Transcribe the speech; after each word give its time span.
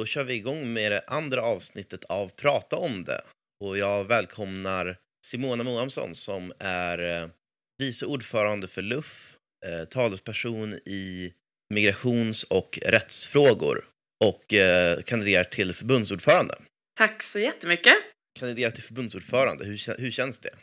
Då 0.00 0.06
kör 0.06 0.24
vi 0.24 0.34
igång 0.34 0.72
med 0.72 0.92
det 0.92 1.02
andra 1.06 1.42
avsnittet 1.42 2.04
av 2.04 2.28
Prata 2.28 2.76
om 2.76 3.04
det. 3.04 3.20
Och 3.64 3.78
jag 3.78 4.04
välkomnar 4.04 4.96
Simona 5.26 5.64
Moamsson 5.64 6.14
som 6.14 6.52
är 6.58 7.22
eh, 7.22 7.28
vice 7.78 8.06
ordförande 8.06 8.68
för 8.68 8.82
LUF, 8.82 9.36
eh, 9.66 9.84
talesperson 9.88 10.74
i 10.74 11.32
migrations 11.74 12.44
och 12.44 12.78
rättsfrågor 12.86 13.84
och 14.24 14.54
eh, 14.54 15.00
kandiderar 15.02 15.44
till 15.44 15.74
förbundsordförande. 15.74 16.54
Tack 16.98 17.22
så 17.22 17.38
jättemycket. 17.38 17.94
Kandiderar 18.38 18.70
till 18.70 18.82
förbundsordförande, 18.82 19.64
hur, 19.64 20.00
hur 20.00 20.10
känns 20.10 20.38
det? 20.38 20.54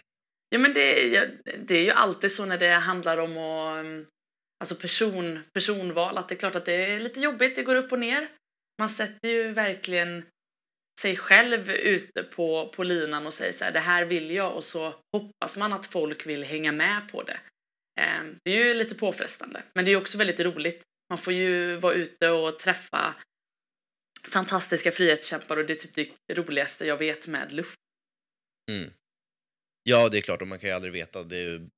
Ja, 0.49 0.57
men 0.59 0.73
det, 0.73 0.99
är 1.03 1.07
ju- 1.07 1.37
det 1.65 1.75
är 1.75 1.83
ju 1.83 1.91
alltid 1.91 2.31
så 2.31 2.45
när 2.45 2.57
det 2.57 2.69
handlar 2.73 3.17
om 3.17 3.37
att, 3.37 3.85
um, 3.85 4.05
alltså 4.59 4.75
person, 4.75 5.43
personval, 5.53 6.17
att 6.17 6.29
det 6.29 6.35
är 6.35 6.39
klart 6.39 6.55
att 6.55 6.65
det 6.65 6.73
är 6.73 6.99
lite 6.99 7.19
jobbigt, 7.19 7.55
det 7.55 7.63
går 7.63 7.75
upp 7.75 7.91
och 7.91 7.99
ner. 7.99 8.27
Man 8.77 8.89
sätter 8.89 9.29
ju 9.29 9.51
verkligen 9.51 10.25
sig 11.01 11.17
själv 11.17 11.69
ute 11.71 12.23
på, 12.23 12.73
på 12.75 12.83
linan 12.83 13.27
och 13.27 13.33
säger 13.33 13.53
så 13.53 13.63
här, 13.63 13.71
det 13.71 13.79
här 13.79 14.05
vill 14.05 14.31
jag 14.31 14.55
och 14.55 14.63
så 14.63 14.95
hoppas 15.15 15.57
man 15.57 15.73
att 15.73 15.85
folk 15.85 16.27
vill 16.27 16.43
hänga 16.43 16.71
med 16.71 17.09
på 17.11 17.23
det. 17.23 17.39
Eh, 17.99 18.23
Det 18.43 18.51
är 18.51 18.65
ju 18.65 18.73
lite 18.73 18.95
påfrestande, 18.95 19.63
men 19.75 19.85
det 19.85 19.91
är 19.91 19.95
också 19.95 20.17
väldigt 20.17 20.39
roligt. 20.39 20.83
Man 21.09 21.17
får 21.17 21.33
ju 21.33 21.75
vara 21.75 21.93
ute 21.93 22.29
och 22.29 22.59
träffa 22.59 23.15
fantastiska 24.27 24.91
frihetskämpar 24.91 25.57
och 25.57 25.65
det 25.65 25.73
är 25.83 25.87
typ 25.87 26.15
det 26.27 26.33
roligaste 26.33 26.85
jag 26.85 26.97
vet 26.97 27.27
med 27.27 27.53
luft. 27.53 27.79
Mm. 28.71 28.91
Ja, 29.83 30.09
det 30.09 30.17
är 30.17 30.21
klart, 30.21 30.41
och 30.41 30.47
man 30.47 30.59
kan 30.59 30.69
ju 30.69 30.75
aldrig 30.75 30.93
veta. 30.93 31.23
Det 31.23 31.37
är, 31.37 31.43
ju, 31.43 31.69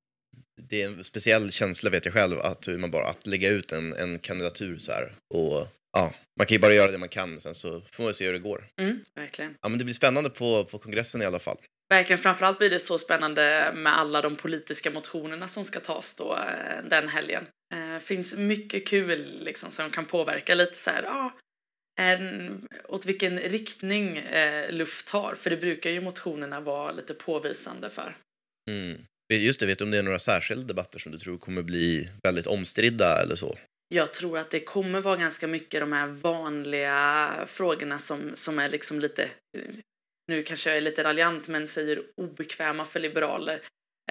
det 0.70 0.81
är 0.81 0.88
en 0.88 1.04
speciell 1.04 1.52
känsla, 1.52 1.90
vet 1.90 2.05
jag 2.05 2.13
själv, 2.13 2.40
att, 2.40 2.67
hur 2.67 2.77
man 2.77 2.91
bara, 2.91 3.08
att 3.08 3.27
lägga 3.27 3.50
ut 3.50 3.72
en, 3.72 3.94
en 3.94 4.20
kandidatur 4.20 4.77
så 4.77 4.91
här. 4.91 5.12
Och, 5.34 5.67
ja, 5.94 6.13
man 6.40 6.48
kan 6.48 6.55
ju 6.55 6.59
bara 6.59 6.73
göra 6.73 6.91
det 6.91 6.98
man 6.98 7.09
kan, 7.09 7.40
sen 7.40 7.55
så 7.55 7.81
får 7.81 8.04
man 8.04 8.13
se 8.13 8.26
hur 8.26 8.34
det 8.34 8.40
går. 8.40 8.64
Mm, 8.81 9.00
verkligen. 9.16 9.55
Ja, 9.62 9.70
men 9.70 9.77
det 9.77 9.86
blir 9.86 9.95
spännande 9.95 10.30
på, 10.30 10.66
på 10.66 10.77
kongressen 10.77 11.22
i 11.22 11.25
alla 11.25 11.39
fall. 11.39 11.58
Verkligen, 11.89 12.19
framförallt 12.19 12.58
blir 12.58 12.69
det 12.69 12.80
så 12.80 12.97
spännande 12.97 13.72
med 13.75 13.97
alla 13.97 14.22
de 14.22 14.36
politiska 14.36 14.92
motionerna 14.92 15.47
som 15.47 15.66
ska 15.66 15.80
tas 15.80 16.16
då 16.16 16.36
eh, 16.36 16.89
den 16.89 17.09
helgen. 17.09 17.47
Eh, 17.73 18.00
finns 18.00 18.36
mycket 18.36 18.88
kul 18.88 19.44
liksom 19.44 19.72
som 19.72 19.89
kan 19.89 20.06
påverka 20.06 20.56
lite 20.56 20.75
så 20.75 20.89
här, 20.89 21.03
ja, 21.03 21.34
en, 22.00 22.67
åt 22.88 23.06
vilken 23.06 23.39
riktning 23.39 24.17
eh, 24.17 24.72
luft 24.72 25.08
tar. 25.08 25.36
För 25.36 25.50
det 25.50 25.58
brukar 25.58 25.89
ju 25.89 26.02
motionerna 26.02 26.59
vara 26.59 26.91
lite 26.91 27.14
påvisande 27.14 27.89
för. 27.89 28.17
Mm. 28.69 28.97
Just 29.33 29.59
det, 29.59 29.66
vet 29.66 29.77
du 29.77 29.83
om 29.83 29.91
det 29.91 29.97
är 29.97 30.03
några 30.03 30.19
särskilda 30.19 30.67
debatter 30.67 30.99
som 30.99 31.11
du 31.11 31.17
tror 31.17 31.38
kommer 31.38 31.63
bli 31.63 32.09
väldigt 32.23 32.47
omstridda 32.47 33.22
eller 33.22 33.35
så? 33.35 33.55
Jag 33.88 34.13
tror 34.13 34.38
att 34.38 34.52
det 34.52 34.59
kommer 34.59 35.02
vara 35.02 35.16
ganska 35.16 35.47
mycket 35.47 35.80
de 35.80 35.91
här 35.91 36.08
vanliga 36.08 37.31
frågorna 37.47 38.00
som, 38.00 38.31
som 38.35 38.59
är 38.59 38.69
liksom 38.69 39.00
lite, 39.00 39.30
nu 40.27 40.44
kanske 40.44 40.69
jag 40.69 40.77
är 40.77 40.81
lite 40.81 41.03
raljant, 41.03 41.47
men 41.47 41.67
säger 41.67 42.03
obekväma 42.22 42.85
för 42.85 43.00
liberaler. 43.00 43.61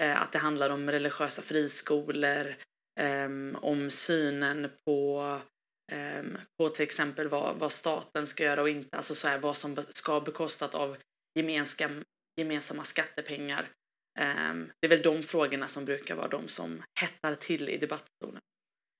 Eh, 0.01 0.21
att 0.21 0.31
det 0.31 0.39
handlar 0.39 0.69
om 0.69 0.91
religiösa 0.91 1.41
friskolor, 1.41 2.55
eh, 2.99 3.29
om 3.61 3.91
synen 3.91 4.69
på, 4.85 5.41
eh, 5.91 6.23
på 6.57 6.69
till 6.69 6.83
exempel 6.83 7.27
vad, 7.27 7.55
vad 7.55 7.71
staten 7.71 8.27
ska 8.27 8.43
göra 8.43 8.61
och 8.61 8.69
inte, 8.69 8.97
alltså 8.97 9.15
så 9.15 9.27
här, 9.27 9.39
vad 9.39 9.57
som 9.57 9.77
ska 9.89 10.19
bekostat 10.19 10.75
av 10.75 10.97
gemenskam, 11.39 12.03
gemensamma 12.39 12.83
skattepengar. 12.83 13.69
Ehm, 14.19 14.71
det 14.81 14.87
är 14.87 14.89
väl 14.89 15.01
de 15.01 15.23
frågorna 15.23 15.67
som 15.67 15.85
brukar 15.85 16.15
vara 16.15 16.27
de 16.27 16.47
som 16.47 16.83
hettar 16.99 17.35
till 17.35 17.69
i 17.69 17.77
debattstolen. 17.77 18.41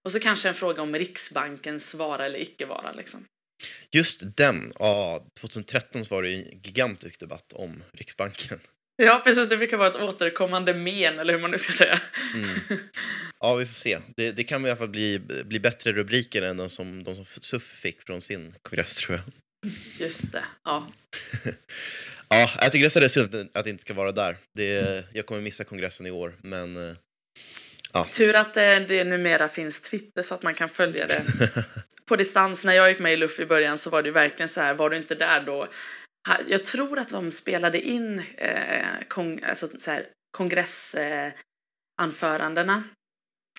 Och 0.05 0.11
så 0.11 0.19
kanske 0.19 0.49
en 0.49 0.55
fråga 0.55 0.81
om 0.81 0.95
Riksbankens 0.95 1.93
vara 1.93 2.25
eller 2.25 2.39
icke 2.39 2.65
vara. 2.65 2.91
Liksom. 2.91 3.25
Just 3.91 4.21
den, 4.37 4.71
ja, 4.79 5.25
2013 5.39 6.05
så 6.05 6.15
var 6.15 6.23
det 6.23 6.33
en 6.33 6.61
gigantisk 6.61 7.19
debatt 7.19 7.53
om 7.53 7.83
Riksbanken. 7.91 8.59
Ja, 9.01 9.21
precis. 9.23 9.49
Det 9.49 9.57
brukar 9.57 9.77
vara 9.77 9.89
ett 9.89 10.01
återkommande 10.01 10.73
men, 10.73 11.19
eller 11.19 11.33
hur 11.33 11.39
man 11.39 11.51
nu 11.51 11.57
ska 11.57 11.73
säga. 11.73 11.99
Mm. 12.33 12.81
Ja, 13.41 13.55
vi 13.55 13.65
får 13.65 13.73
se. 13.73 13.99
Det, 14.15 14.31
det 14.31 14.43
kan 14.43 14.65
i 14.65 14.69
alla 14.69 14.77
fall 14.77 14.89
bli, 14.89 15.19
bli 15.19 15.59
bättre 15.59 15.91
rubriker 15.91 16.41
än 16.41 16.57
de 16.57 16.69
som, 16.69 17.03
de 17.03 17.15
som 17.15 17.25
SUF 17.25 17.63
fick 17.63 18.01
från 18.01 18.21
sin 18.21 18.53
kongress, 18.61 18.97
tror 18.97 19.17
jag. 19.17 19.25
Just 19.99 20.31
det. 20.31 20.43
Ja. 20.63 20.87
Ja, 22.29 22.49
jag 22.61 22.71
tycker 22.71 22.85
nästan 22.85 23.01
det 23.01 23.05
är 23.05 23.09
synd 23.09 23.49
att 23.53 23.63
det 23.63 23.69
inte 23.69 23.81
ska 23.81 23.93
vara 23.93 24.11
där. 24.11 24.37
Det, 24.53 25.05
jag 25.13 25.25
kommer 25.25 25.41
missa 25.41 25.63
kongressen 25.63 26.05
i 26.05 26.11
år, 26.11 26.33
men... 26.41 26.89
eh, 26.89 26.95
Tur 28.11 28.35
att 28.35 28.53
det, 28.53 28.79
det 28.79 29.03
numera 29.03 29.47
finns 29.47 29.81
Twitter 29.81 30.21
så 30.21 30.35
att 30.35 30.43
man 30.43 30.53
kan 30.53 30.69
följa 30.69 31.07
det 31.07 31.23
på 32.05 32.15
distans. 32.15 32.63
När 32.63 32.73
jag 32.73 32.89
gick 32.89 32.99
med 32.99 33.13
i 33.13 33.17
Luff 33.17 33.39
i 33.39 33.45
början 33.45 33.77
så 33.77 33.89
var 33.89 34.03
det 34.03 34.11
verkligen 34.11 34.49
så 34.49 34.61
här, 34.61 34.73
var 34.73 34.89
du 34.89 34.97
inte 34.97 35.15
där 35.15 35.41
då? 35.41 35.67
Jag 36.47 36.65
tror 36.65 36.99
att 36.99 37.09
de 37.09 37.31
spelade 37.31 37.81
in 37.81 38.23
eh, 38.37 38.85
kong, 39.07 39.43
alltså 39.43 39.69
så 39.79 39.91
här, 39.91 40.05
kongressanförandena. 40.31 42.73
Eh, 42.73 42.81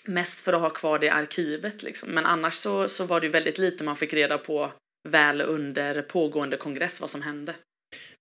mest 0.05 0.41
för 0.41 0.53
att 0.53 0.61
ha 0.61 0.71
kvar 0.71 0.99
det 0.99 1.07
i 1.07 1.11
arkivet 1.11 1.83
liksom. 1.83 2.09
Men 2.09 2.27
annars 2.27 2.55
så, 2.55 2.89
så 2.89 3.05
var 3.05 3.21
det 3.21 3.27
ju 3.27 3.33
väldigt 3.33 3.59
lite 3.59 3.85
man 3.85 3.97
fick 3.97 4.13
reda 4.13 4.39
på 4.39 4.73
väl 5.09 5.41
under 5.41 6.03
pågående 6.03 6.57
kongress 6.57 7.01
vad 7.01 7.11
som 7.11 7.23
hände. 7.23 7.55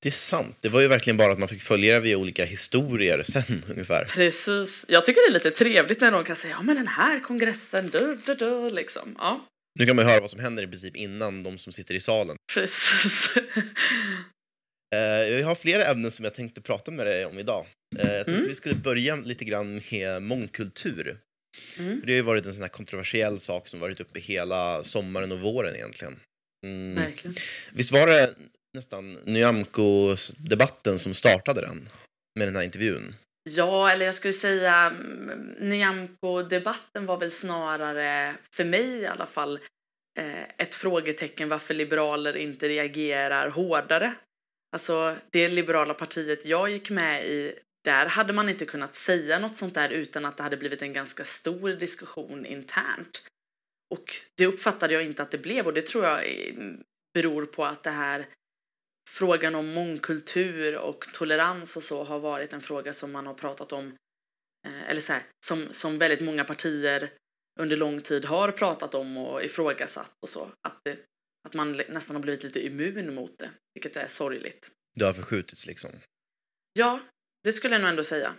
Det 0.01 0.09
är 0.09 0.11
sant. 0.11 0.57
Det 0.61 0.69
var 0.69 0.81
ju 0.81 0.87
verkligen 0.87 1.17
bara 1.17 1.31
att 1.33 1.39
man 1.39 1.47
fick 1.47 1.61
följa 1.61 1.93
det 1.93 1.99
via 1.99 2.17
olika 2.17 2.45
historier 2.45 3.23
sen, 3.23 3.63
ungefär. 3.69 4.05
Precis. 4.05 4.85
Jag 4.87 5.05
tycker 5.05 5.21
det 5.21 5.31
är 5.31 5.33
lite 5.33 5.51
trevligt 5.51 6.01
när 6.01 6.11
någon 6.11 6.23
kan 6.23 6.35
säga 6.35 6.51
ja 6.53 6.61
men 6.61 6.75
den 6.75 6.87
här 6.87 7.19
kongressen, 7.19 7.89
du, 7.89 8.17
du, 8.25 8.33
du, 8.33 8.69
liksom. 8.69 9.15
Ja, 9.17 9.45
Nu 9.79 9.85
kan 9.85 9.95
man 9.95 10.05
ju 10.05 10.11
höra 10.11 10.21
vad 10.21 10.29
som 10.29 10.39
händer 10.39 10.63
i 10.63 10.67
princip 10.67 10.95
innan 10.95 11.43
de 11.43 11.57
som 11.57 11.73
sitter 11.73 11.93
i 11.95 11.99
salen. 11.99 12.35
precis. 12.53 13.29
Eh, 14.95 14.99
jag 15.39 15.45
har 15.47 15.55
flera 15.55 15.85
ämnen 15.85 16.11
som 16.11 16.25
jag 16.25 16.33
tänkte 16.33 16.61
prata 16.61 16.91
med 16.91 17.05
dig 17.05 17.25
om 17.25 17.39
idag. 17.39 17.65
Eh, 17.99 18.05
jag 18.07 18.25
tänkte 18.25 18.31
Mm. 18.31 18.47
vi 18.47 18.55
skulle 18.55 18.75
börja 18.75 19.15
lite 19.15 19.45
grann 19.45 19.81
med 19.91 20.21
mångkultur. 20.21 21.17
Mm. 21.79 22.01
Det 22.05 22.11
har 22.11 22.15
ju 22.15 22.21
varit 22.21 22.45
en 22.45 22.53
sån 22.53 22.61
här 22.61 22.69
kontroversiell 22.69 23.39
sak 23.39 23.67
som 23.67 23.79
varit 23.79 23.99
uppe 23.99 24.19
hela 24.19 24.83
sommaren 24.83 25.31
och 25.31 25.39
våren 25.39 25.75
egentligen. 25.75 26.19
Mm. 26.65 26.95
Verkligen. 27.05 27.35
Visst 27.73 27.91
var 27.91 28.07
det 28.07 28.35
nästan 28.73 29.13
Nyamko-debatten 29.13 30.99
som 30.99 31.13
startade 31.13 31.61
den? 31.61 31.89
Med 32.39 32.47
den 32.47 32.55
här 32.55 32.63
intervjun? 32.63 33.15
Ja, 33.49 33.91
eller 33.91 34.05
jag 34.05 34.15
skulle 34.15 34.33
säga 34.33 34.75
mm, 34.75 35.55
Nyamko-debatten 35.59 37.05
var 37.05 37.17
väl 37.17 37.31
snarare, 37.31 38.35
för 38.51 38.65
mig 38.65 38.87
i 38.87 39.07
alla 39.07 39.25
fall, 39.25 39.59
eh, 40.19 40.43
ett 40.57 40.75
frågetecken 40.75 41.49
varför 41.49 41.73
liberaler 41.73 42.37
inte 42.37 42.69
reagerar 42.69 43.49
hårdare. 43.49 44.13
Alltså, 44.71 45.15
det 45.31 45.47
liberala 45.47 45.93
partiet 45.93 46.45
jag 46.45 46.69
gick 46.69 46.89
med 46.89 47.25
i, 47.25 47.53
där 47.83 48.05
hade 48.05 48.33
man 48.33 48.49
inte 48.49 48.65
kunnat 48.65 48.95
säga 48.95 49.39
något 49.39 49.57
sånt 49.57 49.73
där 49.73 49.89
utan 49.89 50.25
att 50.25 50.37
det 50.37 50.43
hade 50.43 50.57
blivit 50.57 50.81
en 50.81 50.93
ganska 50.93 51.23
stor 51.23 51.69
diskussion 51.69 52.45
internt. 52.45 53.21
Och 53.93 54.15
det 54.37 54.45
uppfattade 54.45 54.93
jag 54.93 55.03
inte 55.03 55.23
att 55.23 55.31
det 55.31 55.37
blev 55.37 55.65
och 55.65 55.73
det 55.73 55.85
tror 55.85 56.05
jag 56.05 56.19
eh, 56.19 56.53
beror 57.13 57.45
på 57.45 57.65
att 57.65 57.83
det 57.83 57.89
här 57.89 58.25
frågan 59.09 59.55
om 59.55 59.73
mångkultur 59.73 60.77
och 60.77 61.07
tolerans 61.13 61.77
och 61.77 61.83
så 61.83 62.03
har 62.03 62.19
varit 62.19 62.53
en 62.53 62.61
fråga 62.61 62.93
som 62.93 63.11
man 63.11 63.27
har 63.27 63.33
pratat 63.33 63.71
om, 63.71 63.95
eh, 64.67 64.89
eller 64.89 65.01
så 65.01 65.13
här, 65.13 65.23
som, 65.45 65.67
som 65.71 65.97
väldigt 65.97 66.21
många 66.21 66.43
partier 66.43 67.09
under 67.59 67.75
lång 67.75 68.01
tid 68.01 68.25
har 68.25 68.51
pratat 68.51 68.95
om 68.95 69.17
och 69.17 69.43
ifrågasatt 69.43 70.11
och 70.21 70.29
så. 70.29 70.51
Att, 70.67 70.79
det, 70.83 70.97
att 71.47 71.53
man 71.53 71.81
nästan 71.89 72.15
har 72.15 72.23
blivit 72.23 72.43
lite 72.43 72.65
immun 72.65 73.13
mot 73.13 73.39
det, 73.39 73.51
vilket 73.73 73.95
är 73.95 74.07
sorgligt. 74.07 74.71
Det 74.95 75.05
har 75.05 75.13
förskjutits 75.13 75.65
liksom. 75.65 75.91
Ja, 76.73 76.99
det 77.43 77.51
skulle 77.51 77.75
jag 77.75 77.81
nog 77.81 77.89
ändå 77.89 78.03
säga. 78.03 78.33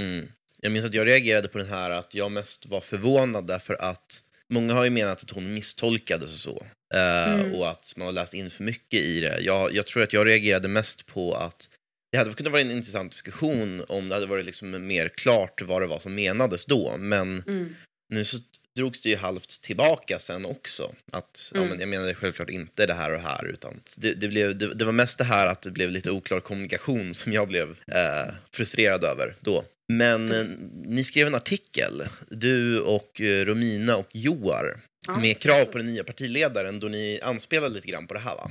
Mm. 0.00 0.32
Jag 0.56 0.72
minns 0.72 0.84
att 0.84 0.94
jag 0.94 1.06
reagerade 1.06 1.48
på 1.48 1.58
den 1.58 1.66
här 1.66 1.90
att 1.90 2.14
jag 2.14 2.32
mest 2.32 2.66
var 2.66 2.80
förvånad 2.80 3.46
därför 3.46 3.74
att 3.74 4.24
många 4.54 4.74
har 4.74 4.84
ju 4.84 4.90
menat 4.90 5.22
att 5.22 5.30
hon 5.30 5.54
misstolkades 5.54 6.32
och 6.32 6.38
så. 6.40 6.66
Eh, 6.94 7.34
Mm. 7.40 7.54
Och 7.54 7.68
att 7.68 7.94
man 7.96 8.06
har 8.06 8.12
läst 8.12 8.34
in 8.34 8.50
för 8.50 8.64
mycket 8.64 9.00
i 9.00 9.20
det. 9.20 9.40
Jag, 9.40 9.74
jag 9.74 9.86
tror 9.86 10.02
att 10.02 10.12
jag 10.12 10.26
reagerade 10.26 10.68
mest 10.68 11.06
på 11.06 11.34
att 11.34 11.68
det 12.12 12.18
hade 12.18 12.32
kunnat 12.32 12.52
vara 12.52 12.62
en 12.62 12.70
intressant 12.70 13.12
diskussion 13.12 13.84
om 13.88 14.08
det 14.08 14.14
hade 14.14 14.26
varit 14.26 14.46
liksom 14.46 14.86
mer 14.86 15.08
klart 15.08 15.62
vad 15.62 15.82
det 15.82 15.86
var 15.86 15.98
som 15.98 16.14
menades 16.14 16.66
då. 16.66 16.96
Men 16.98 17.42
Mm. 17.46 17.74
nu 18.14 18.24
så 18.24 18.38
drogs 18.76 19.00
det 19.00 19.08
ju 19.08 19.16
halvt 19.16 19.62
tillbaka 19.62 20.18
sen 20.18 20.46
också. 20.46 20.92
Att 21.12 21.50
ja, 21.54 21.58
Mm. 21.60 21.70
men 21.70 21.80
jag 21.80 21.88
menade 21.88 22.14
självklart 22.14 22.50
inte 22.50 22.86
det 22.86 22.94
här 22.94 23.10
och 23.10 23.16
det 23.16 23.22
här. 23.22 23.46
Utan 23.46 23.80
det, 23.96 24.12
det, 24.14 24.28
blev, 24.28 24.58
det, 24.58 24.74
det 24.74 24.84
var 24.84 24.92
mest 24.92 25.18
det 25.18 25.24
här 25.24 25.46
att 25.46 25.62
det 25.62 25.70
blev 25.70 25.90
lite 25.90 26.10
oklar 26.10 26.40
kommunikation 26.40 27.14
som 27.14 27.32
jag 27.32 27.48
blev 27.48 27.70
eh, 27.86 28.34
frustrerad 28.52 29.04
över 29.04 29.34
då. 29.40 29.64
Men 29.92 30.32
eh, 30.32 30.44
ni 30.84 31.04
skrev 31.04 31.26
en 31.26 31.34
artikel, 31.34 32.02
du 32.28 32.80
och 32.80 33.20
eh, 33.20 33.44
Romina 33.44 33.96
och 33.96 34.08
Joar, 34.12 34.76
Ja, 35.06 35.18
med 35.20 35.38
krav 35.38 35.64
på 35.64 35.78
den 35.78 35.86
nya 35.86 36.04
partiledaren 36.04 36.80
då 36.80 36.88
ni 36.88 37.20
anspelade 37.22 37.74
lite 37.74 37.86
grann 37.88 38.06
på 38.06 38.14
det 38.14 38.20
här 38.20 38.34
va? 38.36 38.50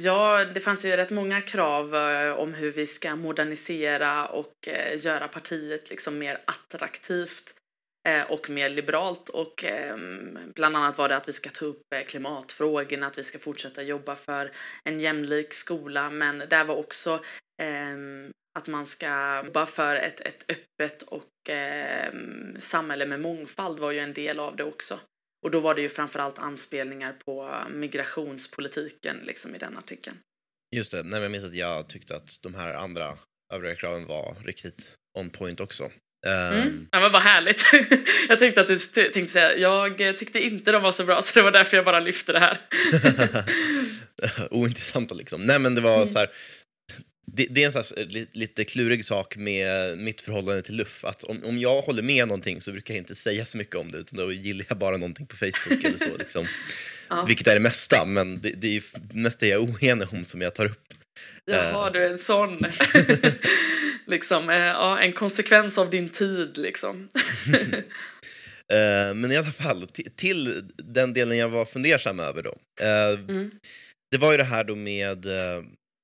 Ja, 0.00 0.44
det 0.54 0.60
fanns 0.60 0.84
ju 0.84 0.96
rätt 0.96 1.10
många 1.10 1.40
krav 1.40 1.94
eh, 1.96 2.32
om 2.32 2.54
hur 2.54 2.72
vi 2.72 2.86
ska 2.86 3.16
modernisera 3.16 4.26
och 4.26 4.68
eh, 4.68 5.04
göra 5.04 5.28
partiet 5.28 5.90
liksom 5.90 6.18
mer 6.18 6.38
attraktivt 6.44 7.54
Eh, 8.08 8.30
och 8.30 8.50
mer 8.50 8.68
liberalt. 8.68 9.28
Och 9.28 9.64
ehm, 9.64 10.38
bland 10.54 10.76
annat 10.76 10.98
var 10.98 11.08
det 11.08 11.16
att 11.16 11.28
vi 11.28 11.32
ska 11.32 11.50
ta 11.50 11.64
upp 11.64 11.92
eh, 11.94 12.02
klimatfrågorna, 12.02 13.06
att 13.06 13.18
vi 13.18 13.22
ska 13.22 13.38
fortsätta 13.38 13.82
jobba 13.82 14.16
för 14.16 14.52
en 14.84 15.00
jämlik 15.00 15.52
skola. 15.52 16.10
Men 16.10 16.38
där 16.38 16.64
var 16.64 16.76
också 16.76 17.24
ehm, 17.62 18.30
att 18.58 18.68
man 18.68 18.86
ska 18.86 19.42
jobba 19.44 19.66
för 19.66 19.96
ett, 19.96 20.20
ett 20.20 20.44
öppet 20.50 21.02
och 21.02 21.50
eh, 21.50 22.12
samhälle 22.58 23.06
med 23.06 23.20
mångfald 23.20 23.78
var 23.78 23.92
ju 23.92 23.98
en 23.98 24.12
del 24.12 24.40
av 24.40 24.56
det 24.56 24.64
också. 24.64 25.00
Och 25.44 25.50
då 25.50 25.60
var 25.60 25.74
det 25.74 25.82
ju 25.82 25.88
framförallt 25.88 26.38
anspelningar 26.38 27.12
på 27.12 27.64
migrationspolitiken 27.70 29.16
liksom 29.16 29.54
i 29.54 29.58
den 29.58 29.76
artikeln. 29.76 30.16
Just 30.76 30.92
det, 30.92 31.02
nej, 31.02 31.22
jag 31.22 31.30
minns 31.30 31.44
att 31.44 31.54
jag 31.54 31.88
tyckte 31.88 32.16
att 32.16 32.42
de 32.42 32.54
här 32.54 32.74
andra 32.74 33.18
övriga 33.54 33.74
kraven 33.74 34.06
var 34.06 34.36
riktigt 34.44 34.94
on 35.18 35.30
point 35.30 35.60
också. 35.60 35.90
Mm. 36.26 36.68
Um, 36.68 36.88
ja, 36.92 37.00
men 37.00 37.12
vad 37.12 37.22
härligt. 37.22 37.64
jag 38.28 38.38
tänkte 38.38 38.60
att 38.60 38.68
du 38.68 38.78
tänkte 38.78 39.26
säga, 39.26 39.56
jag 39.56 40.18
tyckte 40.18 40.40
inte 40.40 40.72
de 40.72 40.82
var 40.82 40.92
så 40.92 41.04
bra 41.04 41.22
så 41.22 41.34
det 41.34 41.42
var 41.42 41.50
därför 41.50 41.76
jag 41.76 41.84
bara 41.84 42.00
lyfte 42.00 42.32
det 42.32 42.40
här. 42.40 42.58
Ointressanta 44.50 45.14
liksom. 45.14 45.44
Nej 45.44 45.58
men 45.58 45.74
det 45.74 45.80
var 45.80 45.96
mm. 45.96 46.08
så 46.08 46.18
här, 46.18 46.30
det, 47.32 47.46
det, 47.50 47.62
är 47.62 47.66
en 47.66 47.72
sån 47.72 47.82
här, 47.96 48.26
lite 48.32 48.64
klurig 48.64 49.04
sak 49.04 49.36
med 49.36 49.98
mitt 49.98 50.20
förhållande 50.20 50.62
till 50.62 50.76
luff. 50.76 51.04
Att 51.04 51.24
om, 51.24 51.44
om 51.44 51.58
jag 51.58 51.82
håller 51.82 52.02
med 52.02 52.28
någonting 52.28 52.60
så 52.60 52.72
brukar 52.72 52.94
jag 52.94 53.00
inte 53.00 53.14
säga 53.14 53.44
så 53.44 53.58
mycket 53.58 53.76
om 53.76 53.90
det 53.90 53.98
utan 53.98 54.18
då 54.18 54.32
gillar 54.32 54.66
jag 54.68 54.78
bara 54.78 54.96
någonting 54.96 55.26
på 55.26 55.36
Facebook 55.36 55.84
eller 55.84 55.98
så. 55.98 56.16
Liksom. 56.18 56.46
Ja. 57.10 57.24
Vilket 57.24 57.46
är 57.46 57.54
det 57.54 57.60
mesta, 57.60 58.04
men 58.06 58.40
det, 58.40 58.50
det 58.50 58.76
är 58.76 58.82
mest 59.12 59.40
det 59.40 59.48
jag 59.48 59.62
är 59.62 59.66
oenig 59.66 60.08
om 60.12 60.24
som 60.24 60.40
jag 60.40 60.54
tar 60.54 60.66
upp. 60.66 60.84
Jaha, 61.44 61.86
uh. 61.86 61.92
du 61.92 62.04
är 62.04 62.10
en 62.10 62.18
sån. 62.18 62.66
Liksom, 64.08 64.48
uh, 64.48 64.56
ja, 64.56 64.98
en 65.00 65.12
konsekvens 65.12 65.78
av 65.78 65.90
din 65.90 66.08
tid 66.08 66.58
liksom. 66.58 67.08
uh, 68.72 69.14
men 69.14 69.32
i 69.32 69.36
alla 69.36 69.52
fall, 69.52 69.88
till 70.16 70.70
den 70.76 71.12
delen 71.12 71.38
jag 71.38 71.48
var 71.48 71.64
fundersam 71.64 72.20
över 72.20 72.42
då. 72.42 72.54
Mm. 72.80 73.50
Det 74.10 74.18
var 74.18 74.32
ju 74.32 74.38
det 74.38 74.44
här 74.44 74.64
då 74.64 74.74
med 74.74 75.26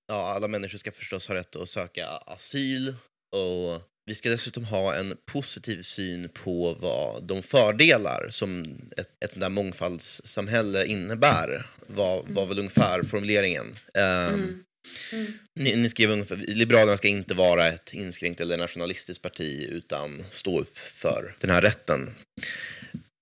ja, 0.09 0.33
alla 0.35 0.49
människor 0.49 0.79
ska 0.79 0.91
förstås 0.91 1.29
ha 1.29 1.35
rätt 1.35 1.57
att 1.57 1.69
söka 1.69 2.07
asyl 2.07 2.95
och 3.37 3.83
vi 4.07 4.15
ska 4.15 4.31
dessutom 4.31 4.65
ha 4.65 4.95
en 4.95 5.17
positiv 5.33 5.83
syn 5.83 6.29
på 6.29 6.77
vad 6.81 7.25
de 7.25 7.43
fördelar 7.43 8.27
som 8.29 8.65
ett, 8.97 9.09
ett 9.25 9.33
sånt 9.33 9.41
där 9.41 9.49
mångfaldssamhälle 9.49 10.87
innebär, 10.87 11.67
var, 11.87 12.25
var 12.29 12.47
väl 12.47 12.59
ungefär 12.59 13.03
formuleringen. 13.03 13.79
Mm. 13.95 14.65
Mm. 15.13 15.33
Ni, 15.61 15.77
ni, 15.77 15.89
skrev 15.89 16.11
ungefär, 16.11 16.37
Liberalerna 16.37 16.97
ska 16.97 17.09
inte 17.09 17.35
vara 17.35 17.69
ett 17.69 17.95
inskränkt 17.95 18.41
eller 18.41 18.57
nationalistiskt 18.57 19.23
parti 19.23 19.67
utan 19.71 20.25
stå 20.31 20.61
upp 20.61 20.79
för 20.79 21.37
den 21.41 21.51
här 21.51 21.63
rätten. 21.63 22.11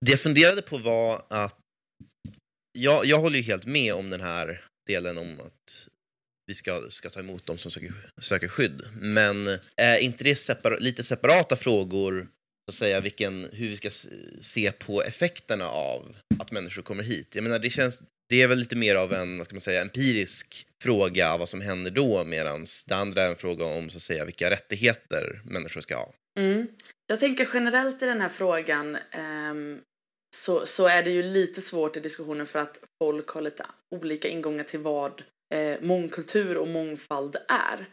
Det 0.05 0.11
jag 0.11 0.21
funderade 0.21 0.63
på 0.63 0.79
var 0.79 1.25
att 1.29 1.59
jag, 2.79 3.07
jag 3.07 3.19
håller 3.19 3.37
ju 3.37 3.43
helt 3.43 3.67
med 3.67 3.95
om 3.95 4.11
den 4.11 4.21
här 4.21 4.65
delen 4.87 5.19
om 5.19 5.41
att 5.41 5.89
vi 6.47 6.55
ska, 6.55 6.91
ska 6.91 7.11
ta 7.11 7.21
emot 7.21 7.47
dem 7.47 7.59
som 7.59 7.71
söker, 7.71 7.93
söker 8.21 8.49
skydd. 8.49 8.83
Men 9.01 9.49
är 9.77 9.99
inte 9.99 10.25
det 10.25 10.37
separa, 10.37 10.77
lite 10.77 11.03
separata 11.03 11.57
frågor, 11.57 12.29
att 12.69 12.75
säga, 12.75 13.01
vilken, 13.01 13.49
hur 13.53 13.69
vi 13.69 13.77
ska 13.77 13.91
se 14.41 14.73
på 14.73 15.03
effekterna 15.03 15.69
av 15.69 16.17
att 16.39 16.53
människor 16.53 16.83
kommer 16.83 17.03
hit? 17.03 17.35
Jag 17.35 17.45
menar, 17.45 17.59
det, 17.59 17.71
känns, 17.71 18.03
det 18.29 18.43
är 18.43 18.49
väl 18.49 18.59
lite 18.59 18.77
mer 18.77 18.95
av 18.95 19.13
en 19.13 19.39
vad 19.39 19.47
ska 19.47 19.55
man 19.55 19.61
säga, 19.61 19.83
empirisk 19.83 20.67
fråga 20.83 21.37
vad 21.37 21.49
som 21.49 21.61
händer 21.61 21.91
då 21.91 22.25
medan 22.25 22.67
det 22.87 22.95
andra 22.95 23.23
är 23.23 23.29
en 23.31 23.37
fråga 23.37 23.65
om 23.65 23.91
så 23.91 23.97
att 23.97 24.03
säga, 24.03 24.25
vilka 24.25 24.51
rättigheter 24.51 25.41
människor 25.45 25.81
ska 25.81 25.97
ha. 25.97 26.13
Mm. 26.39 26.67
Jag 27.07 27.21
tänker 27.21 27.49
generellt 27.55 28.03
i 28.03 28.07
den 28.07 28.21
här 28.21 28.29
frågan 28.29 28.99
um, 29.51 29.81
så, 30.37 30.67
så 30.67 30.87
är 30.87 31.03
det 31.03 31.11
ju 31.11 31.23
lite 31.23 31.61
svårt 31.61 31.97
i 31.97 32.01
diskussionen 32.01 32.47
för 32.47 32.59
att 32.59 32.79
folk 33.03 33.29
har 33.29 33.41
lite 33.41 33.67
olika 33.95 34.29
ingångar 34.29 34.65
till 34.65 34.81
vad 34.81 35.23
eh, 35.55 35.81
mångkultur 35.81 36.57
och 36.57 36.69
mångfald 36.69 37.37
är. 37.49 37.89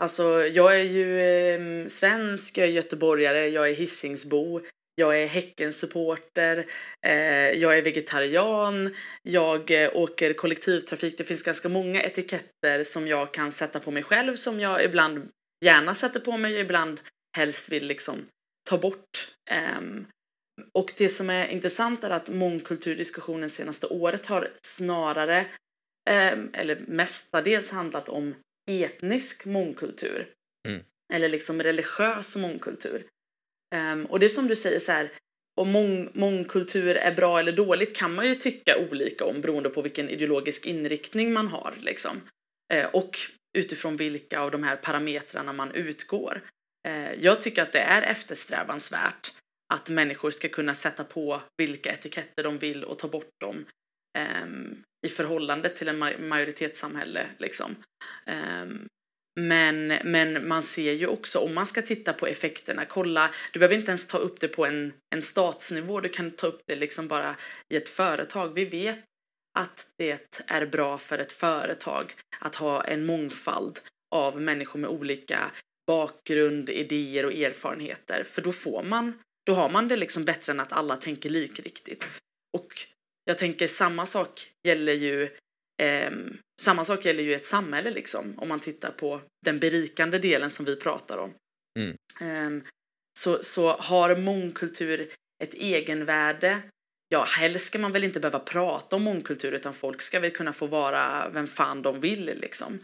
Alltså, 0.00 0.46
jag 0.46 0.80
är 0.80 0.84
ju 0.84 1.20
eh, 1.20 1.86
svensk, 1.86 2.58
jag 2.58 2.66
är 2.66 2.72
göteborgare, 2.72 3.48
jag 3.48 3.68
är 3.68 3.74
hissingsbo, 3.74 4.60
jag 4.94 5.22
är 5.22 5.26
Häckensupporter, 5.26 6.66
eh, 7.06 7.50
jag 7.50 7.78
är 7.78 7.82
vegetarian, 7.82 8.94
jag 9.22 9.70
eh, 9.70 9.96
åker 9.96 10.32
kollektivtrafik. 10.32 11.18
Det 11.18 11.24
finns 11.24 11.42
ganska 11.42 11.68
många 11.68 12.02
etiketter 12.02 12.82
som 12.82 13.06
jag 13.06 13.34
kan 13.34 13.52
sätta 13.52 13.80
på 13.80 13.90
mig 13.90 14.02
själv 14.02 14.36
som 14.36 14.60
jag 14.60 14.84
ibland 14.84 15.28
gärna 15.64 15.94
sätter 15.94 16.20
på 16.20 16.36
mig, 16.36 16.60
ibland 16.60 17.00
helst 17.36 17.68
vill 17.68 17.86
liksom 17.86 18.26
ta 18.70 18.78
bort. 18.78 19.34
Um, 19.78 20.06
och 20.72 20.92
det 20.96 21.08
som 21.08 21.30
är 21.30 21.46
intressant 21.46 22.04
är 22.04 22.10
att 22.10 22.28
mångkulturdiskussionen 22.28 23.50
senaste 23.50 23.86
året 23.86 24.26
har 24.26 24.50
snarare 24.62 25.40
um, 26.10 26.50
eller 26.52 26.84
mestadels 26.86 27.70
handlat 27.70 28.08
om 28.08 28.34
etnisk 28.66 29.44
mångkultur. 29.44 30.28
Mm. 30.68 30.80
Eller 31.12 31.28
liksom 31.28 31.62
religiös 31.62 32.36
mångkultur. 32.36 33.06
Um, 33.74 34.06
och 34.06 34.20
det 34.20 34.26
är 34.26 34.28
som 34.28 34.46
du 34.46 34.56
säger 34.56 34.78
så 34.78 34.92
här, 34.92 35.10
om 35.60 35.70
mång, 35.70 36.10
mångkultur 36.14 36.96
är 36.96 37.14
bra 37.14 37.38
eller 37.38 37.52
dåligt 37.52 37.96
kan 37.96 38.14
man 38.14 38.28
ju 38.28 38.34
tycka 38.34 38.78
olika 38.90 39.24
om 39.24 39.40
beroende 39.40 39.70
på 39.70 39.82
vilken 39.82 40.08
ideologisk 40.08 40.66
inriktning 40.66 41.32
man 41.32 41.48
har. 41.48 41.74
Liksom. 41.80 42.20
Uh, 42.74 42.84
och 42.84 43.18
utifrån 43.58 43.96
vilka 43.96 44.40
av 44.40 44.50
de 44.50 44.62
här 44.62 44.76
parametrarna 44.76 45.52
man 45.52 45.72
utgår. 45.72 46.42
Uh, 46.88 47.14
jag 47.14 47.40
tycker 47.40 47.62
att 47.62 47.72
det 47.72 47.80
är 47.80 48.02
eftersträvansvärt 48.02 49.32
att 49.74 49.88
människor 49.88 50.30
ska 50.30 50.48
kunna 50.48 50.74
sätta 50.74 51.04
på 51.04 51.42
vilka 51.56 51.92
etiketter 51.92 52.42
de 52.42 52.58
vill 52.58 52.84
och 52.84 52.98
ta 52.98 53.08
bort 53.08 53.40
dem. 53.40 53.66
Um, 54.44 54.82
i 55.06 55.08
förhållande 55.08 55.68
till 55.68 55.88
en 55.88 55.98
majoritetssamhälle. 56.28 57.26
Liksom. 57.38 57.76
Um, 58.62 58.88
men, 59.40 59.86
men 60.04 60.48
man 60.48 60.62
ser 60.62 60.92
ju 60.92 61.06
också, 61.06 61.38
om 61.38 61.54
man 61.54 61.66
ska 61.66 61.82
titta 61.82 62.12
på 62.12 62.26
effekterna, 62.26 62.84
kolla, 62.84 63.30
du 63.52 63.58
behöver 63.58 63.76
inte 63.76 63.90
ens 63.90 64.06
ta 64.06 64.18
upp 64.18 64.40
det 64.40 64.48
på 64.48 64.66
en, 64.66 64.92
en 65.14 65.22
statsnivå, 65.22 66.00
du 66.00 66.08
kan 66.08 66.30
ta 66.30 66.46
upp 66.46 66.62
det 66.66 66.76
liksom 66.76 67.08
bara 67.08 67.36
i 67.68 67.76
ett 67.76 67.88
företag. 67.88 68.54
Vi 68.54 68.64
vet 68.64 69.04
att 69.58 69.86
det 69.98 70.42
är 70.46 70.66
bra 70.66 70.98
för 70.98 71.18
ett 71.18 71.32
företag 71.32 72.14
att 72.38 72.54
ha 72.54 72.84
en 72.84 73.06
mångfald 73.06 73.80
av 74.14 74.40
människor 74.40 74.78
med 74.78 74.90
olika 74.90 75.50
bakgrund, 75.86 76.70
idéer 76.70 77.26
och 77.26 77.32
erfarenheter, 77.32 78.24
för 78.24 78.42
då 78.42 78.52
får 78.52 78.82
man, 78.82 79.18
då 79.46 79.54
har 79.54 79.68
man 79.68 79.88
det 79.88 79.96
liksom 79.96 80.24
bättre 80.24 80.52
än 80.52 80.60
att 80.60 80.72
alla 80.72 80.96
tänker 80.96 81.30
likriktigt. 81.30 82.06
Och 82.58 82.86
jag 83.30 83.38
tänker 83.38 83.66
samma 83.66 84.06
sak 84.06 84.50
gäller 84.62 84.92
ju 84.92 85.22
eh, 85.82 86.10
samma 86.62 86.84
sak 86.84 87.04
gäller 87.04 87.22
ju 87.22 87.34
ett 87.34 87.46
samhälle 87.46 87.90
liksom 87.90 88.34
om 88.36 88.48
man 88.48 88.60
tittar 88.60 88.90
på 88.90 89.20
den 89.44 89.58
berikande 89.58 90.18
delen 90.18 90.50
som 90.50 90.64
vi 90.64 90.76
pratar 90.76 91.18
om. 91.18 91.34
Mm. 91.78 91.96
Eh, 92.20 92.64
så, 93.18 93.42
så 93.42 93.72
har 93.72 94.16
mångkultur 94.16 95.10
ett 95.42 95.54
egenvärde. 95.54 96.62
Ja, 97.08 97.24
helst 97.24 97.66
ska 97.66 97.78
man 97.78 97.92
väl 97.92 98.04
inte 98.04 98.20
behöva 98.20 98.38
prata 98.38 98.96
om 98.96 99.02
mångkultur 99.02 99.52
utan 99.52 99.74
folk 99.74 100.02
ska 100.02 100.20
väl 100.20 100.30
kunna 100.30 100.52
få 100.52 100.66
vara 100.66 101.28
vem 101.28 101.46
fan 101.46 101.82
de 101.82 102.00
vill 102.00 102.24
liksom. 102.24 102.78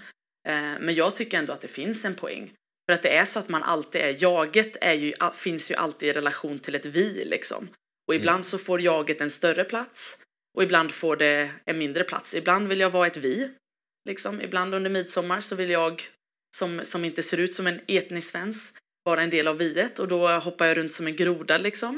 Eh, 0.49 0.75
men 0.81 0.95
jag 0.95 1.17
tycker 1.17 1.39
ändå 1.39 1.53
att 1.53 1.61
det 1.61 1.69
finns 1.69 2.05
en 2.05 2.15
poäng. 2.15 2.53
För 2.89 2.93
att 2.93 3.03
det 3.03 3.17
är 3.17 3.25
så 3.25 3.39
att 3.39 3.49
man 3.49 3.63
alltid 3.63 4.01
är, 4.01 4.23
jaget 4.23 4.77
är 4.81 4.93
ju, 4.93 5.15
finns 5.35 5.71
ju 5.71 5.75
alltid 5.75 6.09
i 6.09 6.13
relation 6.13 6.59
till 6.59 6.75
ett 6.75 6.87
vi 6.87 7.25
liksom. 7.25 7.69
Och 8.09 8.15
ibland 8.15 8.37
mm. 8.37 8.45
så 8.45 8.59
får 8.59 8.81
jaget 8.81 9.21
en 9.21 9.31
större 9.31 9.65
plats 9.65 10.19
och 10.57 10.63
ibland 10.63 10.93
får 10.93 11.17
det 11.17 11.51
en 11.65 11.79
mindre 11.79 12.05
plats. 12.05 12.35
Ibland 12.35 12.69
vill 12.69 12.81
jag 12.81 12.91
vara 12.91 13.07
ett 13.07 13.17
vi. 13.17 13.51
Liksom. 14.09 14.41
Ibland 14.41 14.75
under 14.75 14.91
midsommar 14.91 15.41
så 15.41 15.57
vill 15.57 15.71
jag, 15.71 16.03
som, 16.57 16.81
som 16.85 17.05
inte 17.05 17.23
ser 17.23 17.41
ut 17.41 17.55
som 17.55 17.67
en 17.67 17.81
etnisk 17.87 18.29
svensk, 18.29 18.75
vara 19.05 19.23
en 19.23 19.31
del 19.31 19.49
av 19.49 19.59
viet 19.59 19.99
och 19.99 20.09
då 20.09 20.29
hoppar 20.29 20.67
jag 20.67 20.77
runt 20.77 20.93
som 20.93 21.07
en 21.07 21.17
groda 21.17 21.59
liksom. 21.59 21.95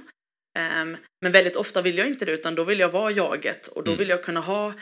Um, 0.59 0.97
men 1.23 1.33
väldigt 1.33 1.57
ofta 1.57 1.83
vill 1.83 1.99
jag 1.99 2.07
inte 2.07 2.25
det 2.25 2.33
utan 2.33 2.55
då 2.55 2.65
vill 2.65 2.81
jag 2.81 2.89
vara 2.89 3.11
jaget 3.11 3.67
och 3.67 3.85
då 3.85 3.91
mm. 3.91 3.99
vill 3.99 4.09
jag 4.09 4.25
kunna 4.25 4.41
ha, 4.41 4.75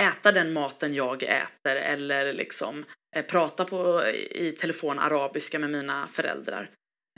äta 0.00 0.32
den 0.32 0.52
maten 0.52 0.94
jag 0.94 1.22
äter 1.22 1.76
eller 1.76 2.32
liksom 2.32 2.84
eh, 3.16 3.24
prata 3.24 3.64
på, 3.64 4.06
i 4.30 4.52
telefon 4.52 4.98
arabiska 4.98 5.58
med 5.58 5.70
mina 5.70 6.06
föräldrar. 6.06 6.70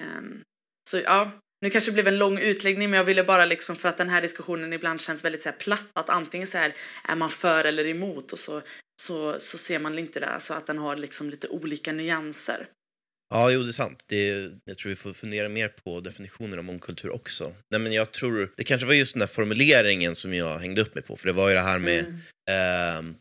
Um, 0.03 0.43
så 0.91 0.99
ja, 0.99 1.31
nu 1.67 1.71
kanske 1.71 1.91
det 1.91 1.95
blev 1.95 2.09
en 2.09 2.19
lång 2.19 2.39
utläggning 2.39 2.91
men 2.91 2.97
jag 2.97 3.05
ville 3.05 3.25
bara 3.25 3.45
liksom 3.45 3.77
för 3.77 3.89
att 3.89 3.97
den 3.97 4.09
här 4.09 4.23
diskussionen 4.23 4.73
ibland 4.73 5.01
känns 5.01 5.25
väldigt 5.25 5.43
så 5.43 5.49
här 5.49 5.57
platt 5.57 5.91
att 5.93 6.09
antingen 6.09 6.47
så 6.47 6.59
här 6.59 6.75
är 7.05 7.17
man 7.17 7.31
för 7.31 7.65
eller 7.65 7.87
emot 7.87 8.33
och 8.33 8.39
så, 8.39 8.63
så, 9.03 9.41
så 9.41 9.59
ser 9.59 9.79
man 9.79 9.99
inte 9.99 10.21
det 10.21 10.37
så 10.41 10.55
att 10.55 10.67
den 10.67 10.79
har 10.79 10.97
liksom 10.97 11.31
lite 11.31 11.49
olika 11.49 11.93
nyanser. 11.93 12.67
Ja, 13.35 13.51
jo, 13.51 13.63
det 13.63 13.71
är 13.71 13.73
sant. 13.73 14.05
Det, 14.07 14.51
jag 14.65 14.79
tror 14.79 14.91
vi 14.91 14.97
får 14.97 15.13
fundera 15.13 15.49
mer 15.49 15.69
på 15.69 16.01
definitionen 16.01 16.59
av 16.59 16.65
mångkultur 16.65 17.15
också. 17.15 17.53
Nej, 17.71 17.81
men 17.81 17.93
jag 17.93 18.13
tror, 18.13 18.53
det 18.57 18.65
kanske 18.65 18.87
var 18.87 18.95
just 18.95 19.15
den 19.15 19.21
där 19.21 19.27
formuleringen 19.27 20.15
som 20.15 20.35
jag 20.35 20.59
hängde 20.59 20.81
upp 20.81 20.95
mig 20.95 21.05
på, 21.05 21.17
för 21.17 21.27
det 21.27 21.33
var 21.33 21.49
ju 21.49 21.55
det 21.55 21.61
här 21.61 21.79
med 21.79 22.05
mm. 22.49 23.09
eh, 23.11 23.17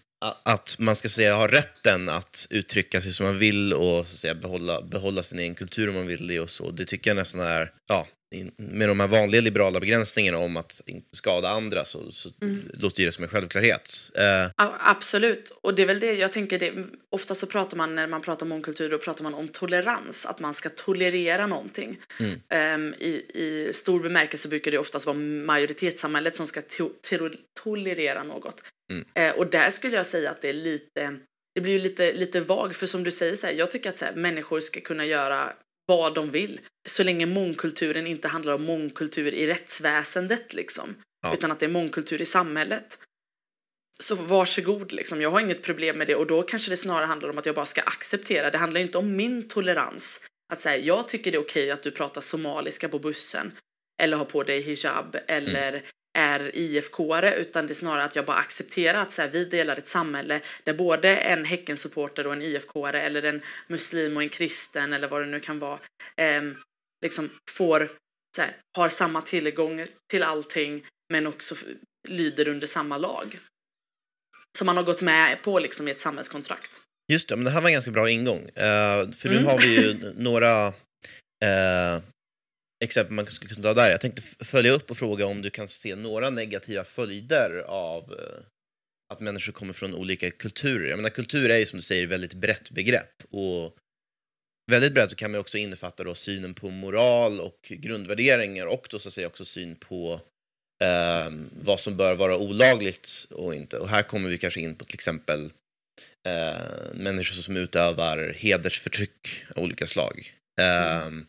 att 0.46 0.76
man 0.80 0.96
ska 0.96 1.10
säga 1.10 1.36
ha 1.36 1.48
rätten 1.48 2.10
att 2.10 2.48
uttrycka 2.50 3.02
sig 3.02 3.12
som 3.14 3.26
man 3.26 3.38
vill 3.38 3.74
och 3.74 4.08
så 4.08 4.18
säga, 4.18 4.36
behålla, 4.36 4.82
behålla 4.82 5.24
sin 5.24 5.40
egen 5.40 5.56
kultur 5.56 5.90
om 5.90 5.96
man 5.96 6.08
vill 6.08 6.28
det 6.28 6.40
och 6.40 6.50
så. 6.50 6.72
Det 6.72 6.86
tycker 6.86 7.10
jag 7.10 7.16
nästan 7.16 7.42
är, 7.42 7.72
ja, 7.88 8.08
med 8.58 8.90
de 8.90 9.00
här 9.00 9.08
vanliga 9.08 9.42
liberala 9.42 9.80
begränsningarna 9.80 10.38
om 10.38 10.58
att 10.58 10.82
inte 10.86 11.16
skada 11.16 11.50
andra 11.50 11.86
så, 11.86 12.12
så 12.12 12.30
mm. 12.42 12.70
låter 12.74 13.06
det 13.06 13.12
som 13.12 13.24
en 13.24 13.30
självklarhet. 13.30 14.12
Uh. 14.18 14.52
absolut, 14.80 15.52
och 15.62 15.76
det 15.76 15.82
är 15.82 15.86
väl 15.86 16.00
det 16.00 16.14
jag 16.14 16.32
tänker. 16.32 16.60
Det, 16.60 16.74
ofta 17.10 17.36
så 17.36 17.48
pratar 17.48 17.78
man 17.78 17.96
när 17.96 18.08
man 18.08 18.22
pratar 18.22 18.46
om 18.46 18.50
mångkultur 18.50 18.90
då 18.90 18.98
pratar 18.98 19.24
man 19.24 19.34
om 19.34 19.48
tolerans, 19.48 20.26
att 20.26 20.40
man 20.40 20.54
ska 20.54 20.70
tolerera 20.70 21.48
någonting. 21.48 21.98
Mm. 22.20 22.86
Um, 22.86 22.94
i, 22.94 23.26
I 23.34 23.74
stor 23.74 24.00
bemärkelse 24.00 24.48
brukar 24.48 24.72
det 24.72 24.78
oftast 24.78 25.06
vara 25.06 25.18
majoritetssamhället 25.18 26.36
som 26.36 26.48
ska 26.48 26.62
to 26.62 26.90
to 27.10 27.30
tolerera 27.64 28.24
något. 28.24 28.64
Mm. 28.92 29.30
Uh, 29.30 29.40
och 29.40 29.48
där 29.48 29.70
skulle 29.70 29.96
jag 29.96 30.06
säga 30.06 30.32
att 30.32 30.42
det 30.42 30.50
är 30.50 30.54
lite 30.54 31.20
det 31.56 31.62
blir 31.62 31.74
ju 31.74 31.80
lite, 31.80 32.14
lite 32.14 32.42
vagt, 32.42 32.76
för 32.76 32.86
som 32.86 33.04
du 33.04 33.12
säger, 33.12 33.36
så 33.36 33.48
här, 33.48 33.54
jag 33.54 33.72
tycker 33.72 33.90
att 33.90 33.98
så 33.98 34.06
här, 34.06 34.16
människor 34.16 34.60
ska 34.60 34.82
kunna 34.82 35.06
göra 35.06 35.54
vad 35.86 36.16
de 36.16 36.32
vill. 36.32 36.60
Så 36.88 37.04
länge 37.04 37.26
mångkulturen 37.26 38.08
inte 38.08 38.28
handlar 38.28 38.54
om 38.54 38.64
mångkultur 38.64 39.34
i 39.34 39.48
rättsväsendet 39.48 40.54
liksom. 40.54 40.96
Ja. 41.22 41.34
Utan 41.34 41.52
att 41.52 41.60
det 41.60 41.66
är 41.66 41.70
mångkultur 41.70 42.22
i 42.22 42.26
samhället. 42.26 43.00
Så 44.00 44.16
varsågod 44.16 44.92
liksom, 44.92 45.22
jag 45.22 45.32
har 45.32 45.40
inget 45.40 45.64
problem 45.64 45.98
med 45.98 46.08
det 46.08 46.16
och 46.16 46.28
då 46.28 46.44
kanske 46.44 46.72
det 46.72 46.78
snarare 46.78 47.06
handlar 47.06 47.30
om 47.30 47.38
att 47.38 47.46
jag 47.46 47.56
bara 47.56 47.66
ska 47.66 47.82
acceptera. 47.82 48.52
Det 48.52 48.58
handlar 48.58 48.82
inte 48.82 48.98
om 48.98 49.16
min 49.16 49.48
tolerans. 49.48 50.22
Att 50.54 50.60
säga, 50.60 50.78
jag 50.78 51.08
tycker 51.08 51.32
det 51.32 51.38
är 51.38 51.42
okej 51.42 51.72
att 51.72 51.84
du 51.84 51.92
pratar 51.92 52.22
somaliska 52.22 52.90
på 52.90 53.00
bussen. 53.00 53.52
Eller 54.02 54.18
har 54.18 54.26
på 54.26 54.44
dig 54.44 54.62
hijab. 54.62 55.18
Eller 55.28 55.74
mm 55.74 55.84
är 56.16 56.52
IFK-are 56.54 57.36
utan 57.36 57.68
det 57.68 57.74
är 57.74 57.76
snarare 57.76 58.04
att 58.04 58.16
jag 58.16 58.26
bara 58.26 58.38
accepterar 58.38 59.02
att 59.02 59.12
så 59.12 59.22
här, 59.22 59.30
vi 59.30 59.46
delar 59.46 59.78
ett 59.78 59.88
samhälle 59.88 60.42
där 60.64 60.74
både 60.74 61.18
en 61.18 61.46
Häckensupporter 61.46 62.28
och 62.28 62.34
en 62.34 62.42
IFK-are 62.42 63.00
eller 63.00 63.24
en 63.24 63.42
muslim 63.68 64.18
och 64.18 64.24
en 64.24 64.30
kristen 64.30 64.94
eller 64.94 65.08
vad 65.08 65.22
det 65.22 65.28
nu 65.28 65.40
kan 65.40 65.60
vara 65.60 65.80
eh, 66.18 66.42
liksom 67.02 67.30
får, 67.52 67.92
så 68.36 68.42
här, 68.42 68.56
har 68.78 68.90
samma 68.90 69.22
tillgång 69.22 69.86
till 70.12 70.24
allting 70.24 70.86
men 71.14 71.28
också 71.28 71.56
lyder 72.08 72.48
under 72.48 72.68
samma 72.68 72.98
lag. 72.98 73.40
Som 74.58 74.66
man 74.66 74.78
har 74.78 74.84
gått 74.84 75.02
med 75.02 75.42
på 75.44 75.60
liksom 75.60 75.88
i 75.88 75.92
ett 75.92 76.00
samhällskontrakt. 76.00 76.72
Just 77.12 77.30
det, 77.30 77.36
men 77.36 77.46
det 77.46 77.52
här 77.52 77.62
var 77.62 77.70
en 77.70 77.74
ganska 77.74 77.92
bra 77.92 78.10
ingång. 78.10 78.42
Uh, 78.42 79.12
för 79.12 79.30
nu 79.30 79.38
mm. 79.38 79.46
har 79.46 79.60
vi 79.60 79.76
ju 79.76 80.14
några 80.16 80.68
uh, 80.68 82.02
exempel 82.84 83.14
man 83.14 83.26
skulle 83.26 83.54
kunna 83.54 83.64
ta 83.64 83.74
där. 83.74 83.92
Jag 83.92 84.02
tänkte 84.02 84.22
följa 84.46 84.72
upp 84.72 84.92
och 84.92 84.98
fråga 84.98 85.26
om 85.26 85.42
du 85.42 85.50
kan 85.50 85.68
se 85.68 85.96
några 85.96 86.30
negativa 86.30 86.84
följder 86.84 87.64
av 87.68 88.14
eh, 88.14 88.46
att 89.14 89.20
människor 89.20 89.54
kommer 89.54 89.74
från 89.74 89.94
olika 89.96 90.32
kulturer. 90.32 90.90
Jag 90.90 90.98
menar, 90.98 91.10
kultur 91.10 91.52
är 91.52 91.58
ju 91.58 91.66
som 91.66 91.78
du 91.78 91.84
säger 91.84 92.08
väldigt 92.08 92.34
brett 92.34 92.72
begrepp. 92.72 93.24
Och 93.30 93.78
väldigt 94.72 94.94
brett 94.94 95.10
så 95.10 95.16
kan 95.16 95.32
man 95.32 95.42
också 95.42 95.58
innefatta 95.58 96.04
då 96.04 96.16
synen 96.16 96.54
på 96.54 96.70
moral 96.70 97.40
och 97.40 97.60
grundvärderingar 97.70 98.66
och 98.66 98.88
då 98.90 99.00
så 99.00 99.08
att 99.08 99.14
säga 99.14 99.28
också 99.28 99.46
syn 99.46 99.76
på 99.76 100.22
eh, 100.84 101.32
vad 101.62 101.80
som 101.80 101.98
bör 101.98 102.16
vara 102.16 102.38
olagligt 102.38 103.28
och 103.30 103.56
inte. 103.56 103.78
Och 103.78 103.90
här 103.90 104.04
kommer 104.04 104.30
vi 104.30 104.38
kanske 104.38 104.62
in 104.62 104.76
på 104.76 104.86
till 104.86 104.96
exempel 104.96 105.52
eh, 106.28 106.94
människor 106.94 107.34
som 107.34 107.58
utövar 107.58 108.36
hedersförtryck 108.38 109.46
av 109.56 109.64
olika 109.64 109.88
slag. 109.88 110.34
Eh, 110.62 111.02
mm. 111.02 111.26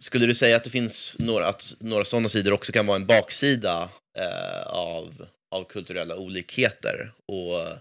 Skulle 0.00 0.26
du 0.26 0.34
säga 0.34 0.56
att 0.56 0.64
det 0.64 0.70
finns 0.70 1.16
några, 1.18 1.46
att 1.46 1.74
några 1.78 2.04
sådana 2.04 2.28
sidor 2.28 2.52
också 2.52 2.72
kan 2.72 2.86
vara 2.86 2.96
en 2.96 3.06
baksida 3.06 3.90
eh, 4.18 4.62
av, 4.66 5.26
av 5.54 5.64
kulturella 5.64 6.16
olikheter? 6.16 7.10
Och 7.32 7.78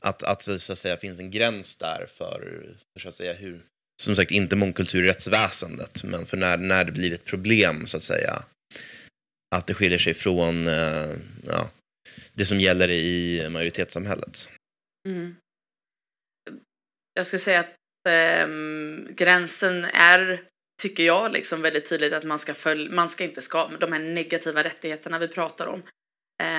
att, 0.00 0.22
att 0.22 0.46
det 0.46 0.58
så 0.58 0.72
att 0.72 0.78
säga, 0.78 0.96
finns 0.96 1.20
en 1.20 1.30
gräns 1.30 1.76
där 1.76 2.06
för, 2.08 2.66
för 2.92 3.00
så 3.00 3.08
att 3.08 3.14
säga, 3.14 3.32
hur, 3.32 3.60
som 4.02 4.16
sagt 4.16 4.30
inte 4.30 4.56
mångkultur 4.56 5.04
i 5.04 5.08
rättsväsendet, 5.08 6.04
men 6.04 6.26
för 6.26 6.36
när, 6.36 6.56
när 6.56 6.84
det 6.84 6.92
blir 6.92 7.12
ett 7.12 7.24
problem 7.24 7.86
så 7.86 7.96
att 7.96 8.02
säga, 8.02 8.42
att 9.54 9.66
det 9.66 9.74
skiljer 9.74 9.98
sig 9.98 10.14
från 10.14 10.68
eh, 10.68 11.10
ja, 11.46 11.70
det 12.32 12.44
som 12.44 12.60
gäller 12.60 12.90
i 12.90 13.48
majoritetssamhället. 13.50 14.48
Mm. 15.08 15.36
Jag 17.14 17.26
skulle 17.26 17.40
säga 17.40 17.60
att 17.60 17.76
eh, 18.08 18.48
gränsen 19.14 19.84
är 19.84 20.49
tycker 20.80 21.02
jag 21.02 21.32
liksom 21.32 21.62
väldigt 21.62 21.88
tydligt 21.88 22.12
att 22.12 22.24
man 22.24 22.38
ska 22.38 22.54
följa, 22.54 22.92
man 22.92 23.08
ska 23.08 23.24
inte 23.24 23.42
skapa 23.42 23.76
de 23.76 23.92
här 23.92 24.00
negativa 24.00 24.62
rättigheterna 24.62 25.18
vi 25.18 25.28
pratar 25.28 25.66
om. 25.66 25.82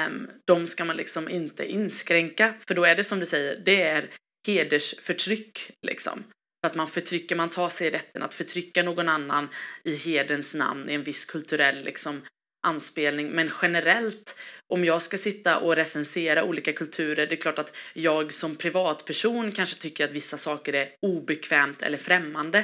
Um, 0.07 0.29
de 0.45 0.67
ska 0.67 0.85
man 0.85 0.97
liksom 0.97 1.29
inte 1.29 1.71
inskränka, 1.71 2.53
för 2.67 2.75
då 2.75 2.83
är 2.83 2.95
det 2.95 3.03
som 3.03 3.19
du 3.19 3.25
säger, 3.25 3.59
det 3.65 3.81
är 3.81 4.09
hedersförtryck 4.47 5.71
liksom. 5.81 6.23
Att 6.67 6.75
man 6.75 6.87
förtrycker, 6.87 7.35
man 7.35 7.49
tar 7.49 7.69
sig 7.69 7.89
rätten 7.89 8.23
att 8.23 8.33
förtrycka 8.33 8.83
någon 8.83 9.09
annan 9.09 9.49
i 9.83 9.95
hederns 9.95 10.55
namn 10.55 10.89
i 10.89 10.93
en 10.93 11.03
viss 11.03 11.25
kulturell 11.25 11.83
liksom 11.83 12.21
anspelning. 12.67 13.29
Men 13.29 13.51
generellt, 13.61 14.35
om 14.73 14.85
jag 14.85 15.01
ska 15.01 15.17
sitta 15.17 15.57
och 15.57 15.75
recensera 15.75 16.43
olika 16.43 16.73
kulturer, 16.73 17.27
det 17.27 17.35
är 17.35 17.41
klart 17.41 17.59
att 17.59 17.75
jag 17.93 18.33
som 18.33 18.55
privatperson 18.55 19.51
kanske 19.51 19.81
tycker 19.81 20.05
att 20.05 20.11
vissa 20.11 20.37
saker 20.37 20.73
är 20.73 20.89
obekvämt 21.01 21.81
eller 21.81 21.97
främmande. 21.97 22.63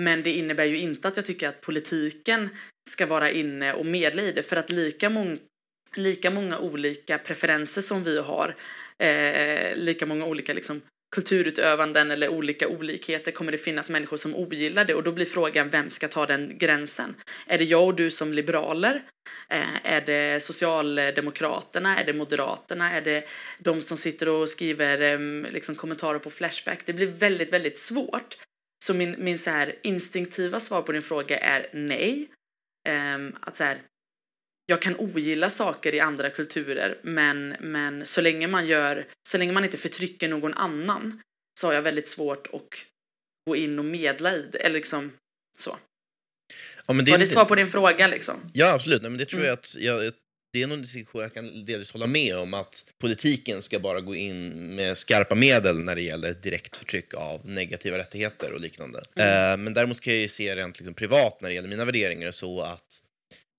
Men 0.00 0.22
det 0.22 0.30
innebär 0.30 0.64
ju 0.64 0.78
inte 0.78 1.08
att 1.08 1.16
jag 1.16 1.26
tycker 1.26 1.48
att 1.48 1.60
politiken 1.60 2.48
ska 2.90 3.06
vara 3.06 3.30
inne 3.30 3.72
och 3.72 3.86
medla 3.86 4.22
i 4.22 4.32
det 4.32 4.42
för 4.42 4.56
att 4.56 4.70
lika, 4.70 5.10
mång 5.10 5.38
lika 5.94 6.30
många 6.30 6.58
olika 6.58 7.18
preferenser 7.18 7.82
som 7.82 8.04
vi 8.04 8.18
har, 8.18 8.56
eh, 8.98 9.76
lika 9.76 10.06
många 10.06 10.24
olika 10.24 10.52
liksom, 10.52 10.80
kulturutövanden 11.16 12.10
eller 12.10 12.28
olika 12.28 12.68
olikheter 12.68 13.32
kommer 13.32 13.52
det 13.52 13.58
finnas 13.58 13.90
människor 13.90 14.16
som 14.16 14.34
ogillar 14.34 14.84
det 14.84 14.94
och 14.94 15.02
då 15.02 15.12
blir 15.12 15.26
frågan 15.26 15.68
vem 15.68 15.90
ska 15.90 16.08
ta 16.08 16.26
den 16.26 16.58
gränsen? 16.58 17.14
Är 17.46 17.58
det 17.58 17.64
jag 17.64 17.84
och 17.84 17.94
du 17.94 18.10
som 18.10 18.32
liberaler? 18.32 19.02
Eh, 19.48 19.92
är 19.94 20.00
det 20.00 20.42
Socialdemokraterna? 20.42 21.98
Är 21.98 22.04
det 22.04 22.12
Moderaterna? 22.12 22.92
Är 22.92 23.00
det 23.00 23.24
de 23.58 23.80
som 23.80 23.96
sitter 23.96 24.28
och 24.28 24.48
skriver 24.48 25.00
eh, 25.00 25.52
liksom, 25.52 25.74
kommentarer 25.74 26.18
på 26.18 26.30
Flashback? 26.30 26.80
Det 26.86 26.92
blir 26.92 27.06
väldigt, 27.06 27.52
väldigt 27.52 27.78
svårt 27.78 28.36
så 28.84 28.94
min, 28.94 29.16
min 29.18 29.38
så 29.38 29.50
här 29.50 29.76
instinktiva 29.82 30.60
svar 30.60 30.82
på 30.82 30.92
din 30.92 31.02
fråga 31.02 31.38
är 31.38 31.70
nej. 31.72 32.28
Um, 32.88 33.36
att 33.40 33.56
så 33.56 33.64
här, 33.64 33.78
jag 34.66 34.82
kan 34.82 34.96
ogilla 34.98 35.50
saker 35.50 35.94
i 35.94 36.00
andra 36.00 36.30
kulturer 36.30 36.98
men, 37.02 37.56
men 37.60 38.06
så, 38.06 38.20
länge 38.20 38.46
man 38.48 38.66
gör, 38.66 39.06
så 39.28 39.38
länge 39.38 39.52
man 39.52 39.64
inte 39.64 39.76
förtrycker 39.76 40.28
någon 40.28 40.54
annan 40.54 41.22
så 41.60 41.66
har 41.66 41.74
jag 41.74 41.82
väldigt 41.82 42.08
svårt 42.08 42.46
att 42.46 42.84
gå 43.46 43.56
in 43.56 43.78
och 43.78 43.84
medla 43.84 44.36
i 44.36 44.48
det. 44.52 44.58
Eller 44.58 44.74
liksom 44.74 45.12
så. 45.58 45.76
Ja, 46.86 46.94
men 46.94 47.04
det, 47.04 47.10
Var 47.10 47.18
det 47.18 47.26
svar 47.26 47.44
på 47.44 47.54
din 47.54 47.68
fråga? 47.68 48.06
Liksom? 48.06 48.34
Ja, 48.52 48.72
absolut. 48.72 49.02
Nej, 49.02 49.10
men 49.10 49.18
det 49.18 49.24
tror 49.24 49.40
mm. 49.40 49.48
jag 49.48 49.58
att 49.58 49.76
jag, 49.78 50.12
det 50.52 50.62
är 50.62 50.66
nog 50.66 50.76
en 50.76 50.82
diskussion 50.82 51.22
jag 51.22 51.34
kan 51.34 51.64
delvis 51.64 51.92
hålla 51.92 52.06
med 52.06 52.36
om 52.36 52.54
att 52.54 52.84
politiken 52.98 53.62
ska 53.62 53.78
bara 53.78 54.00
gå 54.00 54.14
in 54.14 54.74
med 54.74 54.98
skarpa 54.98 55.34
medel 55.34 55.84
när 55.84 55.94
det 55.94 56.02
gäller 56.02 56.32
direkt 56.32 56.76
förtryck 56.76 57.14
av 57.14 57.48
negativa 57.48 57.98
rättigheter 57.98 58.52
och 58.52 58.60
liknande. 58.60 59.02
Mm. 59.16 59.52
Eh, 59.52 59.56
men 59.64 59.74
däremot 59.74 60.00
kan 60.00 60.12
jag 60.12 60.22
ju 60.22 60.28
se 60.28 60.56
rent 60.56 60.78
liksom, 60.78 60.94
privat 60.94 61.40
när 61.40 61.48
det 61.48 61.54
gäller 61.54 61.68
mina 61.68 61.84
värderingar 61.84 62.30
så 62.30 62.60
att 62.60 63.02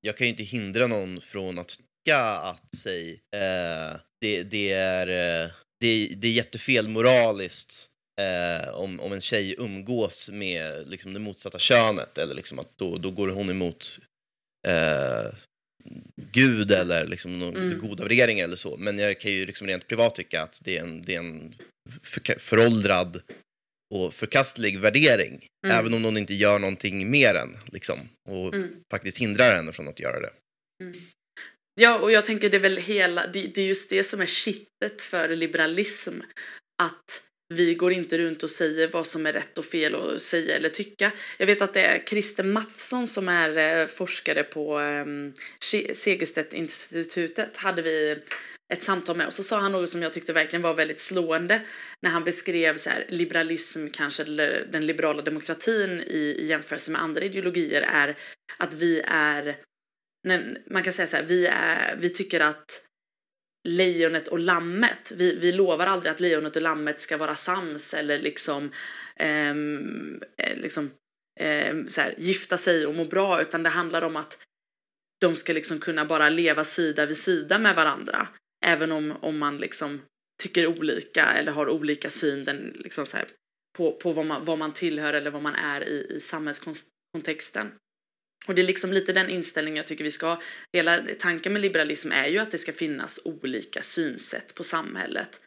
jag 0.01 0.17
kan 0.17 0.27
ju 0.27 0.31
inte 0.31 0.43
hindra 0.43 0.87
någon 0.87 1.21
från 1.21 1.59
att 1.59 1.67
tycka 1.67 2.19
att 2.19 2.75
säg, 2.75 3.11
eh, 3.11 3.99
det, 4.21 4.43
det, 4.43 4.71
är, 4.71 5.07
eh, 5.07 5.49
det, 5.79 6.07
det 6.15 6.27
är 6.27 6.31
jättefel 6.31 6.87
moraliskt 6.87 7.87
eh, 8.21 8.69
om, 8.69 8.99
om 8.99 9.13
en 9.13 9.21
tjej 9.21 9.55
umgås 9.57 10.29
med 10.33 10.87
liksom, 10.87 11.13
det 11.13 11.19
motsatta 11.19 11.59
könet 11.59 12.17
eller 12.17 12.35
liksom 12.35 12.59
att 12.59 12.77
då, 12.77 12.97
då 12.97 13.11
går 13.11 13.29
hon 13.29 13.49
emot 13.49 13.99
eh, 14.67 15.33
Gud 16.31 16.71
eller 16.71 17.07
liksom 17.07 17.39
någon 17.39 17.55
mm. 17.55 17.79
goda 17.79 18.03
värderingar 18.03 18.43
eller 18.43 18.55
så. 18.55 18.77
Men 18.77 18.99
jag 18.99 19.19
kan 19.19 19.31
ju 19.31 19.45
liksom 19.45 19.67
rent 19.67 19.87
privat 19.87 20.15
tycka 20.15 20.41
att 20.41 20.61
det 20.63 20.77
är 20.77 20.81
en, 20.81 21.01
det 21.01 21.15
är 21.15 21.19
en 21.19 21.55
för, 22.03 22.39
föråldrad 22.39 23.21
och 23.93 24.13
förkastlig 24.13 24.79
värdering. 24.79 25.45
Mm. 25.65 25.77
Även 25.77 25.93
om 25.93 26.01
någon 26.01 26.17
inte 26.17 26.33
gör 26.33 26.59
någonting 26.59 27.11
mer 27.11 27.35
än 27.35 27.57
liksom, 27.71 27.99
och 28.29 28.53
mm. 28.53 28.69
faktiskt 28.91 29.17
hindrar 29.17 29.55
henne 29.55 29.71
från 29.71 29.87
att 29.87 29.99
göra 29.99 30.19
det. 30.19 30.31
Mm. 30.83 30.93
Ja, 31.81 31.99
och 31.99 32.11
jag 32.11 32.25
tänker 32.25 32.49
det 32.49 32.57
är 32.57 32.61
väl 32.61 32.77
hela, 32.77 33.27
det, 33.27 33.47
det 33.47 33.61
är 33.61 33.65
just 33.65 33.89
det 33.89 34.03
som 34.03 34.21
är 34.21 34.25
kittet 34.25 35.01
för 35.01 35.35
liberalism. 35.35 36.19
Att 36.83 37.23
vi 37.51 37.75
går 37.75 37.91
inte 37.91 38.17
runt 38.17 38.43
och 38.43 38.49
säger 38.49 38.87
vad 38.87 39.07
som 39.07 39.25
är 39.25 39.33
rätt 39.33 39.57
och 39.57 39.65
fel 39.65 39.95
att 39.95 40.21
säga 40.21 40.55
eller 40.55 40.69
tycka. 40.69 41.11
Jag 41.37 41.47
vet 41.47 41.61
att 41.61 41.73
det 41.73 41.81
är 41.81 42.03
Christer 42.05 42.43
Mattsson 42.43 43.07
som 43.07 43.29
är 43.29 43.81
eh, 43.81 43.87
forskare 43.87 44.43
på 44.43 44.77
ehm, 44.77 45.33
Segerstedt-institutet 45.93 47.57
hade 47.57 47.81
vi 47.81 48.17
ett 48.73 48.81
samtal 48.81 49.17
med 49.17 49.27
och 49.27 49.33
så 49.33 49.43
sa 49.43 49.59
han 49.59 49.71
något 49.71 49.89
som 49.89 50.01
jag 50.01 50.13
tyckte 50.13 50.33
verkligen 50.33 50.61
var 50.61 50.73
väldigt 50.73 50.99
slående 50.99 51.61
när 52.01 52.09
han 52.09 52.23
beskrev 52.23 52.77
så 52.77 52.89
här, 52.89 53.05
liberalism 53.09 53.87
kanske 53.87 54.23
eller 54.23 54.67
den 54.71 54.85
liberala 54.85 55.21
demokratin 55.21 56.01
i, 56.01 56.35
i 56.39 56.45
jämförelse 56.45 56.91
med 56.91 57.01
andra 57.01 57.21
ideologier 57.21 57.81
är 57.81 58.17
att 58.57 58.73
vi 58.73 59.01
är 59.07 59.57
man 60.69 60.83
kan 60.83 60.93
säga 60.93 61.07
så 61.07 61.15
här, 61.15 61.23
vi, 61.23 61.47
är, 61.47 61.95
vi 61.99 62.09
tycker 62.09 62.39
att 62.39 62.90
lejonet 63.63 64.27
och 64.27 64.39
lammet. 64.39 65.11
Vi, 65.15 65.35
vi 65.35 65.51
lovar 65.51 65.87
aldrig 65.87 66.11
att 66.11 66.19
lejonet 66.19 66.55
och 66.55 66.61
lammet 66.61 67.01
ska 67.01 67.17
vara 67.17 67.35
sams 67.35 67.93
eller 67.93 68.19
liksom, 68.19 68.71
ehm, 69.15 70.21
eh, 70.37 70.57
liksom 70.57 70.91
eh, 71.39 71.75
så 71.87 72.01
här, 72.01 72.13
gifta 72.17 72.57
sig 72.57 72.85
och 72.85 72.95
må 72.95 73.05
bra 73.05 73.41
utan 73.41 73.63
det 73.63 73.69
handlar 73.69 74.01
om 74.01 74.15
att 74.15 74.37
de 75.21 75.35
ska 75.35 75.53
liksom 75.53 75.79
kunna 75.79 76.05
bara 76.05 76.29
leva 76.29 76.63
sida 76.63 77.05
vid 77.05 77.17
sida 77.17 77.57
med 77.57 77.75
varandra. 77.75 78.27
Även 78.65 78.91
om, 78.91 79.13
om 79.21 79.37
man 79.37 79.57
liksom 79.57 80.01
tycker 80.43 80.67
olika 80.67 81.25
eller 81.25 81.51
har 81.51 81.69
olika 81.69 82.09
syn 82.09 82.43
den, 82.43 82.73
liksom 82.75 83.05
så 83.05 83.17
här, 83.17 83.25
på, 83.77 83.91
på 83.91 84.13
vad, 84.13 84.25
man, 84.25 84.45
vad 84.45 84.57
man 84.57 84.73
tillhör 84.73 85.13
eller 85.13 85.31
vad 85.31 85.41
man 85.41 85.55
är 85.55 85.83
i, 85.89 86.15
i 86.15 86.19
samhällskontexten. 86.19 87.71
Och 88.47 88.55
det 88.55 88.61
är 88.61 88.65
liksom 88.65 88.93
lite 88.93 89.13
den 89.13 89.29
inställningen 89.29 89.77
jag 89.77 89.87
tycker 89.87 90.03
vi 90.03 90.11
ska 90.11 90.27
ha. 90.27 90.41
Hela 90.73 91.03
tanken 91.19 91.53
med 91.53 91.61
liberalism 91.61 92.11
är 92.11 92.27
ju 92.27 92.37
att 92.37 92.51
det 92.51 92.57
ska 92.57 92.73
finnas 92.73 93.19
olika 93.23 93.81
synsätt 93.81 94.55
på 94.55 94.63
samhället. 94.63 95.41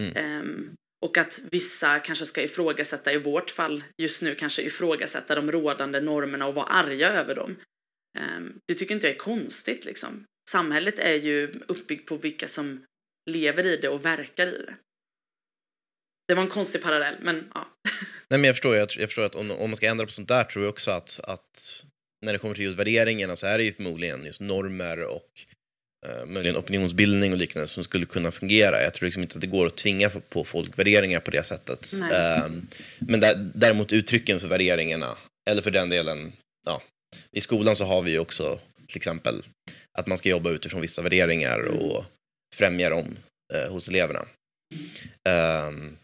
Mm. 0.00 0.40
Um, 0.40 0.74
och 1.04 1.18
att 1.18 1.40
vissa 1.50 1.98
kanske 2.00 2.26
ska 2.26 2.42
ifrågasätta, 2.42 3.12
i 3.12 3.18
vårt 3.18 3.50
fall 3.50 3.84
just 4.02 4.22
nu 4.22 4.34
kanske 4.34 4.62
ifrågasätta 4.62 5.34
de 5.34 5.52
rådande 5.52 6.00
normerna 6.00 6.46
och 6.46 6.54
vara 6.54 6.66
arga 6.66 7.12
över 7.12 7.34
dem. 7.34 7.56
Um, 8.18 8.58
det 8.68 8.74
tycker 8.74 8.94
inte 8.94 9.06
jag 9.06 9.14
är 9.14 9.18
konstigt 9.18 9.84
liksom. 9.84 10.24
Samhället 10.50 10.98
är 10.98 11.14
ju 11.14 11.60
uppbyggt 11.68 12.08
på 12.08 12.16
vilka 12.16 12.48
som 12.48 12.84
lever 13.30 13.66
i 13.66 13.76
det 13.76 13.88
och 13.88 14.04
verkar 14.04 14.46
i 14.46 14.62
det. 14.66 14.74
Det 16.28 16.34
var 16.34 16.42
en 16.42 16.48
konstig 16.48 16.82
parallell, 16.82 17.16
men 17.20 17.50
ja. 17.54 17.68
Nej, 18.28 18.40
men 18.40 18.44
jag 18.44 18.54
förstår, 18.54 18.76
jag, 18.76 18.88
jag 18.96 19.08
förstår 19.08 19.24
att 19.24 19.34
om, 19.34 19.50
om 19.50 19.70
man 19.70 19.76
ska 19.76 19.86
ändra 19.86 20.06
på 20.06 20.12
sånt 20.12 20.28
där 20.28 20.44
tror 20.44 20.64
jag 20.64 20.72
också 20.72 20.90
att, 20.90 21.20
att 21.20 21.84
när 22.24 22.32
det 22.32 22.38
kommer 22.38 22.54
till 22.54 22.64
just 22.64 22.78
värderingarna 22.78 23.36
så 23.36 23.46
är 23.46 23.58
det 23.58 23.64
ju 23.64 23.72
förmodligen 23.72 24.24
just 24.24 24.40
normer 24.40 25.02
och 25.02 25.30
eh, 26.06 26.26
möjligen 26.26 26.56
opinionsbildning 26.56 27.32
och 27.32 27.38
liknande 27.38 27.68
som 27.68 27.84
skulle 27.84 28.06
kunna 28.06 28.30
fungera. 28.30 28.82
Jag 28.82 28.94
tror 28.94 29.06
liksom 29.06 29.22
inte 29.22 29.34
att 29.34 29.40
det 29.40 29.46
går 29.46 29.66
att 29.66 29.76
tvinga 29.76 30.10
på 30.10 30.44
folk 30.44 30.78
värderingar 30.78 31.20
på 31.20 31.30
det 31.30 31.42
sättet. 31.42 31.92
Eh, 31.92 32.48
men 32.98 33.20
där, 33.20 33.50
däremot 33.54 33.92
uttrycken 33.92 34.40
för 34.40 34.48
värderingarna, 34.48 35.16
eller 35.50 35.62
för 35.62 35.70
den 35.70 35.88
delen, 35.88 36.32
ja, 36.66 36.82
i 37.32 37.40
skolan 37.40 37.76
så 37.76 37.84
har 37.84 38.02
vi 38.02 38.10
ju 38.10 38.18
också 38.18 38.58
till 38.86 38.96
exempel 38.96 39.42
att 39.98 40.06
man 40.06 40.18
ska 40.18 40.28
jobba 40.28 40.50
utifrån 40.50 40.80
vissa 40.80 41.02
värderingar 41.02 41.60
mm. 41.60 41.78
och 41.78 42.04
främja 42.54 42.90
dem 42.90 43.16
eh, 43.54 43.72
hos 43.72 43.88
eleverna. 43.88 44.26
Um, 45.68 45.96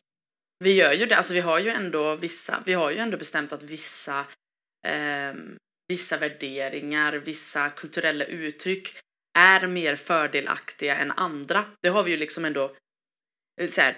vi 0.64 0.72
gör 0.72 0.92
ju 0.92 1.06
det, 1.06 1.16
alltså 1.16 1.32
vi 1.32 1.40
har 1.40 1.58
ju 1.58 1.70
ändå 1.70 2.16
vissa, 2.16 2.62
vi 2.66 2.72
har 2.72 2.90
ju 2.90 2.98
ändå 2.98 3.16
bestämt 3.16 3.52
att 3.52 3.62
vissa 3.62 4.26
eh, 4.86 5.34
vissa 5.90 6.16
värderingar, 6.16 7.12
vissa 7.12 7.70
kulturella 7.70 8.25
uttryck 8.25 8.97
är 9.38 9.66
mer 9.66 9.97
fördelaktiga 9.97 10.97
än 10.97 11.11
andra. 11.11 11.64
Det 11.82 11.88
har 11.88 12.02
vi 12.02 12.11
ju 12.11 12.16
liksom 12.16 12.44
ändå 12.44 12.76
eh, 13.61 13.68
så 13.68 13.80
här, 13.80 13.97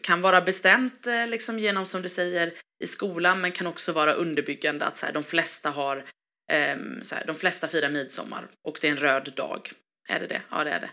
kan 0.00 0.20
vara 0.20 0.40
bestämt 0.40 1.06
eh, 1.06 1.26
liksom 1.26 1.58
genom 1.58 1.86
som 1.86 2.02
du 2.02 2.08
säger 2.08 2.52
i 2.84 2.86
skolan 2.86 3.40
men 3.40 3.52
kan 3.52 3.66
också 3.66 3.92
vara 3.92 4.12
underbyggande 4.12 4.84
att 4.84 4.96
så 4.96 5.06
här, 5.06 5.12
de 5.12 5.22
flesta 5.24 5.70
har 5.70 5.96
um, 6.76 7.04
så 7.04 7.14
här, 7.14 7.24
de 7.26 7.36
flesta 7.36 7.68
firar 7.68 7.90
midsommar 7.90 8.48
och 8.62 8.78
det 8.80 8.88
är 8.88 8.92
en 8.92 8.96
röd 8.96 9.32
dag. 9.36 9.70
Är 10.08 10.20
det 10.20 10.26
det? 10.26 10.42
Ja, 10.50 10.64
det 10.64 10.70
är 10.70 10.80
det 10.80 10.90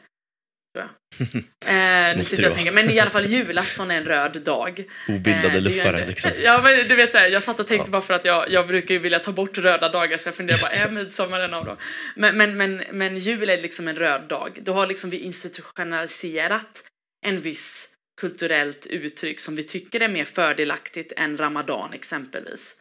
tror 0.74 0.86
jag. 0.86 0.92
Eh, 1.66 2.18
nu 2.18 2.24
sitter 2.24 2.44
jag 2.44 2.54
tänker, 2.54 2.72
men 2.72 2.90
i 2.90 3.00
alla 3.00 3.12
fall 3.12 3.26
julafton 3.26 3.92
är 3.92 3.98
en 3.98 4.06
röd 4.06 4.42
dag. 4.46 4.84
Obildade 5.08 5.58
eh, 5.58 5.62
luffare 5.62 6.08
liksom. 6.08 6.32
Ja, 6.44 6.62
men 6.64 6.88
du 6.88 6.96
vet 6.96 7.12
så 7.12 7.18
här, 7.18 7.28
jag 7.28 7.44
satt 7.44 7.60
och 7.60 7.68
tänkte 7.68 7.88
ja. 7.88 7.92
bara 7.92 8.02
för 8.02 8.14
att 8.14 8.26
jag, 8.26 8.52
jag 8.52 8.68
brukar 8.68 8.94
ju 8.94 9.00
vilja 9.00 9.20
ta 9.20 9.32
bort 9.32 9.58
röda 9.58 9.90
dagar 9.90 10.18
så 10.18 10.28
jag 10.28 10.36
funderar 10.36 10.60
bara, 10.62 10.86
är 10.86 10.92
midsommar 10.92 11.40
en 11.40 11.54
av 11.54 11.66
dem? 11.66 11.78
Men, 12.16 12.38
men, 12.38 12.58
men, 12.58 12.84
men 12.92 13.18
jul 13.18 13.50
är 13.50 13.62
liksom 13.62 13.88
en 13.88 13.96
röd 13.96 14.22
dag. 14.28 14.60
Då 14.62 14.74
har 14.74 14.88
liksom 14.88 15.10
vi 15.10 15.18
institutionaliserat 15.18 16.84
en 17.26 17.42
viss 17.42 17.90
kulturellt 18.22 18.86
uttryck 18.86 19.40
som 19.40 19.56
vi 19.56 19.64
tycker 19.64 20.02
är 20.02 20.10
mer 20.10 20.26
fördelaktigt 20.26 21.14
än 21.18 21.38
ramadan 21.38 21.94
exempelvis. 21.94 22.76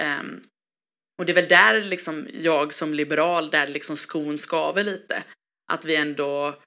Um, 0.00 0.42
och 1.18 1.26
det 1.26 1.32
är 1.32 1.34
väl 1.34 1.48
där 1.48 1.80
liksom 1.80 2.28
jag 2.32 2.72
som 2.72 2.94
liberal, 2.94 3.50
där 3.50 3.66
liksom 3.66 3.96
skon 3.96 4.38
skaver 4.38 4.84
lite. 4.84 5.22
Att 5.72 5.84
vi 5.84 5.96
ändå 5.96 6.58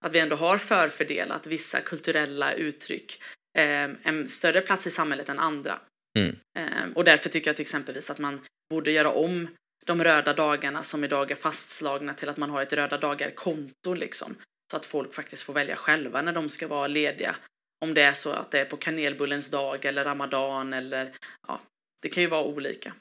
att 0.00 0.12
vi 0.12 0.18
ändå 0.18 0.36
har 0.36 0.58
förfördelat 0.58 1.46
vissa 1.46 1.80
kulturella 1.80 2.52
uttryck 2.52 3.22
ehm, 3.58 3.96
en 4.02 4.28
större 4.28 4.60
plats 4.60 4.86
i 4.86 4.90
samhället 4.90 5.28
än 5.28 5.38
andra. 5.38 5.78
Mm. 6.18 6.36
Ehm, 6.58 6.92
och 6.92 7.04
därför 7.04 7.28
tycker 7.28 7.48
jag 7.48 7.56
till 7.56 7.62
exempelvis 7.62 8.10
att 8.10 8.18
man 8.18 8.40
borde 8.70 8.92
göra 8.92 9.10
om 9.10 9.48
de 9.86 10.04
röda 10.04 10.34
dagarna 10.34 10.82
som 10.82 11.04
idag 11.04 11.30
är 11.30 11.34
fastslagna 11.34 12.14
till 12.14 12.28
att 12.28 12.36
man 12.36 12.50
har 12.50 12.62
ett 12.62 12.72
röda 12.72 12.98
dagar-konto 12.98 13.94
liksom. 13.94 14.34
Så 14.70 14.76
att 14.76 14.86
folk 14.86 15.14
faktiskt 15.14 15.42
får 15.42 15.52
välja 15.52 15.76
själva 15.76 16.22
när 16.22 16.32
de 16.32 16.48
ska 16.48 16.68
vara 16.68 16.86
lediga. 16.86 17.36
Om 17.80 17.94
det 17.94 18.02
är 18.02 18.12
så 18.12 18.30
att 18.30 18.50
det 18.50 18.60
är 18.60 18.64
på 18.64 18.76
kanelbullens 18.76 19.50
dag 19.50 19.84
eller 19.84 20.04
ramadan 20.04 20.72
eller 20.72 21.12
ja, 21.46 21.60
det 22.02 22.08
kan 22.08 22.22
ju 22.22 22.28
vara 22.28 22.44
olika. 22.44 22.92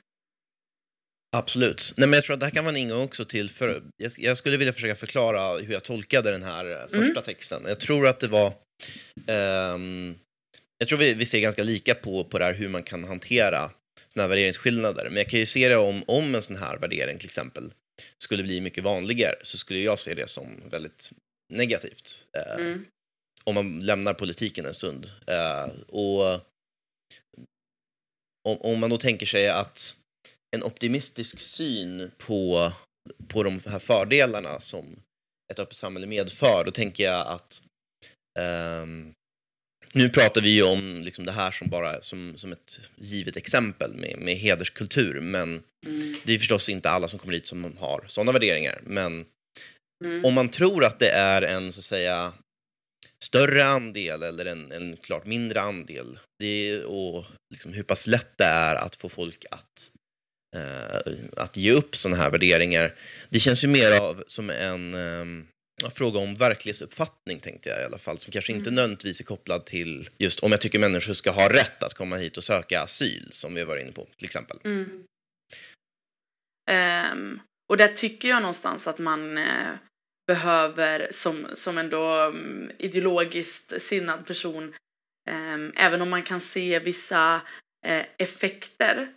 Absolut. 1.36 1.94
Nej, 1.98 2.08
men 2.08 2.18
jag 2.18 2.24
tror 2.24 2.34
att 2.34 2.40
det 2.40 2.46
här 2.46 2.54
kan 2.54 2.66
vara 2.66 2.76
en 2.76 2.82
ingång 2.82 3.04
också 3.04 3.26
till, 3.26 3.50
för 3.50 3.84
jag, 3.98 4.12
jag 4.18 4.38
skulle 4.38 4.58
vilja 4.58 4.74
försöka 4.74 4.96
förklara 4.96 5.58
hur 5.58 5.74
jag 5.74 5.84
tolkade 5.84 6.32
den 6.32 6.44
här 6.44 6.72
eh, 6.72 6.82
första 6.82 6.98
mm. 6.98 7.24
texten. 7.24 7.64
Jag 7.68 7.80
tror 7.80 8.08
att 8.08 8.20
det 8.20 8.28
var, 8.28 8.54
um, 9.28 10.16
jag 10.78 10.88
tror 10.88 11.00
vi, 11.00 11.14
vi 11.14 11.26
ser 11.26 11.40
ganska 11.40 11.64
lika 11.64 11.96
på, 11.96 12.24
på 12.24 12.40
det 12.40 12.46
här 12.46 12.54
hur 12.54 12.70
man 12.70 12.84
kan 12.84 13.04
hantera 13.04 13.72
såna 14.14 14.24
här 14.24 14.30
värderingsskillnader. 14.30 15.06
Men 15.10 15.18
jag 15.18 15.30
kan 15.30 15.40
ju 15.40 15.46
se 15.46 15.70
det 15.70 15.78
om, 15.78 16.04
om 16.08 16.36
en 16.36 16.42
sån 16.42 16.56
här 16.56 16.78
värdering 16.78 17.18
till 17.18 17.28
exempel 17.28 17.74
skulle 18.18 18.44
bli 18.44 18.62
mycket 18.62 18.84
vanligare 18.84 19.36
så 19.42 19.58
skulle 19.58 19.80
jag 19.80 20.00
se 20.00 20.14
det 20.14 20.30
som 20.30 20.62
väldigt 20.70 21.12
negativt. 21.54 22.26
Uh, 22.38 22.66
mm. 22.66 22.86
Om 23.44 23.56
man 23.56 23.80
lämnar 23.80 24.14
politiken 24.14 24.66
en 24.66 24.74
stund. 24.74 25.06
Uh, 25.06 25.74
och 25.88 26.34
om, 28.48 28.58
om 28.62 28.80
man 28.80 28.90
då 28.90 28.98
tänker 28.98 29.26
sig 29.26 29.50
att 29.50 29.96
en 30.56 30.64
optimistisk 30.64 31.40
syn 31.40 32.12
på, 32.18 32.72
på 33.28 33.44
de 33.44 33.62
här 33.66 33.80
fördelarna 33.80 34.60
som 34.60 34.86
ett 35.52 35.60
öppet 35.60 35.78
samhälle 35.78 36.08
medför, 36.08 36.64
då 36.66 36.72
tänker 36.72 37.04
jag 37.04 37.28
att 37.28 37.62
um, 38.84 39.14
nu 39.94 40.10
pratar 40.10 40.42
vi 40.42 40.50
ju 40.50 40.64
om 40.64 41.02
liksom 41.02 41.26
det 41.26 41.32
här 41.32 41.52
som 41.52 41.70
bara 41.70 42.02
som, 42.02 42.38
som 42.38 42.52
ett 42.52 42.80
givet 42.96 43.38
exempel 43.38 43.94
med, 43.94 44.16
med 44.20 44.36
hederskultur, 44.36 45.22
men 45.22 45.64
mm. 45.86 46.16
det 46.26 46.34
är 46.34 46.38
förstås 46.38 46.70
inte 46.70 46.90
alla 46.90 47.08
som 47.08 47.20
kommer 47.20 47.34
dit 47.34 47.48
som 47.48 47.78
har 47.78 48.04
sådana 48.08 48.32
värderingar. 48.32 48.80
Men 48.84 49.26
mm. 50.06 50.26
om 50.26 50.34
man 50.34 50.50
tror 50.50 50.86
att 50.86 51.00
det 51.00 51.10
är 51.10 51.42
en 51.42 51.74
så 51.74 51.80
att 51.80 51.86
säga 51.86 52.34
större 53.24 53.66
andel 53.66 54.24
eller 54.24 54.46
en, 54.46 54.72
en 54.72 54.98
klart 54.98 55.26
mindre 55.26 55.62
andel, 55.62 56.20
det 56.40 56.70
är, 56.70 56.86
och 56.86 57.26
liksom 57.54 57.74
hur 57.74 57.84
pass 57.84 58.08
lätt 58.08 58.38
det 58.38 58.46
är 58.46 58.76
att 58.76 58.96
få 58.96 59.10
folk 59.10 59.46
att 59.52 59.92
eh, 60.58 61.44
att 61.44 61.58
ge 61.58 61.72
upp 61.72 61.96
sådana 61.96 62.18
här 62.18 62.32
värderingar. 62.32 62.96
Det 63.30 63.40
känns 63.40 63.64
ju 63.64 63.68
mer 63.68 63.92
av 63.92 64.24
som 64.28 64.50
en 64.50 64.94
eh, 64.94 65.90
fråga 65.90 66.20
om 66.20 66.36
verklighetsuppfattning, 66.36 67.40
tänkte 67.40 67.70
jag 67.70 67.82
i 67.82 67.84
alla 67.84 67.98
fall, 67.98 68.18
som 68.18 68.32
kanske 68.32 68.52
inte 68.52 68.70
mm. 68.70 68.76
nödvändigtvis 68.76 69.20
är 69.20 69.24
kopplad 69.24 69.66
till 69.66 70.10
just 70.18 70.40
om 70.40 70.52
jag 70.52 70.62
tycker 70.62 70.80
människor 70.80 71.14
ska 71.14 71.32
ha 71.32 71.54
rätt 71.54 71.84
att 71.84 71.94
komma 71.94 72.16
hit 72.16 72.38
och 72.38 72.44
söka 72.44 72.82
asyl, 72.82 73.30
som 73.32 73.54
vi 73.54 73.64
var 73.64 73.78
inne 73.78 73.92
på, 73.92 74.08
till 74.18 74.26
exempel. 74.26 74.58
Mm. 74.64 75.04
Um, 76.72 77.40
och 77.70 77.78
där 77.78 77.88
tycker 77.88 78.30
jag 78.30 78.42
någonstans 78.42 78.88
att 78.88 79.00
man 79.00 79.38
uh, 79.38 79.76
behöver, 80.28 81.08
som, 81.12 81.48
som 81.54 81.78
ändå 81.78 82.26
um, 82.26 82.72
ideologiskt 82.78 83.82
sinnad 83.82 84.26
person, 84.26 84.76
um, 85.30 85.74
även 85.76 86.02
om 86.02 86.10
man 86.10 86.24
kan 86.24 86.40
se 86.40 86.80
vissa 86.80 87.36
uh, 87.88 88.04
effekter 88.18 89.14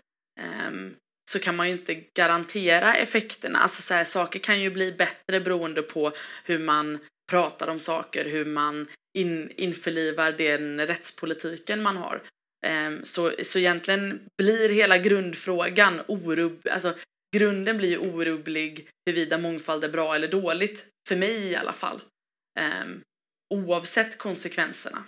um, 0.68 0.96
så 1.32 1.38
kan 1.38 1.56
man 1.56 1.66
ju 1.66 1.72
inte 1.72 1.94
garantera 1.94 2.94
effekterna. 2.94 3.58
Alltså 3.58 3.82
så 3.82 3.94
här, 3.94 4.04
saker 4.04 4.38
kan 4.38 4.60
ju 4.60 4.70
bli 4.70 4.92
bättre 4.92 5.40
beroende 5.40 5.82
på 5.82 6.12
hur 6.44 6.58
man 6.58 6.98
pratar 7.30 7.68
om 7.68 7.78
saker, 7.78 8.24
hur 8.24 8.44
man 8.44 8.86
in, 9.18 9.50
införlivar 9.56 10.32
den 10.32 10.86
rättspolitiken 10.86 11.82
man 11.82 11.96
har. 11.96 12.22
Um, 12.66 13.04
så, 13.04 13.32
så 13.42 13.58
egentligen 13.58 14.20
blir 14.38 14.68
hela 14.68 14.98
grundfrågan 14.98 16.00
orubb, 16.08 16.68
alltså 16.70 16.94
grunden 17.36 17.76
blir 17.76 17.88
ju 17.88 17.98
orubblig 17.98 18.88
huruvida 19.06 19.38
mångfald 19.38 19.84
är 19.84 19.88
bra 19.88 20.14
eller 20.14 20.28
dåligt, 20.28 20.86
för 21.08 21.16
mig 21.16 21.50
i 21.50 21.56
alla 21.56 21.72
fall. 21.72 22.00
Um, 22.60 23.00
oavsett 23.54 24.18
konsekvenserna. 24.18 25.04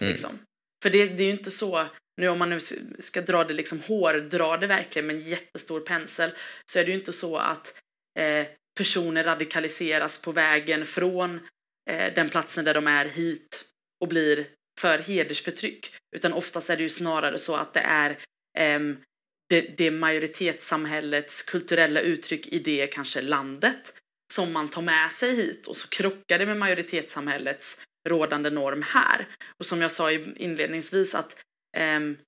Mm. 0.00 0.12
Liksom. 0.12 0.38
För 0.82 0.90
det, 0.90 1.06
det 1.06 1.22
är 1.22 1.26
ju 1.26 1.32
inte 1.32 1.50
så 1.50 1.86
nu 2.16 2.28
om 2.28 2.38
man 2.38 2.50
nu 2.50 2.60
ska 2.98 3.20
dra 3.20 3.44
det 3.44 3.54
liksom 3.54 3.80
hårdra 3.80 4.56
det 4.56 4.66
verkligen 4.66 5.06
med 5.06 5.16
en 5.16 5.22
jättestor 5.22 5.80
pensel 5.80 6.30
så 6.64 6.78
är 6.78 6.84
det 6.84 6.90
ju 6.90 6.98
inte 6.98 7.12
så 7.12 7.36
att 7.36 7.74
eh, 8.18 8.46
personer 8.76 9.24
radikaliseras 9.24 10.18
på 10.18 10.32
vägen 10.32 10.86
från 10.86 11.40
eh, 11.90 12.14
den 12.14 12.28
platsen 12.28 12.64
där 12.64 12.74
de 12.74 12.86
är 12.86 13.04
hit 13.04 13.64
och 14.00 14.08
blir 14.08 14.46
för 14.80 14.98
hedersförtryck. 14.98 15.94
Utan 16.16 16.32
oftast 16.32 16.70
är 16.70 16.76
det 16.76 16.82
ju 16.82 16.88
snarare 16.88 17.38
så 17.38 17.56
att 17.56 17.74
det 17.74 17.80
är 17.80 18.10
eh, 18.58 18.80
det, 19.48 19.60
det 19.60 19.90
majoritetssamhällets 19.90 21.42
kulturella 21.42 22.00
uttryck 22.00 22.46
i 22.46 22.58
det 22.58 22.86
kanske 22.86 23.22
landet 23.22 23.94
som 24.32 24.52
man 24.52 24.68
tar 24.68 24.82
med 24.82 25.12
sig 25.12 25.36
hit 25.36 25.66
och 25.66 25.76
så 25.76 25.88
krockar 25.88 26.38
det 26.38 26.46
med 26.46 26.56
majoritetssamhällets 26.56 27.80
rådande 28.08 28.50
norm 28.50 28.82
här. 28.82 29.26
Och 29.58 29.66
som 29.66 29.82
jag 29.82 29.92
sa 29.92 30.10
inledningsvis 30.10 31.14
att 31.14 31.36
Um, 31.78 32.18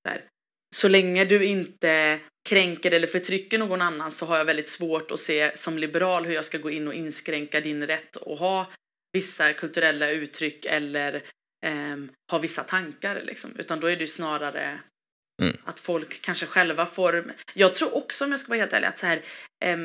så 0.75 0.89
länge 0.89 1.25
du 1.25 1.45
inte 1.45 2.21
kränker 2.49 2.91
eller 2.91 3.07
förtrycker 3.07 3.59
någon 3.59 3.83
annan 3.83 4.11
så 4.11 4.27
har 4.27 4.39
jag 4.39 4.45
väldigt 4.45 4.69
svårt 4.69 5.11
att 5.11 5.21
se 5.21 5.57
som 5.57 5.79
liberal 5.79 6.25
hur 6.25 6.35
jag 6.35 6.45
ska 6.45 6.59
gå 6.59 6.71
in 6.71 6.89
och 6.89 6.95
inskränka 6.95 7.61
din 7.61 7.87
rätt 7.87 8.17
att 8.17 8.39
ha 8.39 8.71
vissa 9.13 9.53
kulturella 9.53 10.11
uttryck 10.11 10.67
eller 10.67 11.15
eh, 11.67 11.97
ha 12.31 12.39
vissa 12.39 12.63
tankar. 12.63 13.23
Liksom. 13.25 13.51
Utan 13.59 13.81
då 13.81 13.87
är 13.87 13.97
det 13.97 14.07
snarare 14.07 14.81
mm. 15.43 15.57
att 15.65 15.81
folk 15.81 16.21
kanske 16.23 16.47
själva 16.47 16.87
får... 16.87 17.35
Jag 17.55 17.75
tror 17.75 17.97
också, 17.97 18.25
om 18.25 18.31
jag 18.31 18.41
ska 18.41 18.49
vara 18.49 18.59
helt 18.59 18.73
ärlig, 18.73 18.87
att 18.87 18.99
så 18.99 19.07
här, 19.07 19.23
eh, 19.65 19.79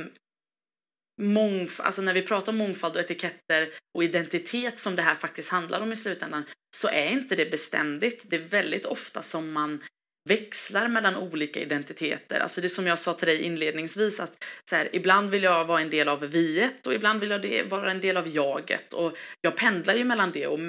mångf 1.20 1.80
alltså 1.80 2.02
när 2.02 2.14
vi 2.14 2.22
pratar 2.22 2.52
om 2.52 2.58
mångfald 2.58 2.96
och 2.96 3.02
etiketter 3.02 3.70
och 3.94 4.04
identitet 4.04 4.80
som 4.80 4.96
det 4.96 5.02
här 5.02 5.16
faktiskt 5.16 5.50
handlar 5.50 5.82
om 5.82 5.92
i 5.92 5.96
slutändan 5.96 6.44
så 6.76 6.88
är 6.88 7.12
inte 7.12 7.36
det 7.36 7.52
beständigt. 7.52 8.26
Det 8.30 8.36
är 8.36 8.40
väldigt 8.40 8.86
ofta 8.86 9.22
som 9.22 9.52
man 9.52 9.84
växlar 10.30 10.88
mellan 10.88 11.16
olika 11.16 11.60
identiteter. 11.60 12.40
Alltså 12.40 12.62
det 12.62 12.70
som 12.70 12.88
jag 12.88 13.00
sa 13.00 13.14
till 13.14 13.28
dig 13.28 13.42
inledningsvis 13.42 14.20
att 14.20 14.46
så 14.70 14.76
här, 14.76 14.90
ibland 14.96 15.30
vill 15.30 15.44
jag 15.44 15.66
vara 15.66 15.82
en 15.82 15.90
del 15.90 16.08
av 16.08 16.20
viet 16.20 16.88
och 16.88 16.94
ibland 16.94 17.20
vill 17.20 17.30
jag 17.30 17.66
vara 17.66 17.92
en 17.92 18.02
del 18.02 18.18
av 18.18 18.28
jaget 18.28 18.94
och 18.94 19.18
jag 19.42 19.58
pendlar 19.58 19.94
ju 19.96 20.04
mellan 20.04 20.32
det 20.32 20.48
och 20.48 20.60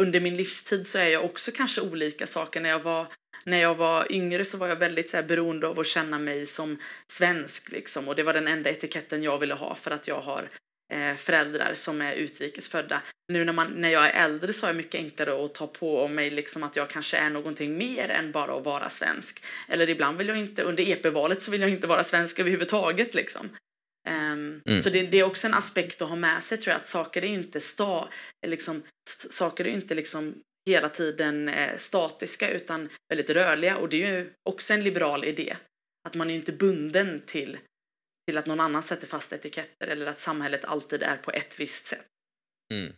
under 0.00 0.20
min 0.20 0.36
livstid 0.36 0.86
så 0.86 0.98
är 0.98 1.08
jag 1.08 1.24
också 1.24 1.50
kanske 1.54 1.80
olika 1.80 2.26
saker. 2.26 2.60
När 2.60 2.68
jag 2.68 2.80
var, 2.80 3.06
när 3.44 3.58
jag 3.58 3.74
var 3.74 4.12
yngre 4.12 4.44
så 4.44 4.56
var 4.58 4.68
jag 4.68 4.76
väldigt 4.76 5.10
så 5.10 5.16
här, 5.16 5.24
beroende 5.24 5.66
av 5.66 5.80
att 5.80 5.86
känna 5.86 6.18
mig 6.18 6.46
som 6.46 6.78
svensk 7.06 7.72
liksom 7.72 8.08
och 8.08 8.14
det 8.14 8.22
var 8.22 8.32
den 8.32 8.48
enda 8.48 8.70
etiketten 8.70 9.22
jag 9.22 9.38
ville 9.38 9.54
ha 9.54 9.74
för 9.74 9.90
att 9.90 10.08
jag 10.08 10.20
har 10.20 10.48
eh, 10.92 11.16
föräldrar 11.16 11.74
som 11.74 12.00
är 12.00 12.14
utrikesfödda. 12.14 13.02
Nu 13.32 13.44
när, 13.44 13.52
man, 13.52 13.72
när 13.72 13.88
jag 13.88 14.06
är 14.06 14.24
äldre 14.24 14.52
så 14.52 14.66
är 14.66 14.72
det 14.72 14.76
mycket 14.76 15.00
enklare 15.00 15.44
att 15.44 15.54
ta 15.54 15.66
på 15.66 16.08
mig 16.08 16.30
liksom 16.30 16.62
att 16.62 16.76
jag 16.76 16.90
kanske 16.90 17.16
är 17.16 17.30
någonting 17.30 17.78
mer 17.78 18.08
än 18.08 18.32
bara 18.32 18.54
att 18.54 18.64
vara 18.64 18.90
svensk. 18.90 19.44
Eller 19.68 19.90
ibland 19.90 20.18
vill 20.18 20.28
jag 20.28 20.38
inte, 20.38 20.62
under 20.62 20.88
EP-valet 20.88 21.42
så 21.42 21.50
vill 21.50 21.60
jag 21.60 21.70
inte 21.70 21.86
vara 21.86 22.04
svensk 22.04 22.38
överhuvudtaget 22.38 23.14
liksom. 23.14 23.48
Um, 24.08 24.62
mm. 24.66 24.82
Så 24.82 24.90
det, 24.90 25.02
det, 25.02 25.18
är 25.18 25.24
också 25.24 25.46
en 25.46 25.54
aspekt 25.54 26.02
att 26.02 26.08
ha 26.08 26.16
med 26.16 26.42
sig 26.42 26.58
tror 26.58 26.72
jag, 26.72 26.80
att 26.80 26.86
saker 26.86 27.24
är 27.24 27.28
inte, 27.28 27.60
sta, 27.60 28.08
liksom, 28.46 28.82
saker 29.30 29.64
är 29.64 29.70
inte 29.70 29.94
liksom 29.94 30.34
hela 30.66 30.88
tiden 30.88 31.48
eh, 31.48 31.76
statiska 31.76 32.50
utan 32.50 32.88
väldigt 33.08 33.30
rörliga 33.30 33.76
och 33.76 33.88
det 33.88 34.04
är 34.04 34.10
ju 34.10 34.32
också 34.42 34.74
en 34.74 34.84
liberal 34.84 35.24
idé. 35.24 35.56
Att 36.08 36.14
man 36.14 36.30
är 36.30 36.34
inte 36.34 36.52
bunden 36.52 37.22
till 37.26 37.58
till 38.26 38.38
att 38.38 38.46
någon 38.46 38.60
annan 38.60 38.82
sätter 38.82 39.06
fast 39.06 39.32
etiketter 39.32 39.86
eller 39.86 40.06
att 40.06 40.18
samhället 40.18 40.64
alltid 40.64 41.02
är 41.02 41.16
på 41.16 41.30
ett 41.30 41.60
visst 41.60 41.86
sätt. 41.86 42.06
Mm. 42.74 42.92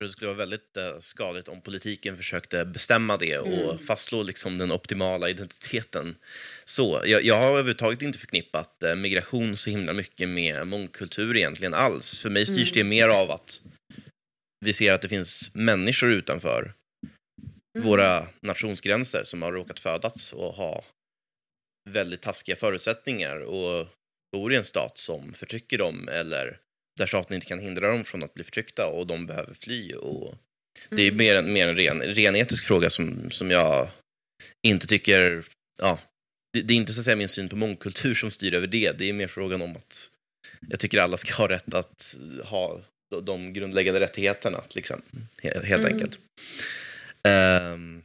Det 0.00 0.10
skulle 0.10 0.26
vara 0.26 0.38
väldigt 0.38 0.76
uh, 0.78 1.00
skadligt 1.00 1.48
om 1.48 1.60
politiken 1.60 2.16
försökte 2.16 2.64
bestämma 2.64 3.16
det 3.16 3.38
och 3.38 3.64
mm. 3.64 3.78
fastslå 3.78 4.22
liksom, 4.22 4.58
den 4.58 4.72
optimala 4.72 5.30
identiteten. 5.30 6.16
Så, 6.64 7.02
jag, 7.04 7.22
jag 7.22 7.36
har 7.36 7.48
överhuvudtaget 7.48 8.02
inte 8.02 8.18
förknippat 8.18 8.82
uh, 8.84 8.94
migration 8.94 9.56
så 9.56 9.70
himla 9.70 9.92
mycket 9.92 10.28
med 10.28 10.66
mångkultur 10.66 11.36
egentligen 11.36 11.74
alls. 11.74 12.22
För 12.22 12.30
mig 12.30 12.46
styrs 12.46 12.72
mm. 12.72 12.84
det 12.84 12.90
mer 12.90 13.08
av 13.08 13.30
att 13.30 13.60
vi 14.60 14.72
ser 14.72 14.92
att 14.92 15.02
det 15.02 15.08
finns 15.08 15.54
människor 15.54 16.10
utanför 16.10 16.74
mm. 17.76 17.88
våra 17.88 18.26
nationsgränser 18.40 19.22
som 19.22 19.42
har 19.42 19.52
råkat 19.52 19.80
födas 19.80 20.32
och 20.32 20.54
ha 20.54 20.84
väldigt 21.90 22.20
taskiga 22.20 22.56
förutsättningar 22.56 23.40
och 23.40 23.88
bor 24.32 24.52
i 24.52 24.56
en 24.56 24.64
stat 24.64 24.98
som 24.98 25.32
förtrycker 25.32 25.78
dem 25.78 26.08
eller 26.08 26.58
där 26.98 27.06
staten 27.06 27.34
inte 27.34 27.46
kan 27.46 27.58
hindra 27.58 27.88
dem 27.88 28.04
från 28.04 28.22
att 28.22 28.34
bli 28.34 28.44
förtryckta 28.44 28.86
och 28.86 29.06
de 29.06 29.26
behöver 29.26 29.54
fly. 29.54 29.92
Och 29.94 30.34
det 30.90 31.02
är 31.02 31.08
mm. 31.08 31.16
mer, 31.16 31.34
en, 31.34 31.52
mer 31.52 31.68
en 31.68 31.76
ren, 31.76 32.02
ren 32.02 32.36
etisk 32.36 32.64
fråga 32.64 32.90
som, 32.90 33.30
som 33.30 33.50
jag 33.50 33.88
inte 34.66 34.86
tycker... 34.86 35.44
Ja, 35.78 35.98
det, 36.52 36.62
det, 36.62 36.74
är 36.74 36.76
inte 36.76 36.92
så 36.92 37.00
att 37.00 37.04
säga 37.04 37.16
min 37.16 37.28
syn 37.28 37.48
på 37.48 37.56
mångkultur 37.56 38.14
som 38.14 38.30
styr 38.30 38.54
över 38.54 38.66
det. 38.66 38.92
Det 38.98 39.08
är 39.08 39.12
mer 39.12 39.28
frågan 39.28 39.62
om 39.62 39.76
att 39.76 40.10
jag 40.68 40.80
tycker 40.80 40.98
alla 40.98 41.16
ska 41.16 41.34
ha 41.34 41.48
rätt 41.48 41.74
att 41.74 42.16
ha 42.44 42.80
de 43.22 43.52
grundläggande 43.52 44.00
rättigheterna, 44.00 44.64
liksom, 44.74 45.02
helt 45.42 45.64
mm. 45.64 45.86
enkelt. 45.86 46.18
Um, 47.28 48.02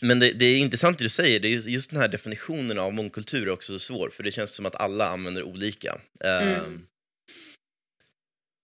men 0.00 0.18
det, 0.18 0.32
det, 0.32 0.44
är 0.44 0.58
intressant 0.58 0.98
det 0.98 1.04
du 1.04 1.08
säger, 1.08 1.40
det 1.40 1.48
är 1.48 1.68
just 1.68 1.90
den 1.90 2.00
här 2.00 2.08
definitionen 2.08 2.78
av 2.78 2.92
mångkultur 2.92 3.46
är 3.46 3.50
också 3.50 3.78
svår, 3.78 4.10
för 4.10 4.22
det 4.22 4.32
känns 4.32 4.50
som 4.50 4.66
att 4.66 4.74
alla 4.74 5.08
använder 5.08 5.42
olika. 5.42 5.98
Mm. 6.24 6.48
Uh, 6.48 6.78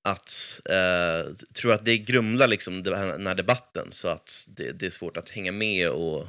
att, 0.09 0.61
uh, 0.71 1.35
tror 1.35 1.73
att 1.73 1.85
det 1.85 1.99
grumlar 1.99 2.47
liksom 2.47 2.83
den 2.83 3.27
här 3.27 3.35
debatten 3.35 3.89
så 3.91 4.09
att 4.09 4.49
det, 4.49 4.73
det 4.73 4.87
är 4.87 4.91
svårt 4.91 5.17
att 5.17 5.29
hänga 5.29 5.53
med 5.53 5.91
och 5.91 6.21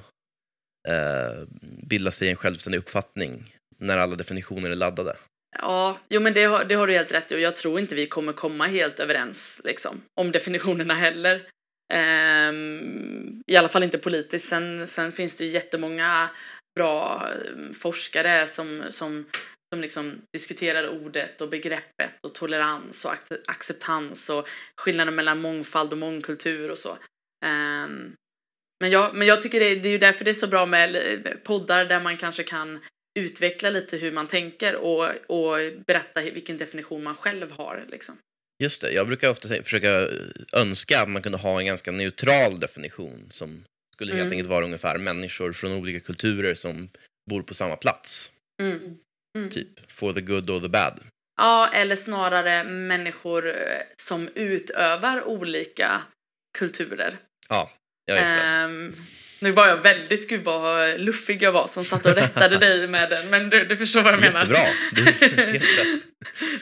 uh, 0.90 1.48
bilda 1.84 2.12
sig 2.12 2.30
en 2.30 2.36
självständig 2.36 2.80
uppfattning 2.80 3.44
när 3.78 3.98
alla 3.98 4.16
definitioner 4.16 4.70
är 4.70 4.76
laddade. 4.76 5.16
Ja, 5.58 5.98
jo 6.10 6.22
men 6.22 6.34
det 6.34 6.44
har, 6.44 6.66
det 6.66 6.76
har 6.76 6.88
du 6.88 6.94
helt 6.94 7.12
rätt 7.12 7.32
i 7.32 7.36
och 7.36 7.40
jag 7.40 7.56
tror 7.56 7.80
inte 7.80 7.96
vi 7.96 8.08
kommer 8.08 8.34
komma 8.34 8.68
helt 8.68 9.00
överens 9.00 9.62
liksom, 9.64 10.02
om 10.14 10.32
definitionerna 10.32 10.94
heller. 10.94 11.50
Um, 11.94 13.44
I 13.48 13.56
alla 13.56 13.68
fall 13.68 13.84
inte 13.84 13.98
politiskt. 13.98 14.48
Sen, 14.48 14.88
sen 14.88 15.12
finns 15.12 15.38
det 15.38 15.44
ju 15.44 15.50
jättemånga 15.50 16.30
bra 16.76 17.28
ehm, 17.48 17.74
forskare 17.74 18.48
som, 18.48 18.84
som, 18.90 19.26
som 19.74 19.82
liksom 19.82 20.22
diskuterar 20.34 20.90
ordet 20.90 21.42
och 21.42 21.50
begreppet 21.50 22.14
och 22.24 22.34
tolerans 22.34 23.06
och 23.06 23.12
acceptans 23.48 24.30
och 24.30 24.48
skillnaden 24.76 25.16
mellan 25.16 25.42
mångfald 25.42 25.92
och 25.92 25.98
mångkultur 25.98 26.72
och 26.72 26.78
så. 26.78 26.98
Um, 27.46 28.16
men, 28.80 28.92
jag, 28.92 29.16
men 29.16 29.28
jag 29.28 29.42
tycker 29.42 29.60
det, 29.60 29.76
det 29.76 29.90
är 29.90 29.92
ju 29.92 29.98
därför 29.98 30.26
det 30.26 30.32
är 30.32 30.34
så 30.34 30.48
bra 30.48 30.66
med 30.66 30.96
eh, 30.96 31.34
poddar 31.44 31.86
där 31.86 32.00
man 32.00 32.18
kanske 32.18 32.44
kan 32.44 32.80
utveckla 33.20 33.70
lite 33.70 33.98
hur 33.98 34.12
man 34.12 34.28
tänker 34.28 34.76
och, 34.76 35.06
och 35.28 35.58
berätta 35.88 36.22
vilken 36.22 36.58
definition 36.58 37.04
man 37.04 37.16
själv 37.16 37.52
har. 37.52 37.86
Liksom. 37.88 38.18
Just 38.64 38.82
det, 38.82 38.92
jag 38.92 39.08
brukar 39.08 39.30
ofta 39.30 39.48
försöka 39.64 40.08
önska 40.54 41.02
att 41.02 41.10
man 41.10 41.22
kunde 41.22 41.38
ha 41.38 41.60
en 41.60 41.66
ganska 41.66 41.92
neutral 41.92 42.60
definition 42.60 43.28
som 43.32 43.64
skulle 43.94 44.12
helt 44.12 44.22
mm. 44.22 44.32
enkelt 44.32 44.50
vara 44.50 44.66
ungefär 44.66 44.98
människor 44.98 45.54
från 45.54 45.72
olika 45.72 46.00
kulturer 46.00 46.54
som 46.54 46.90
bor 47.30 47.42
på 47.42 47.54
samma 47.54 47.76
plats. 47.76 48.32
Mm. 48.62 48.98
Mm. 49.38 49.50
Typ, 49.50 49.92
for 49.92 50.14
the 50.14 50.22
good 50.22 50.50
or 50.50 50.60
the 50.60 50.70
bad. 50.70 51.00
Ja, 51.38 51.70
eller 51.74 51.96
snarare 51.96 52.64
människor 52.64 53.48
eh, 53.48 53.82
som 53.96 54.30
utövar 54.36 55.24
olika 55.24 56.02
kulturer. 56.58 57.18
Ja, 57.50 57.72
ja 58.06 58.16
just 58.16 58.34
det. 58.34 58.64
Um, 58.64 58.96
nu 59.42 59.52
var 59.52 59.68
jag 59.68 59.78
väldigt, 59.78 60.30
gud 60.30 60.44
vad 60.44 61.00
luffig 61.02 61.44
jag 61.44 61.52
var 61.52 61.68
som 61.68 61.86
satt 61.86 62.06
och 62.06 62.16
rättade 62.16 62.58
dig 62.58 62.88
med 62.88 63.10
den, 63.10 63.30
men 63.30 63.50
du, 63.50 63.66
du 63.66 63.78
förstår 63.78 64.02
vad 64.02 64.14
jag 64.14 64.22
menar. 64.22 64.40
Jättebra. 64.40 64.66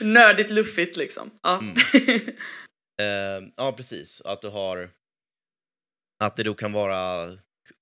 Nördigt 0.00 0.50
luffigt 0.50 0.96
liksom. 0.96 1.30
Ja. 1.42 1.60
Mm. 1.60 1.74
Uh, 3.02 3.48
ja, 3.56 3.72
precis. 3.72 4.22
Att 4.24 4.42
du 4.42 4.48
har... 4.48 4.90
Att 6.24 6.36
det 6.36 6.42
då 6.42 6.54
kan 6.54 6.72
vara 6.72 7.32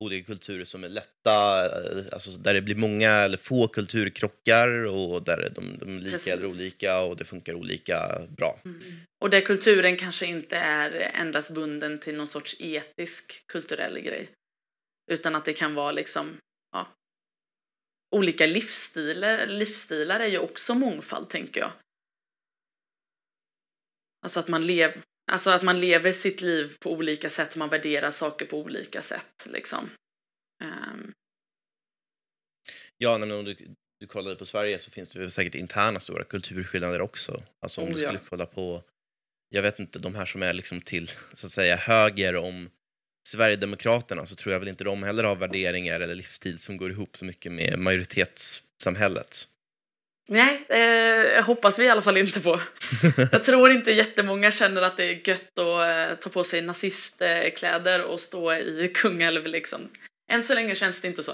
olika 0.01 0.27
kulturer 0.27 0.65
som 0.65 0.85
är 0.85 0.89
lätta, 0.89 1.67
eh, 1.67 2.05
alltså 2.13 2.31
där 2.31 2.55
det 2.55 2.63
blir 2.63 2.75
många 2.75 3.11
eller 3.11 3.37
få 3.37 3.69
kulturkrockar 3.69 4.69
och 4.85 5.23
där 5.23 5.53
de, 5.55 5.79
de 5.79 5.97
är 5.97 6.01
lika 6.01 6.11
Precis. 6.11 6.33
eller 6.33 6.47
olika 6.47 7.01
och 7.01 7.17
det 7.17 7.25
funkar 7.25 7.55
olika 7.55 8.23
bra. 8.37 8.59
Mm. 8.65 8.81
Och 9.21 9.31
där 9.31 9.41
kulturen 9.41 9.97
kanske 9.97 10.27
inte 10.27 10.57
är 10.57 10.91
endast 10.91 11.55
bunden 11.55 11.99
till 11.99 12.17
någon 12.17 12.29
sorts 12.29 12.57
etisk 12.61 13.47
kulturell 13.47 14.01
grej. 14.01 14.29
Utan 15.11 15.35
att 15.35 15.45
det 15.45 15.53
kan 15.53 15.75
vara 15.75 15.93
liksom, 15.93 16.39
ja, 16.73 16.87
olika 18.11 18.47
livsstilar. 18.47 19.47
Livsstilar 19.47 20.21
är 20.21 20.27
ju 20.27 20.39
också 20.39 20.75
mångfald, 20.75 21.29
tänker 21.29 21.61
jag. 21.61 21.73
Alltså 24.23 24.41
att 24.41 24.49
man, 24.49 24.67
lev, 24.67 25.03
alltså 25.33 25.51
att 25.51 25.63
man 25.63 25.81
lever 25.81 26.13
sitt 26.13 26.41
liv 26.41 26.77
på 26.81 26.93
olika 26.93 27.31
sätt, 27.31 27.57
man 27.57 27.69
värderar 27.69 28.11
saker 28.11 28.47
på 28.47 28.59
olika 28.59 29.03
sätt. 29.03 29.47
Liksom. 29.51 29.91
Um. 30.65 31.13
Ja, 32.99 33.19
men 33.19 33.33
om 33.33 33.45
du, 33.45 33.57
du 34.01 34.07
kollar 34.07 34.35
på 34.35 34.47
Sverige 34.47 34.79
så 34.79 34.91
finns 34.91 35.09
det 35.09 35.31
säkert 35.31 35.55
interna 35.55 36.01
stora 36.01 36.25
kulturskillnader 36.25 37.01
också. 37.01 37.43
Alltså 37.61 37.81
om 37.81 37.89
oh, 37.89 37.93
du 37.93 37.99
skulle 37.99 38.19
ja. 38.19 38.27
kolla 38.29 38.47
på, 38.47 38.83
jag 39.49 39.63
vet 39.63 39.79
inte, 39.79 39.99
de 39.99 40.15
här 40.15 40.27
som 40.27 40.43
är 40.43 40.53
liksom 40.53 40.81
till 40.81 41.09
så 41.09 41.47
att 41.47 41.53
säga 41.53 41.77
höger 41.77 42.37
om 42.37 42.71
Sverigedemokraterna 43.27 44.27
så 44.27 44.35
tror 44.35 44.53
jag 44.53 44.61
väl 44.61 44.69
inte 44.69 44.85
de 44.85 45.03
heller 45.03 45.25
har 45.25 45.37
värderingar 45.37 46.01
eller 46.01 46.15
livsstil 46.15 46.59
som 46.59 46.77
går 46.77 46.91
ihop 46.91 47.17
så 47.17 47.25
mycket 47.25 47.53
med 47.53 47.79
majoritetssamhället. 47.79 49.49
Nej, 50.29 50.67
eh, 50.69 51.45
hoppas 51.45 51.79
vi 51.79 51.85
i 51.85 51.89
alla 51.89 52.03
fall 52.03 52.17
inte 52.17 52.41
på. 52.41 52.61
jag 53.33 53.45
tror 53.45 53.73
inte 53.73 53.93
jättemånga 53.93 54.51
känner 54.51 54.83
att 54.83 54.97
det 54.97 55.05
är 55.05 55.29
gött 55.29 55.59
att 55.59 56.11
eh, 56.11 56.19
ta 56.19 56.31
på 56.31 56.45
sig 56.45 56.63
nazistkläder 56.63 58.03
och 58.03 58.21
stå 58.21 58.55
i 58.55 58.91
Kungälv 58.95 59.47
liksom. 59.47 59.81
Än 60.33 60.43
så 60.43 60.55
länge 60.55 60.75
känns 60.75 61.01
det 61.01 61.09
inte 61.09 61.23
så. 61.23 61.33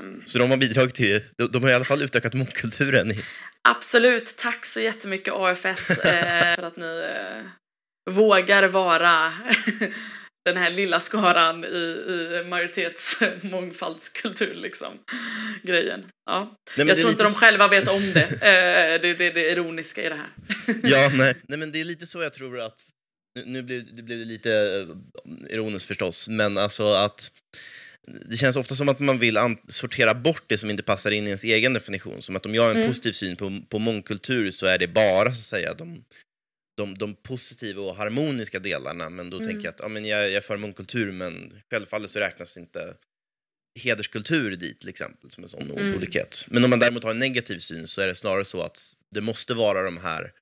Um, 0.00 0.22
så 0.26 0.38
de 0.38 0.50
har 0.50 0.56
bidragit 0.56 0.94
till, 0.94 1.22
de, 1.38 1.46
de 1.52 1.62
har 1.62 1.70
i 1.70 1.74
alla 1.74 1.84
fall 1.84 2.02
utökat 2.02 2.34
mångkulturen? 2.34 3.10
I... 3.10 3.24
Absolut, 3.62 4.36
tack 4.36 4.64
så 4.64 4.80
jättemycket 4.80 5.34
AFS 5.34 5.90
eh, 5.90 6.54
för 6.56 6.62
att 6.62 6.76
ni 6.76 7.10
eh, 7.16 8.12
vågar 8.14 8.68
vara 8.68 9.32
den 10.46 10.56
här 10.56 10.70
lilla 10.70 11.00
skaran 11.00 11.64
i, 11.64 11.68
i 11.68 12.44
majoritets 12.48 13.20
mångfaldskultur 13.42 14.54
liksom. 14.54 14.98
Grejen. 15.62 16.04
Ja. 16.26 16.56
Nej, 16.76 16.86
jag 16.86 16.98
tror 16.98 17.10
inte 17.10 17.22
de 17.22 17.32
själva 17.32 17.68
vet 17.68 17.88
om 17.88 18.12
det. 18.12 18.32
Eh, 18.32 19.00
det 19.00 19.08
är 19.08 19.14
det, 19.18 19.30
det 19.30 19.50
ironiska 19.50 20.02
i 20.02 20.08
det 20.08 20.14
här. 20.14 20.30
ja, 20.82 21.10
nej. 21.14 21.34
nej, 21.48 21.58
men 21.58 21.72
det 21.72 21.80
är 21.80 21.84
lite 21.84 22.06
så 22.06 22.22
jag 22.22 22.32
tror 22.32 22.60
att, 22.60 22.74
nu, 23.34 23.44
nu 23.46 23.62
blev 23.62 23.84
det 23.94 24.02
blev 24.02 24.18
lite 24.18 24.52
eh, 24.52 25.54
ironiskt 25.54 25.86
förstås, 25.86 26.28
men 26.28 26.58
alltså 26.58 26.92
att 26.92 27.30
det 28.28 28.36
känns 28.36 28.56
ofta 28.56 28.74
som 28.74 28.88
att 28.88 29.00
man 29.00 29.18
vill 29.18 29.38
sortera 29.68 30.14
bort 30.14 30.44
det 30.46 30.58
som 30.58 30.70
inte 30.70 30.82
passar 30.82 31.10
in 31.10 31.24
i 31.24 31.26
ens 31.26 31.44
egen 31.44 31.72
definition. 31.72 32.22
Som 32.22 32.36
att 32.36 32.46
om 32.46 32.54
jag 32.54 32.62
har 32.62 32.70
en 32.70 32.76
mm. 32.76 32.88
positiv 32.88 33.12
syn 33.12 33.36
på, 33.36 33.60
på 33.68 33.78
mångkultur 33.78 34.50
så 34.50 34.66
är 34.66 34.78
det 34.78 34.88
bara 34.88 35.32
så 35.32 35.40
att 35.40 35.46
säga 35.46 35.74
de, 35.74 36.04
de, 36.76 36.94
de 36.94 37.14
positiva 37.14 37.82
och 37.82 37.96
harmoniska 37.96 38.58
delarna. 38.58 39.10
Men 39.10 39.30
då 39.30 39.36
mm. 39.36 39.48
tänker 39.48 39.64
jag 39.64 39.72
att 39.72 39.80
ja, 39.80 39.88
men 39.88 40.04
jag, 40.04 40.20
jag 40.20 40.32
är 40.32 40.40
för 40.40 40.56
mångkultur 40.56 41.12
men 41.12 41.62
självfallet 41.70 42.10
så 42.10 42.18
räknas 42.18 42.56
inte 42.56 42.94
hederskultur 43.78 44.56
dit 44.56 44.80
till 44.80 44.88
exempel 44.88 45.30
som 45.30 45.44
en 45.44 45.50
sån 45.50 45.70
mm. 45.70 45.94
olikhet. 45.94 46.46
Men 46.48 46.64
om 46.64 46.70
man 46.70 46.78
däremot 46.78 47.04
har 47.04 47.10
en 47.10 47.18
negativ 47.18 47.58
syn 47.58 47.86
så 47.88 48.00
är 48.00 48.06
det 48.06 48.14
snarare 48.14 48.44
så 48.44 48.62
att 48.62 48.92
det 49.14 49.20
måste 49.20 49.54
vara 49.54 49.82
de 49.82 49.98
här 49.98 50.32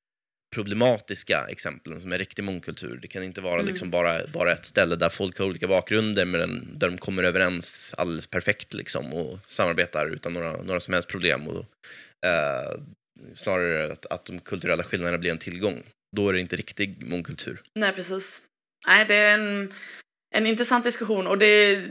problematiska 0.54 1.46
exemplen 1.48 2.00
som 2.00 2.12
är 2.12 2.18
riktig 2.18 2.44
mångkultur. 2.44 2.98
Det 3.02 3.08
kan 3.08 3.22
inte 3.22 3.40
vara 3.40 3.60
mm. 3.60 3.66
liksom 3.66 3.90
bara, 3.90 4.26
bara 4.26 4.52
ett 4.52 4.64
ställe 4.64 4.96
där 4.96 5.08
folk 5.08 5.38
har 5.38 5.46
olika 5.46 5.68
bakgrunder 5.68 6.24
men 6.24 6.78
där 6.78 6.88
de 6.88 6.98
kommer 6.98 7.22
överens 7.22 7.94
alldeles 7.98 8.26
perfekt 8.26 8.74
liksom, 8.74 9.12
och 9.12 9.38
samarbetar 9.46 10.06
utan 10.06 10.32
några, 10.32 10.62
några 10.62 10.80
som 10.80 10.94
helst 10.94 11.08
problem. 11.08 11.48
Och, 11.48 11.66
eh, 12.26 12.80
snarare 13.34 13.92
att, 13.92 14.06
att 14.06 14.24
de 14.24 14.40
kulturella 14.40 14.82
skillnaderna 14.82 15.18
blir 15.18 15.30
en 15.30 15.38
tillgång. 15.38 15.82
Då 16.14 16.28
är 16.28 16.32
det 16.32 16.40
inte 16.40 16.56
riktig 16.56 17.06
mångkultur. 17.06 17.62
Nej, 17.74 17.92
precis. 17.92 18.40
Nej, 18.86 19.04
det 19.08 19.14
är 19.14 19.34
en, 19.34 19.72
en 20.34 20.46
intressant 20.46 20.84
diskussion 20.84 21.26
och 21.26 21.38
det, 21.38 21.82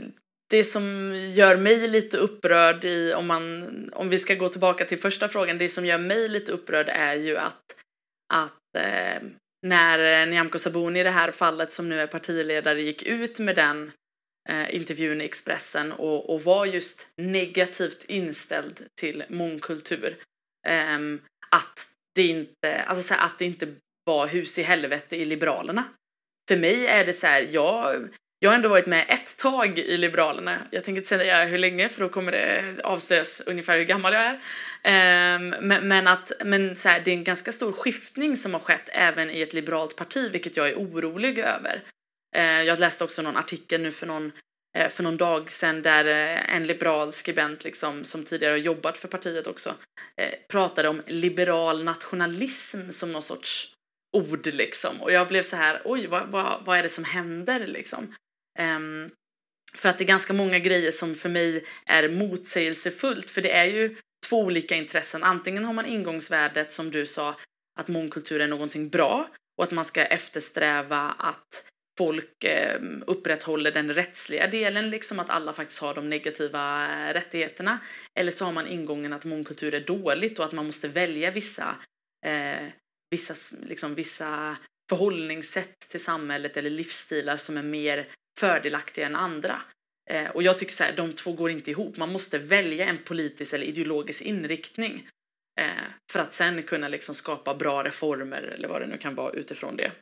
det 0.50 0.64
som 0.64 1.14
gör 1.34 1.56
mig 1.56 1.88
lite 1.88 2.16
upprörd 2.16 2.84
i, 2.84 3.14
om, 3.14 3.26
man, 3.26 3.64
om 3.92 4.08
vi 4.08 4.18
ska 4.18 4.34
gå 4.34 4.48
tillbaka 4.48 4.84
till 4.84 4.98
första 4.98 5.28
frågan, 5.28 5.58
det 5.58 5.68
som 5.68 5.86
gör 5.86 5.98
mig 5.98 6.28
lite 6.28 6.52
upprörd 6.52 6.88
är 6.88 7.14
ju 7.14 7.36
att 7.36 7.60
att 8.32 8.76
eh, 8.76 9.22
när 9.66 10.26
Nyamko 10.26 10.58
Sabuni 10.58 11.00
i 11.00 11.02
det 11.02 11.10
här 11.10 11.30
fallet 11.30 11.72
som 11.72 11.88
nu 11.88 12.00
är 12.00 12.06
partiledare 12.06 12.82
gick 12.82 13.02
ut 13.02 13.38
med 13.38 13.56
den 13.56 13.92
eh, 14.48 14.74
intervjun 14.74 15.20
i 15.20 15.24
Expressen 15.24 15.92
och, 15.92 16.34
och, 16.34 16.42
var 16.42 16.66
just 16.66 17.08
negativt 17.16 18.04
inställd 18.08 18.80
till 19.00 19.24
mångkultur. 19.28 20.16
Eh, 20.66 20.98
att, 21.50 21.88
det 22.14 22.26
inte, 22.26 22.82
alltså 22.82 23.14
här, 23.14 23.26
att 23.26 23.38
det 23.38 23.44
inte 23.44 23.74
var 24.04 24.26
hus 24.26 24.58
i 24.58 24.62
helvete 24.62 25.16
i 25.16 25.24
Liberalerna. 25.24 25.84
För 26.48 26.56
mig 26.56 26.86
är 26.86 27.04
det 27.04 27.12
så 27.12 27.26
här, 27.26 27.48
jag 27.50 28.08
jag 28.44 28.50
har 28.50 28.56
ändå 28.56 28.68
varit 28.68 28.86
med 28.86 29.04
ett 29.08 29.36
tag 29.36 29.78
i 29.78 29.96
Liberalerna. 29.96 30.58
Jag 30.70 30.84
tänker 30.84 30.98
inte 31.00 31.08
säga 31.08 31.44
hur 31.44 31.58
länge 31.58 31.88
för 31.88 32.00
då 32.00 32.08
kommer 32.08 32.32
det 32.32 32.64
avslöjas 32.84 33.42
ungefär 33.46 33.78
hur 33.78 33.84
gammal 33.84 34.12
jag 34.12 34.22
är. 34.22 34.34
Um, 35.36 35.48
men, 35.48 35.88
men, 35.88 36.06
att, 36.06 36.32
men 36.44 36.76
så 36.76 36.88
här, 36.88 37.02
det 37.04 37.10
är 37.10 37.14
en 37.14 37.24
ganska 37.24 37.52
stor 37.52 37.72
skiftning 37.72 38.36
som 38.36 38.52
har 38.52 38.60
skett 38.60 38.88
även 38.92 39.30
i 39.30 39.40
ett 39.40 39.54
liberalt 39.54 39.96
parti, 39.96 40.30
vilket 40.32 40.56
jag 40.56 40.68
är 40.68 40.74
orolig 40.74 41.38
över. 41.38 41.82
Uh, 42.36 42.62
jag 42.62 42.78
läste 42.78 43.04
också 43.04 43.22
någon 43.22 43.36
artikel 43.36 43.80
nu 43.80 43.90
för 43.90 44.06
någon, 44.06 44.32
uh, 44.78 44.88
för 44.88 45.02
någon 45.02 45.16
dag 45.16 45.50
sedan 45.50 45.82
där 45.82 46.04
uh, 46.04 46.54
en 46.54 46.66
liberal 46.66 47.12
skribent 47.12 47.64
liksom, 47.64 48.04
som 48.04 48.24
tidigare 48.24 48.52
har 48.52 48.58
jobbat 48.58 48.98
för 48.98 49.08
partiet 49.08 49.46
också 49.46 49.74
eh, 50.16 50.34
pratade 50.48 50.88
om 50.88 51.02
liberal 51.06 51.84
nationalism 51.84 52.90
som 52.90 53.12
någon 53.12 53.22
sorts 53.22 53.73
ord 54.14 54.46
liksom. 54.46 55.02
Och 55.02 55.12
jag 55.12 55.28
blev 55.28 55.42
så 55.42 55.56
här, 55.56 55.82
oj, 55.84 56.06
vad, 56.06 56.28
vad, 56.28 56.64
vad 56.64 56.78
är 56.78 56.82
det 56.82 56.88
som 56.88 57.04
händer 57.04 57.66
liksom? 57.66 58.14
Um, 58.58 59.10
för 59.74 59.88
att 59.88 59.98
det 59.98 60.04
är 60.04 60.08
ganska 60.08 60.32
många 60.32 60.58
grejer 60.58 60.90
som 60.90 61.14
för 61.14 61.28
mig 61.28 61.64
är 61.86 62.08
motsägelsefullt, 62.08 63.30
för 63.30 63.42
det 63.42 63.50
är 63.50 63.64
ju 63.64 63.96
två 64.28 64.40
olika 64.40 64.74
intressen. 64.74 65.22
Antingen 65.22 65.64
har 65.64 65.72
man 65.72 65.86
ingångsvärdet 65.86 66.72
som 66.72 66.90
du 66.90 67.06
sa, 67.06 67.36
att 67.80 67.88
mångkultur 67.88 68.40
är 68.40 68.48
någonting 68.48 68.88
bra 68.88 69.30
och 69.58 69.64
att 69.64 69.70
man 69.70 69.84
ska 69.84 70.04
eftersträva 70.04 71.14
att 71.18 71.64
folk 71.98 72.44
eh, 72.44 72.80
upprätthåller 73.06 73.72
den 73.72 73.92
rättsliga 73.92 74.46
delen, 74.46 74.90
liksom 74.90 75.20
att 75.20 75.30
alla 75.30 75.52
faktiskt 75.52 75.80
har 75.80 75.94
de 75.94 76.10
negativa 76.10 76.84
eh, 76.84 77.12
rättigheterna. 77.12 77.78
Eller 78.18 78.30
så 78.30 78.44
har 78.44 78.52
man 78.52 78.66
ingången 78.66 79.12
att 79.12 79.24
mångkultur 79.24 79.74
är 79.74 79.80
dåligt 79.80 80.38
och 80.38 80.44
att 80.44 80.52
man 80.52 80.66
måste 80.66 80.88
välja 80.88 81.30
vissa, 81.30 81.76
eh, 82.26 82.68
vissa, 83.14 83.34
liksom, 83.66 83.94
vissa 83.94 84.56
förhållningssätt 84.88 85.78
till 85.88 86.04
samhället 86.04 86.56
eller 86.56 86.70
livsstilar 86.70 87.36
som 87.36 87.56
är 87.56 87.62
mer 87.62 88.08
fördelaktiga 88.40 89.06
än 89.06 89.16
andra. 89.16 89.62
Eh, 90.10 90.30
och 90.30 90.42
jag 90.42 90.58
tycker 90.58 90.72
så 90.72 90.84
här, 90.84 90.92
de 90.96 91.12
två 91.12 91.32
går 91.32 91.50
inte 91.50 91.70
ihop. 91.70 91.96
Man 91.96 92.12
måste 92.12 92.38
välja 92.38 92.86
en 92.86 92.98
politisk 92.98 93.52
eller 93.52 93.66
ideologisk 93.66 94.22
inriktning 94.22 95.08
eh, 95.60 95.66
för 96.12 96.20
att 96.20 96.32
sen 96.32 96.62
kunna 96.62 96.88
liksom 96.88 97.14
skapa 97.14 97.54
bra 97.54 97.84
reformer 97.84 98.42
eller 98.42 98.68
vad 98.68 98.80
det 98.80 98.86
nu 98.86 98.98
kan 98.98 99.14
vara 99.14 99.32
utifrån 99.32 99.76
det. 99.76 99.92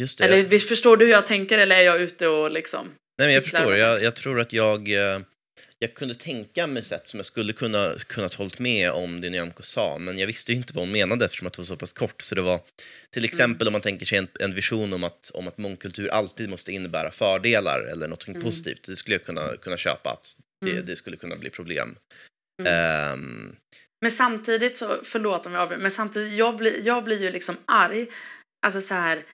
Just 0.00 0.18
det. 0.18 0.24
Eller 0.24 0.58
förstår 0.58 0.96
du 0.96 1.04
hur 1.04 1.12
jag 1.12 1.26
tänker 1.26 1.58
eller 1.58 1.76
är 1.76 1.82
jag 1.82 2.00
ute 2.00 2.28
och 2.28 2.50
liksom? 2.50 2.86
Nej, 3.18 3.28
men 3.28 3.34
jag 3.34 3.42
förstår. 3.42 3.76
Jag, 3.76 4.02
jag 4.02 4.16
tror 4.16 4.40
att 4.40 4.52
jag 4.52 4.92
eh, 4.92 5.20
jag 5.78 5.94
kunde 5.94 6.14
tänka 6.14 6.66
mig 6.66 6.84
sätt 6.84 7.08
som 7.08 7.18
jag 7.18 7.26
skulle 7.26 7.52
kunna, 7.52 7.94
kunna 8.06 8.28
hållit 8.36 8.58
med 8.58 8.90
om 8.90 9.20
det 9.20 9.30
Nyamko 9.30 9.62
sa, 9.62 9.98
men 9.98 10.18
jag 10.18 10.26
visste 10.26 10.52
inte 10.52 10.72
vad 10.72 10.82
hon 10.82 10.92
menade 10.92 11.24
eftersom 11.24 11.46
att 11.46 11.52
det 11.52 11.58
var 11.58 11.66
så 11.66 11.76
pass 11.76 11.92
kort. 11.92 12.22
Så 12.22 12.34
det 12.34 12.42
var 12.42 12.60
till 13.10 13.24
mm. 13.24 13.28
exempel 13.28 13.66
mm. 13.66 13.68
om 13.68 13.72
man 13.72 13.80
tänker 13.80 14.06
sig 14.06 14.18
en, 14.18 14.28
en, 14.40 14.54
vision 14.54 14.92
om 14.92 15.04
att, 15.04 15.30
om 15.34 15.48
att 15.48 15.58
mångkultur 15.58 16.08
alltid 16.08 16.48
måste 16.48 16.72
innebära 16.72 17.10
fördelar 17.10 17.80
eller 17.80 18.08
något 18.08 18.28
mm. 18.28 18.42
positivt. 18.42 18.82
Det 18.86 18.96
skulle 18.96 19.14
jag 19.14 19.24
kunna, 19.24 19.56
kunna 19.56 19.76
köpa, 19.76 20.10
att 20.10 20.36
det, 20.64 20.70
mm. 20.70 20.86
det 20.86 20.96
skulle 20.96 21.16
kunna 21.16 21.36
bli 21.36 21.50
problem. 21.50 21.96
Um, 22.62 23.56
men 24.00 24.10
samtidigt 24.10 24.76
så, 24.76 25.00
förlåt 25.04 25.46
om 25.46 25.52
jag 25.52 25.62
avbryter, 25.62 25.82
men 25.82 25.90
samtidigt, 25.90 26.38
jag 26.38 26.56
blir, 26.56 26.86
jag 26.86 27.04
blir 27.04 27.22
ju 27.22 27.30
liksom 27.30 27.56
arg, 27.64 28.06
alltså 28.66 28.80
så 28.80 28.94
här, 28.94 29.24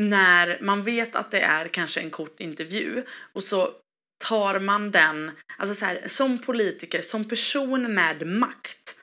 när 0.00 0.58
man 0.60 0.82
vet 0.82 1.16
att 1.16 1.30
det 1.30 1.40
är 1.40 1.68
kanske 1.68 2.00
en 2.00 2.10
kort 2.10 2.40
intervju 2.40 3.02
och 3.32 3.42
så 3.42 3.74
tar 4.18 4.60
man 4.60 4.90
den, 4.90 5.30
alltså 5.58 5.74
så 5.74 5.84
här, 5.84 6.02
som 6.06 6.38
politiker, 6.38 7.00
som 7.00 7.28
person 7.28 7.94
med 7.94 8.26
makt 8.26 8.96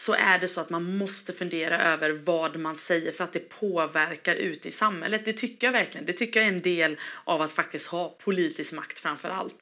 så 0.00 0.14
är 0.14 0.38
det 0.38 0.48
så 0.48 0.60
att 0.60 0.70
man 0.70 0.96
måste 0.96 1.32
fundera 1.32 1.82
över 1.82 2.10
vad 2.10 2.56
man 2.56 2.76
säger 2.76 3.12
för 3.12 3.24
att 3.24 3.32
det 3.32 3.48
påverkar 3.48 4.34
ute 4.34 4.68
i 4.68 4.72
samhället. 4.72 5.24
Det 5.24 5.32
tycker 5.32 5.66
jag 5.66 5.72
verkligen. 5.72 6.06
Det 6.06 6.12
tycker 6.12 6.40
jag 6.40 6.48
är 6.48 6.52
en 6.52 6.62
del 6.62 6.98
av 7.24 7.42
att 7.42 7.52
faktiskt 7.52 7.86
ha 7.86 8.08
politisk 8.08 8.72
makt 8.72 8.98
framför 8.98 9.28
allt. 9.28 9.54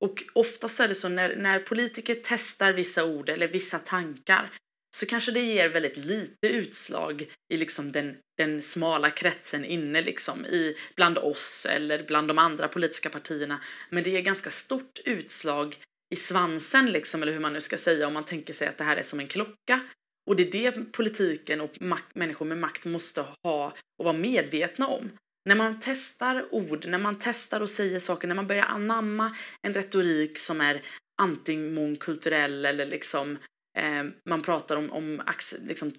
Och 0.00 0.24
oftast 0.32 0.80
är 0.80 0.88
det 0.88 0.94
så 0.94 1.08
när, 1.08 1.36
när 1.36 1.58
politiker 1.58 2.16
testar 2.22 2.72
vissa 2.72 3.04
ord 3.04 3.28
eller 3.28 3.48
vissa 3.48 3.78
tankar 3.78 4.50
så 4.96 5.06
kanske 5.06 5.32
det 5.32 5.40
ger 5.40 5.68
väldigt 5.68 5.96
lite 5.96 6.48
utslag 6.48 7.26
i 7.52 7.56
liksom 7.56 7.92
den, 7.92 8.16
den 8.38 8.62
smala 8.62 9.10
kretsen 9.10 9.64
inne 9.64 10.02
liksom 10.02 10.46
i, 10.46 10.76
bland 10.96 11.18
oss 11.18 11.66
eller 11.70 12.04
bland 12.04 12.28
de 12.28 12.38
andra 12.38 12.68
politiska 12.68 13.10
partierna. 13.10 13.60
Men 13.90 14.02
det 14.02 14.10
ger 14.10 14.20
ganska 14.20 14.50
stort 14.50 14.98
utslag 15.04 15.76
i 16.14 16.16
svansen 16.16 16.92
liksom, 16.92 17.22
eller 17.22 17.32
hur 17.32 17.40
man 17.40 17.52
nu 17.52 17.60
ska 17.60 17.78
säga 17.78 18.06
om 18.06 18.12
man 18.12 18.24
tänker 18.24 18.52
sig 18.52 18.68
att 18.68 18.78
det 18.78 18.84
här 18.84 18.96
är 18.96 19.02
som 19.02 19.20
en 19.20 19.28
klocka. 19.28 19.80
Och 20.30 20.36
det 20.36 20.42
är 20.42 20.72
det 20.72 20.92
politiken 20.92 21.60
och 21.60 21.82
makt, 21.82 22.14
människor 22.14 22.46
med 22.46 22.58
makt 22.58 22.84
måste 22.84 23.24
ha 23.42 23.72
och 23.98 24.04
vara 24.04 24.16
medvetna 24.16 24.86
om. 24.86 25.10
När 25.44 25.54
man 25.54 25.80
testar 25.80 26.54
ord, 26.54 26.86
när 26.86 26.98
man 26.98 27.18
testar 27.20 27.60
och 27.60 27.70
säger 27.70 27.98
saker, 27.98 28.28
när 28.28 28.34
man 28.34 28.46
börjar 28.46 28.64
anamma 28.64 29.36
en 29.62 29.74
retorik 29.74 30.38
som 30.38 30.60
är 30.60 30.82
antingen 31.22 31.74
mångkulturell 31.74 32.64
eller 32.64 32.86
liksom 32.86 33.38
Eh, 33.78 34.04
man 34.28 34.42
pratar 34.42 34.76
om, 34.76 34.92
om 34.92 35.22
liksom, 35.68 35.92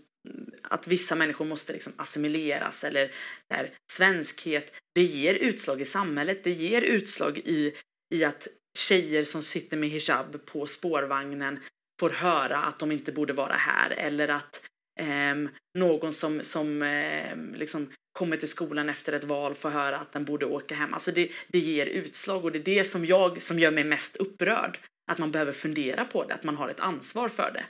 att 0.64 0.88
vissa 0.88 1.16
människor 1.16 1.46
måste 1.46 1.74
liksom 1.74 1.94
assimileras 1.96 2.84
eller 2.84 3.12
där, 3.50 3.74
svenskhet. 3.92 4.74
Det 4.96 5.04
ger 5.04 5.34
utslag 5.34 5.82
i 5.82 5.86
samhället. 5.86 6.44
Det 6.44 6.52
ger 6.52 6.82
utslag 6.82 7.38
i, 7.38 7.74
i 8.14 8.24
att 8.24 8.48
tjejer 8.78 9.24
som 9.24 9.44
sitter 9.44 9.78
med 9.78 9.90
hijab 9.90 10.46
på 10.46 10.68
spårvagnen 10.68 11.60
får 12.00 12.10
höra 12.10 12.58
att 12.58 12.80
de 12.80 12.92
inte 12.92 13.12
borde 13.12 13.34
vara 13.34 13.54
här 13.54 13.90
eller 13.90 14.28
att 14.28 14.62
eh, 15.00 15.36
någon 15.78 16.14
som, 16.14 16.44
som 16.44 16.82
eh, 16.82 17.38
liksom 17.56 17.92
kommer 18.14 18.38
till 18.38 18.48
skolan 18.48 18.90
efter 18.90 19.14
ett 19.14 19.24
val 19.24 19.54
får 19.54 19.70
höra 19.70 19.98
att 19.98 20.12
den 20.12 20.26
borde 20.26 20.46
åka 20.46 20.76
hem. 20.76 20.94
Alltså 20.94 21.12
det, 21.12 21.32
det 21.48 21.60
ger 21.60 21.86
utslag 21.86 22.46
och 22.46 22.52
det 22.52 22.60
är 22.60 22.76
det 22.76 22.84
som, 22.84 23.06
jag, 23.06 23.42
som 23.42 23.60
gör 23.60 23.72
mig 23.72 23.84
mest 23.84 24.16
upprörd 24.16 24.80
att 25.12 25.18
man 25.18 25.32
behöver 25.32 25.52
fundera 25.52 26.06
på 26.06 26.24
det, 26.24 26.34
att 26.34 26.44
man 26.44 26.58
har 26.58 26.70
ett 26.70 26.80
ansvar 26.80 27.30
för 27.30 27.52
det. 27.52 27.64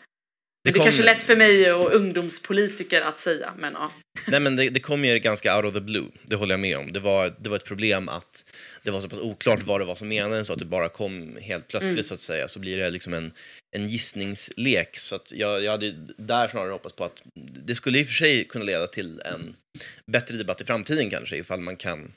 Det, 0.63 0.71
det 0.71 0.79
är 0.79 0.83
kanske 0.83 1.03
lätt 1.03 1.23
för 1.23 1.35
mig 1.35 1.73
och 1.73 1.93
ungdomspolitiker 1.93 3.01
att 3.01 3.19
säga, 3.19 3.53
men 3.57 3.73
ja. 3.73 3.91
Nej, 4.27 4.39
men 4.39 4.55
det, 4.55 4.69
det 4.69 4.79
kom 4.79 5.05
ju 5.05 5.19
ganska 5.19 5.57
out 5.57 5.65
of 5.65 5.73
the 5.73 5.81
blue, 5.81 6.05
det 6.27 6.35
håller 6.35 6.53
jag 6.53 6.59
med 6.59 6.77
om. 6.77 6.93
Det 6.93 6.99
var, 6.99 7.35
det 7.39 7.49
var 7.49 7.55
ett 7.55 7.65
problem 7.65 8.09
att 8.09 8.43
det 8.83 8.91
var 8.91 8.99
så 8.99 9.09
pass 9.09 9.19
oklart 9.19 9.63
vad 9.63 9.81
det 9.81 9.85
var 9.85 9.95
som 9.95 10.07
menades 10.07 10.47
så 10.47 10.53
att 10.53 10.59
det 10.59 10.65
bara 10.65 10.89
kom 10.89 11.37
helt 11.41 11.67
plötsligt 11.67 11.91
mm. 11.91 12.03
så 12.03 12.13
att 12.13 12.19
säga. 12.19 12.47
Så 12.47 12.59
blir 12.59 12.77
det 12.77 12.89
liksom 12.89 13.13
en, 13.13 13.31
en 13.73 13.87
gissningslek. 13.87 14.97
Så 14.97 15.15
att 15.15 15.31
jag, 15.31 15.63
jag 15.63 15.71
hade 15.71 15.91
där 16.17 16.47
snarare 16.47 16.71
hoppats 16.71 16.95
på 16.95 17.03
att 17.03 17.23
det 17.65 17.75
skulle 17.75 17.99
i 17.99 18.03
och 18.03 18.07
för 18.07 18.13
sig 18.13 18.43
kunna 18.43 18.65
leda 18.65 18.87
till 18.87 19.21
en 19.25 19.55
bättre 20.05 20.37
debatt 20.37 20.61
i 20.61 20.65
framtiden 20.65 21.09
kanske 21.09 21.37
ifall 21.37 21.59
man 21.59 21.75
kan 21.75 22.13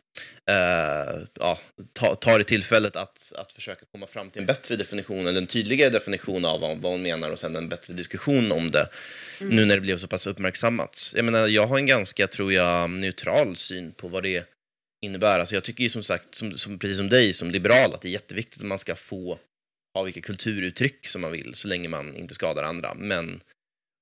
eh, 0.50 1.22
ja, 1.40 1.58
ta, 1.92 2.14
tar 2.14 2.38
det 2.38 2.44
tillfället 2.44 2.96
att, 2.96 3.32
att 3.36 3.52
försöka 3.52 3.84
komma 3.92 4.06
fram 4.06 4.30
till 4.30 4.40
en 4.40 4.46
bättre 4.46 4.76
definition, 4.76 5.26
eller 5.26 5.40
en 5.40 5.46
tydligare 5.46 5.90
definition 5.90 6.44
av 6.44 6.60
vad, 6.60 6.78
vad 6.78 6.92
hon 6.92 7.02
menar 7.02 7.30
och 7.30 7.38
sen 7.38 7.56
en 7.56 7.68
bättre 7.68 7.94
diskussion 7.94 8.52
om 8.52 8.70
det, 8.70 8.88
mm. 9.40 9.56
nu 9.56 9.64
när 9.64 9.74
det 9.74 9.80
blev 9.80 9.96
så 9.96 10.06
pass 10.06 10.26
uppmärksammat. 10.26 11.12
Jag 11.16 11.24
menar, 11.24 11.46
jag 11.46 11.66
har 11.66 11.78
en 11.78 11.86
ganska, 11.86 12.26
tror 12.26 12.52
jag, 12.52 12.90
neutral 12.90 13.56
syn 13.56 13.92
på 13.92 14.08
vad 14.08 14.22
det 14.22 14.48
innebär. 15.06 15.40
Alltså 15.40 15.54
jag 15.54 15.64
tycker 15.64 15.84
ju 15.84 15.90
som 15.90 16.02
sagt, 16.02 16.34
som, 16.34 16.58
som, 16.58 16.78
precis 16.78 16.96
som 16.96 17.08
dig 17.08 17.32
som 17.32 17.50
liberal, 17.50 17.94
att 17.94 18.00
det 18.00 18.08
är 18.08 18.12
jätteviktigt 18.12 18.60
att 18.60 18.66
man 18.66 18.78
ska 18.78 18.94
få 18.94 19.38
ha 19.96 20.02
vilka 20.02 20.20
kulturuttryck 20.20 21.06
som 21.06 21.20
man 21.20 21.32
vill, 21.32 21.54
så 21.54 21.68
länge 21.68 21.88
man 21.88 22.16
inte 22.16 22.34
skadar 22.34 22.62
andra. 22.62 22.94
Men 22.94 23.40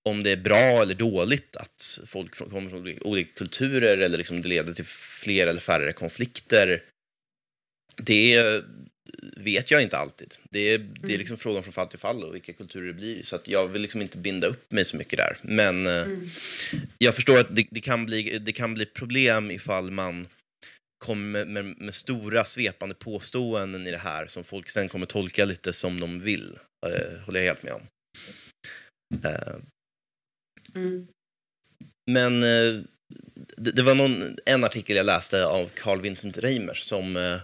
om 0.08 0.22
det 0.22 0.30
är 0.30 0.36
bra 0.36 0.82
eller 0.82 0.94
dåligt 0.94 1.56
att 1.56 2.00
folk 2.06 2.34
kommer 2.50 2.70
från 2.70 2.98
olika 3.00 3.38
kulturer 3.38 3.98
eller 3.98 4.18
liksom 4.18 4.42
det 4.42 4.48
leder 4.48 4.72
till 4.72 4.84
fler 4.84 5.46
eller 5.46 5.60
färre 5.60 5.92
konflikter, 5.92 6.82
det 7.96 8.64
vet 9.36 9.70
jag 9.70 9.82
inte 9.82 9.96
alltid. 9.96 10.34
Det 10.50 10.74
är, 10.74 10.78
det 10.78 11.06
är 11.06 11.08
mm. 11.08 11.18
liksom 11.18 11.36
frågan 11.36 11.62
från 11.62 11.72
fall 11.72 11.88
till 11.88 11.98
fall 11.98 12.24
och 12.24 12.34
vilka 12.34 12.52
kulturer 12.52 12.86
det 12.86 12.92
blir. 12.92 13.22
Så 13.22 13.36
att 13.36 13.48
jag 13.48 13.68
vill 13.68 13.82
liksom 13.82 14.02
inte 14.02 14.18
binda 14.18 14.46
upp 14.46 14.72
mig 14.72 14.84
så 14.84 14.96
mycket 14.96 15.16
där. 15.16 15.36
Men 15.42 15.86
eh, 15.86 16.02
mm. 16.02 16.28
jag 16.98 17.14
förstår 17.14 17.38
att 17.38 17.56
det, 17.56 17.66
det, 17.70 17.80
kan 17.80 18.06
bli, 18.06 18.38
det 18.38 18.52
kan 18.52 18.74
bli 18.74 18.86
problem 18.86 19.50
ifall 19.50 19.90
man 19.90 20.26
kommer 21.04 21.44
med, 21.44 21.64
med, 21.64 21.94
stora 21.94 22.44
svepande 22.44 22.94
påståenden 22.94 23.86
i 23.86 23.90
det 23.90 23.98
här 23.98 24.26
som 24.26 24.44
folk 24.44 24.68
sen 24.68 24.88
kommer 24.88 25.06
tolka 25.06 25.44
lite 25.44 25.72
som 25.72 26.00
de 26.00 26.20
vill. 26.20 26.58
Uh, 26.86 27.24
håller 27.24 27.40
jag 27.40 27.46
helt 27.46 27.62
med 27.62 27.72
om. 27.72 27.82
Uh, 29.24 29.56
mm. 30.74 31.06
Men 32.10 32.42
uh, 32.42 32.82
det, 33.56 33.70
det, 33.70 33.82
var 33.82 33.94
någon, 33.94 34.36
en 34.46 34.64
artikel 34.64 34.96
jag 34.96 35.06
läste 35.06 35.46
av 35.46 35.66
Carl 35.74 36.00
Vincent 36.00 36.38
Reimers 36.38 36.80
som 36.80 37.38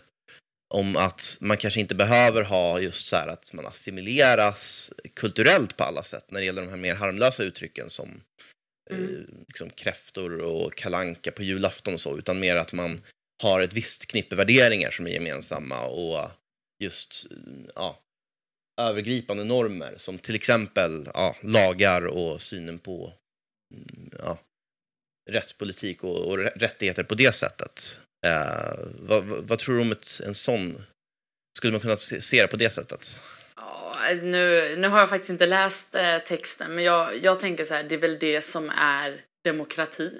om 0.74 0.96
att 0.96 1.38
man 1.40 1.56
kanske 1.56 1.80
inte 1.80 1.94
behöver 1.94 2.42
ha 2.42 2.80
just 2.80 3.06
så 3.06 3.16
här 3.16 3.28
att 3.28 3.52
man 3.52 3.66
assimileras 3.66 4.92
kulturellt 5.14 5.76
på 5.76 5.84
alla 5.84 6.02
sätt 6.02 6.24
när 6.30 6.40
det 6.40 6.46
gäller 6.46 6.62
de 6.62 6.68
här 6.68 6.76
mer 6.76 6.94
harmlösa 6.94 7.42
uttrycken 7.42 7.90
som 7.90 8.20
mm. 8.90 9.26
liksom 9.48 9.70
kräftor 9.70 10.40
och 10.40 10.74
kalanka 10.74 11.30
på 11.30 11.42
julafton 11.42 11.94
och 11.94 12.00
så, 12.00 12.18
utan 12.18 12.40
mer 12.40 12.56
att 12.56 12.72
man 12.72 13.00
har 13.40 13.60
ett 13.60 13.72
visst 13.72 14.06
knippe 14.06 14.36
värderingar 14.36 14.90
som 14.90 15.06
är 15.06 15.10
gemensamma 15.10 15.84
och 15.84 16.30
just 16.82 17.26
ja, 17.74 17.98
övergripande 18.80 19.44
normer 19.44 19.94
som 19.96 20.18
till 20.18 20.34
exempel 20.34 21.08
ja, 21.14 21.36
lagar 21.42 22.06
och 22.06 22.40
synen 22.40 22.78
på 22.78 23.12
mm, 23.74 24.10
ja, 24.18 24.38
rättspolitik 25.30 26.04
och, 26.04 26.28
och 26.28 26.38
rättigheter 26.38 27.02
på 27.02 27.14
det 27.14 27.34
sättet. 27.34 27.98
Eh, 28.26 28.78
vad, 28.98 29.24
vad, 29.24 29.48
vad, 29.48 29.58
tror 29.58 29.74
du 29.74 29.80
om 29.80 29.92
ett, 29.92 30.20
en 30.26 30.34
sån? 30.34 30.82
Skulle 31.56 31.72
man 31.72 31.80
kunna 31.80 31.96
se, 31.96 32.20
se 32.20 32.42
det 32.42 32.48
på 32.48 32.56
det 32.56 32.70
sättet? 32.70 33.20
Ja, 33.56 33.96
nu, 34.22 34.76
nu 34.76 34.88
har 34.88 34.98
jag 34.98 35.08
faktiskt 35.08 35.30
inte 35.30 35.46
läst 35.46 35.94
eh, 35.94 36.18
texten, 36.18 36.74
men 36.74 36.84
jag, 36.84 37.24
jag 37.24 37.40
tänker 37.40 37.64
så 37.64 37.74
här, 37.74 37.82
det 37.82 37.94
är 37.94 37.98
väl 37.98 38.18
det 38.18 38.40
som 38.40 38.70
är 38.70 39.24
demokrati. 39.44 40.12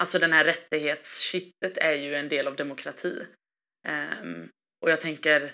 Alltså 0.00 0.18
den 0.18 0.32
här 0.32 0.44
rättighetskittet 0.44 1.76
är 1.76 1.92
ju 1.92 2.14
en 2.14 2.28
del 2.28 2.46
av 2.46 2.56
demokrati. 2.56 3.22
Um, 3.88 4.48
och 4.84 4.90
jag 4.90 5.00
tänker, 5.00 5.52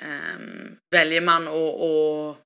um, 0.00 0.78
väljer 0.90 1.20
man 1.20 1.48
att 1.48 2.38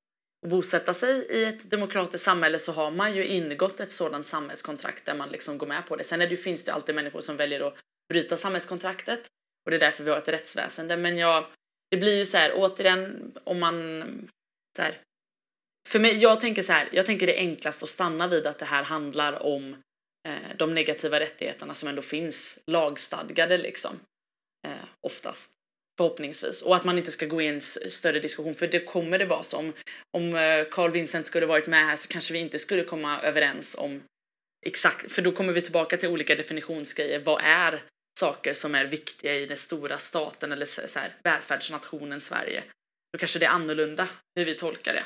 bosätta 0.46 0.94
sig 0.94 1.26
i 1.30 1.44
ett 1.44 1.70
demokratiskt 1.70 2.24
samhälle 2.24 2.58
så 2.58 2.72
har 2.72 2.90
man 2.90 3.16
ju 3.16 3.26
ingått 3.26 3.80
ett 3.80 3.92
sådant 3.92 4.26
samhällskontrakt 4.26 5.06
där 5.06 5.14
man 5.14 5.28
liksom 5.28 5.58
går 5.58 5.66
med 5.66 5.86
på 5.86 5.96
det. 5.96 6.04
Sen 6.04 6.20
är 6.20 6.26
det, 6.26 6.36
finns 6.36 6.64
det 6.64 6.72
alltid 6.72 6.94
människor 6.94 7.20
som 7.20 7.36
väljer 7.36 7.60
att 7.60 7.74
bryta 8.08 8.36
samhällskontraktet 8.36 9.20
och 9.64 9.70
det 9.70 9.76
är 9.76 9.80
därför 9.80 10.04
vi 10.04 10.10
har 10.10 10.18
ett 10.18 10.28
rättsväsende. 10.28 10.96
Men 10.96 11.18
jag, 11.18 11.46
det 11.90 11.96
blir 11.96 12.16
ju 12.16 12.26
så 12.26 12.36
här, 12.36 12.52
återigen, 12.54 13.32
om 13.44 13.60
man 13.60 14.02
så 14.76 14.82
här, 14.82 14.94
för 15.88 15.98
mig, 15.98 16.16
jag 16.18 16.40
tänker 16.40 16.62
så 16.62 16.72
här, 16.72 16.88
jag 16.92 17.06
tänker 17.06 17.26
det 17.26 17.38
är 17.38 17.48
enklast 17.48 17.82
att 17.82 17.88
stanna 17.88 18.26
vid 18.26 18.46
att 18.46 18.58
det 18.58 18.64
här 18.64 18.82
handlar 18.82 19.42
om 19.42 19.76
eh, 20.28 20.56
de 20.56 20.74
negativa 20.74 21.20
rättigheterna 21.20 21.74
som 21.74 21.88
ändå 21.88 22.02
finns 22.02 22.58
lagstadgade 22.66 23.58
liksom. 23.58 24.00
Eh, 24.66 24.84
oftast. 25.00 25.50
Förhoppningsvis. 25.96 26.62
Och 26.62 26.76
att 26.76 26.84
man 26.84 26.98
inte 26.98 27.10
ska 27.10 27.26
gå 27.26 27.42
i 27.42 27.46
en 27.46 27.60
större 27.60 28.20
diskussion 28.20 28.54
för 28.54 28.66
det 28.66 28.84
kommer 28.84 29.18
det 29.18 29.24
vara 29.24 29.42
så. 29.42 29.58
Om, 29.58 29.72
om 30.10 30.34
eh, 30.34 30.64
Carl 30.70 30.90
Vincent 30.90 31.26
skulle 31.26 31.46
varit 31.46 31.66
med 31.66 31.86
här 31.86 31.96
så 31.96 32.08
kanske 32.08 32.32
vi 32.32 32.38
inte 32.38 32.58
skulle 32.58 32.84
komma 32.84 33.20
överens 33.20 33.74
om 33.78 34.02
exakt, 34.66 35.12
för 35.12 35.22
då 35.22 35.32
kommer 35.32 35.52
vi 35.52 35.62
tillbaka 35.62 35.96
till 35.96 36.08
olika 36.08 36.34
definitionsgrejer. 36.34 37.18
Vad 37.18 37.40
är 37.44 37.82
saker 38.20 38.54
som 38.54 38.74
är 38.74 38.84
viktiga 38.84 39.34
i 39.34 39.46
den 39.46 39.56
stora 39.56 39.98
staten 39.98 40.52
eller 40.52 40.66
så 40.66 40.98
här, 40.98 41.10
välfärdsnationen 41.22 42.20
Sverige? 42.20 42.62
Då 43.12 43.18
kanske 43.18 43.38
det 43.38 43.46
är 43.46 43.50
annorlunda 43.50 44.08
hur 44.36 44.44
vi 44.44 44.54
tolkar 44.54 44.94
det. 44.94 45.04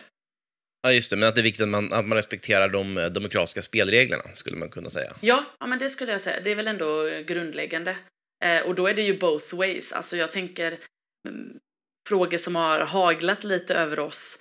Ja, 0.82 0.92
just 0.92 1.10
det, 1.10 1.16
men 1.16 1.28
att 1.28 1.34
det 1.34 1.40
är 1.40 1.42
viktigt 1.42 1.62
att 1.62 1.68
man, 1.68 1.92
att 1.92 2.06
man 2.06 2.16
respekterar 2.16 2.68
de 2.68 2.98
eh, 2.98 3.06
demokratiska 3.06 3.62
spelreglerna, 3.62 4.22
skulle 4.34 4.56
man 4.56 4.68
kunna 4.68 4.90
säga. 4.90 5.12
Ja, 5.20 5.44
ja, 5.60 5.66
men 5.66 5.78
det 5.78 5.90
skulle 5.90 6.12
jag 6.12 6.20
säga. 6.20 6.40
Det 6.40 6.50
är 6.50 6.54
väl 6.54 6.68
ändå 6.68 7.08
grundläggande. 7.26 7.96
Eh, 8.44 8.60
och 8.60 8.74
då 8.74 8.86
är 8.86 8.94
det 8.94 9.02
ju 9.02 9.18
both 9.18 9.54
ways. 9.54 9.92
Alltså 9.92 10.16
jag 10.16 10.32
tänker 10.32 10.78
mm, 11.28 11.58
frågor 12.08 12.38
som 12.38 12.56
har 12.56 12.80
haglat 12.80 13.44
lite 13.44 13.74
över 13.74 13.98
oss 13.98 14.38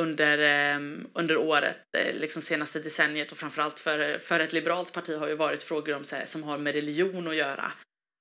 under, 0.00 0.38
eh, 0.38 0.80
under 1.14 1.36
året, 1.36 1.76
eh, 1.98 2.14
liksom 2.14 2.42
senaste 2.42 2.80
decenniet 2.80 3.32
och 3.32 3.38
framförallt 3.38 3.78
för, 3.78 4.18
för 4.18 4.40
ett 4.40 4.52
liberalt 4.52 4.92
parti 4.92 5.18
har 5.18 5.28
ju 5.28 5.34
varit 5.34 5.62
frågor 5.62 5.94
om, 5.94 6.04
så 6.04 6.16
här, 6.16 6.26
som 6.26 6.42
har 6.42 6.58
med 6.58 6.74
religion 6.74 7.28
att 7.28 7.36
göra. 7.36 7.72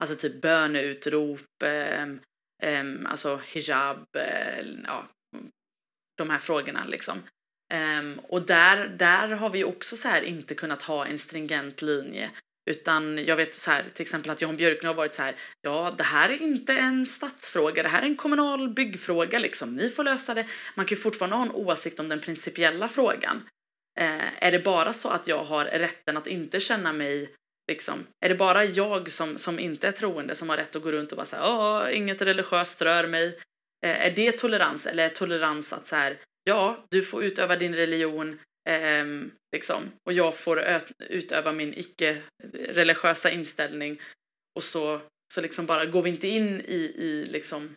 Alltså 0.02 0.16
typ 0.16 0.42
böneutrop, 0.42 1.64
eh, 1.64 2.08
ehm, 2.64 3.06
alltså 3.06 3.40
hijab, 3.48 4.16
eh, 4.16 4.66
ja, 4.84 5.08
de 6.18 6.30
här 6.30 6.40
frågorna 6.40 6.86
liksom. 6.86 7.22
Um, 7.74 8.20
och 8.24 8.42
där, 8.42 8.88
där 8.88 9.28
har 9.28 9.50
vi 9.50 9.64
också 9.64 9.98
så 9.98 10.08
här 10.08 10.22
inte 10.22 10.56
kunnat 10.56 10.82
ha 10.82 11.06
en 11.06 11.20
stringent 11.20 11.82
linje. 11.82 12.30
Utan 12.70 13.26
jag 13.26 13.36
vet 13.36 13.54
så 13.54 13.72
här, 13.72 13.84
till 13.94 14.02
exempel 14.02 14.32
att 14.32 14.42
Jan 14.42 14.58
Björklund 14.58 14.88
har 14.88 14.94
varit 14.94 15.14
så 15.14 15.22
här, 15.22 15.36
ja 15.62 15.96
det 15.98 16.04
här 16.04 16.30
är 16.30 16.42
inte 16.42 16.74
en 16.74 17.06
statsfråga. 17.06 17.84
det 17.84 17.90
här 17.90 18.02
är 18.02 18.06
en 18.06 18.16
kommunal 18.16 18.70
byggfråga 18.70 19.40
liksom, 19.40 19.76
ni 19.76 19.90
får 19.90 20.04
lösa 20.04 20.34
det. 20.34 20.46
Man 20.76 20.86
kan 20.86 20.96
ju 20.96 21.02
fortfarande 21.02 21.36
ha 21.36 21.44
en 21.44 21.52
åsikt 21.52 22.00
om 22.00 22.10
den 22.10 22.20
principiella 22.20 22.90
frågan. 22.90 23.48
Eh, 24.00 24.44
är 24.44 24.52
det 24.52 24.60
bara 24.60 24.94
så 24.94 25.10
att 25.10 25.28
jag 25.28 25.44
har 25.44 25.66
rätten 25.66 26.18
att 26.18 26.28
inte 26.28 26.60
känna 26.60 26.94
mig 26.94 27.34
Liksom. 27.68 28.08
Är 28.20 28.30
det 28.30 28.36
bara 28.36 28.66
jag 28.66 29.12
som, 29.12 29.38
som 29.38 29.60
inte 29.60 29.88
är 29.88 29.92
troende 29.92 30.36
som 30.36 30.50
har 30.50 30.58
rätt 30.58 30.76
att 30.76 30.84
gå 30.84 30.92
runt 30.92 31.12
och 31.12 31.18
bara 31.18 31.26
säga 31.26 31.42
Ja 31.42 31.92
inget 31.92 32.22
religiöst 32.22 32.82
rör 32.82 33.08
mig? 33.08 33.40
Eh, 33.86 34.06
är 34.06 34.12
det 34.12 34.32
tolerans 34.32 34.86
eller 34.86 35.06
är 35.06 35.10
tolerans 35.10 35.74
att 35.74 35.88
så 35.88 35.96
här, 35.96 36.18
ja, 36.48 36.86
du 36.90 37.02
får 37.02 37.24
utöva 37.24 37.56
din 37.56 37.76
religion 37.76 38.40
eh, 38.70 39.06
liksom, 39.56 39.92
och 40.06 40.14
jag 40.14 40.38
får 40.38 40.82
utöva 41.00 41.52
min 41.52 41.74
icke-religiösa 41.74 43.32
inställning 43.32 44.02
och 44.56 44.64
så, 44.64 45.02
så 45.34 45.42
liksom 45.42 45.66
bara 45.66 45.86
går 45.86 46.02
vi 46.02 46.10
inte 46.10 46.28
in 46.28 46.62
i, 46.62 46.94
i 46.98 47.26
liksom 47.32 47.76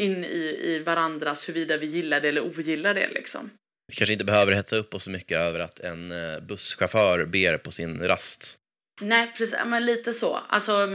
in 0.00 0.24
i, 0.24 0.60
i 0.62 0.82
varandras 0.86 1.48
huruvida 1.48 1.76
vi 1.76 1.86
gillar 1.86 2.20
det 2.20 2.28
eller 2.28 2.40
ogillar 2.40 2.94
det 2.94 3.08
liksom. 3.08 3.50
Vi 3.88 3.94
kanske 3.94 4.12
inte 4.12 4.24
behöver 4.24 4.52
hetsa 4.52 4.76
upp 4.76 4.94
oss 4.94 5.04
så 5.04 5.10
mycket 5.10 5.38
över 5.38 5.60
att 5.60 5.80
en 5.80 6.12
eh, 6.12 6.40
busschaufför 6.40 7.24
ber 7.24 7.58
på 7.58 7.70
sin 7.70 8.02
rast. 8.02 8.58
Nej, 9.00 9.32
precis, 9.36 9.58
men 9.66 9.86
lite 9.86 10.14
så. 10.14 10.36
Alltså, 10.48 10.86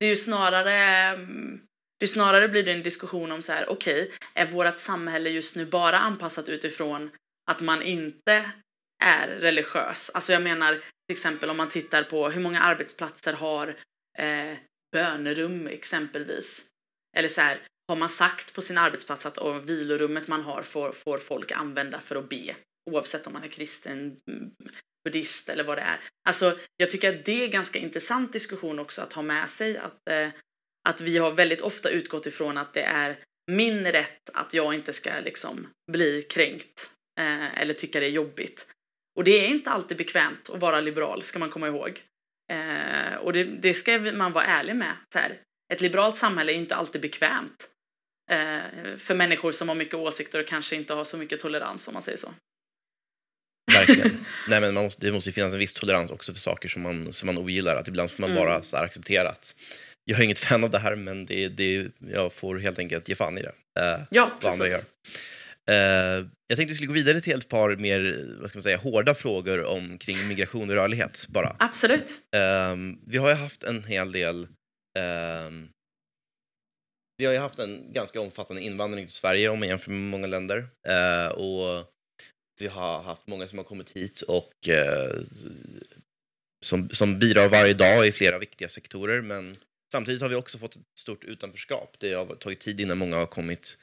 det 0.00 0.06
är 0.06 0.10
ju 0.10 0.16
snarare 0.16 0.74
mm, 1.14 1.60
det 2.00 2.08
snarare 2.08 2.48
blir 2.48 2.62
det 2.62 2.72
en 2.72 2.82
diskussion 2.82 3.32
om 3.32 3.42
så 3.42 3.52
här, 3.52 3.68
okej, 3.68 4.02
okay, 4.02 4.14
är 4.34 4.46
vårt 4.46 4.78
samhälle 4.78 5.30
just 5.30 5.56
nu 5.56 5.64
bara 5.64 5.98
anpassat 5.98 6.48
utifrån 6.48 7.10
att 7.50 7.60
man 7.60 7.82
inte 7.82 8.50
är 9.04 9.28
religiös? 9.28 10.10
Alltså 10.14 10.32
jag 10.32 10.42
menar 10.42 10.74
till 10.74 11.12
exempel 11.12 11.50
om 11.50 11.56
man 11.56 11.68
tittar 11.68 12.02
på 12.02 12.30
hur 12.30 12.40
många 12.40 12.60
arbetsplatser 12.60 13.32
har 13.32 13.76
eh, 14.18 14.56
bönerum 14.92 15.66
exempelvis. 15.66 16.68
Eller 17.16 17.28
så 17.28 17.40
här, 17.40 17.58
har 17.88 17.96
man 17.96 18.08
sagt 18.08 18.54
på 18.54 18.62
sin 18.62 18.78
arbetsplats 18.78 19.26
att 19.26 19.38
oh, 19.38 19.58
vilorummet 19.58 20.28
man 20.28 20.42
har 20.42 20.62
får, 20.62 20.92
får 20.92 21.18
folk 21.18 21.52
använda 21.52 22.00
för 22.00 22.16
att 22.16 22.28
be 22.28 22.56
oavsett 22.90 23.26
om 23.26 23.32
man 23.32 23.44
är 23.44 23.48
kristen, 23.48 24.16
buddhist 25.04 25.48
eller 25.48 25.64
vad 25.64 25.78
det 25.78 25.82
är. 25.82 26.00
Alltså, 26.28 26.58
jag 26.76 26.90
tycker 26.90 27.16
att 27.16 27.24
det 27.24 27.40
är 27.40 27.44
en 27.44 27.50
ganska 27.50 27.78
intressant 27.78 28.32
diskussion 28.32 28.78
också 28.78 29.02
att 29.02 29.12
ha 29.12 29.22
med 29.22 29.50
sig 29.50 29.78
att 29.78 30.08
eh, 30.10 30.28
att 30.88 31.00
vi 31.00 31.18
har 31.18 31.32
väldigt 31.32 31.60
ofta 31.60 31.90
utgått 31.90 32.26
ifrån 32.26 32.58
att 32.58 32.72
det 32.72 32.82
är 32.82 33.18
min 33.50 33.86
rätt 33.86 34.30
att 34.34 34.54
jag 34.54 34.74
inte 34.74 34.92
ska 34.92 35.10
liksom 35.24 35.68
bli 35.92 36.22
kränkt 36.22 36.90
eh, 37.20 37.60
eller 37.60 37.74
tycka 37.74 38.00
det 38.00 38.06
är 38.06 38.10
jobbigt. 38.10 38.66
Och 39.16 39.24
det 39.24 39.30
är 39.30 39.48
inte 39.48 39.70
alltid 39.70 39.96
bekvämt 39.96 40.50
att 40.50 40.60
vara 40.60 40.80
liberal, 40.80 41.22
ska 41.22 41.38
man 41.38 41.50
komma 41.50 41.68
ihåg. 41.68 42.02
Eh, 42.52 43.16
och 43.20 43.32
det, 43.32 43.44
det, 43.44 43.74
ska 43.74 43.98
man 43.98 44.32
vara 44.32 44.44
ärlig 44.44 44.76
med. 44.76 44.96
Så 45.12 45.18
här. 45.18 45.38
Ett 45.72 45.80
liberalt 45.80 46.16
samhälle 46.16 46.52
är 46.52 46.56
inte 46.56 46.76
alltid 46.76 47.00
bekvämt 47.00 47.68
eh, 48.30 48.96
för 48.96 49.14
människor 49.14 49.52
som 49.52 49.68
har 49.68 49.74
mycket 49.74 49.94
åsikter 49.94 50.40
och 50.40 50.46
kanske 50.46 50.76
inte 50.76 50.94
har 50.94 51.04
så 51.04 51.16
mycket 51.16 51.40
tolerans, 51.40 51.88
om 51.88 51.94
man 51.94 52.02
säger 52.02 52.18
så. 52.18 52.34
Verkligen. 53.72 54.24
Nej, 54.48 54.60
men 54.60 54.74
man 54.74 54.84
måste, 54.84 55.06
det 55.06 55.12
måste 55.12 55.32
finnas 55.32 55.52
en 55.52 55.58
viss 55.58 55.72
tolerans 55.72 56.10
också 56.10 56.32
för 56.32 56.40
saker 56.40 56.68
som 56.68 56.82
man, 56.82 57.12
som 57.12 57.26
man 57.26 57.38
ogillar. 57.38 57.76
Att 57.76 57.88
ibland 57.88 58.10
får 58.10 58.20
man 58.20 58.30
mm. 58.30 58.42
bara 58.42 58.62
så 58.62 58.76
acceptera 58.76 59.28
att 59.28 59.54
jag 60.08 60.20
är 60.20 60.24
inget 60.24 60.38
fan 60.38 60.64
av 60.64 60.70
det 60.70 60.78
här, 60.78 60.94
men 60.94 61.26
det, 61.26 61.48
det, 61.48 61.86
jag 62.12 62.32
får 62.32 62.58
helt 62.58 62.78
enkelt 62.78 63.08
ge 63.08 63.14
fan 63.14 63.38
i 63.38 63.42
det. 63.42 63.52
Uh, 63.80 64.04
ja, 64.10 64.30
vad 64.42 64.52
andra 64.52 64.68
gör. 64.68 64.78
Uh, 65.70 66.26
jag 66.46 66.56
tänkte 66.56 66.66
vi 66.66 66.74
skulle 66.74 66.86
gå 66.86 66.92
vidare 66.92 67.20
till 67.20 67.38
ett 67.38 67.48
par 67.48 67.76
mer 67.76 68.26
vad 68.40 68.50
ska 68.50 68.56
man 68.56 68.62
säga, 68.62 68.76
hårda 68.76 69.14
frågor 69.14 69.64
om, 69.64 69.98
kring 69.98 70.28
migration 70.28 70.70
och 70.70 70.74
rörlighet. 70.74 71.26
Bara. 71.28 71.56
Absolut. 71.58 72.18
Uh, 72.36 72.96
vi 73.06 73.18
har 73.18 73.28
ju 73.28 73.34
haft 73.34 73.64
en 73.64 73.84
hel 73.84 74.12
del 74.12 74.46
ehm, 74.98 75.68
vi 77.16 77.26
har 77.26 77.32
ju 77.32 77.38
haft 77.38 77.58
en 77.58 77.92
ganska 77.92 78.20
omfattande 78.20 78.62
invandring 78.62 79.06
till 79.06 79.14
Sverige 79.14 79.48
om 79.48 79.58
man 79.58 79.68
jämför 79.68 79.90
med 79.90 80.00
många 80.00 80.26
länder. 80.26 80.66
och 81.34 81.84
vi 82.60 82.66
har 82.66 83.02
haft 83.02 83.26
många 83.26 83.48
som 83.48 83.58
har 83.58 83.64
kommit 83.64 83.90
hit 83.90 84.20
och 84.20 84.68
som, 86.64 86.90
som 86.90 87.18
bidrar 87.18 87.48
varje 87.48 87.74
dag 87.74 88.06
i 88.06 88.12
flera 88.12 88.38
viktiga 88.38 88.68
sektorer. 88.68 89.20
Men 89.20 89.56
samtidigt 89.92 90.22
har 90.22 90.28
vi 90.28 90.34
också 90.34 90.58
fått 90.58 90.76
ett 90.76 90.82
stort 90.98 91.24
utanförskap. 91.24 91.96
Det 91.98 92.12
har 92.12 92.26
tagit 92.26 92.60
tid 92.60 92.80
innan 92.80 92.98
många 92.98 93.16
har 93.16 93.26
kommit 93.26 93.78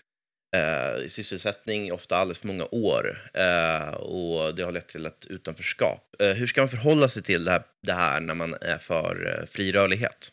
eh, 0.55 1.05
i 1.05 1.09
sysselsättning, 1.09 1.93
ofta 1.93 2.17
alldeles 2.17 2.39
för 2.39 2.47
många 2.47 2.67
år. 2.71 3.21
Eh, 3.33 3.93
och 3.93 4.55
det 4.55 4.63
har 4.63 4.71
lett 4.71 4.87
till 4.87 5.05
ett 5.05 5.25
utanförskap. 5.25 6.15
Eh, 6.19 6.33
hur 6.33 6.47
ska 6.47 6.61
man 6.61 6.69
förhålla 6.69 7.07
sig 7.07 7.23
till 7.23 7.45
det 7.45 7.51
här, 7.51 7.63
det 7.87 7.93
här 7.93 8.19
när 8.19 8.35
man 8.35 8.53
är 8.53 8.77
för 8.77 9.39
eh, 9.39 9.45
fri 9.45 9.71
rörlighet? 9.71 10.31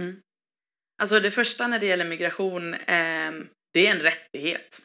Mm. 0.00 0.20
Alltså 1.02 1.20
det 1.20 1.30
första 1.30 1.66
när 1.66 1.78
det 1.78 1.86
gäller 1.86 2.04
migration, 2.04 2.74
eh, 2.74 3.32
det 3.72 3.86
är 3.86 3.90
en 3.90 4.00
rättighet. 4.00 4.82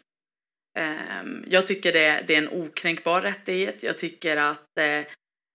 Eh, 0.80 1.24
jag 1.48 1.68
tycker 1.68 1.94
det, 1.94 2.24
det, 2.28 2.34
är 2.34 2.38
en 2.38 2.50
okränkbar 2.50 3.22
rättighet. 3.22 3.84
Jag 3.84 3.98
tycker 3.98 4.38
att 4.38 4.78
eh, 4.78 5.02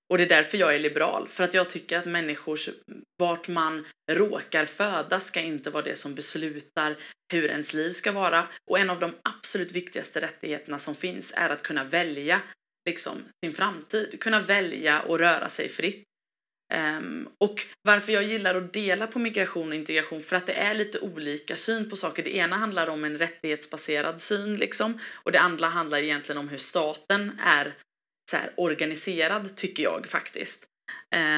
och 0.09 0.19
det 0.19 0.25
är 0.25 0.29
därför 0.29 0.59
jag 0.59 0.75
är 0.75 0.79
liberal, 0.79 1.29
för 1.29 1.45
att 1.45 1.55
jag 1.55 1.71
tycker 1.71 1.99
att 1.99 2.07
människors, 2.07 2.69
vart 3.19 3.49
man 3.49 3.87
råkar 4.11 4.65
födas 4.65 5.27
ska 5.27 5.41
inte 5.41 5.71
vara 5.71 5.85
det 5.85 5.95
som 5.95 6.15
beslutar 6.15 6.97
hur 7.33 7.51
ens 7.51 7.75
liv 7.75 7.91
ska 7.91 8.13
vara. 8.13 8.49
Och 8.71 8.79
en 8.79 8.91
av 8.91 9.01
de 9.01 9.15
absolut 9.23 9.73
viktigaste 9.73 10.21
rättigheterna 10.21 10.79
som 10.79 10.95
finns 10.95 11.33
är 11.37 11.51
att 11.51 11.63
kunna 11.63 11.85
välja 11.85 12.41
liksom, 12.89 13.25
sin 13.45 13.55
framtid, 13.55 14.21
kunna 14.21 14.41
välja 14.41 15.03
och 15.03 15.19
röra 15.19 15.49
sig 15.49 15.69
fritt. 15.69 16.03
Um, 16.75 17.29
och 17.41 17.63
varför 17.83 18.13
jag 18.13 18.23
gillar 18.23 18.55
att 18.55 18.73
dela 18.73 19.07
på 19.07 19.19
migration 19.19 19.69
och 19.69 19.75
integration, 19.75 20.23
för 20.23 20.37
att 20.37 20.47
det 20.47 20.53
är 20.53 20.75
lite 20.75 20.99
olika 20.99 21.57
syn 21.57 21.91
på 21.91 21.97
saker. 21.97 22.23
Det 22.23 22.37
ena 22.37 22.57
handlar 22.57 22.87
om 22.87 23.05
en 23.05 23.19
rättighetsbaserad 23.19 24.21
syn, 24.21 24.57
liksom, 24.57 24.99
och 25.13 25.33
det 25.33 25.41
andra 25.41 25.67
handlar 25.67 25.99
egentligen 25.99 26.39
om 26.39 26.49
hur 26.49 26.59
staten 26.59 27.41
är 27.43 27.75
så 28.31 28.37
här, 28.37 28.53
organiserad, 28.57 29.57
tycker 29.57 29.83
jag 29.83 30.07
faktiskt. 30.07 30.67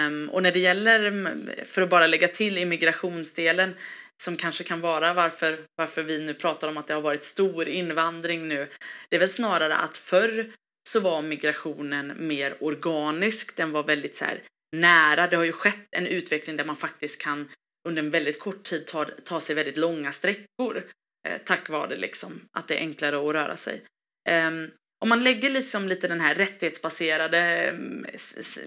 Um, 0.07 0.28
och 0.28 0.43
när 0.43 0.53
det 0.53 0.61
gäller, 0.61 1.64
för 1.64 1.82
att 1.82 1.91
bara 1.91 2.07
lägga 2.07 2.28
till 2.28 2.59
immigrationsdelen, 2.59 3.74
som 4.22 4.36
kanske 4.36 4.64
kan 4.64 4.80
vara 4.80 5.14
varför, 5.14 5.59
varför 5.76 6.03
vi 6.03 6.18
nu 6.18 6.34
pratar 6.34 6.68
om 6.68 6.76
att 6.76 6.86
det 6.86 6.95
har 6.95 7.01
varit 7.01 7.24
stor 7.24 7.68
invandring 7.68 8.49
nu, 8.49 8.68
det 9.09 9.16
är 9.16 9.20
väl 9.20 9.28
snarare 9.28 9.76
att 9.76 9.97
förr 9.97 10.53
så 10.89 11.01
var 11.01 11.22
migrationen 11.22 12.12
mer 12.28 12.57
organisk, 12.61 13.57
den 13.57 13.72
var 13.72 13.82
väldigt 13.82 14.14
så 14.14 14.24
här, 14.24 14.41
nära. 14.76 15.26
Det 15.26 15.36
har 15.36 15.45
ju 15.45 15.53
skett 15.53 15.89
en 15.91 16.07
utveckling 16.07 16.57
där 16.57 16.64
man 16.64 16.76
faktiskt 16.76 17.20
kan 17.20 17.49
under 17.89 18.03
en 18.03 18.11
väldigt 18.11 18.41
kort 18.41 18.62
tid 18.62 18.86
ta, 18.86 19.05
ta 19.05 19.41
sig 19.41 19.55
väldigt 19.55 19.76
långa 19.76 20.12
sträckor 20.12 20.84
eh, 21.28 21.39
tack 21.45 21.68
vare 21.68 21.97
liksom, 21.97 22.41
att 22.53 22.68
det 22.68 22.76
är 22.76 22.80
enklare 22.80 23.16
att 23.16 23.34
röra 23.34 23.57
sig. 23.57 23.82
Um, 24.30 24.70
om 25.01 25.09
man 25.09 25.24
lägger 25.24 25.51
liksom 25.51 25.88
lite 25.88 26.09
den 26.09 26.20
här 26.20 26.34
rättighetsbaserade 26.34 27.38
mm, 27.38 28.07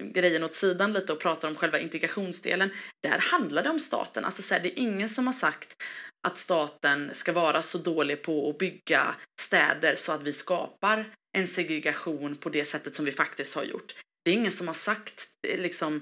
grejen 0.00 0.44
åt 0.44 0.54
sidan 0.54 0.92
lite 0.92 1.12
och 1.12 1.20
pratar 1.20 1.48
om 1.48 1.56
själva 1.56 1.78
integrationsdelen, 1.78 2.70
där 3.02 3.18
handlar 3.18 3.62
det 3.62 3.70
om 3.70 3.80
staten. 3.80 4.24
Alltså 4.24 4.42
så 4.42 4.54
här, 4.54 4.60
det 4.60 4.68
är 4.68 4.82
ingen 4.82 5.08
som 5.08 5.26
har 5.26 5.32
sagt 5.32 5.82
att 6.26 6.38
staten 6.38 7.10
ska 7.12 7.32
vara 7.32 7.62
så 7.62 7.78
dålig 7.78 8.22
på 8.22 8.50
att 8.50 8.58
bygga 8.58 9.14
städer 9.40 9.94
så 9.94 10.12
att 10.12 10.22
vi 10.22 10.32
skapar 10.32 11.14
en 11.38 11.48
segregation 11.48 12.36
på 12.36 12.48
det 12.48 12.64
sättet 12.64 12.94
som 12.94 13.04
vi 13.04 13.12
faktiskt 13.12 13.54
har 13.54 13.64
gjort. 13.64 13.94
Det 14.24 14.30
är 14.30 14.34
ingen 14.34 14.52
som 14.52 14.66
har 14.66 14.74
sagt 14.74 15.28
eh, 15.48 15.60
liksom, 15.60 16.00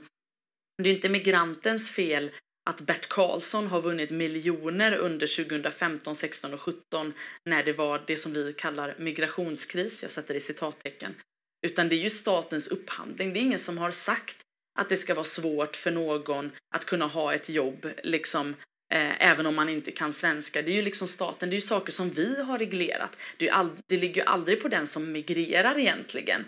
det 0.82 0.90
är 0.90 0.94
inte 0.94 1.08
migrantens 1.08 1.90
fel 1.90 2.30
att 2.70 2.80
Bert 2.80 3.08
Karlsson 3.08 3.66
har 3.66 3.80
vunnit 3.82 4.10
miljoner 4.10 4.92
under 4.94 5.44
2015, 5.44 6.16
16 6.16 6.54
och 6.54 6.60
17 6.60 7.12
när 7.44 7.62
det 7.62 7.72
var 7.72 8.02
det 8.06 8.16
som 8.16 8.32
vi 8.32 8.52
kallar 8.52 8.94
migrationskris, 8.98 10.02
jag 10.02 10.10
sätter 10.10 10.34
det 10.34 10.38
i 10.38 10.40
citattecken. 10.40 11.14
Utan 11.66 11.88
det 11.88 11.94
är 11.94 12.02
ju 12.02 12.10
statens 12.10 12.68
upphandling. 12.68 13.32
Det 13.32 13.38
är 13.38 13.42
ingen 13.42 13.58
som 13.58 13.78
har 13.78 13.90
sagt 13.90 14.36
att 14.78 14.88
det 14.88 14.96
ska 14.96 15.14
vara 15.14 15.24
svårt 15.24 15.76
för 15.76 15.90
någon 15.90 16.50
att 16.74 16.84
kunna 16.84 17.06
ha 17.06 17.34
ett 17.34 17.48
jobb, 17.48 17.90
liksom, 18.02 18.54
eh, 18.92 19.30
även 19.30 19.46
om 19.46 19.54
man 19.54 19.68
inte 19.68 19.90
kan 19.90 20.12
svenska. 20.12 20.62
Det 20.62 20.70
är 20.70 20.76
ju 20.76 20.82
liksom 20.82 21.08
staten, 21.08 21.50
det 21.50 21.54
är 21.54 21.56
ju 21.56 21.60
saker 21.60 21.92
som 21.92 22.10
vi 22.10 22.42
har 22.42 22.58
reglerat. 22.58 23.16
Det, 23.36 23.48
är 23.48 23.52
all, 23.52 23.70
det 23.86 23.96
ligger 23.96 24.22
ju 24.22 24.26
aldrig 24.26 24.62
på 24.62 24.68
den 24.68 24.86
som 24.86 25.12
migrerar 25.12 25.78
egentligen. 25.78 26.44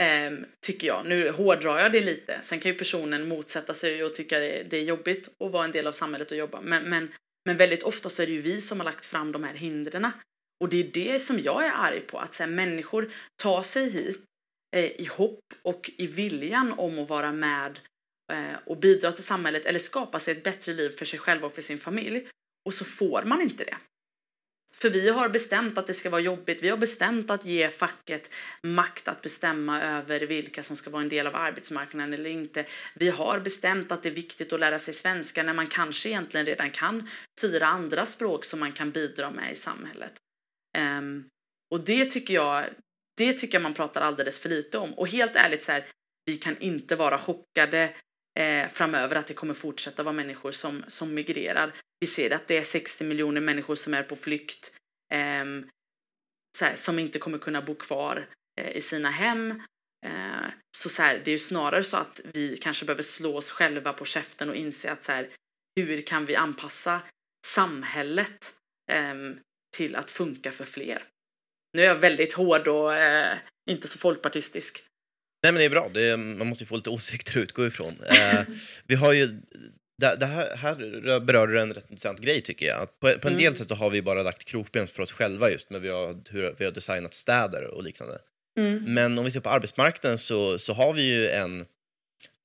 Ehm, 0.00 0.46
tycker 0.60 0.86
jag. 0.86 1.06
Nu 1.06 1.30
hårdrar 1.30 1.78
jag 1.78 1.92
det 1.92 2.00
lite. 2.00 2.38
Sen 2.42 2.60
kan 2.60 2.72
ju 2.72 2.78
personen 2.78 3.28
motsätta 3.28 3.74
sig 3.74 4.04
och 4.04 4.14
tycka 4.14 4.38
det, 4.38 4.62
det 4.70 4.76
är 4.76 4.82
jobbigt 4.82 5.28
att 5.38 5.52
vara 5.52 5.64
en 5.64 5.72
del 5.72 5.86
av 5.86 5.92
samhället 5.92 6.30
och 6.30 6.36
jobba. 6.36 6.60
Men, 6.60 6.90
men, 6.90 7.12
men 7.44 7.56
väldigt 7.56 7.82
ofta 7.82 8.08
så 8.08 8.22
är 8.22 8.26
det 8.26 8.32
ju 8.32 8.40
vi 8.40 8.60
som 8.60 8.80
har 8.80 8.84
lagt 8.84 9.04
fram 9.04 9.32
de 9.32 9.44
här 9.44 9.54
hindren. 9.54 10.10
Och 10.60 10.68
det 10.68 10.80
är 10.80 10.84
det 10.84 11.18
som 11.18 11.38
jag 11.38 11.66
är 11.66 11.72
arg 11.72 12.00
på, 12.00 12.18
att 12.18 12.34
så 12.34 12.42
här, 12.42 12.50
människor 12.50 13.10
tar 13.42 13.62
sig 13.62 13.90
hit 13.90 14.24
eh, 14.76 14.84
i 14.84 15.08
hopp 15.10 15.40
och 15.62 15.90
i 15.96 16.06
viljan 16.06 16.72
om 16.72 16.98
att 16.98 17.08
vara 17.08 17.32
med 17.32 17.80
eh, 18.32 18.58
och 18.66 18.76
bidra 18.76 19.12
till 19.12 19.24
samhället 19.24 19.66
eller 19.66 19.78
skapa 19.78 20.18
sig 20.20 20.32
ett 20.32 20.44
bättre 20.44 20.72
liv 20.72 20.90
för 20.90 21.04
sig 21.04 21.18
själva 21.18 21.46
och 21.46 21.54
för 21.54 21.62
sin 21.62 21.78
familj. 21.78 22.28
Och 22.66 22.74
så 22.74 22.84
får 22.84 23.22
man 23.22 23.40
inte 23.40 23.64
det. 23.64 23.76
För 24.82 24.90
vi 24.90 25.08
har 25.10 25.28
bestämt 25.28 25.78
att 25.78 25.86
det 25.86 25.94
ska 25.94 26.10
vara 26.10 26.20
jobbigt. 26.20 26.62
Vi 26.62 26.68
har 26.68 26.76
bestämt 26.76 27.30
att 27.30 27.44
ge 27.44 27.70
facket 27.70 28.30
makt 28.62 29.08
att 29.08 29.22
bestämma 29.22 29.82
över 29.82 30.20
vilka 30.20 30.62
som 30.62 30.76
ska 30.76 30.90
vara 30.90 31.02
en 31.02 31.08
del 31.08 31.26
av 31.26 31.36
arbetsmarknaden 31.36 32.14
eller 32.14 32.30
inte. 32.30 32.66
Vi 32.94 33.10
har 33.10 33.40
bestämt 33.40 33.92
att 33.92 34.02
det 34.02 34.08
är 34.08 34.14
viktigt 34.14 34.52
att 34.52 34.60
lära 34.60 34.78
sig 34.78 34.94
svenska 34.94 35.42
när 35.42 35.54
man 35.54 35.66
kanske 35.66 36.08
egentligen 36.08 36.46
redan 36.46 36.70
kan 36.70 37.08
fyra 37.40 37.66
andra 37.66 38.06
språk 38.06 38.44
som 38.44 38.60
man 38.60 38.72
kan 38.72 38.90
bidra 38.90 39.30
med 39.30 39.52
i 39.52 39.56
samhället. 39.56 40.12
Um, 40.78 41.28
och 41.70 41.80
det 41.80 42.04
tycker 42.04 42.34
jag, 42.34 42.64
det 43.16 43.32
tycker 43.32 43.54
jag 43.54 43.62
man 43.62 43.74
pratar 43.74 44.00
alldeles 44.00 44.38
för 44.38 44.48
lite 44.48 44.78
om. 44.78 44.94
Och 44.94 45.08
helt 45.08 45.36
ärligt 45.36 45.62
så 45.62 45.72
här, 45.72 45.86
vi 46.24 46.36
kan 46.36 46.58
inte 46.58 46.96
vara 46.96 47.18
chockade 47.18 47.94
eh, 48.38 48.68
framöver 48.68 49.16
att 49.16 49.26
det 49.26 49.34
kommer 49.34 49.54
fortsätta 49.54 50.02
vara 50.02 50.12
människor 50.12 50.52
som, 50.52 50.84
som 50.88 51.14
migrerar. 51.14 51.72
Vi 52.00 52.06
ser 52.06 52.30
att 52.30 52.48
det 52.48 52.56
är 52.56 52.62
60 52.62 53.04
miljoner 53.04 53.40
människor 53.40 53.74
som 53.74 53.94
är 53.94 54.02
på 54.02 54.16
flykt 54.16 54.72
eh, 55.12 55.44
här, 56.60 56.76
som 56.76 56.98
inte 56.98 57.18
kommer 57.18 57.38
kunna 57.38 57.62
bo 57.62 57.74
kvar 57.74 58.28
eh, 58.60 58.76
i 58.76 58.80
sina 58.80 59.10
hem. 59.10 59.50
Eh, 60.06 60.46
så, 60.76 60.88
så 60.88 61.02
här, 61.02 61.22
det 61.24 61.30
är 61.30 61.32
ju 61.32 61.38
snarare 61.38 61.84
så 61.84 61.96
att 61.96 62.20
vi 62.34 62.56
kanske 62.56 62.84
behöver 62.84 63.02
slå 63.02 63.36
oss 63.36 63.50
själva 63.50 63.92
på 63.92 64.04
käften 64.04 64.48
och 64.48 64.56
inse 64.56 64.92
att 64.92 65.02
så 65.02 65.12
här, 65.12 65.28
hur 65.76 66.00
kan 66.00 66.26
vi 66.26 66.36
anpassa 66.36 67.02
samhället 67.46 68.54
ehm, 68.92 69.38
till 69.76 69.96
att 69.96 70.10
funka 70.10 70.52
för 70.52 70.64
fler? 70.64 71.02
Nu 71.72 71.82
är 71.82 71.86
jag 71.86 71.94
väldigt 71.94 72.32
hård 72.32 72.68
och 72.68 72.96
eh, 72.96 73.38
inte 73.70 73.88
så 73.88 73.98
folkpartistisk. 73.98 74.84
Nej, 75.42 75.52
men 75.52 75.58
det 75.60 75.64
är 75.64 75.70
bra. 75.70 75.90
Det 75.94 76.02
är, 76.02 76.16
man 76.16 76.46
måste 76.46 76.64
ju 76.64 76.68
få 76.68 76.76
lite 76.76 76.90
åsikter 76.90 77.32
att 77.32 77.42
utgå 77.42 77.66
ifrån. 77.66 77.94
Eh, 78.06 78.44
vi 78.86 78.94
har 78.94 79.12
ju, 79.12 79.40
det, 80.00 80.16
det 80.16 80.26
här, 80.26 80.56
här 80.56 81.20
berör 81.20 81.46
du 81.46 81.60
en 81.60 81.74
rätt 81.74 81.90
intressant 81.90 82.20
grej 82.20 82.40
tycker 82.40 82.66
jag. 82.66 83.00
På, 83.00 83.06
på 83.06 83.28
en 83.28 83.34
mm. 83.34 83.36
del 83.36 83.56
sätt 83.56 83.68
så 83.68 83.74
har 83.74 83.90
vi 83.90 84.02
bara 84.02 84.22
lagt 84.22 84.44
krokben 84.44 84.86
för 84.86 85.02
oss 85.02 85.12
själva 85.12 85.50
just 85.50 85.70
när 85.70 85.80
vi 85.80 85.88
har, 85.88 86.16
hur 86.30 86.54
vi 86.58 86.64
har 86.64 86.72
designat 86.72 87.14
städer 87.14 87.64
och 87.64 87.82
liknande. 87.82 88.18
Mm. 88.58 88.94
Men 88.94 89.18
om 89.18 89.24
vi 89.24 89.30
ser 89.30 89.40
på 89.40 89.50
arbetsmarknaden 89.50 90.18
så, 90.18 90.58
så 90.58 90.72
har 90.72 90.92
vi 90.92 91.02
ju 91.02 91.28
en, 91.28 91.60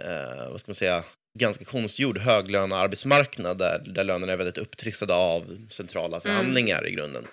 eh, 0.04 0.50
vad 0.52 0.60
ska 0.60 0.70
man 0.70 0.76
säga, 0.76 1.04
ganska 1.40 1.66
konstgjord 1.66 2.18
höglönearbetsmarknad 2.18 3.58
där, 3.58 3.84
där 3.86 4.04
lönerna 4.04 4.34
är 4.34 4.38
väldigt 4.38 4.58
upptrissade 4.58 5.14
av 5.14 5.68
centrala 5.70 6.18
mm. 6.18 6.22
förhandlingar 6.22 6.80
mm. 6.80 6.92
i 6.92 6.96
grunden. 6.96 7.24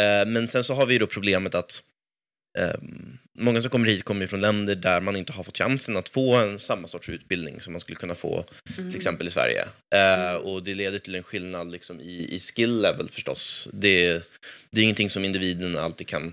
Eh, 0.00 0.26
men 0.26 0.48
sen 0.48 0.64
så 0.64 0.74
har 0.74 0.86
vi 0.86 0.92
ju 0.92 0.98
då 0.98 1.06
problemet 1.06 1.54
att 1.54 1.82
Um, 2.58 3.18
många 3.40 3.60
som 3.60 3.70
kommer 3.70 3.88
hit 3.88 4.04
kommer 4.04 4.26
från 4.26 4.40
länder 4.40 4.74
där 4.74 5.00
man 5.00 5.16
inte 5.16 5.32
har 5.32 5.44
fått 5.44 5.58
chansen 5.58 5.96
att 5.96 6.08
få 6.08 6.34
en 6.34 6.58
samma 6.58 6.88
sorts 6.88 7.08
utbildning 7.08 7.60
som 7.60 7.72
man 7.72 7.80
skulle 7.80 7.96
kunna 7.96 8.14
få 8.14 8.44
mm. 8.78 8.90
till 8.90 8.96
exempel 8.96 9.26
i 9.26 9.30
Sverige. 9.30 9.64
Uh, 9.94 10.34
och 10.34 10.62
det 10.62 10.74
leder 10.74 10.98
till 10.98 11.14
en 11.14 11.22
skillnad 11.22 11.70
liksom, 11.70 12.00
i, 12.00 12.34
i 12.34 12.40
skill 12.40 12.80
level 12.80 13.08
förstås. 13.08 13.68
Det, 13.72 14.30
det 14.70 14.80
är 14.80 14.84
ingenting 14.84 15.10
som 15.10 15.24
individen 15.24 15.78
alltid 15.78 16.06
kan 16.06 16.32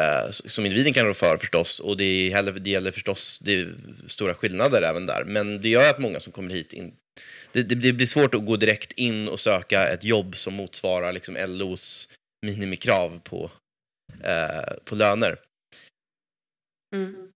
uh, 0.00 0.30
som 0.30 0.66
individen 0.66 0.92
kan 0.92 1.06
rå 1.06 1.14
för 1.14 1.36
förstås 1.36 1.80
och 1.80 1.96
det, 1.96 2.32
är 2.32 2.42
det 2.42 2.70
gäller 2.70 2.90
förstås 2.90 3.38
det 3.42 3.60
är 3.60 3.68
stora 4.06 4.34
skillnader 4.34 4.82
även 4.82 5.06
där. 5.06 5.24
Men 5.24 5.60
det 5.60 5.68
gör 5.68 5.90
att 5.90 5.98
många 5.98 6.20
som 6.20 6.32
kommer 6.32 6.54
hit 6.54 6.72
in, 6.72 6.92
det, 7.52 7.62
det, 7.62 7.74
det 7.74 7.92
blir 7.92 8.06
svårt 8.06 8.34
att 8.34 8.46
gå 8.46 8.56
direkt 8.56 8.92
in 8.92 9.28
och 9.28 9.40
söka 9.40 9.88
ett 9.88 10.04
jobb 10.04 10.36
som 10.36 10.54
motsvarar 10.54 11.12
liksom 11.12 11.36
LOs 11.48 12.08
minimikrav 12.46 13.20
på 13.24 13.50
eh, 14.24 14.74
på 14.84 14.94
löner. 14.94 15.36
Mm. 16.94 17.30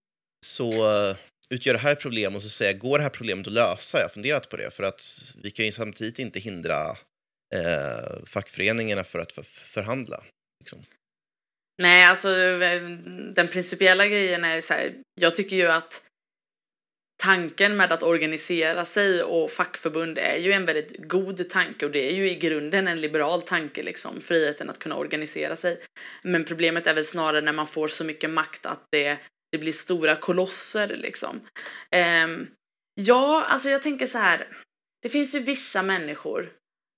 Så 0.46 0.70
uh, 0.70 1.16
utgör 1.50 1.72
det 1.72 1.78
här 1.78 1.92
ett 1.92 2.00
problem 2.00 2.36
och 2.36 2.42
så 2.42 2.48
säga, 2.48 2.72
går 2.72 2.98
det 2.98 3.02
här 3.02 3.10
problemet 3.10 3.46
att 3.46 3.52
lösa? 3.52 3.98
Jag 3.98 4.04
har 4.04 4.08
funderat 4.08 4.48
på 4.48 4.56
det 4.56 4.70
för 4.70 4.82
att 4.82 5.34
vi 5.42 5.50
kan 5.50 5.66
ju 5.66 5.72
samtidigt 5.72 6.18
inte 6.18 6.40
hindra 6.40 6.90
eh, 7.54 8.24
fackföreningarna 8.26 9.04
för 9.04 9.18
att 9.18 9.32
för, 9.32 9.42
förhandla. 9.42 10.22
Liksom. 10.60 10.78
Nej, 11.82 12.04
alltså 12.04 12.28
den 13.34 13.48
principiella 13.48 14.06
grejen 14.06 14.44
är 14.44 14.60
så 14.60 14.74
här, 14.74 14.94
jag 15.20 15.34
tycker 15.34 15.56
ju 15.56 15.66
att 15.66 16.02
tanken 17.22 17.76
med 17.76 17.92
att 17.92 18.02
organisera 18.02 18.84
sig 18.84 19.22
och 19.22 19.50
fackförbund 19.50 20.18
är 20.18 20.36
ju 20.36 20.52
en 20.52 20.64
väldigt 20.64 21.08
god 21.08 21.48
tanke 21.48 21.86
och 21.86 21.92
det 21.92 22.10
är 22.10 22.14
ju 22.14 22.30
i 22.30 22.34
grunden 22.34 22.88
en 22.88 23.00
liberal 23.00 23.42
tanke 23.42 23.82
liksom, 23.82 24.20
friheten 24.20 24.70
att 24.70 24.78
kunna 24.78 24.96
organisera 24.96 25.56
sig. 25.56 25.80
Men 26.22 26.44
problemet 26.44 26.86
är 26.86 26.94
väl 26.94 27.04
snarare 27.04 27.40
när 27.40 27.52
man 27.52 27.66
får 27.66 27.88
så 27.88 28.04
mycket 28.04 28.30
makt 28.30 28.66
att 28.66 28.82
det, 28.90 29.18
det 29.52 29.58
blir 29.58 29.72
stora 29.72 30.16
kolosser 30.16 30.96
liksom. 30.96 31.40
Um, 32.24 32.48
ja, 32.94 33.44
alltså 33.44 33.70
jag 33.70 33.82
tänker 33.82 34.06
så 34.06 34.18
här, 34.18 34.48
det 35.02 35.08
finns 35.08 35.34
ju 35.34 35.38
vissa 35.38 35.82
människor 35.82 36.52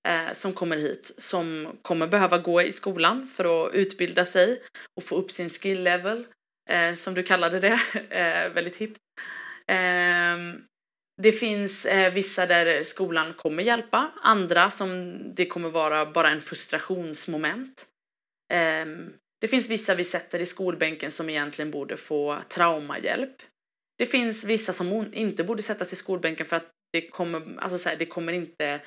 eh, 0.07 0.33
som 0.33 0.53
kommer 0.53 0.77
hit 0.77 1.13
som 1.17 1.77
kommer 1.81 2.07
behöva 2.07 2.37
gå 2.37 2.61
i 2.61 2.71
skolan 2.71 3.27
för 3.27 3.67
att 3.67 3.73
utbilda 3.73 4.25
sig 4.25 4.61
och 4.97 5.03
få 5.03 5.15
upp 5.15 5.31
sin 5.31 5.49
skill 5.49 5.83
level, 5.83 6.27
eh, 6.69 6.93
som 6.93 7.13
du 7.13 7.23
kallade 7.23 7.59
det, 7.59 7.79
eh, 8.09 8.53
väldigt 8.53 8.77
hippt. 8.77 8.99
Ehm, 9.67 10.63
det 11.21 11.31
finns 11.31 11.85
eh, 11.85 12.13
vissa 12.13 12.45
där 12.45 12.83
skolan 12.83 13.33
kommer 13.33 13.63
hjälpa, 13.63 14.11
andra 14.21 14.69
som 14.69 15.17
det 15.35 15.45
kommer 15.45 15.69
vara 15.69 16.05
bara 16.05 16.29
en 16.29 16.41
frustrationsmoment. 16.41 17.85
Ehm, 18.53 19.13
det 19.41 19.47
finns 19.47 19.69
vissa 19.69 19.95
vi 19.95 20.03
sätter 20.03 20.39
i 20.39 20.45
skolbänken 20.45 21.11
som 21.11 21.29
egentligen 21.29 21.71
borde 21.71 21.97
få 21.97 22.37
traumahjälp. 22.49 23.35
Det 23.97 24.05
finns 24.05 24.43
vissa 24.43 24.73
som 24.73 25.09
inte 25.13 25.43
borde 25.43 25.61
sättas 25.61 25.93
i 25.93 25.95
skolbänken 25.95 26.45
för 26.45 26.55
att 26.55 26.69
det 26.93 27.01
kommer, 27.01 27.59
alltså 27.59 27.77
så 27.77 27.89
här, 27.89 27.95
det 27.95 28.05
kommer 28.05 28.33
inte 28.33 28.81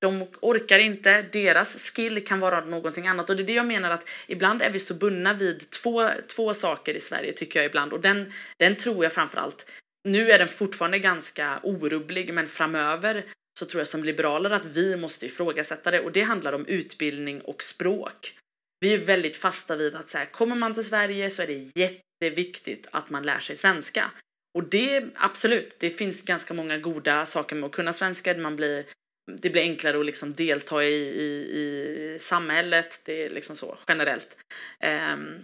de 0.00 0.26
orkar 0.40 0.78
inte, 0.78 1.22
deras 1.22 1.90
skill 1.90 2.24
kan 2.26 2.40
vara 2.40 2.64
någonting 2.64 3.06
annat. 3.06 3.30
Och 3.30 3.36
det 3.36 3.42
är 3.42 3.46
det 3.46 3.52
jag 3.52 3.66
menar 3.66 3.90
att 3.90 4.08
ibland 4.26 4.62
är 4.62 4.70
vi 4.70 4.78
så 4.78 4.94
bundna 4.94 5.34
vid 5.34 5.70
två, 5.70 6.10
två 6.36 6.54
saker 6.54 6.94
i 6.94 7.00
Sverige 7.00 7.32
tycker 7.32 7.58
jag 7.58 7.66
ibland. 7.66 7.92
Och 7.92 8.00
den, 8.00 8.32
den 8.56 8.76
tror 8.76 9.04
jag 9.04 9.12
framförallt, 9.12 9.70
nu 10.08 10.30
är 10.30 10.38
den 10.38 10.48
fortfarande 10.48 10.98
ganska 10.98 11.60
orubblig 11.62 12.34
men 12.34 12.48
framöver 12.48 13.24
så 13.58 13.66
tror 13.66 13.80
jag 13.80 13.88
som 13.88 14.04
liberaler 14.04 14.50
att 14.50 14.64
vi 14.64 14.96
måste 14.96 15.26
ifrågasätta 15.26 15.90
det 15.90 16.00
och 16.00 16.12
det 16.12 16.22
handlar 16.22 16.52
om 16.52 16.66
utbildning 16.66 17.40
och 17.40 17.62
språk. 17.62 18.36
Vi 18.80 18.94
är 18.94 18.98
väldigt 18.98 19.36
fasta 19.36 19.76
vid 19.76 19.94
att 19.94 20.08
så 20.08 20.18
här, 20.18 20.26
kommer 20.26 20.56
man 20.56 20.74
till 20.74 20.84
Sverige 20.84 21.30
så 21.30 21.42
är 21.42 21.46
det 21.46 21.80
jätteviktigt 21.80 22.86
att 22.92 23.10
man 23.10 23.22
lär 23.22 23.38
sig 23.38 23.56
svenska. 23.56 24.10
Och 24.58 24.64
det, 24.64 25.04
absolut, 25.14 25.76
det 25.78 25.90
finns 25.90 26.22
ganska 26.22 26.54
många 26.54 26.78
goda 26.78 27.26
saker 27.26 27.56
med 27.56 27.66
att 27.66 27.72
kunna 27.72 27.92
svenska. 27.92 28.36
Man 28.36 28.56
blir 28.56 28.84
det 29.36 29.50
blir 29.50 29.62
enklare 29.62 30.00
att 30.00 30.06
liksom 30.06 30.32
delta 30.32 30.84
i, 30.84 30.94
i, 30.96 31.60
i 31.60 32.18
samhället, 32.20 33.00
det 33.04 33.24
är 33.24 33.30
liksom 33.30 33.56
så 33.56 33.78
generellt. 33.88 34.36
Um, 35.14 35.42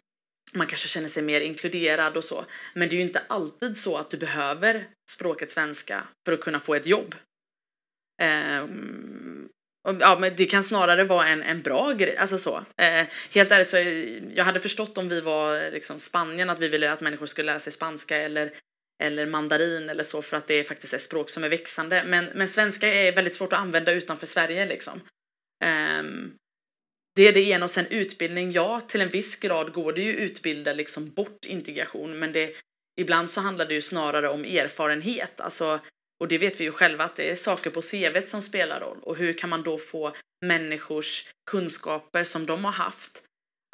man 0.53 0.67
kanske 0.67 0.89
känner 0.89 1.09
sig 1.09 1.23
mer 1.23 1.41
inkluderad 1.41 2.17
och 2.17 2.25
så. 2.25 2.45
Men 2.75 2.89
det 2.89 2.95
är 2.95 2.97
ju 2.97 3.03
inte 3.03 3.23
alltid 3.27 3.77
så 3.77 3.97
att 3.97 4.11
du 4.11 4.17
behöver 4.17 4.89
språket 5.11 5.51
svenska 5.51 6.09
för 6.27 6.33
att 6.33 6.41
kunna 6.41 6.61
få 6.61 6.75
ett 6.75 6.87
jobb. 6.87 7.15
Um, 8.63 9.26
ja, 10.01 10.19
men 10.21 10.37
det 10.37 10.47
kan 10.47 10.65
snarare 10.65 11.05
vara 11.05 11.29
en, 11.29 11.43
en 11.43 11.63
bra 11.63 11.93
grej. 11.93 12.17
Alltså 12.17 12.39
så. 12.39 12.57
Eh, 12.57 13.07
helt 13.31 13.51
ärligt 13.51 13.69
så 13.69 13.77
jag 14.35 14.45
hade 14.45 14.61
förstått 14.61 14.99
om 14.99 15.09
vi 15.09 15.21
var 15.21 15.71
liksom 15.71 16.01
Spanien 16.01 16.51
att 16.51 16.59
vi 16.59 16.69
ville 16.69 16.93
att 16.93 17.01
människor 17.01 17.27
skulle 17.27 17.47
lära 17.47 17.59
sig 17.59 17.73
spanska 17.73 18.17
eller 18.17 18.53
eller 19.03 19.27
mandarin 19.27 19.91
eller 19.91 20.03
så 20.03 20.23
för 20.23 20.37
att 20.37 20.47
det 20.47 20.65
faktiskt 20.65 20.95
är 20.95 20.99
språk 20.99 21.31
som 21.31 21.45
är 21.45 21.49
växande. 21.49 22.05
Men, 22.07 22.25
men 22.35 22.49
svenska 22.49 22.95
är 22.95 23.13
väldigt 23.13 23.35
svårt 23.35 23.53
att 23.53 23.59
använda 23.59 23.93
utanför 23.93 24.27
Sverige 24.27 24.67
liksom. 24.67 25.01
Eh, 25.65 26.03
det 27.17 27.29
är 27.29 27.33
det 27.33 27.49
ena 27.49 27.65
och 27.65 27.71
sen 27.71 27.87
utbildning, 27.87 28.53
ja 28.53 28.81
till 28.81 29.01
en 29.01 29.09
viss 29.09 29.37
grad 29.37 29.73
går 29.73 29.93
det 29.93 30.03
ju 30.03 30.13
utbilda 30.13 30.73
liksom 30.73 31.11
bort 31.11 31.45
integration 31.45 32.19
men 32.19 32.33
det, 32.33 32.55
ibland 33.01 33.31
så 33.31 33.41
handlar 33.41 33.67
det 33.67 33.75
ju 33.75 33.83
snarare 33.83 34.29
om 34.29 34.45
erfarenhet, 34.45 35.41
alltså 35.41 35.81
och 36.21 36.29
det 36.29 36.39
vet 36.39 36.61
vi 36.61 36.65
ju 36.65 36.73
själva 36.73 37.05
att 37.05 37.17
det 37.17 37.31
är 37.31 37.37
saker 37.37 37.71
på 37.71 37.83
CV 37.83 38.27
som 38.27 38.43
spelar 38.43 38.81
roll 38.81 38.99
och 39.03 39.17
hur 39.17 39.33
kan 39.33 39.51
man 39.51 39.63
då 39.63 39.79
få 39.79 40.17
människors 40.47 41.29
kunskaper 41.51 42.25
som 42.25 42.47
de 42.47 42.65
har 42.65 42.73
haft 42.73 43.23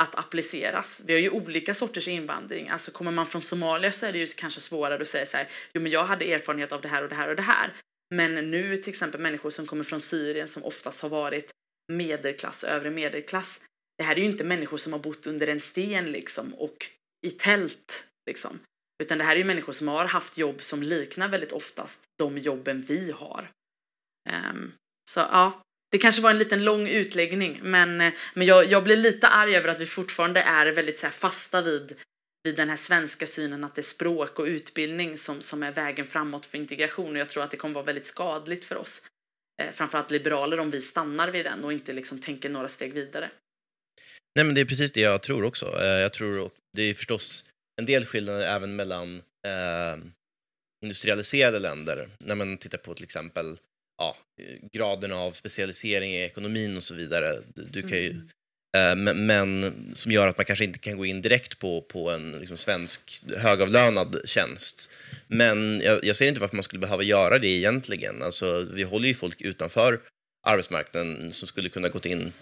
att 0.03 0.19
appliceras. 0.19 1.03
Vi 1.07 1.13
har 1.13 1.21
ju 1.21 1.31
olika 1.31 1.75
sorters 1.75 2.09
invandring. 2.09 2.69
Alltså 2.69 2.91
kommer 2.91 3.11
man 3.11 3.27
från 3.27 3.43
Somalia 3.43 3.93
så 3.93 4.07
är 4.07 4.13
det 4.13 4.19
ju 4.19 4.27
kanske 4.27 4.61
svårare 4.61 5.03
att 5.03 5.09
säga 5.09 5.27
så 5.27 5.37
här, 5.37 5.49
jo 5.75 5.83
men 5.83 5.93
jag 5.93 6.05
hade 6.05 6.33
erfarenhet 6.33 6.73
av 6.73 6.81
det 6.81 6.89
här 6.89 7.03
och 7.03 7.09
det 7.09 7.15
här 7.15 7.29
och 7.29 7.37
det 7.37 7.43
här. 7.43 7.73
Men 8.15 8.51
nu 8.51 8.77
till 8.77 8.91
exempel 8.91 9.21
människor 9.21 9.51
som 9.51 9.67
kommer 9.67 9.85
från 9.85 10.01
Syrien 10.01 10.49
som 10.49 10.65
oftast 10.65 11.03
har 11.03 11.09
varit 11.09 11.51
medelklass, 11.93 12.65
övre 12.65 12.91
medelklass. 12.91 13.65
Det 13.99 14.05
här 14.05 14.17
är 14.17 14.21
ju 14.21 14.25
inte 14.25 14.45
människor 14.45 14.77
som 14.77 14.93
har 14.93 15.01
bott 15.01 15.27
under 15.27 15.47
en 15.47 15.61
sten 15.61 16.13
liksom 16.13 16.55
och 16.55 16.87
i 17.27 17.31
tält 17.31 18.07
liksom. 18.27 18.59
Utan 19.03 19.19
det 19.19 19.25
här 19.25 19.33
är 19.33 19.39
ju 19.39 19.45
människor 19.45 19.73
som 19.73 19.89
har 19.89 20.05
haft 20.05 20.39
jobb 20.39 20.63
som 20.63 20.83
liknar 20.83 21.29
väldigt 21.29 21.53
oftast 21.53 22.03
de 22.19 22.39
jobben 22.39 22.81
vi 22.81 23.11
har. 23.11 23.51
Um, 24.51 24.73
så 25.11 25.21
ja, 25.21 25.63
det 25.91 25.99
kanske 25.99 26.23
var 26.23 26.31
en 26.31 26.39
liten 26.39 26.65
lång 26.65 26.89
utläggning, 26.89 27.61
men, 27.63 28.01
eh, 28.01 28.13
men 28.35 28.47
jag, 28.47 28.67
jag 28.67 28.85
blir 28.85 28.97
lite 28.97 29.29
arg 29.29 29.57
över 29.57 29.69
att 29.69 29.81
vi 29.81 29.87
fortfarande 29.87 30.43
är 30.43 30.67
väldigt 30.67 30.99
så 30.99 31.07
här, 31.07 31.13
fasta 31.13 31.63
vid, 31.63 31.95
vid 32.45 32.57
den 32.57 32.69
här 32.69 32.77
svenska 32.77 33.27
synen 33.27 33.65
att 33.65 33.75
det 33.75 33.81
är 33.81 33.83
språk 33.83 34.39
och 34.39 34.45
utbildning 34.45 35.19
som, 35.19 35.43
som 35.43 35.63
är 35.63 35.73
vägen 35.73 36.07
framåt 36.07 36.47
för 36.47 36.59
integration. 36.59 37.13
Och 37.13 37.19
jag 37.19 37.29
tror 37.29 37.45
att 37.45 37.51
det 37.51 37.57
kommer 37.57 37.75
vara 37.75 37.85
väldigt 37.85 38.07
skadligt 38.07 38.65
för 38.65 38.77
oss, 38.77 39.07
eh, 39.63 39.73
framförallt 39.73 40.11
liberaler, 40.11 40.61
om 40.61 40.71
vi 40.71 40.81
stannar 40.81 41.29
vid 41.29 41.45
den 41.45 41.65
och 41.65 41.73
inte 41.73 41.93
liksom 41.93 42.19
tänker 42.19 42.49
några 42.49 42.69
steg 42.69 42.93
vidare. 42.93 43.31
Nej, 44.37 44.45
men 44.45 44.55
det 44.55 44.61
är 44.61 44.65
precis 44.65 44.93
det 44.93 45.01
jag 45.01 45.23
tror 45.23 45.45
också. 45.45 45.67
Eh, 45.67 45.87
jag 45.87 46.13
tror 46.13 46.51
det 46.77 46.83
är 46.83 46.95
förstås 46.95 47.52
en 47.81 47.87
del 47.87 48.07
skillnader 48.07 48.47
även 48.47 48.77
mellan 48.77 49.23
eh, 49.47 50.05
industrialiserade 50.85 51.59
länder. 51.59 52.09
När 52.19 52.35
man 52.35 52.59
tittar 52.59 52.79
på 52.79 52.95
till 52.95 53.05
exempel 53.05 53.57
ja, 53.99 54.17
graden 54.73 55.13
av 55.13 55.33
specialisering 55.33 56.13
i 56.13 56.23
ekonomin 56.23 56.77
och 56.77 56.83
så 56.83 56.95
vidare. 56.95 57.39
Du 57.55 57.83
kan 57.83 57.99
ju, 57.99 58.17
mm. 58.77 59.09
eh, 59.09 59.15
men, 59.15 59.75
som 59.95 60.13
gör 60.13 60.29
att 60.29 60.37
man 60.37 60.47
kanske 60.47 60.65
inte 60.65 60.79
kan 60.79 60.97
gå 60.97 61.07
in 61.07 61.23
direkt 61.23 61.59
på, 61.59 61.83
på 61.83 62.11
en 62.11 62.33
liksom, 62.33 62.57
svensk 62.57 63.23
högavlönad 63.37 64.21
tjänst. 64.25 64.91
Men 65.27 65.81
jag, 65.81 66.05
jag 66.05 66.17
ser 66.17 66.29
inte 66.29 66.41
varför 66.41 66.57
man 66.57 66.63
skulle 66.63 66.81
behöva 66.81 67.03
göra 67.03 67.39
det 67.39 67.49
egentligen. 67.49 68.23
Alltså, 68.23 68.61
vi 68.63 68.83
håller 68.83 69.09
ju 69.09 69.15
folk 69.15 69.41
utanför 69.41 70.01
arbetsmarknaden 70.47 71.33
som 71.33 71.49
skulle 71.49 71.69
kunna 71.69 71.89
gått 71.89 72.07
in. 72.07 72.33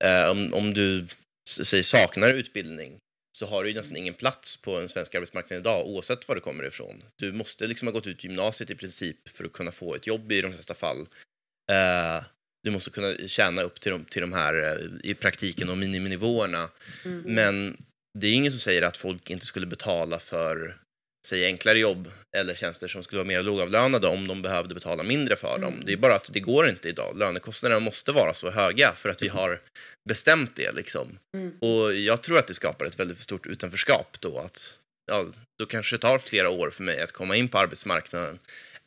Eh, 0.00 0.30
om, 0.30 0.54
om 0.54 0.74
du 0.74 1.06
säger 1.48 1.82
saknar 1.82 2.30
utbildning 2.30 2.98
så 3.36 3.46
har 3.46 3.64
du 3.64 3.70
ju 3.70 3.74
nästan 3.74 3.96
ingen 3.96 4.14
plats 4.14 4.56
på 4.56 4.76
en 4.80 4.88
svensk 4.88 5.14
arbetsmarknad 5.14 5.58
idag 5.58 5.86
oavsett 5.86 6.28
var 6.28 6.34
du 6.34 6.40
kommer 6.40 6.64
ifrån. 6.64 7.02
Du 7.16 7.32
måste 7.32 7.66
liksom 7.66 7.88
ha 7.88 7.92
gått 7.92 8.06
ut 8.06 8.24
gymnasiet 8.24 8.70
i 8.70 8.74
princip 8.74 9.28
för 9.28 9.44
att 9.44 9.52
kunna 9.52 9.72
få 9.72 9.94
ett 9.94 10.06
jobb 10.06 10.32
i 10.32 10.40
de 10.40 10.52
flesta 10.52 10.74
fall. 10.74 11.00
Uh, 11.00 12.24
du 12.62 12.70
måste 12.70 12.90
kunna 12.90 13.28
tjäna 13.28 13.62
upp 13.62 13.80
till 13.80 13.92
de, 13.92 14.04
till 14.04 14.20
de 14.20 14.32
här 14.32 14.54
uh, 14.54 14.90
i 15.02 15.14
praktiken 15.14 15.68
och 15.68 15.78
miniminivåerna. 15.78 16.68
Mm. 17.04 17.22
Men 17.26 17.76
det 18.18 18.26
är 18.26 18.34
ingen 18.34 18.52
som 18.52 18.60
säger 18.60 18.82
att 18.82 18.96
folk 18.96 19.30
inte 19.30 19.46
skulle 19.46 19.66
betala 19.66 20.18
för 20.18 20.80
säg 21.26 21.46
enklare 21.46 21.78
jobb 21.78 22.08
eller 22.36 22.54
tjänster 22.54 22.88
som 22.88 23.02
skulle 23.02 23.18
vara 23.18 23.28
mer 23.28 23.42
lågavlönade 23.42 24.06
om 24.06 24.28
de 24.28 24.42
behövde 24.42 24.74
betala 24.74 25.02
mindre 25.02 25.36
för 25.36 25.58
dem. 25.58 25.72
Mm. 25.72 25.84
Det 25.86 25.92
är 25.92 25.96
bara 25.96 26.14
att 26.14 26.30
det 26.32 26.40
går 26.40 26.68
inte 26.68 26.88
idag. 26.88 27.18
Lönekostnaderna 27.18 27.80
måste 27.80 28.12
vara 28.12 28.34
så 28.34 28.50
höga 28.50 28.92
för 28.96 29.08
att 29.08 29.22
vi 29.22 29.28
har 29.28 29.60
bestämt 30.08 30.56
det. 30.56 30.72
Liksom. 30.72 31.18
Mm. 31.36 31.52
Och 31.60 31.94
jag 31.94 32.22
tror 32.22 32.38
att 32.38 32.46
det 32.46 32.54
skapar 32.54 32.86
ett 32.86 33.00
väldigt 33.00 33.18
stort 33.18 33.46
utanförskap 33.46 34.16
då. 34.20 34.38
Att, 34.38 34.78
ja, 35.12 35.26
då 35.58 35.66
kanske 35.66 35.96
det 35.96 36.00
tar 36.00 36.18
flera 36.18 36.50
år 36.50 36.70
för 36.70 36.82
mig 36.82 37.00
att 37.00 37.12
komma 37.12 37.36
in 37.36 37.48
på 37.48 37.58
arbetsmarknaden 37.58 38.38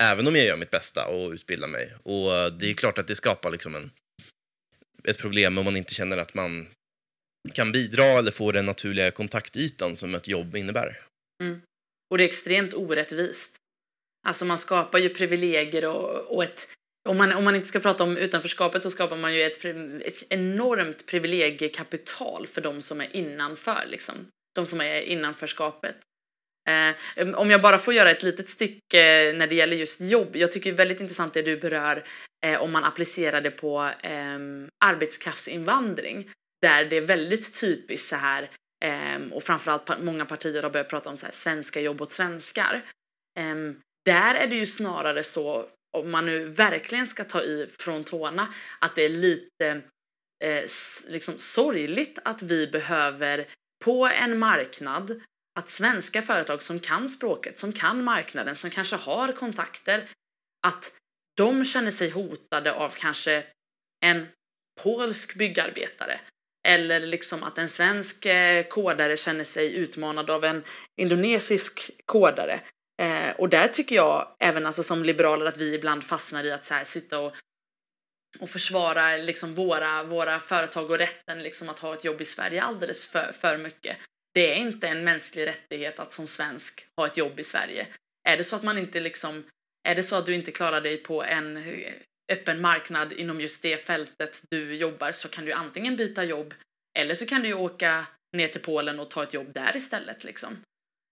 även 0.03 0.27
om 0.27 0.35
jag 0.35 0.45
gör 0.45 0.57
mitt 0.57 0.71
bästa 0.71 1.07
och 1.07 1.31
utbildar 1.31 1.67
mig. 1.67 1.93
Och 2.03 2.53
det 2.53 2.69
är 2.69 2.73
klart 2.73 2.97
att 2.97 3.07
det 3.07 3.15
skapar 3.15 3.51
liksom 3.51 3.75
en, 3.75 3.91
ett 5.03 5.17
problem 5.17 5.57
om 5.57 5.65
man 5.65 5.77
inte 5.77 5.93
känner 5.93 6.17
att 6.17 6.33
man 6.33 6.67
kan 7.53 7.71
bidra 7.71 8.05
eller 8.05 8.31
få 8.31 8.51
den 8.51 8.65
naturliga 8.65 9.11
kontaktytan 9.11 9.95
som 9.95 10.15
ett 10.15 10.27
jobb 10.27 10.55
innebär. 10.55 10.97
Mm. 11.43 11.61
Och 12.09 12.17
det 12.17 12.23
är 12.23 12.27
extremt 12.27 12.73
orättvist. 12.73 13.55
Alltså 14.27 14.45
man 14.45 14.57
skapar 14.57 14.99
ju 14.99 15.09
privilegier 15.09 15.85
och, 15.85 16.35
och 16.35 16.43
ett 16.43 16.67
om 17.09 17.17
man, 17.17 17.31
om 17.31 17.43
man 17.43 17.55
inte 17.55 17.67
ska 17.67 17.79
prata 17.79 18.03
om 18.03 18.17
utanförskapet 18.17 18.83
så 18.83 18.91
skapar 18.91 19.17
man 19.17 19.35
ju 19.35 19.43
ett, 19.43 19.65
ett 20.05 20.23
enormt 20.29 21.05
privilegiekapital 21.05 22.47
för 22.47 22.61
de 22.61 22.81
som 22.81 23.01
är 23.01 23.15
innanför, 23.15 23.85
liksom. 23.87 24.15
De 24.55 24.65
som 24.65 24.81
är 24.81 25.01
innanförskapet. 25.01 25.95
Eh, 26.69 27.29
om 27.35 27.49
jag 27.51 27.61
bara 27.61 27.77
får 27.77 27.93
göra 27.93 28.11
ett 28.11 28.23
litet 28.23 28.49
stycke 28.49 29.33
när 29.35 29.47
det 29.47 29.55
gäller 29.55 29.77
just 29.77 30.01
jobb. 30.01 30.35
Jag 30.35 30.51
tycker 30.51 30.69
det 30.71 30.75
är 30.75 30.77
väldigt 30.77 31.01
intressant 31.01 31.33
det 31.33 31.41
du 31.41 31.57
berör 31.57 32.05
eh, 32.45 32.61
om 32.61 32.71
man 32.71 32.83
applicerar 32.83 33.41
det 33.41 33.51
på 33.51 33.91
eh, 34.01 34.39
arbetskraftsinvandring. 34.85 36.29
Där 36.61 36.85
det 36.85 36.97
är 36.97 37.01
väldigt 37.01 37.59
typiskt 37.59 38.07
så 38.07 38.15
här 38.15 38.49
Um, 38.85 39.33
och 39.33 39.43
framförallt 39.43 40.01
många 40.01 40.25
partier 40.25 40.63
har 40.63 40.69
börjat 40.69 40.89
prata 40.89 41.09
om 41.09 41.17
så 41.17 41.25
här, 41.25 41.33
svenska 41.33 41.81
jobb 41.81 42.01
åt 42.01 42.11
svenskar. 42.11 42.81
Um, 43.39 43.81
där 44.05 44.35
är 44.35 44.47
det 44.47 44.55
ju 44.55 44.65
snarare 44.65 45.23
så, 45.23 45.69
om 45.97 46.11
man 46.11 46.25
nu 46.25 46.45
verkligen 46.45 47.07
ska 47.07 47.23
ta 47.23 47.41
i 47.41 47.69
från 47.79 48.03
tårna, 48.03 48.53
att 48.79 48.95
det 48.95 49.05
är 49.05 49.09
lite 49.09 49.81
eh, 50.43 50.63
liksom 51.07 51.33
sorgligt 51.37 52.19
att 52.23 52.41
vi 52.41 52.67
behöver 52.67 53.47
på 53.85 54.07
en 54.07 54.39
marknad 54.39 55.21
att 55.59 55.69
svenska 55.69 56.21
företag 56.21 56.63
som 56.63 56.79
kan 56.79 57.09
språket, 57.09 57.57
som 57.57 57.73
kan 57.73 58.03
marknaden, 58.03 58.55
som 58.55 58.69
kanske 58.69 58.95
har 58.95 59.31
kontakter, 59.31 60.09
att 60.67 60.91
de 61.37 61.65
känner 61.65 61.91
sig 61.91 62.09
hotade 62.09 62.73
av 62.73 62.89
kanske 62.89 63.45
en 64.05 64.27
polsk 64.83 65.35
byggarbetare 65.35 66.19
eller 66.67 66.99
liksom 66.99 67.43
att 67.43 67.57
en 67.57 67.69
svensk 67.69 68.25
eh, 68.25 68.63
kodare 68.63 69.17
känner 69.17 69.43
sig 69.43 69.75
utmanad 69.75 70.29
av 70.29 70.43
en 70.45 70.63
indonesisk 71.01 71.91
kodare. 72.05 72.59
Eh, 73.01 73.31
och 73.37 73.49
där 73.49 73.67
tycker 73.67 73.95
jag, 73.95 74.35
även 74.39 74.65
alltså 74.65 74.83
som 74.83 75.03
liberaler, 75.03 75.45
att 75.45 75.57
vi 75.57 75.75
ibland 75.75 76.03
fastnar 76.03 76.43
i 76.43 76.51
att 76.51 76.65
så 76.65 76.73
här, 76.73 76.83
sitta 76.83 77.19
och, 77.19 77.33
och 78.39 78.49
försvara 78.49 79.17
liksom 79.17 79.55
våra, 79.55 80.03
våra 80.03 80.39
företag 80.39 80.91
och 80.91 80.97
rätten 80.97 81.39
liksom 81.39 81.69
att 81.69 81.79
ha 81.79 81.93
ett 81.93 82.05
jobb 82.05 82.21
i 82.21 82.25
Sverige 82.25 82.63
alldeles 82.63 83.07
för, 83.07 83.31
för 83.39 83.57
mycket. 83.57 83.97
Det 84.33 84.51
är 84.51 84.55
inte 84.55 84.87
en 84.87 85.03
mänsklig 85.03 85.47
rättighet 85.47 85.99
att 85.99 86.11
som 86.11 86.27
svensk 86.27 86.87
ha 86.97 87.05
ett 87.05 87.17
jobb 87.17 87.39
i 87.39 87.43
Sverige. 87.43 87.87
Är 88.27 88.37
det 88.37 88.43
så 88.43 88.55
att 88.55 88.63
man 88.63 88.77
inte 88.77 88.99
liksom, 88.99 89.43
är 89.87 89.95
det 89.95 90.03
så 90.03 90.15
att 90.15 90.25
du 90.25 90.35
inte 90.35 90.51
klarar 90.51 90.81
dig 90.81 90.97
på 90.97 91.23
en 91.23 91.57
öppen 92.31 92.61
marknad 92.61 93.13
inom 93.13 93.41
just 93.41 93.61
det 93.61 93.77
fältet 93.77 94.41
du 94.49 94.75
jobbar 94.75 95.11
så 95.11 95.27
kan 95.27 95.45
du 95.45 95.51
antingen 95.51 95.95
byta 95.95 96.23
jobb 96.23 96.53
eller 96.99 97.13
så 97.13 97.25
kan 97.25 97.41
du 97.41 97.47
ju 97.47 97.53
åka 97.53 98.05
ner 98.37 98.47
till 98.47 98.61
Polen 98.61 98.99
och 98.99 99.09
ta 99.09 99.23
ett 99.23 99.33
jobb 99.33 99.53
där 99.53 99.77
istället 99.77 100.23
liksom. 100.23 100.63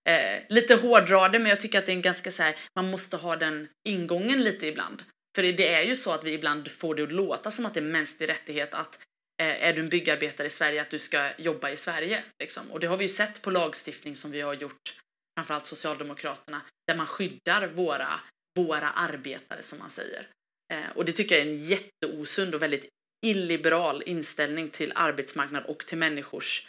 Eh, 0.09 0.43
lite 0.49 0.75
hårdrade 0.75 1.39
men 1.39 1.49
jag 1.49 1.59
tycker 1.59 1.79
att 1.79 1.85
det 1.85 1.91
är 1.91 1.95
en 1.95 2.01
ganska 2.01 2.31
så 2.31 2.43
här, 2.43 2.55
man 2.75 2.91
måste 2.91 3.17
ha 3.17 3.35
den 3.35 3.67
ingången 3.89 4.43
lite 4.43 4.67
ibland. 4.67 5.03
För 5.35 5.43
det 5.43 5.73
är 5.73 5.81
ju 5.81 5.95
så 5.95 6.11
att 6.11 6.23
vi 6.23 6.33
ibland 6.33 6.71
får 6.71 6.95
det 6.95 7.03
att 7.03 7.11
låta 7.11 7.51
som 7.51 7.65
att 7.65 7.73
det 7.73 7.79
är 7.79 7.81
mänsklig 7.81 8.29
rättighet 8.29 8.73
att 8.73 8.99
eh, 9.41 9.63
är 9.67 9.73
du 9.73 9.81
en 9.81 9.89
byggarbetare 9.89 10.47
i 10.47 10.49
Sverige 10.49 10.81
att 10.81 10.89
du 10.89 10.99
ska 10.99 11.29
jobba 11.37 11.69
i 11.69 11.77
Sverige. 11.77 12.23
Liksom. 12.39 12.71
Och 12.71 12.79
det 12.79 12.87
har 12.87 12.97
vi 12.97 13.03
ju 13.03 13.09
sett 13.09 13.41
på 13.41 13.51
lagstiftning 13.51 14.15
som 14.15 14.31
vi 14.31 14.41
har 14.41 14.53
gjort, 14.53 14.95
framförallt 15.37 15.65
Socialdemokraterna, 15.65 16.61
där 16.87 16.95
man 16.95 17.07
skyddar 17.07 17.67
våra, 17.67 18.19
våra 18.59 18.89
arbetare 18.89 19.61
som 19.61 19.79
man 19.79 19.89
säger. 19.89 20.27
Eh, 20.73 20.89
och 20.95 21.05
det 21.05 21.11
tycker 21.11 21.37
jag 21.37 21.47
är 21.47 21.51
en 21.51 21.57
jätteosund 21.57 22.55
och 22.55 22.61
väldigt 22.61 22.85
illiberal 23.25 24.03
inställning 24.05 24.69
till 24.69 24.91
arbetsmarknad 24.95 25.63
och 25.65 25.79
till 25.79 25.97
människors 25.97 26.67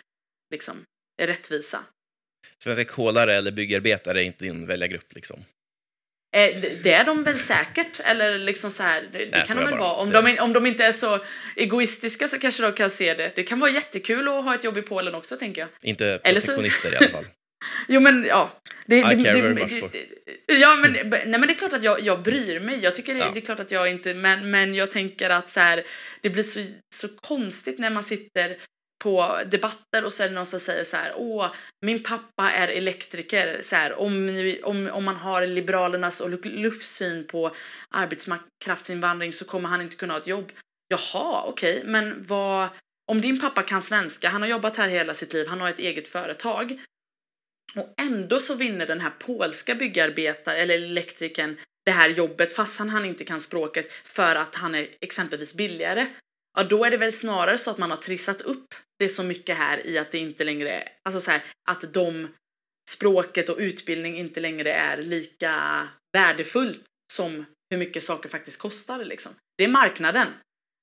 liksom, 0.51 0.85
rättvisa. 1.23 1.85
Svenska 2.63 2.85
kolare 2.85 3.35
eller 3.35 3.53
byggarbetare 3.53 4.23
är 4.23 4.25
inte 4.25 4.45
din 4.45 4.67
väljargrupp 4.67 5.15
liksom? 5.15 5.45
Eh, 6.37 6.57
det 6.83 6.93
är 6.93 7.05
de 7.05 7.25
väl 7.25 7.39
säkert, 7.39 8.01
eller 8.01 8.39
liksom 8.39 8.71
så 8.71 8.83
här, 8.83 9.09
det, 9.13 9.19
Nej, 9.33 9.45
kan 9.47 9.57
de 9.57 9.65
väl 9.65 9.79
vara. 9.79 9.93
Om 9.93 10.11
de, 10.11 10.39
om 10.39 10.53
de 10.53 10.67
inte 10.67 10.85
är 10.85 10.93
så 10.93 11.25
egoistiska 11.57 12.29
så 12.29 12.39
kanske 12.39 12.63
de 12.63 12.73
kan 12.73 12.91
se 12.91 13.15
det. 13.15 13.33
Det 13.37 13.43
kan 13.43 13.61
vara 13.61 13.71
jättekul 13.71 14.29
att 14.29 14.45
ha 14.45 14.55
ett 14.55 14.65
jobb 14.65 14.79
i 14.79 14.83
Polen 14.83 15.15
också, 15.15 15.37
tänker 15.37 15.61
jag. 15.61 15.69
Inte 15.83 16.21
protektionister 16.25 16.89
så... 16.89 16.95
i 16.95 16.97
alla 16.97 17.09
fall. 17.09 17.25
jo, 17.89 18.01
men 18.01 18.25
ja. 18.25 18.51
Det, 18.87 18.97
I 18.97 19.03
det, 19.03 19.25
care 19.25 19.41
very 19.41 19.55
much 19.55 19.81
for. 19.81 19.91
Ja, 20.47 20.77
men, 20.77 20.93
nej, 21.11 21.27
men 21.27 21.41
det 21.41 21.53
är 21.53 21.59
klart 21.59 21.73
att 21.73 21.83
jag, 21.83 22.01
jag 22.01 22.23
bryr 22.23 22.61
mig. 22.61 22.79
Jag 22.79 22.95
tycker 22.95 23.15
det, 23.15 23.21
ja. 23.21 23.31
det 23.35 23.41
är 23.41 23.45
klart 23.45 23.61
att 23.61 23.71
jag 23.71 23.91
inte, 23.91 24.15
men, 24.15 24.51
men 24.51 24.75
jag 24.75 24.91
tänker 24.91 25.31
att 25.31 25.49
så 25.49 25.61
här, 25.61 25.85
det 26.21 26.31
blir 26.31 26.43
så, 26.43 26.61
så 26.95 27.09
konstigt 27.09 27.79
när 27.79 27.91
man 27.91 28.03
sitter 28.03 28.57
på 29.05 29.39
debatter 29.47 30.05
och 30.05 30.13
så 30.13 30.23
är 30.23 30.29
det 30.29 30.35
någon 30.35 30.47
som 30.47 30.61
säger 30.61 30.85
så 30.85 30.97
här, 30.97 31.13
åh, 31.17 31.47
min 31.87 32.03
pappa 32.03 32.51
är 32.51 32.69
elektriker, 32.69 33.59
så 33.61 33.77
här, 33.77 33.99
om, 33.99 34.41
om, 34.63 34.91
om 34.93 35.05
man 35.05 35.17
har 35.17 35.47
Liberalernas 35.47 36.21
och 36.21 36.47
LUFs 36.47 37.03
på 37.29 37.55
arbetskraftsinvandring 37.91 39.33
så 39.33 39.45
kommer 39.45 39.69
han 39.69 39.83
inte 39.83 39.97
kunna 39.97 40.15
ha 40.15 40.21
ett 40.21 40.27
jobb. 40.27 40.53
Jaha, 40.89 41.43
okej, 41.47 41.79
okay, 41.79 41.91
men 41.91 42.25
vad, 42.27 42.69
om 43.11 43.21
din 43.21 43.41
pappa 43.41 43.63
kan 43.63 43.83
svenska, 43.83 44.29
han 44.29 44.43
har 44.43 44.49
jobbat 44.49 44.77
här 44.77 44.89
hela 44.89 45.15
sitt 45.15 45.33
liv, 45.33 45.47
han 45.49 45.61
har 45.61 45.69
ett 45.69 45.79
eget 45.79 46.09
företag 46.09 46.79
och 47.77 47.95
ändå 47.97 48.41
så 48.41 48.55
vinner 48.55 48.87
den 48.87 49.01
här 49.01 49.13
polska 49.19 49.75
byggarbetaren 49.75 50.61
eller 50.61 50.75
elektrikern 50.75 51.57
det 51.85 51.93
här 51.93 52.09
jobbet 52.09 52.53
fast 52.53 52.79
han, 52.79 52.89
han 52.89 53.05
inte 53.05 53.25
kan 53.25 53.41
språket 53.41 53.93
för 53.93 54.35
att 54.35 54.55
han 54.55 54.75
är 54.75 54.89
exempelvis 55.01 55.55
billigare. 55.55 56.07
Ja, 56.59 56.65
då 56.65 56.85
är 56.85 56.91
det 56.91 56.97
väl 56.97 57.13
snarare 57.13 57.59
så 57.59 57.71
att 57.71 57.79
man 57.79 57.91
har 57.91 57.97
trissat 57.97 58.41
upp 58.41 58.75
det 58.99 59.09
så 59.09 59.23
mycket 59.23 59.57
här 59.57 59.87
i 59.87 59.99
att 59.99 60.11
det 60.11 60.19
inte 60.19 60.45
längre 60.45 60.71
är, 60.71 60.89
alltså 61.03 61.21
så 61.21 61.31
här, 61.31 61.43
att 61.69 61.93
de 61.93 62.29
språket 62.91 63.49
och 63.49 63.59
utbildning 63.59 64.19
inte 64.19 64.41
längre 64.41 64.73
är 64.73 64.97
lika 64.97 65.89
värdefullt 66.13 66.85
som 67.13 67.45
hur 67.71 67.79
mycket 67.79 68.05
saker 68.05 68.29
faktiskt 68.29 68.59
kostar 68.59 69.05
liksom. 69.05 69.33
Det 69.59 69.65
är 69.65 69.69
marknaden. 69.69 70.29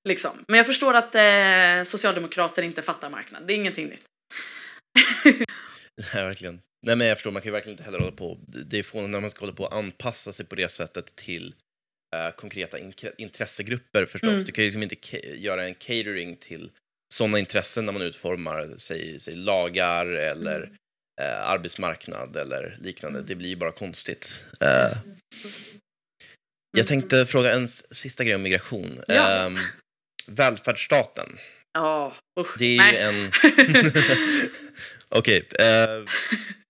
Liksom. 0.07 0.31
Men 0.47 0.57
jag 0.57 0.65
förstår 0.65 0.93
att 0.93 1.15
eh, 1.15 1.83
socialdemokrater 1.83 2.63
inte 2.63 2.81
fattar 2.81 3.09
marknaden. 3.09 3.47
Det 3.47 3.53
är 3.53 3.55
ingenting 3.55 3.87
nytt. 3.87 4.05
Nej, 6.13 6.25
verkligen. 6.25 6.61
Nej, 6.85 6.95
men 6.95 7.07
jag 7.07 7.17
förstår, 7.17 7.31
man 7.31 7.41
kan 7.41 7.49
ju 7.49 7.53
verkligen 7.53 7.73
inte 7.73 7.83
heller 7.83 7.99
hålla 7.99 8.11
på... 8.11 8.39
Det 8.47 8.79
är 8.79 8.83
fånigt 8.83 9.09
när 9.09 9.21
man 9.21 9.31
ska 9.31 9.39
hålla 9.39 9.53
på 9.53 9.65
att 9.65 9.73
anpassa 9.73 10.33
sig 10.33 10.45
på 10.45 10.55
det 10.55 10.67
sättet 10.67 11.15
till 11.15 11.55
uh, 12.15 12.35
konkreta 12.35 12.79
in 12.79 12.93
intressegrupper 13.17 14.05
förstås. 14.05 14.29
Mm. 14.29 14.43
Du 14.43 14.51
kan 14.51 14.63
ju 14.63 14.67
liksom 14.67 14.83
inte 14.83 15.17
göra 15.37 15.65
en 15.65 15.75
catering 15.75 16.35
till 16.35 16.71
sådana 17.13 17.39
intressen 17.39 17.85
när 17.85 17.93
man 17.93 18.01
utformar, 18.01 18.73
säg, 18.77 19.19
säg 19.19 19.35
lagar 19.35 20.05
eller 20.05 20.57
mm. 20.57 20.69
uh, 21.21 21.49
arbetsmarknad 21.49 22.37
eller 22.37 22.77
liknande. 22.81 23.21
Det 23.21 23.35
blir 23.35 23.49
ju 23.49 23.55
bara 23.55 23.71
konstigt. 23.71 24.43
Uh, 24.63 24.97
jag 26.77 26.87
tänkte 26.87 27.25
fråga 27.25 27.53
en 27.53 27.67
sista 27.67 28.23
grej 28.23 28.35
om 28.35 28.41
migration. 28.41 28.99
Ja. 29.07 29.45
Um, 29.45 29.57
välfärdsstaten. 30.27 31.37
Oh, 31.77 32.13
usch, 32.39 32.57
det 32.57 32.77
är 32.77 32.77
nej. 32.77 32.93
ju 32.93 32.99
en... 32.99 33.31
Okej. 35.09 35.47
Okay, 35.49 35.97
uh, 35.99 36.05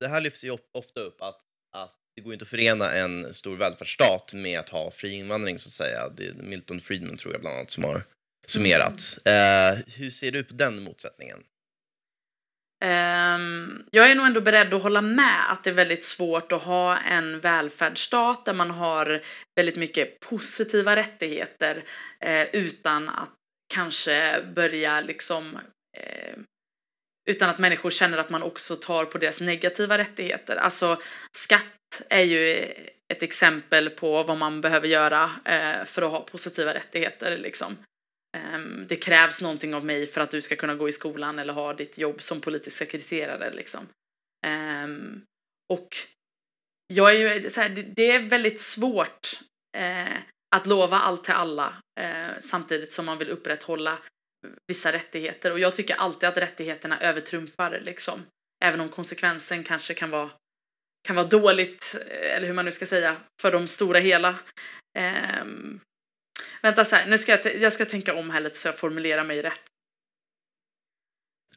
det 0.00 0.08
här 0.08 0.20
lyfts 0.20 0.44
ju 0.44 0.56
ofta 0.72 1.00
upp 1.00 1.22
att, 1.22 1.40
att 1.76 1.94
det 2.16 2.22
går 2.22 2.32
inte 2.32 2.42
att 2.42 2.48
förena 2.48 2.92
en 2.92 3.34
stor 3.34 3.56
välfärdsstat 3.56 4.34
med 4.34 4.58
att 4.58 4.68
ha 4.68 4.90
fri 4.90 5.12
invandring 5.12 5.58
så 5.58 5.68
att 5.68 5.72
säga. 5.72 6.08
Det 6.08 6.26
är 6.26 6.34
Milton 6.34 6.80
Friedman 6.80 7.16
tror 7.16 7.34
jag 7.34 7.40
bland 7.40 7.56
annat 7.56 7.70
som 7.70 7.84
har 7.84 8.02
summerat. 8.46 9.18
Mm. 9.24 9.72
Uh, 9.72 9.82
hur 9.96 10.10
ser 10.10 10.32
du 10.32 10.44
på 10.44 10.54
den 10.54 10.82
motsättningen? 10.82 11.38
Um, 12.84 13.86
jag 13.90 14.10
är 14.10 14.14
nog 14.14 14.26
ändå 14.26 14.40
beredd 14.40 14.74
att 14.74 14.82
hålla 14.82 15.00
med 15.00 15.52
att 15.52 15.64
det 15.64 15.70
är 15.70 15.74
väldigt 15.74 16.04
svårt 16.04 16.52
att 16.52 16.62
ha 16.62 16.98
en 16.98 17.40
välfärdsstat 17.40 18.44
där 18.44 18.54
man 18.54 18.70
har 18.70 19.22
väldigt 19.56 19.76
mycket 19.76 20.20
positiva 20.20 20.96
rättigheter 20.96 21.76
uh, 22.26 22.44
utan 22.52 23.08
att 23.08 23.32
kanske 23.74 24.42
börja 24.54 25.00
liksom 25.00 25.54
uh, 25.54 26.42
utan 27.30 27.50
att 27.50 27.58
människor 27.58 27.90
känner 27.90 28.18
att 28.18 28.30
man 28.30 28.42
också 28.42 28.76
tar 28.76 29.04
på 29.04 29.18
deras 29.18 29.40
negativa 29.40 29.98
rättigheter. 29.98 30.56
Alltså 30.56 31.00
skatt 31.36 32.02
är 32.08 32.22
ju 32.22 32.64
ett 33.08 33.22
exempel 33.22 33.90
på 33.90 34.22
vad 34.22 34.38
man 34.38 34.60
behöver 34.60 34.88
göra 34.88 35.30
eh, 35.44 35.84
för 35.84 36.02
att 36.02 36.10
ha 36.10 36.20
positiva 36.20 36.74
rättigheter. 36.74 37.36
Liksom. 37.36 37.76
Eh, 38.36 38.58
det 38.88 38.96
krävs 38.96 39.42
någonting 39.42 39.74
av 39.74 39.84
mig 39.84 40.06
för 40.06 40.20
att 40.20 40.30
du 40.30 40.40
ska 40.40 40.56
kunna 40.56 40.74
gå 40.74 40.88
i 40.88 40.92
skolan 40.92 41.38
eller 41.38 41.52
ha 41.52 41.74
ditt 41.74 41.98
jobb 41.98 42.22
som 42.22 42.40
politisk 42.40 42.76
sekreterare. 42.76 43.50
Liksom. 43.54 43.88
Eh, 44.46 44.88
och 45.72 45.88
jag 46.94 47.14
är 47.14 47.18
ju, 47.18 47.50
så 47.50 47.60
här, 47.60 47.68
det 47.96 48.10
är 48.10 48.18
väldigt 48.18 48.60
svårt 48.60 49.40
eh, 49.76 50.16
att 50.56 50.66
lova 50.66 50.98
allt 50.98 51.24
till 51.24 51.34
alla 51.34 51.74
eh, 52.00 52.38
samtidigt 52.40 52.92
som 52.92 53.06
man 53.06 53.18
vill 53.18 53.30
upprätthålla 53.30 53.98
vissa 54.66 54.92
rättigheter 54.92 55.52
och 55.52 55.58
jag 55.58 55.76
tycker 55.76 55.94
alltid 55.94 56.28
att 56.28 56.36
rättigheterna 56.36 57.00
övertrumfar 57.00 57.80
liksom. 57.80 58.26
Även 58.64 58.80
om 58.80 58.88
konsekvensen 58.88 59.64
kanske 59.64 59.94
kan 59.94 60.10
vara, 60.10 60.30
kan 61.06 61.16
vara 61.16 61.26
dåligt, 61.26 61.96
eh, 62.10 62.36
eller 62.36 62.46
hur 62.46 62.54
man 62.54 62.64
nu 62.64 62.72
ska 62.72 62.86
säga, 62.86 63.16
för 63.42 63.52
de 63.52 63.68
stora 63.68 63.98
hela. 63.98 64.34
Um, 65.42 65.80
vänta 66.62 66.84
så 66.84 66.96
här, 66.96 67.06
nu 67.06 67.18
ska 67.18 67.32
jag, 67.32 67.56
jag 67.56 67.72
ska 67.72 67.84
tänka 67.84 68.14
om 68.14 68.30
här 68.30 68.40
lite 68.40 68.58
så 68.58 68.68
jag 68.68 68.78
formulerar 68.78 69.24
mig 69.24 69.42
rätt. 69.42 69.60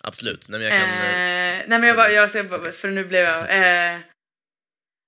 Absolut. 0.01 0.49
Nej, 0.49 0.59
men 0.59 0.69
jag 0.69 0.81
kan... 0.81 0.89
Eh, 0.89 1.63
nej, 1.67 1.79
men 1.79 1.83
jag 1.83 1.95
bara, 1.95 2.11
jag 2.11 2.29
ska, 2.29 2.71
för 2.71 2.87
nu 2.87 3.05
blev 3.05 3.23
jag... 3.23 3.41
Eh, 3.93 3.99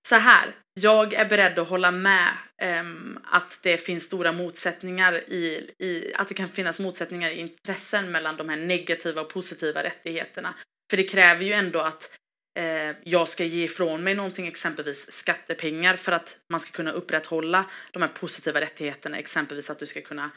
så 0.08 0.16
här, 0.16 0.56
jag 0.74 1.14
är 1.14 1.26
beredd 1.26 1.60
att 1.60 1.68
hålla 1.68 1.92
med 1.92 2.28
um, 2.64 3.20
att 3.24 3.60
det 3.64 3.78
finns 3.78 4.04
stora 4.04 4.32
motsättningar 4.32 5.14
i, 5.30 5.72
i, 5.80 6.14
att 6.16 6.28
det 6.28 6.34
kan 6.34 6.48
finnas 6.48 6.80
motsättningar 6.80 7.32
i 7.32 7.40
intressen 7.40 8.12
mellan 8.12 8.38
de 8.38 8.50
här 8.50 8.58
negativa 8.58 9.22
och 9.22 9.30
positiva 9.30 9.84
rättigheterna. 9.84 10.54
För 10.90 10.98
det 10.98 11.04
kräver 11.04 11.46
ju 11.46 11.54
ändå 11.54 11.80
att 11.80 12.18
eh, 12.60 12.96
jag 13.04 13.28
ska 13.28 13.44
ge 13.44 13.64
ifrån 13.64 14.04
mig 14.04 14.16
någonting, 14.16 14.48
exempelvis 14.48 15.12
skattepengar, 15.12 15.96
för 15.96 16.12
att 16.12 16.38
man 16.50 16.60
ska 16.60 16.72
kunna 16.72 16.92
upprätthålla 16.92 17.66
de 17.92 18.02
här 18.02 18.10
positiva 18.10 18.62
rättigheterna, 18.62 19.18
exempelvis 19.18 19.70
att 19.70 19.80
du 19.80 19.88
ska 19.88 20.02
kunna 20.02 20.32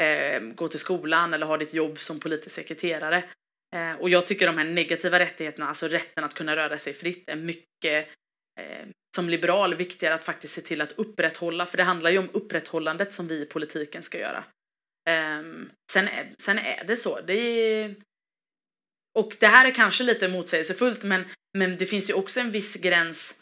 eh, 0.00 0.40
gå 0.40 0.68
till 0.68 0.80
skolan 0.80 1.34
eller 1.34 1.46
ha 1.46 1.56
ditt 1.56 1.74
jobb 1.74 1.98
som 1.98 2.20
politisk 2.20 2.54
sekreterare. 2.54 3.24
Eh, 3.74 3.92
och 4.00 4.10
jag 4.10 4.26
tycker 4.26 4.46
de 4.46 4.58
här 4.58 4.64
negativa 4.64 5.18
rättigheterna, 5.18 5.68
alltså 5.68 5.88
rätten 5.88 6.24
att 6.24 6.34
kunna 6.34 6.56
röra 6.56 6.78
sig 6.78 6.92
fritt, 6.92 7.28
är 7.28 7.36
mycket 7.36 8.08
Eh, 8.58 8.86
som 9.16 9.28
liberal 9.28 9.74
viktigare 9.74 10.14
att 10.14 10.24
faktiskt 10.24 10.54
se 10.54 10.60
till 10.60 10.80
att 10.80 10.92
upprätthålla, 10.92 11.66
för 11.66 11.76
det 11.76 11.82
handlar 11.82 12.10
ju 12.10 12.18
om 12.18 12.30
upprätthållandet 12.32 13.12
som 13.12 13.28
vi 13.28 13.42
i 13.42 13.44
politiken 13.44 14.02
ska 14.02 14.18
göra. 14.18 14.44
Um, 15.10 15.70
sen, 15.92 16.08
är, 16.08 16.32
sen 16.38 16.58
är 16.58 16.84
det 16.86 16.96
så. 16.96 17.20
Det 17.20 17.34
är, 17.34 17.94
och 19.18 19.36
det 19.40 19.46
här 19.46 19.66
är 19.66 19.70
kanske 19.70 20.04
lite 20.04 20.28
motsägelsefullt 20.28 21.02
men, 21.02 21.24
men 21.58 21.76
det 21.76 21.86
finns 21.86 22.10
ju 22.10 22.14
också 22.14 22.40
en 22.40 22.50
viss 22.50 22.76
gräns 22.76 23.40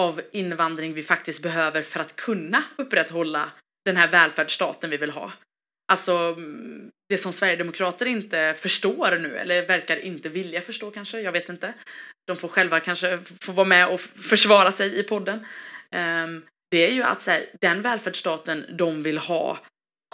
av 0.00 0.20
invandring 0.32 0.92
vi 0.92 1.02
faktiskt 1.02 1.42
behöver 1.42 1.82
för 1.82 2.00
att 2.00 2.16
kunna 2.16 2.64
upprätthålla 2.78 3.50
den 3.84 3.96
här 3.96 4.08
välfärdsstaten 4.08 4.90
vi 4.90 4.96
vill 4.96 5.10
ha. 5.10 5.32
Alltså 5.92 6.36
det 7.08 7.18
som 7.18 7.32
Sverigedemokrater 7.32 8.06
inte 8.06 8.54
förstår 8.58 9.18
nu, 9.18 9.36
eller 9.36 9.66
verkar 9.66 9.96
inte 9.96 10.28
vilja 10.28 10.60
förstå 10.60 10.90
kanske, 10.90 11.20
jag 11.20 11.32
vet 11.32 11.48
inte. 11.48 11.74
De 12.26 12.36
får 12.36 12.48
själva 12.48 12.80
kanske 12.80 13.18
få 13.40 13.52
vara 13.52 13.66
med 13.66 13.88
och 13.88 14.00
försvara 14.00 14.72
sig 14.72 14.98
i 14.98 15.02
podden. 15.02 15.46
Um, 15.94 16.42
det 16.70 16.86
är 16.86 16.92
ju 16.92 17.02
att 17.02 17.22
så 17.22 17.30
här, 17.30 17.46
den 17.60 17.82
välfärdsstaten 17.82 18.66
de 18.78 19.02
vill 19.02 19.18
ha 19.18 19.58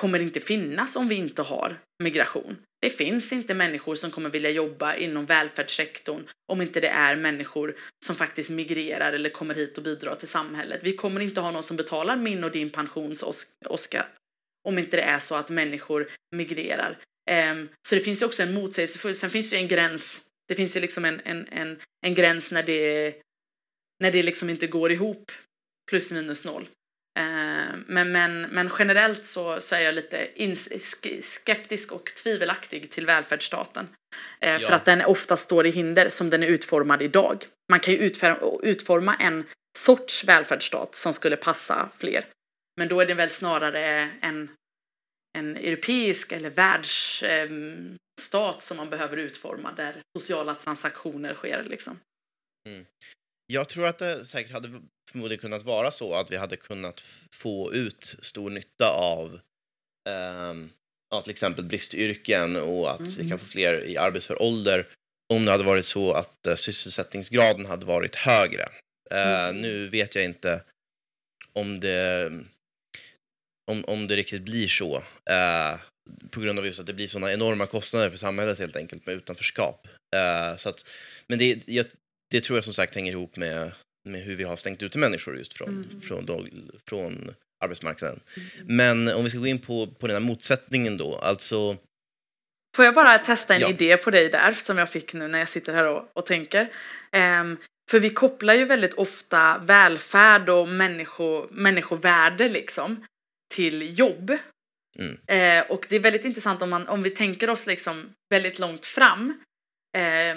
kommer 0.01 0.19
inte 0.19 0.41
finnas 0.41 0.97
om 0.97 1.09
vi 1.09 1.15
inte 1.15 1.43
har 1.43 1.79
migration. 2.03 2.57
Det 2.81 2.91
finns 2.91 3.33
inte 3.33 3.55
människor 3.55 3.95
som 3.95 4.11
kommer 4.11 4.31
vilja 4.31 4.51
jobba 4.51 4.95
inom 4.95 5.27
välfärdssektorn 5.27 6.29
om 6.53 6.63
inte 6.63 6.81
det 6.81 6.89
är 6.89 7.17
människor 7.17 7.77
som 8.05 8.17
faktiskt 8.17 8.51
migrerar 8.51 9.13
eller 9.13 9.31
kommer 9.31 9.55
hit 9.55 9.79
och 9.79 9.85
bidrar 9.85 10.15
till 10.15 10.29
samhället. 10.29 10.81
Vi 10.83 10.97
kommer 10.97 11.21
inte 11.21 11.41
ha 11.41 11.51
någon 11.51 11.63
som 11.63 11.77
betalar 11.77 12.17
min 12.17 12.45
och 12.45 12.51
din 12.51 12.71
pensions, 12.71 13.25
Oskar, 13.67 14.07
om 14.69 14.79
inte 14.79 14.97
det 14.97 15.03
är 15.03 15.19
så 15.19 15.35
att 15.35 15.49
människor 15.49 16.11
migrerar. 16.37 16.99
Um, 17.31 17.69
så 17.89 17.95
det 17.95 18.01
finns 18.01 18.23
ju 18.23 18.27
också 18.27 18.43
en 18.43 18.55
motsägelsefull, 18.55 19.15
sen 19.15 19.31
finns 19.31 19.51
det 19.51 19.57
ju 19.57 19.63
en 19.63 19.69
gräns, 19.69 20.26
det 20.49 20.55
finns 20.55 20.77
ju 20.77 20.81
liksom 20.81 21.05
en, 21.05 21.21
en, 21.25 21.47
en, 21.51 21.81
en 22.07 22.15
gräns 22.15 22.53
när 22.53 22.63
det, 22.63 23.15
när 24.01 24.11
det 24.11 24.23
liksom 24.23 24.51
inte 24.51 24.67
går 24.67 24.93
ihop 24.93 25.33
plus 25.91 26.11
minus 26.11 26.45
noll. 26.45 26.69
Uh, 27.19 27.77
men, 27.87 28.13
men, 28.13 28.43
men 28.43 28.71
generellt 28.79 29.27
så, 29.27 29.61
så 29.61 29.75
är 29.75 29.81
jag 29.81 29.95
lite 29.95 30.29
skeptisk 31.23 31.93
och 31.93 32.05
tvivelaktig 32.05 32.91
till 32.91 33.07
välfärdsstaten. 33.07 33.89
Uh, 34.45 34.51
ja. 34.51 34.59
För 34.59 34.73
att 34.73 34.85
den 34.85 35.05
ofta 35.05 35.37
står 35.37 35.67
i 35.67 35.71
hinder 35.71 36.09
som 36.09 36.31
den 36.31 36.43
är 36.43 36.47
utformad 36.47 37.03
idag. 37.03 37.45
Man 37.71 37.81
kan 37.81 37.95
ju 37.95 38.13
utforma 38.63 39.15
en 39.15 39.45
sorts 39.79 40.25
välfärdsstat 40.25 40.95
som 40.95 41.13
skulle 41.13 41.37
passa 41.37 41.91
fler. 41.99 42.25
Men 42.77 42.89
då 42.89 43.01
är 43.01 43.07
det 43.07 43.15
väl 43.15 43.31
snarare 43.31 44.11
en, 44.21 44.51
en 45.39 45.57
europeisk 45.57 46.33
eller 46.33 46.51
världsstat 46.51 48.06
eh, 48.35 48.59
som 48.59 48.77
man 48.77 48.91
behöver 48.91 49.17
utforma 49.17 49.73
där 49.73 50.03
sociala 50.19 50.55
transaktioner 50.55 51.35
sker. 51.35 51.64
Liksom. 51.64 52.01
Mm. 52.69 52.87
Jag 53.47 53.69
tror 53.69 53.87
att 53.87 53.99
det 53.99 54.25
säkert 54.25 54.53
hade 54.53 54.81
förmodligen 55.11 55.41
kunnat 55.41 55.62
vara 55.62 55.91
så 55.91 56.14
att 56.14 56.31
vi 56.31 56.37
hade 56.37 56.57
kunnat 56.57 57.05
få 57.33 57.73
ut 57.73 58.17
stor 58.23 58.51
nytta 58.51 58.91
av 58.91 59.41
um, 60.09 60.71
ja, 61.11 61.23
till 61.23 61.31
exempel 61.31 61.64
bristyrken 61.64 62.57
och 62.57 62.91
att 62.91 62.99
mm. 62.99 63.12
vi 63.19 63.29
kan 63.29 63.39
få 63.39 63.47
fler 63.47 63.85
i 63.85 63.97
arbetsför 63.97 64.43
ålder 64.43 64.87
om 65.35 65.45
det 65.45 65.51
hade 65.51 65.64
varit 65.64 65.87
så 65.87 66.12
att 66.12 66.39
uh, 66.49 66.55
sysselsättningsgraden 66.55 67.67
hade 67.67 67.87
varit 67.87 68.17
högre. 68.17 68.62
Uh, 69.12 69.49
mm. 69.49 69.61
Nu 69.61 69.89
vet 69.89 70.14
jag 70.14 70.25
inte 70.25 70.62
om 71.53 71.81
det 71.81 72.33
om, 73.71 73.85
om 73.85 74.07
det 74.07 74.17
riktigt 74.17 74.43
blir 74.43 74.69
så. 74.69 74.97
Eh, 75.31 75.81
på 76.31 76.41
grund 76.41 76.59
av 76.59 76.67
just 76.67 76.81
att 76.81 76.87
det 76.87 76.95
blir 76.95 77.07
sådana 77.07 77.33
enorma 77.33 77.67
kostnader 77.67 78.11
för 78.11 78.19
samhället 78.19 78.59
helt 78.59 78.77
enkelt 78.77 79.07
med 79.07 79.15
utanförskap. 79.15 79.89
Eh, 80.17 80.57
så 80.57 80.69
att, 80.69 80.89
men 81.27 81.39
det, 81.39 81.69
jag, 81.69 81.87
det 82.31 82.41
tror 82.41 82.57
jag 82.57 82.65
som 82.65 82.75
sagt 82.75 82.95
hänger 82.95 83.13
ihop 83.13 83.37
med, 83.37 83.73
med 84.09 84.23
hur 84.23 84.37
vi 84.37 84.45
har 84.45 84.57
stängt 84.57 84.83
ute 84.83 84.99
människor 84.99 85.39
just 85.39 85.55
från, 85.55 85.69
mm. 85.69 86.01
från, 86.01 86.27
då, 86.27 86.47
från 86.89 87.35
arbetsmarknaden. 87.65 88.21
Mm. 88.37 88.77
Men 88.77 89.09
om 89.09 89.25
vi 89.25 89.31
ska 89.31 89.39
gå 89.39 89.47
in 89.47 89.59
på, 89.59 89.87
på 89.87 90.07
den 90.07 90.17
här 90.17 90.29
motsättningen 90.29 90.97
då, 90.97 91.17
alltså 91.17 91.77
Får 92.77 92.85
jag 92.85 92.95
bara 92.95 93.19
testa 93.19 93.55
en 93.55 93.61
ja. 93.61 93.71
idé 93.71 93.97
på 93.97 94.11
dig 94.11 94.29
där 94.29 94.53
som 94.53 94.79
jag 94.79 94.91
fick 94.91 95.13
nu 95.13 95.29
när 95.29 95.39
jag 95.39 95.49
sitter 95.49 95.75
här 95.75 95.85
och, 95.85 96.11
och 96.13 96.27
tänker. 96.27 96.73
Um, 97.13 97.59
för 97.91 98.01
vi 98.01 98.11
kopplar 98.11 98.55
ju 98.55 98.65
väldigt 98.65 98.95
ofta 98.95 99.59
välfärd 99.59 100.49
och 100.49 100.69
människo, 100.69 101.47
människovärde 101.51 102.49
liksom 102.49 103.07
till 103.55 103.99
jobb. 103.99 104.37
Mm. 104.99 105.19
Eh, 105.27 105.71
och 105.71 105.87
det 105.89 105.97
är 105.97 106.01
väldigt 106.01 106.25
intressant 106.25 106.63
om, 106.63 106.71
man, 106.71 106.89
om 106.89 107.03
vi 107.03 107.11
tänker 107.11 107.51
oss 107.51 107.67
liksom 107.67 108.15
väldigt 108.31 108.59
långt 108.59 108.87
fram 108.87 109.41
eh, 109.97 110.37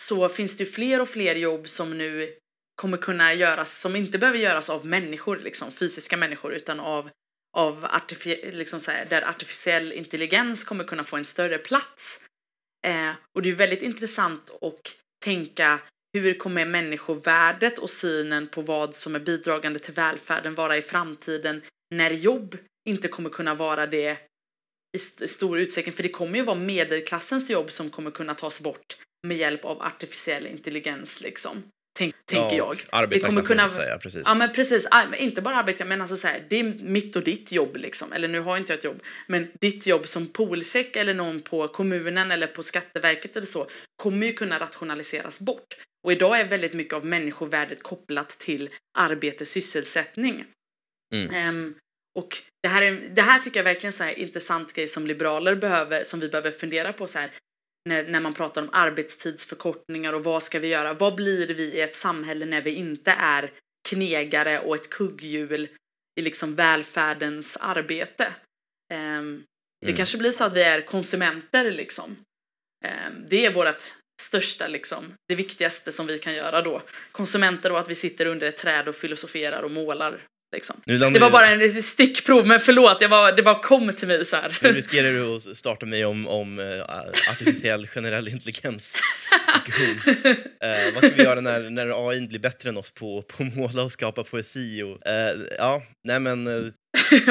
så 0.00 0.28
finns 0.28 0.56
det 0.56 0.64
ju 0.64 0.70
fler 0.70 1.00
och 1.00 1.08
fler 1.08 1.34
jobb 1.34 1.68
som 1.68 1.98
nu 1.98 2.34
kommer 2.74 2.96
kunna 2.96 3.34
göras 3.34 3.78
som 3.78 3.96
inte 3.96 4.18
behöver 4.18 4.38
göras 4.38 4.70
av 4.70 4.86
människor, 4.86 5.36
liksom, 5.36 5.72
fysiska 5.72 6.16
människor, 6.16 6.54
utan 6.54 6.80
av, 6.80 7.10
av 7.56 7.84
artifi 7.84 8.50
liksom 8.52 8.80
så 8.80 8.90
här, 8.90 9.06
där 9.06 9.22
artificiell 9.22 9.92
intelligens 9.92 10.64
kommer 10.64 10.84
kunna 10.84 11.04
få 11.04 11.16
en 11.16 11.24
större 11.24 11.58
plats. 11.58 12.24
Eh, 12.86 13.10
och 13.34 13.42
det 13.42 13.50
är 13.50 13.54
väldigt 13.54 13.82
intressant 13.82 14.50
att 14.62 14.96
tänka 15.24 15.80
hur 16.12 16.34
kommer 16.34 16.66
människovärdet 16.66 17.78
och 17.78 17.90
synen 17.90 18.46
på 18.46 18.62
vad 18.62 18.94
som 18.94 19.14
är 19.14 19.20
bidragande 19.20 19.78
till 19.78 19.94
välfärden 19.94 20.54
vara 20.54 20.76
i 20.76 20.82
framtiden 20.82 21.62
när 21.94 22.10
jobb 22.10 22.58
inte 22.88 23.08
kommer 23.08 23.30
kunna 23.30 23.54
vara 23.54 23.86
det 23.86 24.18
i 24.94 24.96
st 24.96 25.28
stor 25.28 25.58
utsträckning. 25.58 25.94
För 25.94 26.02
det 26.02 26.08
kommer 26.08 26.38
ju 26.38 26.44
vara 26.44 26.58
medelklassens 26.58 27.50
jobb 27.50 27.70
som 27.70 27.90
kommer 27.90 28.10
kunna 28.10 28.34
tas 28.34 28.60
bort 28.60 28.96
med 29.26 29.36
hjälp 29.36 29.64
av 29.64 29.82
artificiell 29.82 30.46
intelligens 30.46 31.20
liksom. 31.20 31.62
Tänk, 31.98 32.14
ja, 32.14 32.18
tänker 32.26 32.56
jag. 32.56 32.84
Arbetarklassen 32.90 33.44
kunna, 33.44 33.68
så 33.68 33.74
säga, 33.74 33.98
precis. 33.98 34.22
Ja 34.24 34.34
men 34.34 34.52
precis, 34.52 34.88
inte 35.18 35.42
bara 35.42 35.56
arbetare 35.56 35.88
men 35.88 36.00
alltså 36.00 36.16
så 36.16 36.26
här, 36.26 36.46
det 36.50 36.60
är 36.60 36.64
mitt 36.82 37.16
och 37.16 37.22
ditt 37.22 37.52
jobb 37.52 37.76
liksom. 37.76 38.12
Eller 38.12 38.28
nu 38.28 38.40
har 38.40 38.56
inte 38.56 38.72
jag 38.72 38.78
ett 38.78 38.84
jobb, 38.84 39.02
men 39.26 39.50
ditt 39.60 39.86
jobb 39.86 40.06
som 40.06 40.26
polsäck 40.26 40.96
eller 40.96 41.14
någon 41.14 41.40
på 41.40 41.68
kommunen 41.68 42.30
eller 42.30 42.46
på 42.46 42.62
Skatteverket 42.62 43.36
eller 43.36 43.46
så 43.46 43.66
kommer 43.96 44.26
ju 44.26 44.32
kunna 44.32 44.60
rationaliseras 44.60 45.40
bort. 45.40 45.76
Och 46.04 46.12
idag 46.12 46.40
är 46.40 46.44
väldigt 46.44 46.72
mycket 46.72 46.94
av 46.94 47.06
människovärdet 47.06 47.82
kopplat 47.82 48.28
till 48.28 48.70
arbete, 48.98 49.46
sysselsättning. 49.46 50.44
Mm. 51.14 51.48
Um, 51.48 51.74
och 52.18 52.38
det 52.62 52.68
här, 52.68 52.82
är, 52.82 52.92
det 52.92 53.22
här 53.22 53.38
tycker 53.38 53.60
jag 53.60 53.64
verkligen 53.64 54.02
är 54.02 54.12
en 54.12 54.18
intressant 54.18 54.72
grej 54.72 54.88
som 54.88 55.06
liberaler 55.06 55.54
behöver, 55.54 56.04
som 56.04 56.20
vi 56.20 56.28
behöver 56.28 56.50
fundera 56.50 56.92
på 56.92 57.06
så 57.06 57.18
här, 57.18 57.30
när, 57.88 58.08
när 58.08 58.20
man 58.20 58.34
pratar 58.34 58.62
om 58.62 58.70
arbetstidsförkortningar 58.72 60.12
och 60.12 60.24
vad 60.24 60.42
ska 60.42 60.58
vi 60.58 60.68
göra? 60.68 60.94
Vad 60.94 61.14
blir 61.14 61.46
vi 61.46 61.62
i 61.62 61.80
ett 61.80 61.94
samhälle 61.94 62.46
när 62.46 62.62
vi 62.62 62.70
inte 62.70 63.10
är 63.10 63.50
knegare 63.88 64.60
och 64.60 64.74
ett 64.74 64.90
kugghjul 64.90 65.68
i 66.20 66.22
liksom 66.22 66.54
välfärdens 66.54 67.56
arbete? 67.56 68.34
Um, 68.92 68.98
mm. 68.98 69.44
Det 69.86 69.92
kanske 69.92 70.18
blir 70.18 70.32
så 70.32 70.44
att 70.44 70.52
vi 70.52 70.62
är 70.62 70.80
konsumenter 70.80 71.70
liksom. 71.70 72.16
Um, 72.84 73.26
det 73.28 73.46
är 73.46 73.52
vårt 73.52 73.94
största, 74.22 74.68
liksom, 74.68 75.14
det 75.28 75.34
viktigaste 75.34 75.92
som 75.92 76.06
vi 76.06 76.18
kan 76.18 76.34
göra 76.34 76.62
då. 76.62 76.82
Konsumenter 77.12 77.72
och 77.72 77.78
att 77.78 77.88
vi 77.88 77.94
sitter 77.94 78.26
under 78.26 78.46
ett 78.46 78.56
träd 78.56 78.88
och 78.88 78.94
filosoferar 78.94 79.62
och 79.62 79.70
målar 79.70 80.20
Liksom. 80.54 80.80
Det 80.84 81.18
var 81.18 81.30
bara 81.30 81.48
en 81.48 81.82
stickprov, 81.82 82.46
men 82.46 82.60
förlåt, 82.60 83.00
jag 83.00 83.08
var, 83.08 83.32
det 83.32 83.42
bara 83.42 83.58
kom 83.58 83.92
till 83.92 84.08
mig 84.08 84.24
så 84.24 84.36
här. 84.36 84.58
Nu 84.62 84.72
riskerar 84.72 85.12
du 85.12 85.36
att 85.36 85.56
starta 85.56 85.86
mig 85.86 86.04
om, 86.04 86.28
om 86.28 86.58
uh, 86.58 86.82
artificiell 87.30 87.86
generell 87.86 88.28
intelligens. 88.28 88.96
uh, 89.68 90.94
vad 90.94 91.04
ska 91.04 91.14
vi 91.16 91.22
göra 91.22 91.40
när, 91.40 91.60
när 91.70 92.08
AI 92.08 92.26
blir 92.26 92.38
bättre 92.38 92.68
än 92.68 92.76
oss 92.76 92.90
på, 92.90 93.22
på 93.22 93.42
att 93.42 93.56
måla 93.56 93.82
och 93.82 93.92
skapa 93.92 94.24
poesi? 94.24 94.82
Och, 94.82 94.90
uh, 94.90 95.42
ja, 95.58 95.82
nej 96.04 96.20
men... 96.20 96.46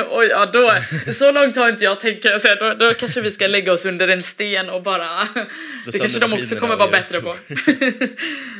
Oj, 0.10 0.28
ja 0.28 0.46
då, 0.46 0.74
så 1.14 1.32
långt 1.32 1.56
har 1.56 1.70
inte 1.70 1.84
jag 1.84 2.02
tänkt 2.02 2.24
kan 2.24 2.40
säga. 2.40 2.56
Då, 2.56 2.74
då 2.74 2.94
kanske 2.94 3.22
vi 3.22 3.32
ska 3.32 3.48
lägga 3.48 3.74
oss 3.74 3.86
under 3.86 4.08
en 4.08 4.22
sten 4.22 4.70
och 4.70 4.84
bara... 4.84 5.28
det 5.92 6.00
kanske 6.00 6.20
de 6.20 6.34
också 6.34 6.56
kommer 6.56 6.76
vara 6.76 6.92
bättre 6.92 7.22
på. 7.22 7.36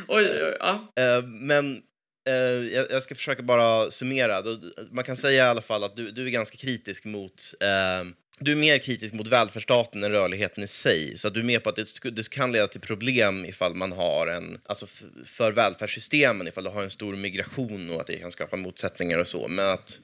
oj, 0.08 0.28
oj, 0.42 0.56
ja. 0.60 0.92
men 1.26 1.82
Uh, 2.28 2.68
jag, 2.90 3.02
ska 3.02 3.14
försöka 3.14 3.42
bara 3.42 3.90
summera. 3.90 4.42
Man 4.90 5.04
kan 5.04 5.16
säga 5.16 5.46
i 5.46 5.48
alla 5.48 5.62
fall 5.62 5.84
att 5.84 5.96
du, 5.96 6.10
du 6.10 6.26
är 6.26 6.30
ganska 6.30 6.56
kritisk 6.56 7.04
mot 7.04 7.54
uh, 7.62 8.10
du 8.38 8.52
är 8.52 8.56
mer 8.56 8.78
kritisk 8.78 9.14
mot 9.14 9.26
välfärdsstaten 9.26 10.04
än 10.04 10.10
rörligheten 10.10 10.64
i 10.64 10.68
sig. 10.68 11.18
Så 11.18 11.28
att 11.28 11.34
du 11.34 11.40
är 11.40 11.44
med 11.44 11.62
på 11.62 11.68
att 11.68 11.76
det, 11.76 12.10
det 12.10 12.30
kan 12.30 12.52
leda 12.52 12.68
till 12.68 12.80
problem 12.80 13.44
ifall 13.44 13.74
man 13.74 13.92
har 13.92 14.26
en, 14.26 14.60
alltså 14.64 14.86
för 15.24 15.52
välfärdssystemen, 15.52 16.48
ifall 16.48 16.64
du 16.64 16.70
har 16.70 16.82
en 16.82 16.90
stor 16.90 17.16
migration 17.16 17.90
och 17.90 18.00
att 18.00 18.06
det 18.06 18.16
kan 18.16 18.32
skapa 18.32 18.56
motsättningar 18.56 19.18
och 19.18 19.26
så. 19.26 19.48
Men 19.48 19.68
att 19.68 19.98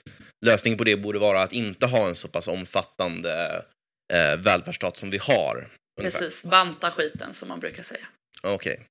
lösningen 0.46 0.78
på 0.78 0.84
det 0.84 0.96
borde 0.96 1.18
vara 1.18 1.42
att 1.42 1.52
inte 1.52 1.86
ha 1.86 2.08
en 2.08 2.14
så 2.14 2.28
pass 2.28 2.48
omfattande 2.48 3.64
eh, 4.12 4.36
välfärdsstat 4.36 4.96
som 4.96 5.10
vi 5.10 5.18
har. 5.18 5.68
Ungefär. 6.00 6.18
Precis, 6.18 6.42
banta 6.42 6.90
skiten 6.90 7.34
som 7.34 7.48
man 7.48 7.60
brukar 7.60 7.82
säga. 7.82 8.06
Okej. 8.42 8.72
Okay. 8.72 8.84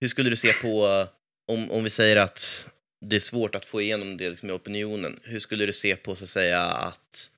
Hur 0.00 0.08
skulle 0.08 0.30
du 0.30 0.36
se 0.36 0.52
på 0.52 1.06
om, 1.48 1.70
om 1.70 1.84
vi 1.84 1.90
säger 1.90 2.16
att 2.16 2.66
det 3.00 3.16
är 3.16 3.20
svårt 3.20 3.54
att 3.54 3.64
få 3.64 3.80
igenom 3.80 4.16
det 4.16 4.30
liksom, 4.30 4.48
i 4.48 4.52
opinionen, 4.52 5.20
hur 5.22 5.38
skulle 5.38 5.66
du 5.66 5.72
se 5.72 5.96
på 5.96 6.16
så 6.16 6.24
att 6.24 6.30
säga 6.30 6.62
att 6.62 7.30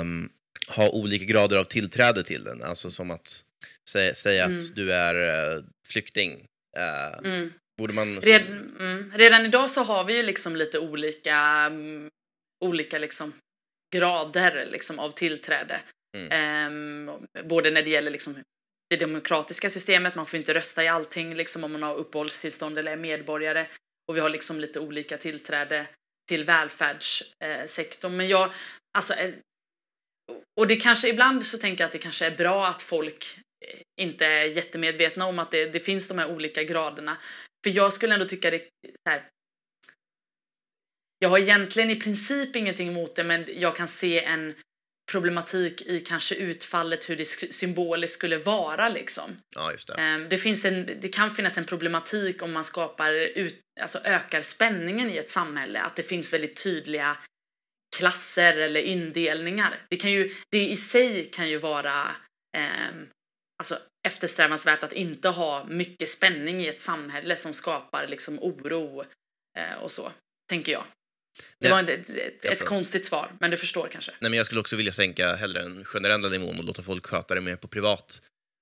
um, 0.00 0.30
ha 0.68 0.90
olika 0.90 1.24
grader 1.24 1.56
av 1.56 1.64
tillträde 1.64 2.24
till 2.24 2.44
den? 2.44 2.62
Alltså 2.62 2.90
som 2.90 3.10
att 3.10 3.44
säga, 3.88 4.14
säga 4.14 4.44
mm. 4.44 4.56
att 4.56 4.74
du 4.74 4.92
är 4.92 5.14
uh, 5.14 5.64
flykting. 5.86 6.46
Uh, 6.78 7.26
mm. 7.26 7.52
Borde 7.78 7.92
man... 7.92 8.20
Red, 8.20 8.42
mm. 8.80 9.12
Redan 9.14 9.46
idag 9.46 9.70
så 9.70 9.82
har 9.82 10.04
vi 10.04 10.16
ju 10.16 10.22
liksom 10.22 10.56
lite 10.56 10.78
olika, 10.78 11.66
um, 11.66 12.08
olika 12.64 12.98
liksom 12.98 13.32
grader 13.94 14.68
liksom 14.72 14.98
av 14.98 15.10
tillträde. 15.10 15.80
Um, 16.16 17.10
både 17.44 17.70
när 17.70 17.82
det 17.82 17.90
gäller 17.90 18.10
liksom 18.10 18.36
det 18.96 19.06
demokratiska 19.06 19.70
systemet, 19.70 20.14
man 20.14 20.26
får 20.26 20.38
inte 20.38 20.54
rösta 20.54 20.84
i 20.84 20.88
allting 20.88 21.34
liksom 21.34 21.64
om 21.64 21.72
man 21.72 21.82
har 21.82 21.94
uppehållstillstånd 21.94 22.78
eller 22.78 22.92
är 22.92 22.96
medborgare. 22.96 23.66
Och 24.08 24.16
vi 24.16 24.20
har 24.20 24.28
liksom 24.28 24.60
lite 24.60 24.80
olika 24.80 25.16
tillträde 25.16 25.86
till 26.28 26.44
välfärdssektorn. 26.44 28.16
Men 28.16 28.28
jag, 28.28 28.52
alltså, 28.98 29.14
eh, 29.14 29.34
och 30.60 30.66
det 30.66 30.76
kanske 30.76 31.08
ibland 31.08 31.46
så 31.46 31.58
tänker 31.58 31.84
jag 31.84 31.86
att 31.86 31.92
det 31.92 31.98
kanske 31.98 32.26
är 32.26 32.36
bra 32.36 32.66
att 32.66 32.82
folk 32.82 33.38
inte 34.00 34.26
är 34.26 34.44
jättemedvetna 34.44 35.26
om 35.26 35.38
att 35.38 35.50
det, 35.50 35.66
det 35.66 35.80
finns 35.80 36.08
de 36.08 36.18
här 36.18 36.30
olika 36.30 36.62
graderna. 36.62 37.16
För 37.64 37.70
jag 37.70 37.92
skulle 37.92 38.14
ändå 38.14 38.26
tycka 38.26 38.50
det 38.50 38.58
så 38.84 39.10
här, 39.10 39.28
jag 41.18 41.28
har 41.28 41.38
egentligen 41.38 41.90
i 41.90 42.00
princip 42.00 42.56
ingenting 42.56 42.88
emot 42.88 43.16
det 43.16 43.24
men 43.24 43.44
jag 43.54 43.76
kan 43.76 43.88
se 43.88 44.24
en 44.24 44.54
problematik 45.12 45.82
i 45.82 46.00
kanske 46.00 46.34
utfallet 46.34 47.10
hur 47.10 47.16
det 47.16 47.24
symboliskt 47.54 48.14
skulle 48.14 48.38
vara 48.38 48.88
liksom. 48.88 49.36
Ja, 49.56 49.72
just 49.72 49.86
det. 49.86 49.94
Ehm, 49.94 50.28
det, 50.28 50.38
finns 50.38 50.64
en, 50.64 50.86
det 51.00 51.08
kan 51.08 51.30
finnas 51.30 51.58
en 51.58 51.64
problematik 51.64 52.42
om 52.42 52.52
man 52.52 52.64
skapar 52.64 53.12
ut, 53.12 53.60
alltså 53.80 53.98
ökar 54.04 54.42
spänningen 54.42 55.10
i 55.10 55.16
ett 55.16 55.30
samhälle, 55.30 55.80
att 55.80 55.96
det 55.96 56.02
finns 56.02 56.32
väldigt 56.32 56.62
tydliga 56.62 57.16
klasser 57.96 58.56
eller 58.56 58.80
indelningar. 58.80 59.78
Det, 59.90 59.96
kan 59.96 60.12
ju, 60.12 60.34
det 60.50 60.68
i 60.68 60.76
sig 60.76 61.24
kan 61.24 61.48
ju 61.48 61.58
vara 61.58 62.16
eh, 62.56 62.94
alltså 63.58 63.78
eftersträvansvärt 64.06 64.84
att 64.84 64.92
inte 64.92 65.28
ha 65.28 65.64
mycket 65.64 66.08
spänning 66.08 66.60
i 66.60 66.68
ett 66.68 66.80
samhälle 66.80 67.36
som 67.36 67.52
skapar 67.52 68.06
liksom 68.06 68.38
oro 68.38 69.04
eh, 69.58 69.74
och 69.82 69.90
så, 69.90 70.12
tänker 70.48 70.72
jag. 70.72 70.84
Det 71.58 71.70
var 71.70 71.82
ett, 71.82 72.10
ett, 72.10 72.44
ett 72.44 72.64
konstigt 72.64 73.06
svar, 73.06 73.32
men 73.40 73.50
du 73.50 73.56
förstår 73.56 73.88
kanske. 73.92 74.10
Nej, 74.20 74.30
men 74.30 74.36
jag 74.36 74.46
skulle 74.46 74.60
också 74.60 74.76
vilja 74.76 74.92
sänka 74.92 75.34
hellre 75.34 75.62
den 75.62 75.84
generella 75.84 76.28
nivån 76.28 76.58
och 76.58 76.64
låta 76.64 76.82
folk 76.82 77.06
sköta 77.06 77.34
det 77.34 77.40
mer 77.40 77.56
på 77.56 77.68
privat 77.68 78.20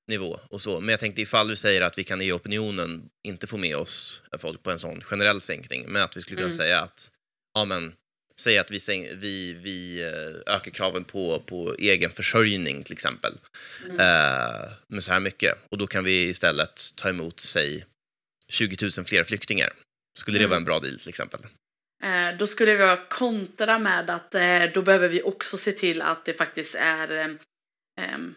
nivå 0.08 0.40
och 0.48 0.60
så. 0.60 0.80
Men 0.80 0.88
jag 0.88 1.00
tänkte 1.00 1.22
ifall 1.22 1.48
vi 1.48 1.56
säger 1.56 1.80
att 1.80 1.98
vi 1.98 2.04
kan 2.04 2.22
i 2.22 2.32
opinionen 2.32 3.08
inte 3.24 3.46
få 3.46 3.56
med 3.56 3.76
oss 3.76 4.22
folk 4.38 4.62
på 4.62 4.70
en 4.70 4.78
sån 4.78 5.02
generell 5.02 5.40
sänkning, 5.40 5.84
men 5.88 6.02
att 6.02 6.16
vi 6.16 6.20
skulle 6.20 6.36
kunna 6.36 6.46
mm. 6.46 6.56
säga 6.56 6.80
att 6.80 7.10
ja, 7.54 7.64
men, 7.64 7.94
säg 8.40 8.58
att 8.58 8.70
vi, 8.70 8.78
vi, 9.14 9.52
vi 9.52 10.02
eh, 10.02 10.54
ökar 10.54 10.70
kraven 10.70 11.04
på, 11.04 11.42
på 11.46 11.74
egen 11.78 12.10
försörjning 12.10 12.82
till 12.82 12.92
exempel 12.92 13.32
mm. 13.84 14.00
eh, 14.00 14.70
med 14.86 15.04
så 15.04 15.12
här 15.12 15.20
mycket 15.20 15.58
och 15.68 15.78
då 15.78 15.86
kan 15.86 16.04
vi 16.04 16.28
istället 16.28 16.80
ta 16.96 17.08
emot, 17.08 17.40
säg 17.40 17.84
20 18.48 18.76
000 18.98 19.06
fler 19.06 19.24
flyktingar. 19.24 19.72
Skulle 20.18 20.38
det 20.38 20.44
mm. 20.44 20.50
vara 20.50 20.58
en 20.58 20.64
bra 20.64 20.80
deal 20.80 20.98
till 20.98 21.08
exempel? 21.08 21.40
Eh, 22.04 22.36
då 22.38 22.46
skulle 22.46 22.72
jag 22.72 23.08
kontra 23.08 23.78
med 23.78 24.10
att 24.10 24.34
eh, 24.34 24.62
då 24.74 24.82
behöver 24.82 25.08
vi 25.08 25.22
också 25.22 25.56
se 25.56 25.72
till 25.72 26.02
att 26.02 26.24
det 26.24 26.34
faktiskt 26.34 26.74
är 26.74 27.10
eh, 27.10 27.28
ehm, 28.00 28.34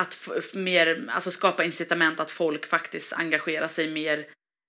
att 0.00 0.28
mer, 0.54 1.04
alltså 1.08 1.30
skapa 1.30 1.64
incitament 1.64 2.20
att 2.20 2.30
folk 2.30 2.66
faktiskt 2.66 3.12
engagerar 3.12 3.68
sig 3.68 3.90
mer 3.90 4.26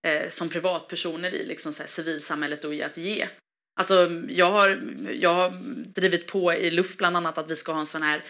eh, 0.07 0.29
som 0.29 0.49
privatpersoner 0.49 1.33
i 1.33 1.45
liksom 1.45 1.73
så 1.73 1.83
här 1.83 1.87
civilsamhället 1.87 2.65
och 2.65 2.75
i 2.75 2.83
att 2.83 2.97
ge. 2.97 3.27
Alltså 3.79 4.09
jag 4.29 4.51
har, 4.51 4.81
jag 5.11 5.33
har 5.33 5.49
drivit 5.85 6.27
på 6.27 6.53
i 6.53 6.71
luft 6.71 6.97
bland 6.97 7.17
annat 7.17 7.37
att 7.37 7.51
vi 7.51 7.55
ska 7.55 7.71
ha 7.71 7.79
en 7.79 7.85
sån 7.85 8.03
här 8.03 8.23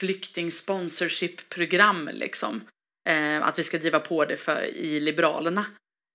flyktingsponsorship-program. 0.00 2.10
liksom. 2.12 2.60
Eh, 3.08 3.42
att 3.42 3.58
vi 3.58 3.62
ska 3.62 3.78
driva 3.78 4.00
på 4.00 4.24
det 4.24 4.36
för, 4.36 4.64
i 4.64 5.00
Liberalerna. 5.00 5.66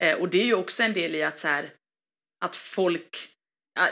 Eh, 0.03 0.17
och 0.17 0.29
det 0.29 0.41
är 0.41 0.45
ju 0.45 0.53
också 0.53 0.83
en 0.83 0.93
del 0.93 1.15
i 1.15 1.23
att 1.23 1.39
så 1.39 1.47
här, 1.47 1.69
att 2.45 2.55
folk 2.55 3.36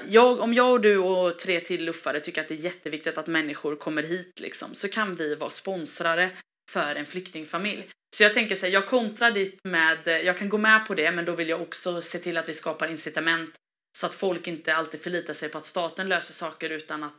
jag, 0.07 0.39
om 0.39 0.53
jag 0.53 0.71
och 0.71 0.81
du 0.81 0.97
och 0.97 1.39
tre 1.39 1.59
till 1.59 1.85
luffare 1.85 2.19
tycker 2.19 2.41
att 2.41 2.47
det 2.47 2.53
är 2.53 2.59
jätteviktigt 2.59 3.17
att 3.17 3.27
människor 3.27 3.75
kommer 3.75 4.03
hit 4.03 4.39
liksom, 4.39 4.75
så 4.75 4.89
kan 4.89 5.15
vi 5.15 5.35
vara 5.35 5.49
sponsrare 5.49 6.29
för 6.71 6.95
en 6.95 7.05
flyktingfamilj. 7.05 7.89
Så 8.15 8.23
jag 8.23 8.33
tänker 8.33 8.55
så 8.55 8.65
här, 8.65 8.73
jag 8.73 8.87
kontrar 8.87 9.31
dit 9.31 9.59
med, 9.63 10.07
jag 10.07 10.37
kan 10.37 10.49
gå 10.49 10.57
med 10.57 10.87
på 10.87 10.93
det, 10.93 11.11
men 11.11 11.25
då 11.25 11.35
vill 11.35 11.49
jag 11.49 11.61
också 11.61 12.01
se 12.01 12.19
till 12.19 12.37
att 12.37 12.49
vi 12.49 12.53
skapar 12.53 12.87
incitament 12.87 13.55
så 13.97 14.05
att 14.05 14.13
folk 14.13 14.47
inte 14.47 14.75
alltid 14.75 15.01
förlitar 15.01 15.33
sig 15.33 15.49
på 15.49 15.57
att 15.57 15.65
staten 15.65 16.09
löser 16.09 16.33
saker 16.33 16.69
utan 16.69 17.03
att 17.03 17.17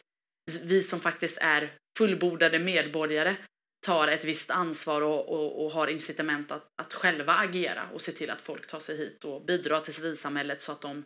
vi 0.64 0.82
som 0.82 1.00
faktiskt 1.00 1.38
är 1.40 1.72
fullbordade 1.98 2.58
medborgare 2.58 3.36
tar 3.86 4.08
ett 4.08 4.24
visst 4.24 4.50
ansvar 4.50 5.02
och, 5.02 5.28
och, 5.28 5.64
och 5.64 5.72
har 5.72 5.86
incitament 5.86 6.52
att, 6.52 6.66
att 6.82 6.94
själva 6.94 7.34
agera 7.34 7.88
och 7.94 8.02
se 8.02 8.12
till 8.12 8.30
att 8.30 8.42
folk 8.42 8.66
tar 8.66 8.80
sig 8.80 8.96
hit 8.96 9.24
och 9.24 9.44
bidrar 9.44 9.80
till 9.80 9.94
civilsamhället 9.94 10.60
så 10.60 10.72
att 10.72 10.80
de 10.80 11.04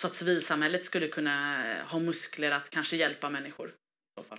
så 0.00 0.06
att 0.06 0.14
civilsamhället 0.14 0.84
skulle 0.84 1.08
kunna 1.08 1.66
eh, 1.72 1.86
ha 1.86 1.98
muskler 1.98 2.50
att 2.50 2.70
kanske 2.70 2.96
hjälpa 2.96 3.30
människor. 3.30 3.68
I 3.68 4.20
så 4.20 4.28
fall. 4.28 4.38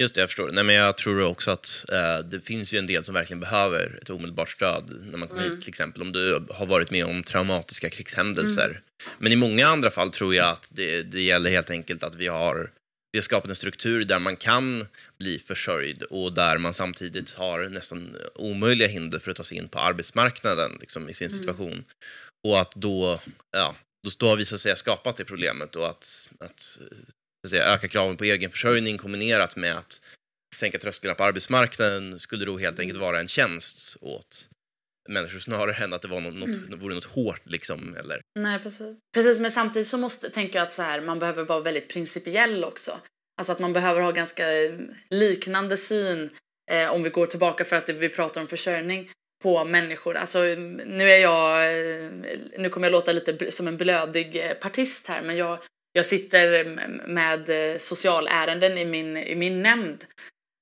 Just 0.00 0.14
det, 0.14 0.20
jag 0.20 0.28
förstår. 0.28 0.50
Nej, 0.52 0.64
men 0.64 0.74
jag 0.74 0.96
tror 0.96 1.22
också 1.22 1.50
att 1.50 1.84
eh, 1.92 2.18
det 2.18 2.40
finns 2.40 2.74
ju 2.74 2.78
en 2.78 2.86
del 2.86 3.04
som 3.04 3.14
verkligen 3.14 3.40
behöver 3.40 3.98
ett 4.02 4.10
omedelbart 4.10 4.50
stöd 4.50 4.98
när 5.04 5.18
man 5.18 5.28
kommer 5.28 5.42
mm. 5.42 5.52
hit, 5.52 5.62
till 5.62 5.68
exempel 5.68 6.02
om 6.02 6.12
du 6.12 6.46
har 6.50 6.66
varit 6.66 6.90
med 6.90 7.04
om 7.04 7.22
traumatiska 7.22 7.90
krigshändelser. 7.90 8.68
Mm. 8.68 8.80
Men 9.18 9.32
i 9.32 9.36
många 9.36 9.66
andra 9.66 9.90
fall 9.90 10.10
tror 10.10 10.34
jag 10.34 10.48
att 10.48 10.70
det, 10.74 11.02
det 11.02 11.22
gäller 11.22 11.50
helt 11.50 11.70
enkelt 11.70 12.02
att 12.02 12.14
vi 12.14 12.26
har, 12.26 12.70
vi 13.12 13.18
har 13.18 13.22
skapat 13.22 13.50
en 13.50 13.56
struktur 13.56 14.04
där 14.04 14.18
man 14.18 14.36
kan 14.36 14.86
bli 15.18 15.38
försörjd 15.38 16.02
och 16.02 16.32
där 16.32 16.58
man 16.58 16.74
samtidigt 16.74 17.32
har 17.32 17.68
nästan 17.68 18.16
omöjliga 18.34 18.88
hinder 18.88 19.18
för 19.18 19.30
att 19.30 19.36
ta 19.36 19.44
sig 19.44 19.56
in 19.56 19.68
på 19.68 19.78
arbetsmarknaden 19.78 20.78
liksom, 20.80 21.08
i 21.08 21.14
sin 21.14 21.28
mm. 21.28 21.38
situation. 21.38 21.84
Och 22.44 22.60
att 22.60 22.72
då, 22.74 23.20
ja, 23.52 23.74
då 24.18 24.26
har 24.26 24.36
vi 24.36 24.44
så 24.44 24.54
att 24.54 24.60
säga 24.60 24.76
skapat 24.76 25.16
det 25.16 25.24
problemet 25.24 25.76
och 25.76 25.90
att, 25.90 26.30
att, 26.40 26.60
så 26.60 26.80
att 27.44 27.50
säga, 27.50 27.74
öka 27.74 27.88
kraven 27.88 28.16
på 28.16 28.24
egenförsörjning 28.24 28.98
kombinerat 28.98 29.56
med 29.56 29.78
att 29.78 30.00
sänka 30.56 30.78
trösklarna 30.78 31.14
på 31.14 31.24
arbetsmarknaden 31.24 32.18
skulle 32.18 32.44
då 32.44 32.58
helt 32.58 32.78
enkelt 32.80 33.00
vara 33.00 33.20
en 33.20 33.28
tjänst 33.28 33.96
åt 34.00 34.48
människor 35.08 35.38
snarare 35.38 35.84
än 35.84 35.92
att 35.92 36.02
det 36.02 36.08
var 36.08 36.20
något, 36.20 36.34
något, 36.34 36.56
mm. 36.56 36.78
vore 36.78 36.94
något 36.94 37.04
hårt. 37.04 37.42
Liksom, 37.44 37.96
eller... 37.96 38.20
Nej, 38.38 38.58
precis. 38.58 38.96
precis. 39.14 39.38
Men 39.38 39.50
samtidigt 39.50 39.88
så 39.88 39.98
måste, 39.98 40.30
tänker 40.30 40.58
jag 40.58 40.66
att 40.66 40.72
så 40.72 40.82
här, 40.82 41.00
man 41.00 41.18
behöver 41.18 41.44
vara 41.44 41.60
väldigt 41.60 41.88
principiell 41.88 42.64
också. 42.64 43.00
Alltså 43.38 43.52
att 43.52 43.58
man 43.58 43.72
behöver 43.72 44.00
ha 44.00 44.10
ganska 44.10 44.44
liknande 45.10 45.76
syn 45.76 46.30
eh, 46.70 46.88
om 46.88 47.02
vi 47.02 47.10
går 47.10 47.26
tillbaka 47.26 47.64
för 47.64 47.76
att 47.76 47.88
vi 47.88 48.08
pratar 48.08 48.40
om 48.40 48.46
försörjning 48.46 49.10
på 49.44 49.64
människor. 49.64 50.16
Alltså, 50.16 50.38
nu 50.86 51.10
är 51.10 51.18
jag, 51.18 51.74
nu 52.58 52.68
kommer 52.68 52.86
jag 52.86 52.92
låta 52.92 53.12
lite 53.12 53.52
som 53.52 53.68
en 53.68 53.76
blödig 53.76 54.36
eh, 54.36 54.54
partist 54.54 55.06
här, 55.06 55.22
men 55.22 55.36
jag, 55.36 55.58
jag 55.92 56.06
sitter 56.06 56.64
med 57.06 57.50
eh, 57.50 57.78
socialärenden 57.78 58.78
i 58.78 58.84
min, 58.84 59.16
i 59.16 59.34
min 59.34 59.62
nämnd. 59.62 60.04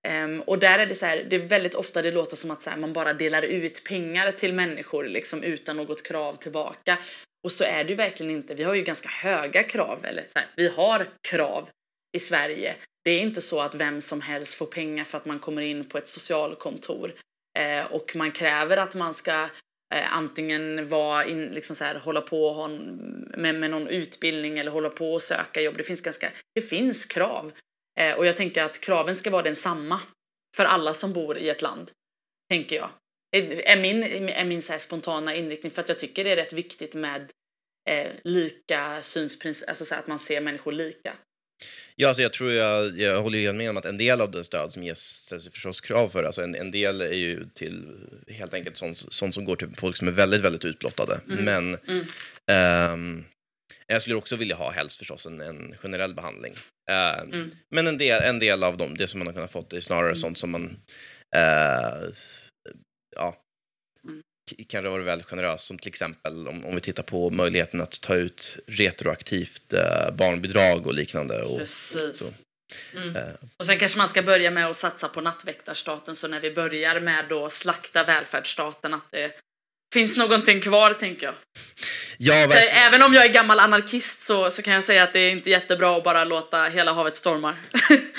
Um, 0.08 0.40
och 0.40 0.58
där 0.58 0.78
är 0.78 0.86
det 0.86 0.94
så 0.94 1.06
här, 1.06 1.26
det 1.30 1.36
är 1.36 1.48
väldigt 1.48 1.74
ofta 1.74 2.02
det 2.02 2.10
låter 2.10 2.36
som 2.36 2.50
att 2.50 2.62
så 2.62 2.70
här, 2.70 2.76
man 2.76 2.92
bara 2.92 3.14
delar 3.14 3.44
ut 3.44 3.84
pengar 3.84 4.32
till 4.32 4.52
människor 4.52 5.04
liksom 5.04 5.42
utan 5.42 5.76
något 5.76 6.02
krav 6.02 6.34
tillbaka. 6.34 6.98
Och 7.44 7.52
så 7.52 7.64
är 7.64 7.84
det 7.84 7.90
ju 7.90 7.96
verkligen 7.96 8.32
inte. 8.32 8.54
Vi 8.54 8.64
har 8.64 8.74
ju 8.74 8.82
ganska 8.82 9.08
höga 9.08 9.62
krav, 9.62 10.04
eller 10.04 10.24
så 10.28 10.38
här, 10.38 10.48
vi 10.56 10.68
har 10.68 11.08
krav 11.28 11.68
i 12.16 12.20
Sverige. 12.20 12.74
Det 13.04 13.10
är 13.10 13.20
inte 13.20 13.40
så 13.40 13.60
att 13.60 13.74
vem 13.74 14.00
som 14.00 14.20
helst 14.20 14.54
får 14.54 14.66
pengar 14.66 15.04
för 15.04 15.18
att 15.18 15.26
man 15.26 15.38
kommer 15.38 15.62
in 15.62 15.84
på 15.84 15.98
ett 15.98 16.08
socialkontor. 16.08 17.12
Eh, 17.58 17.84
och 17.92 18.16
man 18.16 18.32
kräver 18.32 18.76
att 18.76 18.94
man 18.94 19.14
ska 19.14 19.48
eh, 19.94 20.16
antingen 20.16 20.88
vara 20.88 21.24
in, 21.24 21.46
liksom 21.46 21.76
så 21.76 21.84
här, 21.84 21.94
hålla 21.94 22.20
på 22.20 22.46
och 22.46 22.54
ha 22.54 22.68
med, 23.36 23.54
med 23.54 23.70
någon 23.70 23.88
utbildning 23.88 24.58
eller 24.58 24.70
hålla 24.70 24.90
på 24.90 25.14
och 25.14 25.22
söka 25.22 25.60
jobb. 25.60 25.76
Det 25.76 25.82
finns, 25.82 26.00
ganska, 26.00 26.30
det 26.54 26.62
finns 26.62 27.06
krav. 27.06 27.52
Eh, 28.00 28.14
och 28.14 28.26
jag 28.26 28.36
tänker 28.36 28.64
att 28.64 28.80
kraven 28.80 29.16
ska 29.16 29.30
vara 29.30 29.42
densamma 29.42 30.00
för 30.56 30.64
alla 30.64 30.94
som 30.94 31.12
bor 31.12 31.38
i 31.38 31.48
ett 31.48 31.62
land. 31.62 31.90
Tänker 32.50 32.76
jag. 32.76 32.90
Är 33.34 33.80
min, 33.80 34.02
är 34.28 34.44
min 34.44 34.62
så 34.62 34.78
spontana 34.78 35.34
inriktning 35.34 35.70
för 35.70 35.82
att 35.82 35.88
jag 35.88 35.98
tycker 35.98 36.24
det 36.24 36.30
är 36.30 36.36
rätt 36.36 36.52
viktigt 36.52 36.94
med 36.94 37.32
eh, 37.90 38.12
lika 38.24 39.02
synsprincip, 39.02 39.68
alltså 39.68 39.84
så 39.84 39.94
att 39.94 40.06
man 40.06 40.18
ser 40.18 40.40
människor 40.40 40.72
lika. 40.72 41.16
Ja, 41.96 42.08
alltså 42.08 42.22
jag 42.22 42.32
tror 42.32 42.52
jag, 42.52 42.98
jag 43.00 43.22
håller 43.22 43.38
helt 43.38 43.56
med 43.56 43.70
om 43.70 43.76
att 43.76 43.84
en 43.84 43.98
del 43.98 44.20
av 44.20 44.30
den 44.30 44.44
stöd 44.44 44.72
som 44.72 44.82
ges 44.82 44.98
ställs 44.98 45.48
förstås 45.48 45.80
krav 45.80 46.08
för. 46.08 46.24
Alltså 46.24 46.42
en, 46.42 46.54
en 46.54 46.70
del 46.70 47.00
är 47.00 47.12
ju 47.12 47.46
till 47.54 47.84
helt 48.28 48.54
enkelt 48.54 48.76
sånt, 48.76 49.04
sånt 49.08 49.34
som 49.34 49.44
går 49.44 49.56
till 49.56 49.68
folk 49.76 49.96
som 49.96 50.08
är 50.08 50.12
väldigt, 50.12 50.40
väldigt 50.40 50.64
utblottade. 50.64 51.20
Mm. 51.28 51.44
Men 51.44 51.78
mm. 51.88 52.04
Um, 52.92 53.24
jag 53.86 54.02
skulle 54.02 54.16
också 54.16 54.36
vilja 54.36 54.56
ha 54.56 54.70
helst 54.70 54.98
förstås 54.98 55.26
en, 55.26 55.40
en 55.40 55.74
generell 55.82 56.14
behandling. 56.14 56.52
Uh, 56.90 57.34
mm. 57.34 57.50
Men 57.70 57.86
en 57.86 57.98
del, 57.98 58.22
en 58.22 58.38
del 58.38 58.64
av 58.64 58.76
dem, 58.76 58.96
det 58.96 59.06
som 59.06 59.18
man 59.18 59.26
har 59.26 59.34
kunnat 59.34 59.52
få, 59.52 59.66
är 59.72 59.80
snarare 59.80 60.06
mm. 60.06 60.16
sånt 60.16 60.38
som 60.38 60.50
man 60.50 60.64
uh, 61.36 62.08
ja, 63.16 63.41
kan 64.68 64.84
vara 64.84 65.02
väldigt 65.02 65.26
generös, 65.26 65.62
som 65.64 65.78
till 65.78 65.88
exempel 65.88 66.48
om, 66.48 66.66
om 66.66 66.74
vi 66.74 66.80
tittar 66.80 67.02
på 67.02 67.30
möjligheten 67.30 67.80
att 67.80 68.00
ta 68.00 68.14
ut 68.14 68.58
retroaktivt 68.66 69.72
eh, 69.72 70.14
barnbidrag 70.14 70.86
och 70.86 70.94
liknande. 70.94 71.42
Och, 71.42 71.58
Precis. 71.58 72.18
Så. 72.18 72.24
Mm. 72.96 73.08
Uh. 73.08 73.34
Och 73.56 73.66
sen 73.66 73.78
kanske 73.78 73.98
man 73.98 74.08
ska 74.08 74.22
börja 74.22 74.50
med 74.50 74.66
att 74.66 74.76
satsa 74.76 75.08
på 75.08 75.20
nattväktarstaten 75.20 76.16
så 76.16 76.28
när 76.28 76.40
vi 76.40 76.54
börjar 76.54 77.00
med 77.00 77.32
att 77.32 77.52
slakta 77.52 78.04
välfärdsstaten 78.04 78.94
att 78.94 79.10
det 79.10 79.32
finns 79.92 80.16
någonting 80.16 80.60
kvar 80.60 80.94
tänker 80.94 81.26
jag. 81.26 81.34
Ja. 82.18 82.54
Även 82.54 83.02
om 83.02 83.14
jag 83.14 83.24
är 83.24 83.32
gammal 83.32 83.58
anarkist 83.60 84.22
så, 84.22 84.50
så 84.50 84.62
kan 84.62 84.74
jag 84.74 84.84
säga 84.84 85.02
att 85.02 85.12
det 85.12 85.20
är 85.20 85.30
inte 85.30 85.50
jättebra 85.50 85.96
att 85.96 86.04
bara 86.04 86.24
låta 86.24 86.64
hela 86.64 86.92
havet 86.92 87.16
storma. 87.16 87.56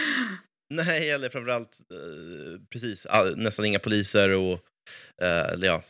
Nej, 0.70 1.10
eller 1.10 1.30
framförallt 1.30 1.80
eh, 1.92 2.60
precis, 2.70 3.06
all, 3.06 3.38
nästan 3.38 3.66
inga 3.66 3.80
poliser 3.80 4.30
och 4.30 4.60
eh, 5.22 5.54
eller 5.54 5.68
ja, 5.68 5.84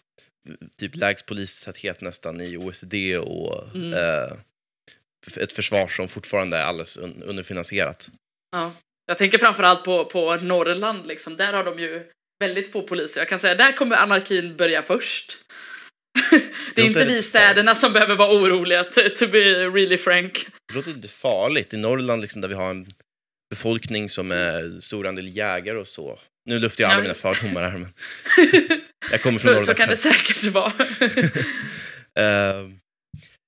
typ 0.77 0.95
lägst 0.95 1.25
polistäthet 1.25 2.01
nästan 2.01 2.41
i 2.41 2.57
OECD 2.57 3.17
och 3.17 3.75
Mm. 3.75 3.93
eh, 3.93 4.37
ett 5.37 5.53
försvar 5.53 5.87
som 5.87 6.07
fortfarande 6.07 6.57
är 6.57 6.63
alldeles 6.63 6.97
un 6.97 7.23
underfinansierat. 7.25 8.09
Ja. 8.51 8.73
Jag 9.05 9.17
tänker 9.17 9.37
framförallt 9.37 9.83
på, 9.83 10.05
på 10.05 10.35
Norrland, 10.35 11.07
liksom. 11.07 11.37
där 11.37 11.53
har 11.53 11.63
de 11.63 11.79
ju 11.79 12.03
väldigt 12.39 12.71
få 12.71 12.81
poliser. 12.81 13.21
Jag 13.21 13.29
kan 13.29 13.39
säga 13.39 13.55
där 13.55 13.71
kommer 13.71 13.95
anarkin 13.95 14.57
börja 14.57 14.81
först. 14.81 15.37
det 16.75 16.81
är 16.81 16.85
inte 16.85 17.05
vi 17.05 17.23
städerna 17.23 17.75
som 17.75 17.93
behöver 17.93 18.15
vara 18.15 18.31
oroliga, 18.37 18.83
to, 18.83 19.01
to 19.15 19.27
be 19.27 19.39
really 19.65 19.97
frank. 19.97 20.47
Det 20.67 20.75
låter 20.75 20.91
lite 20.93 21.07
farligt. 21.07 21.73
I 21.73 21.77
Norrland 21.77 22.21
liksom, 22.21 22.41
där 22.41 22.49
vi 22.49 22.55
har 22.55 22.69
en 22.69 22.93
befolkning 23.49 24.09
som 24.09 24.31
är 24.31 24.79
stor 24.79 25.07
andel 25.07 25.35
jägare 25.37 25.77
och 25.77 25.87
så. 25.87 26.19
Nu 26.49 26.59
luftar 26.59 26.83
jag 26.83 26.89
alla 26.91 26.99
Ja. 26.99 27.01
mina 27.03 27.13
fördomar 27.13 27.69
här, 27.69 27.77
men 27.79 27.93
jag 29.11 29.21
kommer 29.21 29.39
från 29.39 29.39
Så, 29.39 29.47
Norrland. 29.47 29.65
så 29.65 29.73
kan 29.73 29.89
det 29.89 29.95
säkert 29.95 30.43
vara. 30.43 30.73
Eh, 32.19 32.69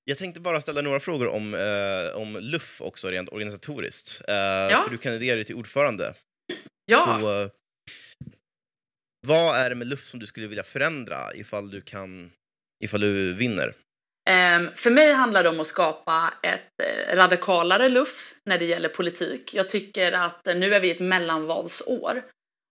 jag 0.03 0.18
tänkte 0.18 0.41
bara 0.41 0.62
ställa 0.62 0.82
några 0.82 0.99
frågor 0.99 1.28
om, 1.28 1.53
eh, 1.53 2.22
om 2.22 2.38
LUF 2.41 2.82
också 2.82 3.08
rent 3.12 3.30
organisatoriskt. 3.30 4.22
Eh, 4.28 4.84
För 4.84 4.89
du 4.91 4.97
kandiderar 4.97 5.38
ju 5.38 5.43
till 5.43 5.56
ordförande. 5.56 6.14
ja. 6.86 7.20
Så, 7.22 7.41
eh, 7.41 7.49
vad 9.28 9.58
är 9.58 9.70
det 9.70 9.76
med 9.76 9.88
LUF 9.88 10.06
som 10.08 10.20
du 10.20 10.26
skulle 10.26 10.47
vilja 10.47 10.64
förändra 10.64 11.34
ifall 11.36 11.70
du, 11.70 11.82
kan, 11.82 12.32
ifall 12.84 13.01
du 13.01 13.34
vinner? 13.34 13.74
Ehm, 14.30 14.70
för 14.76 14.91
mig 14.91 15.14
handlar 15.14 15.43
det 15.43 15.49
om 15.49 15.60
att 15.60 15.68
skapa 15.68 16.34
ett 16.43 16.74
radikalare 17.18 17.89
luff 17.89 18.34
när 18.45 18.58
det 18.58 18.66
gäller 18.66 18.89
politik. 18.89 19.53
Jag 19.53 19.70
tycker 19.70 20.12
att 20.12 20.45
nu 20.45 20.76
är 20.76 20.80
vi 20.80 20.88
i 20.88 20.91
ett 20.91 20.99
mellanvalsår 20.99 22.24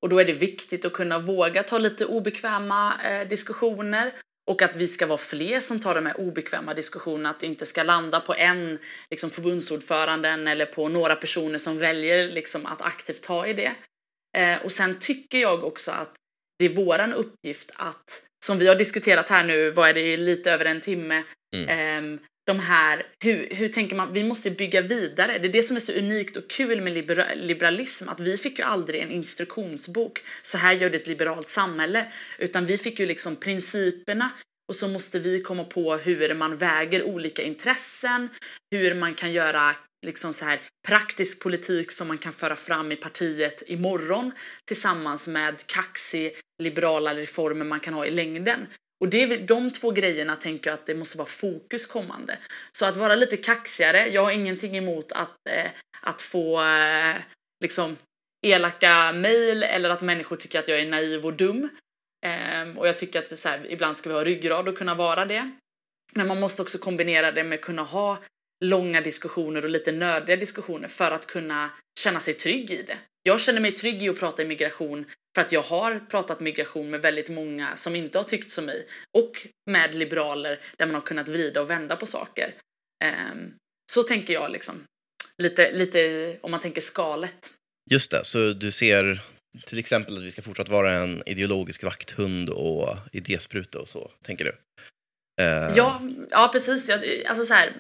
och 0.05 0.11
då 0.11 0.18
är 0.18 0.24
det 0.24 0.32
viktigt 0.32 0.84
att 0.84 0.92
kunna 0.92 1.18
våga 1.18 1.62
ta 1.62 1.78
lite 1.78 2.07
obekväma 2.07 3.02
eh, 3.05 3.28
diskussioner 3.28 4.12
och 4.50 4.62
att 4.62 4.76
vi 4.76 4.88
ska 4.88 5.07
vara 5.07 5.18
fler 5.18 5.61
som 5.61 5.80
tar 5.80 5.94
de 5.94 6.07
här 6.07 6.20
obekväma 6.20 6.74
diskussionerna, 6.74 7.30
att 7.30 7.40
det 7.40 7.46
inte 7.46 7.66
ska 7.66 7.82
landa 7.82 8.20
på 8.20 8.34
en 8.34 8.78
liksom, 9.11 9.30
förbundsordföranden 9.30 10.48
eller 10.48 10.66
på 10.66 10.88
några 10.88 11.16
personer 11.16 11.59
som 11.59 11.78
väljer 11.78 12.28
liksom, 12.28 12.66
att 12.66 12.82
aktivt 12.82 13.22
ta 13.22 13.46
i 13.46 13.52
det. 13.52 13.74
Eh, 14.36 14.64
och 14.64 14.72
sen 14.72 14.98
tycker 14.98 15.38
jag 15.38 15.64
också 15.64 15.90
att 15.90 16.14
det 16.59 16.64
är 16.64 16.68
våran 16.68 17.12
uppgift 17.12 17.70
att, 17.74 18.22
som 18.46 18.59
vi 18.59 18.66
har 18.66 18.74
diskuterat 18.74 19.28
här 19.28 19.44
nu, 19.44 19.70
vad 19.70 19.88
är 19.88 19.94
det, 19.94 20.16
lite 20.16 20.52
över 20.52 20.64
en 20.64 20.80
timme, 20.80 21.22
Mm. 21.57 21.68
ehm, 21.68 22.18
de 22.47 22.59
här, 22.59 23.07
hur, 23.24 23.49
hur 23.51 23.68
tänker 23.68 23.97
man, 23.97 24.12
vi 24.12 24.24
måste 24.24 24.51
bygga 24.51 24.80
vidare. 24.80 25.38
Det 25.38 25.49
är 25.49 25.53
det 25.53 25.62
som 25.62 25.76
är 25.76 25.80
så 25.80 25.92
unikt 25.92 26.36
och 26.36 26.51
kul 26.51 26.80
med 26.80 26.92
liberalism, 27.36 28.09
att 28.09 28.20
vi 28.20 28.36
fick 28.36 28.59
ju 28.59 28.64
aldrig 28.64 29.01
en 29.01 29.11
instruktionsbok, 29.11 30.22
så 30.42 30.59
här 30.59 30.72
gör 30.72 30.90
det 30.90 30.99
ett 30.99 31.07
liberalt 31.07 31.49
samhälle, 31.49 32.12
utan 32.38 32.66
vi 32.66 32.78
fick 32.78 33.01
ju 33.01 33.07
liksom 33.07 33.36
principerna 33.36 34.30
och 34.68 34.74
så 34.74 34.88
måste 34.88 35.18
vi 35.18 35.42
komma 35.42 35.64
på 35.64 35.97
hur 35.97 36.34
man 36.34 36.57
väger 36.57 37.03
olika 37.03 37.42
intressen, 37.42 38.28
hur 38.70 38.95
man 38.95 39.14
kan 39.14 39.32
göra 39.32 39.76
liksom 40.07 40.34
så 40.34 40.45
här 40.45 40.61
praktisk 40.86 41.42
politik 41.42 41.92
som 41.92 42.09
man 42.09 42.18
kan 42.18 42.32
föra 42.32 42.57
fram 42.57 42.92
i 42.92 42.97
partiet 42.97 43.62
imorgon 43.66 44.32
tillsammans 44.64 45.28
med 45.28 45.66
kaxig 45.66 46.32
liberala 46.62 47.14
reformer 47.14 47.64
man 47.64 47.80
kan 47.80 47.95
ha 47.95 48.07
i 48.07 48.11
längden. 48.11 48.66
Och 49.05 49.11
det 49.11 49.22
är 49.22 49.38
de 49.38 49.70
två 49.70 49.90
grejerna 49.90 50.36
tänker 50.36 50.70
jag 50.70 50.74
att 50.74 50.86
det 50.86 50.94
måste 50.94 51.18
vara 51.18 51.28
fokus 51.28 51.86
kommande. 51.86 52.38
Så 52.72 52.86
att 52.86 52.96
vara 52.96 53.14
lite 53.14 53.36
kaxigare, 53.36 54.09
jag 54.09 54.24
har 54.24 54.30
ingenting 54.30 54.76
emot 54.76 55.12
att, 55.12 55.48
eh, 55.50 55.70
att 56.00 56.22
få 56.22 56.62
eh, 56.62 57.16
liksom 57.61 57.96
elaka 58.46 59.12
mejl 59.12 59.62
eller 59.62 59.90
att 59.90 60.02
människor 60.02 60.36
tycker 60.36 60.59
att 60.59 60.68
jag 60.68 60.80
är 60.80 60.86
naiv 60.86 61.26
och 61.26 61.34
dum. 61.34 61.68
Eh, 62.26 62.78
och 62.78 62.88
jag 62.88 62.98
tycker 62.98 63.18
att 63.18 63.32
vi 63.32 63.36
så 63.36 63.48
här, 63.48 63.66
ibland 63.70 63.96
ska 63.96 64.09
vi 64.09 64.14
ha 64.14 64.24
ryggrad 64.24 64.68
och 64.68 64.78
kunna 64.78 64.94
vara 64.94 65.24
det. 65.24 65.50
Men 66.14 66.28
man 66.28 66.40
måste 66.40 66.62
också 66.62 66.78
kombinera 66.78 67.32
det 67.32 67.44
med 67.44 67.57
att 67.57 67.64
kunna 67.64 67.82
ha 67.82 68.18
långa 68.64 69.00
diskussioner 69.00 69.64
och 69.64 69.70
lite 69.70 69.92
nödiga 69.92 70.36
diskussioner 70.36 70.88
för 70.88 71.11
att 71.11 71.26
kunna 71.26 71.70
känna 72.00 72.20
sig 72.20 72.34
trygg 72.34 72.70
i 72.70 72.82
det. 72.82 72.98
Jag 73.27 73.41
känner 73.41 73.61
mig 73.61 73.72
trygg 73.72 74.03
i 74.03 74.09
att 74.09 74.18
prata 74.18 74.43
immigration 74.43 75.05
för 75.35 75.43
att 75.43 75.53
jag 75.53 75.62
har 75.62 75.99
pratat 75.99 76.41
migration 76.41 76.91
med 76.91 77.01
väldigt 77.03 77.29
många 77.29 77.77
som 77.77 77.97
inte 77.97 78.18
har 78.18 78.25
tyckt 78.25 78.51
som 78.51 78.64
mig 78.66 78.87
och 79.18 79.47
med 79.70 79.95
liberaler 79.95 80.61
där 80.77 80.87
man 80.87 80.95
har 80.95 81.03
kunnat 81.03 81.29
vrida 81.29 81.61
och 81.61 81.70
vända 81.70 81.97
på 81.97 82.07
saker. 82.07 82.55
Ehm, 83.05 83.55
så 83.93 84.03
tänker 84.03 84.35
jag 84.35 84.51
liksom. 84.53 84.85
Lite, 85.43 85.72
lite 85.72 85.99
i- 85.99 86.39
om 86.43 86.51
man 86.51 86.61
tänker 86.61 86.81
skalet. 86.81 87.53
Just 87.91 88.11
det, 88.11 88.25
så 88.25 88.53
du 88.53 88.72
ser 88.72 89.20
till 89.66 89.79
exempel 89.79 90.16
att 90.16 90.22
vi 90.22 90.31
ska 90.31 90.43
fortsatt 90.43 90.68
vara 90.68 90.93
en 90.93 91.22
ideologisk 91.29 91.83
vakthund 91.83 92.51
och 92.51 92.97
idéspruta 93.12 93.79
och 93.81 93.89
så, 93.89 94.11
tänker 94.25 94.45
du? 94.45 94.51
Eh, 95.43 95.77
Ja, 95.77 96.03
ja 96.31 96.49
precis. 96.53 96.91
Alltså 97.27 97.45
så 97.47 97.55
här, 97.55 97.72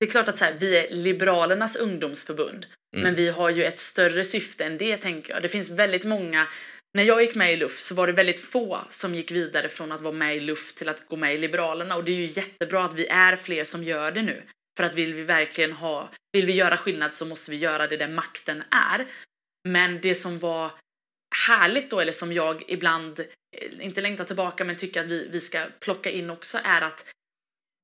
det 0.00 0.06
är 0.06 0.10
klart 0.10 0.28
att 0.28 0.38
så 0.38 0.44
här, 0.44 0.54
vi 0.60 0.76
är 0.76 0.94
Liberalernas 0.94 1.76
ungdomsförbund. 1.76 2.66
Mm. 2.92 3.04
Men 3.04 3.14
vi 3.14 3.28
har 3.28 3.50
ju 3.50 3.64
ett 3.64 3.78
större 3.78 4.24
syfte 4.24 4.64
än 4.64 4.78
det, 4.78 4.96
tänker 4.96 5.32
jag. 5.32 5.42
Det 5.42 5.48
finns 5.48 5.70
väldigt 5.70 6.04
många... 6.04 6.48
När 6.94 7.02
jag 7.02 7.22
gick 7.22 7.34
med 7.34 7.52
i 7.52 7.56
LUF 7.56 7.80
så 7.80 7.94
var 7.94 8.06
det 8.06 8.12
väldigt 8.12 8.40
få 8.40 8.84
som 8.90 9.14
gick 9.14 9.30
vidare 9.30 9.68
från 9.68 9.92
att 9.92 10.00
vara 10.00 10.14
med 10.14 10.36
i 10.36 10.40
LUF 10.40 10.74
till 10.74 10.88
att 10.88 11.08
gå 11.08 11.16
med 11.16 11.34
i 11.34 11.38
Liberalerna. 11.38 11.96
Och 11.96 12.04
det 12.04 12.12
är 12.12 12.16
ju 12.16 12.26
jättebra 12.26 12.84
att 12.84 12.94
vi 12.94 13.06
är 13.06 13.36
fler 13.36 13.64
som 13.64 13.84
gör 13.84 14.12
det 14.12 14.22
nu. 14.22 14.42
För 14.76 14.84
att 14.84 14.94
vill 14.94 15.14
vi 15.14 15.22
verkligen 15.22 15.72
ha... 15.72 16.10
Vill 16.32 16.46
vi 16.46 16.52
göra 16.52 16.76
skillnad 16.76 17.14
så 17.14 17.26
måste 17.26 17.50
vi 17.50 17.56
göra 17.56 17.86
det 17.86 17.96
där 17.96 18.08
makten 18.08 18.62
är. 18.70 19.06
Men 19.68 20.00
det 20.00 20.14
som 20.14 20.38
var 20.38 20.70
härligt 21.48 21.90
då, 21.90 22.00
eller 22.00 22.12
som 22.12 22.32
jag 22.32 22.64
ibland, 22.68 23.24
inte 23.80 24.00
längtar 24.00 24.24
tillbaka, 24.24 24.64
men 24.64 24.76
tycker 24.76 25.00
att 25.00 25.06
vi, 25.06 25.28
vi 25.30 25.40
ska 25.40 25.66
plocka 25.80 26.10
in 26.10 26.30
också, 26.30 26.58
är 26.64 26.82
att 26.82 27.06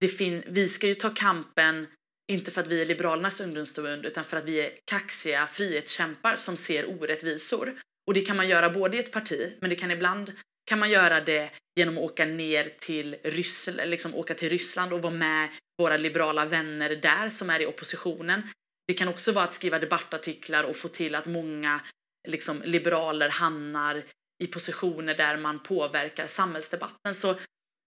det 0.01 0.09
fin- 0.09 0.45
vi 0.47 0.69
ska 0.69 0.87
ju 0.87 0.95
ta 0.95 1.11
kampen, 1.11 1.87
inte 2.29 2.51
för 2.51 2.61
att 2.61 2.67
vi 2.67 2.83
är 2.83 2.87
Liberalernas 2.87 3.41
ungdomsförbund, 3.41 4.07
utan 4.07 4.25
för 4.25 4.37
att 4.37 4.45
vi 4.45 4.61
är 4.61 4.73
kaxiga 4.85 5.47
frihetskämpar 5.47 6.37
som 6.37 6.57
ser 6.57 6.91
orättvisor. 6.91 7.81
Och 8.07 8.15
det 8.15 8.21
kan 8.21 8.37
man 8.37 8.49
göra 8.49 8.71
både 8.71 8.97
i 8.97 9.01
ett 9.01 9.13
parti, 9.13 9.53
men 9.61 9.71
det 9.71 9.77
kan 9.77 9.91
ibland 9.91 10.33
kan 10.65 10.79
man 10.79 10.91
göra 10.91 11.21
det 11.21 11.51
genom 11.77 11.99
att 11.99 12.05
åka 12.05 12.25
ner 12.25 12.73
till 12.79 13.17
Ryssland, 13.25 13.91
liksom 13.91 14.15
åka 14.15 14.35
till 14.35 14.49
Ryssland 14.49 14.93
och 14.93 15.03
vara 15.03 15.15
med 15.15 15.49
våra 15.79 15.97
liberala 15.97 16.45
vänner 16.45 16.97
där 16.97 17.29
som 17.29 17.51
är 17.51 17.61
i 17.61 17.67
oppositionen. 17.67 18.43
Det 18.87 18.95
kan 18.95 19.09
också 19.09 19.33
vara 19.33 19.45
att 19.45 19.55
skriva 19.55 19.79
debattartiklar 19.79 20.65
och 20.65 20.77
få 20.77 20.89
till 20.89 21.15
att 21.15 21.27
många 21.27 21.81
liksom, 22.29 22.63
liberaler 22.65 23.29
hamnar 23.29 24.05
i 24.43 24.47
positioner 24.47 25.15
där 25.15 25.37
man 25.37 25.59
påverkar 25.59 26.27
samhällsdebatten. 26.27 27.15
Så 27.15 27.35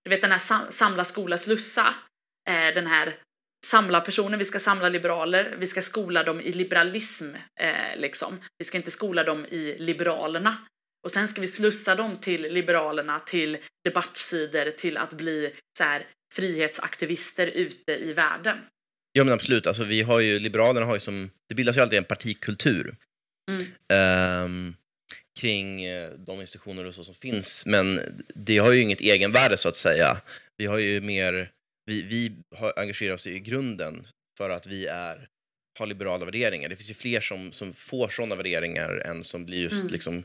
du 0.04 0.10
vet 0.10 0.22
den 0.22 0.32
här 0.32 0.72
Samla 0.72 1.04
skola 1.04 1.38
slussa, 1.38 1.96
eh, 2.50 2.74
den 2.76 2.88
här 2.88 3.16
samla 3.66 4.02
personer, 4.02 4.38
vi 4.38 4.46
ska 4.46 4.60
samla 4.60 4.90
liberaler, 4.90 5.56
vi 5.60 5.68
ska 5.68 5.82
skola 5.82 6.24
dem 6.24 6.42
i 6.42 6.52
liberalism, 6.52 7.36
eh, 7.60 7.98
liksom. 7.98 8.40
Vi 8.58 8.66
ska 8.66 8.78
inte 8.78 8.92
skola 8.92 9.24
dem 9.24 9.46
i 9.46 9.76
liberalerna. 9.80 10.58
Och 11.06 11.12
sen 11.12 11.28
ska 11.28 11.42
vi 11.42 11.48
slussa 11.48 11.96
dem 11.96 12.18
till 12.18 12.42
liberalerna, 12.42 13.20
till 13.20 13.58
debattsidor, 13.84 14.72
till 14.72 14.98
att 14.98 15.14
bli 15.14 15.54
så 15.78 15.84
här, 15.84 16.08
frihetsaktivister 16.34 17.48
ute 17.48 17.92
i 17.92 18.14
världen. 18.14 18.58
Ja 19.14 19.24
men 19.24 19.34
absolut, 19.34 19.68
alltså, 19.68 19.84
vi 19.84 20.02
har 20.02 20.20
ju, 20.20 20.40
Liberalerna 20.40 20.86
har 20.86 20.94
ju 20.94 21.00
som, 21.00 21.30
det 21.50 21.56
bildas 21.56 21.78
ju 21.78 21.82
alltid 21.82 21.98
en 21.98 22.04
partikultur 22.04 22.96
Mm. 23.52 23.66
ehm, 23.94 24.76
kring 25.40 25.84
eh, 25.84 26.10
de 26.10 26.42
institutioner 26.42 26.86
och 26.86 26.96
så 26.96 27.04
som 27.04 27.16
finns, 27.16 27.66
men 27.66 28.00
det 28.36 28.58
har 28.58 28.72
ju 28.72 28.82
inget 28.82 29.02
egenvärde 29.02 29.58
så 29.58 29.70
att 29.70 29.76
säga. 29.76 30.18
Vi 30.58 30.66
har 30.66 30.80
ju 30.80 31.02
mer, 31.02 31.52
vi, 31.86 32.02
vi 32.04 32.32
har 32.56 32.74
engagerat 32.80 33.16
oss 33.16 33.28
i 33.28 33.40
grunden 33.40 34.08
för 34.38 34.50
att 34.50 34.68
vi 34.68 34.88
är, 34.88 35.28
har 35.80 35.86
liberala 35.88 36.26
värderingar. 36.26 36.70
Det 36.70 36.76
finns 36.76 36.90
ju 36.90 36.94
fler 36.94 37.22
som, 37.22 37.52
som 37.52 37.74
får 37.74 38.10
sådana 38.10 38.36
värderingar 38.36 38.90
än 38.98 39.24
som 39.24 39.46
blir 39.46 39.62
just 39.62 39.82
Mm. 39.82 39.88
liksom 39.88 40.24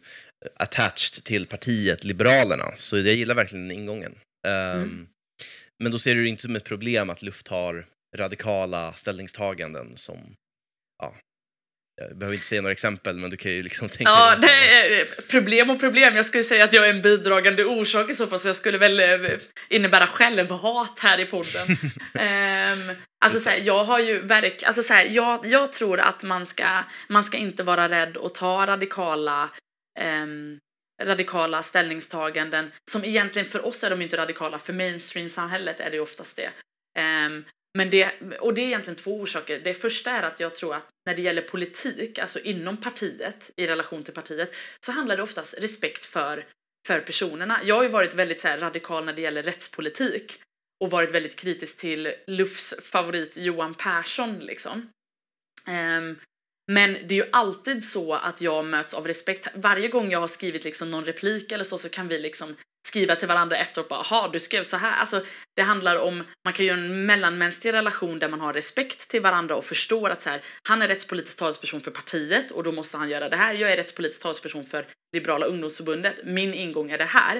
attached 0.56 1.24
till 1.24 1.46
partiet 1.46 2.04
Liberalerna. 2.04 2.72
Så 2.76 2.96
jag 2.98 3.14
gillar 3.14 3.34
verkligen 3.34 3.68
den 3.68 3.78
ingången. 3.78 4.14
Ehm, 4.48 4.82
Mm. 4.82 5.08
Men 5.82 5.92
då 5.92 5.98
ser 5.98 6.14
du 6.14 6.22
det 6.22 6.28
inte 6.28 6.42
som 6.42 6.56
ett 6.56 6.64
problem 6.64 7.10
att 7.10 7.22
Luft 7.22 7.48
har 7.48 7.86
radikala 8.16 8.92
ställningstaganden 8.94 9.96
som, 9.96 10.34
ja, 11.02 11.14
jag 12.08 12.16
behöver 12.18 12.34
inte 12.34 12.46
säga 12.46 12.62
några 12.62 12.72
exempel, 12.72 13.16
men 13.16 13.30
du 13.30 13.36
kan 13.36 13.52
ju 13.52 13.62
liksom 13.62 13.88
tänka 13.96 14.10
Ja, 14.12 14.36
dig- 14.36 15.00
är 15.00 15.22
problem 15.30 15.70
och 15.70 15.80
problem. 15.80 16.16
Jag 16.16 16.26
skulle 16.26 16.44
säga 16.44 16.64
att 16.64 16.72
jag 16.72 16.86
är 16.86 16.90
en 16.94 17.02
bidragande 17.02 17.64
orsak 17.64 18.10
i 18.10 18.14
så 18.14 18.26
fall, 18.26 18.40
så 18.40 18.48
jag 18.48 18.56
skulle 18.56 18.78
väl 18.78 19.00
eh, 19.00 19.30
innebära 19.68 20.06
självhat 20.06 20.98
här 20.98 21.18
i 21.20 21.26
podden. 21.26 21.66
um, 21.68 22.96
alltså 23.24 23.40
så 23.40 23.50
här, 23.50 23.58
jag 23.58 23.84
har 23.84 23.98
ju 23.98 24.20
verk, 24.20 24.62
alltså 24.62 24.82
så 24.82 24.92
här, 24.94 25.04
jag, 25.04 25.46
jag 25.46 25.72
tror 25.72 26.00
att 26.00 26.22
man 26.22 26.46
ska, 26.46 26.82
man 27.08 27.24
ska 27.24 27.36
inte 27.38 27.62
vara 27.62 27.88
rädd 27.88 28.16
att 28.16 28.34
ta 28.34 28.66
radikala 28.66 29.50
ehm, 30.00 30.58
radikala 31.02 31.62
ställningstaganden 31.62 32.70
som 32.90 33.04
egentligen 33.04 33.48
för 33.48 33.66
oss 33.66 33.84
är 33.84 33.90
de 33.90 34.02
inte 34.02 34.16
radikala, 34.16 34.58
för 34.58 34.72
mainstream-samhället 34.72 35.80
är 35.80 35.90
det 35.90 35.96
ju 35.96 36.02
oftast 36.02 36.36
det. 36.36 36.50
Ehm, 36.98 37.44
men 37.78 37.90
det, 37.90 38.10
och 38.40 38.54
det 38.54 38.60
är 38.60 38.66
egentligen 38.66 38.96
två 38.96 39.20
orsaker. 39.20 39.60
Det 39.64 39.74
första 39.74 40.10
är 40.10 40.22
att 40.22 40.40
jag 40.40 40.54
tror 40.54 40.74
att 40.74 40.88
när 41.06 41.14
det 41.14 41.22
gäller 41.22 41.42
politik, 41.42 42.18
alltså 42.18 42.38
inom 42.38 42.76
partiet, 42.76 43.50
i 43.56 43.66
relation 43.66 44.02
till 44.02 44.14
partiet, 44.14 44.54
så 44.86 44.92
handlar 44.92 45.16
det 45.16 45.22
oftast 45.22 45.54
respekt 45.58 46.04
för, 46.04 46.46
för 46.86 47.00
personerna. 47.00 47.60
Jag 47.64 47.74
har 47.74 47.82
ju 47.82 47.88
varit 47.88 48.14
väldigt 48.14 48.40
så 48.40 48.48
här, 48.48 48.58
radikal 48.58 49.04
när 49.04 49.12
det 49.12 49.22
gäller 49.22 49.42
rättspolitik 49.42 50.40
och 50.84 50.90
varit 50.90 51.14
väldigt 51.14 51.36
kritisk 51.36 51.80
till 51.80 52.14
Lufs 52.26 52.74
favorit 52.82 53.36
Johan 53.36 53.74
Persson 53.74 54.38
liksom. 54.38 54.90
Um, 55.66 56.20
men 56.72 56.92
det 56.92 57.14
är 57.14 57.24
ju 57.24 57.30
alltid 57.32 57.84
så 57.84 58.14
att 58.14 58.40
jag 58.40 58.64
möts 58.64 58.94
av 58.94 59.06
respekt. 59.06 59.48
Varje 59.54 59.88
gång 59.88 60.10
jag 60.10 60.20
har 60.20 60.28
skrivit 60.28 60.64
liksom 60.64 60.90
någon 60.90 61.04
replik 61.04 61.52
eller 61.52 61.64
så, 61.64 61.78
så 61.78 61.88
kan 61.88 62.08
vi 62.08 62.18
liksom 62.18 62.56
skriva 62.90 63.16
till 63.16 63.28
varandra 63.28 63.56
efteråt 63.56 63.88
bara 63.88 64.04
“Jaha, 64.10 64.28
du 64.32 64.40
skrev 64.40 64.62
så 64.62 64.76
här”. 64.76 64.96
Alltså, 65.00 65.24
det 65.56 65.62
handlar 65.62 65.96
om, 65.96 66.24
man 66.44 66.54
kan 66.54 66.66
ju 66.66 66.72
en 66.72 67.06
mellanmänsklig 67.06 67.72
relation 67.72 68.18
där 68.18 68.28
man 68.28 68.40
har 68.40 68.52
respekt 68.52 69.08
till 69.10 69.22
varandra 69.22 69.56
och 69.56 69.64
förstår 69.64 70.10
att 70.10 70.22
så 70.22 70.30
här, 70.30 70.40
han 70.62 70.82
är 70.82 70.88
rättspolitisk 70.88 71.38
talesperson 71.38 71.80
för 71.80 71.90
partiet 71.90 72.50
och 72.50 72.62
då 72.62 72.72
måste 72.72 72.96
han 72.96 73.08
göra 73.08 73.28
det 73.28 73.36
här. 73.36 73.54
Jag 73.54 73.72
är 73.72 73.76
rättspolitisk 73.76 74.22
talesperson 74.22 74.64
för 74.64 74.86
Liberala 75.16 75.46
ungdomsförbundet. 75.46 76.14
Min 76.24 76.54
ingång 76.54 76.90
är 76.90 76.98
det 76.98 77.04
här. 77.04 77.36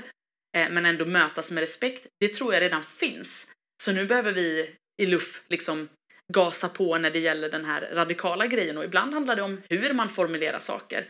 Eh, 0.56 0.70
men 0.70 0.86
ändå 0.86 1.04
mötas 1.04 1.50
med 1.50 1.60
respekt. 1.60 2.06
Det 2.20 2.28
tror 2.28 2.54
jag 2.54 2.60
redan 2.60 2.82
finns. 2.82 3.46
Så 3.82 3.92
nu 3.92 4.06
behöver 4.06 4.32
vi 4.32 4.74
i 5.02 5.06
LUF 5.06 5.42
liksom 5.48 5.88
gasa 6.32 6.68
på 6.68 6.98
när 6.98 7.10
det 7.10 7.18
gäller 7.18 7.50
den 7.50 7.64
här 7.64 7.90
radikala 7.92 8.46
grejen 8.46 8.78
och 8.78 8.84
ibland 8.84 9.14
handlar 9.14 9.36
det 9.36 9.42
om 9.42 9.62
hur 9.68 9.92
man 9.92 10.08
formulerar 10.08 10.58
saker. 10.58 11.08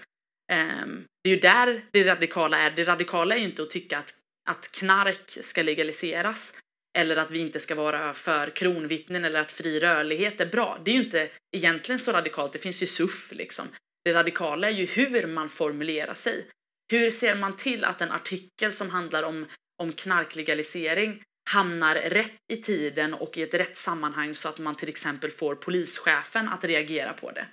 Um, 0.53 1.05
det 1.25 1.31
är 1.31 1.35
ju 1.35 1.41
där 1.41 1.85
det 1.91 2.03
radikala 2.03 2.59
är. 2.59 2.71
Det 2.71 2.85
radikala 2.85 3.35
är 3.35 3.39
ju 3.39 3.45
inte 3.45 3.63
att 3.63 3.71
tycka 3.71 3.99
att, 3.99 4.15
att 4.51 4.73
knark 4.73 5.39
ska 5.41 5.63
legaliseras 5.63 6.57
eller 6.99 7.17
att 7.17 7.31
vi 7.31 7.39
inte 7.39 7.61
ska 7.61 7.75
vara 7.75 8.15
för 8.15 8.51
kronvittnen 8.51 9.25
eller 9.25 9.41
att 9.41 9.53
fri 9.53 9.81
rörlighet 9.81 10.41
är 10.41 10.47
bra. 10.47 10.79
Det 10.85 10.91
är 10.91 10.95
ju 10.95 11.03
inte 11.03 11.31
egentligen 11.57 11.99
så 11.99 12.13
radikalt. 12.13 12.53
Det 12.53 12.59
finns 12.59 12.83
ju 12.83 12.87
SUF 12.87 13.33
liksom. 13.33 13.69
Det 14.05 14.13
radikala 14.13 14.69
är 14.69 14.73
ju 14.73 14.87
hur 14.87 15.27
man 15.27 15.49
formulerar 15.49 16.15
sig. 16.15 16.47
Hur 16.91 17.11
ser 17.11 17.35
man 17.35 17.57
till 17.57 17.85
att 17.85 18.01
en 18.01 18.13
artikel 18.13 18.73
som 18.73 18.91
handlar 18.91 19.23
om, 19.23 19.47
om 19.83 19.93
knarklegalisering 19.93 21.23
hamnar 21.51 21.95
rätt 21.95 22.37
i 22.53 22.57
tiden 22.57 23.15
och 23.15 23.39
i 23.39 23.43
ett 23.43 23.55
rätt 23.55 23.77
sammanhang 23.77 24.35
så 24.35 24.49
att 24.49 24.59
man 24.59 24.75
till 24.75 24.89
exempel 24.89 25.31
får 25.31 25.55
polischefen 25.55 26.49
att 26.49 26.65
reagera 26.65 27.13
på 27.13 27.31
det. 27.31 27.47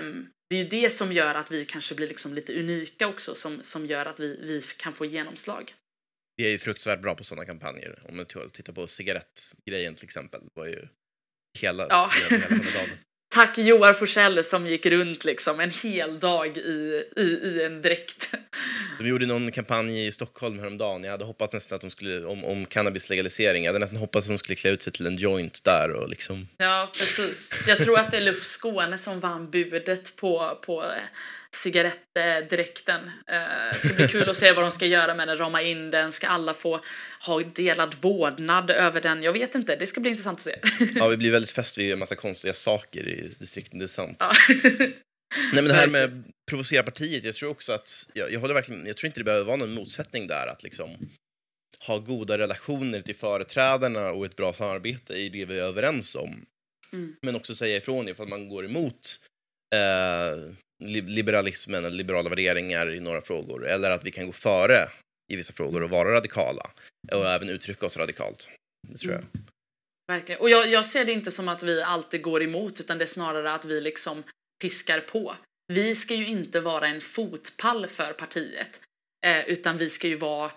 Um, 0.00 0.30
det 0.50 0.56
är 0.56 0.62
ju 0.62 0.68
det 0.68 0.90
som 0.90 1.12
gör 1.12 1.34
att 1.34 1.50
vi 1.50 1.64
kanske 1.64 1.94
blir 1.94 2.08
liksom 2.08 2.34
lite 2.34 2.60
unika 2.60 3.08
också, 3.08 3.34
som, 3.34 3.62
som 3.62 3.86
gör 3.86 4.06
att 4.06 4.20
vi, 4.20 4.40
vi 4.42 4.62
kan 4.76 4.92
få 4.92 5.04
genomslag. 5.04 5.74
Vi 6.40 6.46
är 6.46 6.50
ju 6.50 6.58
fruktansvärt 6.58 7.00
bra 7.00 7.14
på 7.14 7.24
sådana 7.24 7.44
kampanjer. 7.46 7.98
Om 8.08 8.16
man 8.16 8.26
tittar 8.52 8.72
på 8.72 8.86
cigarettgrejen 8.86 9.94
till 9.94 10.04
exempel. 10.04 10.40
Det 10.40 10.60
var 10.60 10.66
ju 10.66 10.86
hela, 11.58 11.86
ja. 11.88 12.10
hela, 12.30 12.46
hela 12.46 12.62
Tack 13.34 13.58
Joar 13.58 13.92
Forsell 13.92 14.44
som 14.44 14.66
gick 14.66 14.86
runt 14.86 15.24
liksom 15.24 15.60
en 15.60 15.70
hel 15.70 16.18
dag 16.18 16.56
i, 16.56 17.04
i, 17.16 17.22
i 17.22 17.64
en 17.64 17.82
dräkt. 17.82 18.34
De 18.98 19.08
gjorde 19.08 19.26
någon 19.26 19.52
kampanj 19.52 20.06
i 20.06 20.12
Stockholm 20.12 20.58
häromdagen. 20.58 21.04
Jag 21.04 21.10
hade 21.10 21.24
hoppats 21.24 21.54
nästan 21.54 21.76
att 21.76 21.80
de 21.80 21.90
skulle, 21.90 22.24
om, 22.24 22.44
om 22.44 22.66
cannabislegalisering, 22.66 23.64
jag 23.64 23.68
hade 23.68 23.78
nästan 23.78 24.00
hoppats 24.00 24.26
att 24.26 24.32
de 24.32 24.38
skulle 24.38 24.56
klä 24.56 24.70
ut 24.70 24.82
sig 24.82 24.92
till 24.92 25.06
en 25.06 25.16
joint 25.16 25.64
där 25.64 25.90
och 25.90 26.08
liksom. 26.08 26.48
Ja, 26.56 26.90
precis. 26.98 27.64
Jag 27.66 27.78
tror 27.78 27.98
att 27.98 28.10
det 28.10 28.16
är 28.16 28.20
Luft 28.20 28.46
Skåne 28.46 28.98
som 28.98 29.20
vann 29.20 29.50
budet 29.50 30.16
på, 30.16 30.58
på 30.62 30.92
cigarettdräkten. 31.56 33.10
Det 33.72 33.74
ska 33.74 33.94
bli 33.94 34.08
kul 34.08 34.30
att 34.30 34.36
se 34.36 34.52
vad 34.52 34.64
de 34.64 34.70
ska 34.70 34.86
göra 34.86 35.14
med 35.14 35.28
den, 35.28 35.36
rama 35.36 35.62
in 35.62 35.90
den, 35.90 36.12
ska 36.12 36.26
alla 36.26 36.54
få 36.54 36.80
ha 37.20 37.40
delad 37.40 37.94
vårdnad 38.00 38.70
över 38.70 39.00
den? 39.00 39.22
Jag 39.22 39.32
vet 39.32 39.54
inte, 39.54 39.76
det 39.76 39.86
ska 39.86 40.00
bli 40.00 40.10
intressant 40.10 40.38
att 40.38 40.44
se. 40.44 40.58
Ja, 40.94 41.08
vi 41.08 41.16
blir 41.16 41.32
väldigt 41.32 41.50
fäst 41.50 41.78
vid 41.78 41.92
en 41.92 41.98
massa 41.98 42.14
konstiga 42.14 42.54
saker 42.54 43.08
i 43.08 43.30
distrikten, 43.38 43.78
det 43.78 43.84
är 43.84 43.88
sant. 43.88 44.16
Ja. 44.20 44.32
Nej 45.52 45.62
men 45.62 45.64
det 45.64 45.74
här 45.74 45.88
med 45.88 46.24
provocera 46.50 46.82
partiet, 46.82 47.24
jag 47.24 47.34
tror 47.34 47.50
också 47.50 47.72
att, 47.72 48.06
jag, 48.12 48.32
jag 48.32 48.40
håller 48.40 48.54
verkligen, 48.54 48.86
jag 48.86 48.96
tror 48.96 49.06
inte 49.06 49.20
det 49.20 49.24
behöver 49.24 49.44
vara 49.44 49.56
någon 49.56 49.74
motsättning 49.74 50.26
där 50.26 50.46
att 50.46 50.62
liksom 50.62 51.10
ha 51.86 51.98
goda 51.98 52.38
relationer 52.38 53.00
till 53.00 53.16
företrädarna 53.16 54.10
och 54.10 54.24
ett 54.24 54.36
bra 54.36 54.52
samarbete 54.52 55.14
i 55.14 55.28
det 55.28 55.44
vi 55.44 55.58
är 55.58 55.64
överens 55.64 56.14
om. 56.14 56.46
Mm. 56.92 57.16
Men 57.22 57.36
också 57.36 57.54
säga 57.54 57.76
ifrån 57.76 58.08
ifall 58.08 58.28
man 58.28 58.48
går 58.48 58.64
emot 58.64 59.20
eh, 59.74 60.54
liberalismen 60.80 61.96
liberala 61.96 62.28
värderingar 62.28 62.94
i 62.94 63.00
några 63.00 63.20
frågor. 63.20 63.66
Eller 63.66 63.90
att 63.90 64.04
vi 64.04 64.10
kan 64.10 64.26
gå 64.26 64.32
före 64.32 64.88
i 65.32 65.36
vissa 65.36 65.52
frågor 65.52 65.82
och 65.82 65.90
vara 65.90 66.12
radikala. 66.12 66.70
Och 67.12 67.26
även 67.26 67.48
uttrycka 67.48 67.86
oss 67.86 67.96
radikalt. 67.96 68.48
Det 68.88 68.98
tror 68.98 69.12
jag. 69.12 69.22
Mm. 69.22 69.46
Verkligen. 70.08 70.40
Och 70.40 70.50
jag, 70.50 70.68
jag 70.68 70.86
ser 70.86 71.04
det 71.04 71.12
inte 71.12 71.30
som 71.30 71.48
att 71.48 71.62
vi 71.62 71.82
alltid 71.82 72.22
går 72.22 72.42
emot 72.42 72.80
utan 72.80 72.98
det 72.98 73.04
är 73.04 73.06
snarare 73.06 73.52
att 73.52 73.64
vi 73.64 73.80
liksom 73.80 74.22
piskar 74.62 75.00
på. 75.00 75.36
Vi 75.72 75.94
ska 75.94 76.14
ju 76.14 76.26
inte 76.26 76.60
vara 76.60 76.88
en 76.88 77.00
fotpall 77.00 77.86
för 77.86 78.12
partiet. 78.12 78.80
Eh, 79.26 79.48
utan 79.48 79.78
vi 79.78 79.90
ska 79.90 80.08
ju 80.08 80.16
vara 80.16 80.50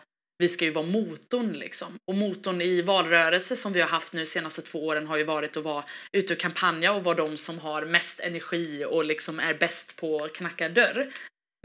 vi 0.44 0.50
ska 0.50 0.66
ju 0.66 0.72
vara 0.72 0.86
motorn 0.86 1.54
liksom. 1.54 2.00
Och 2.08 2.16
motorn 2.16 2.62
i 2.62 2.82
valrörelse 2.82 3.56
som 3.56 3.74
vi 3.74 3.82
har 3.82 3.88
haft 3.88 4.14
nu 4.14 4.20
de 4.20 4.26
senaste 4.26 4.62
två 4.62 4.86
åren 4.86 5.08
har 5.08 5.18
ju 5.18 5.24
varit 5.24 5.58
att 5.58 5.64
vara 5.64 5.84
ute 6.12 6.34
och 6.34 6.40
kampanja 6.40 6.94
och 6.94 7.04
vara 7.04 7.16
de 7.16 7.38
som 7.38 7.60
har 7.60 7.86
mest 7.86 8.20
energi 8.20 8.86
och 8.86 9.06
liksom 9.06 9.40
är 9.40 9.54
bäst 9.54 9.96
på 9.96 10.24
att 10.24 10.34
knacka 10.34 10.70
dörr. 10.70 11.12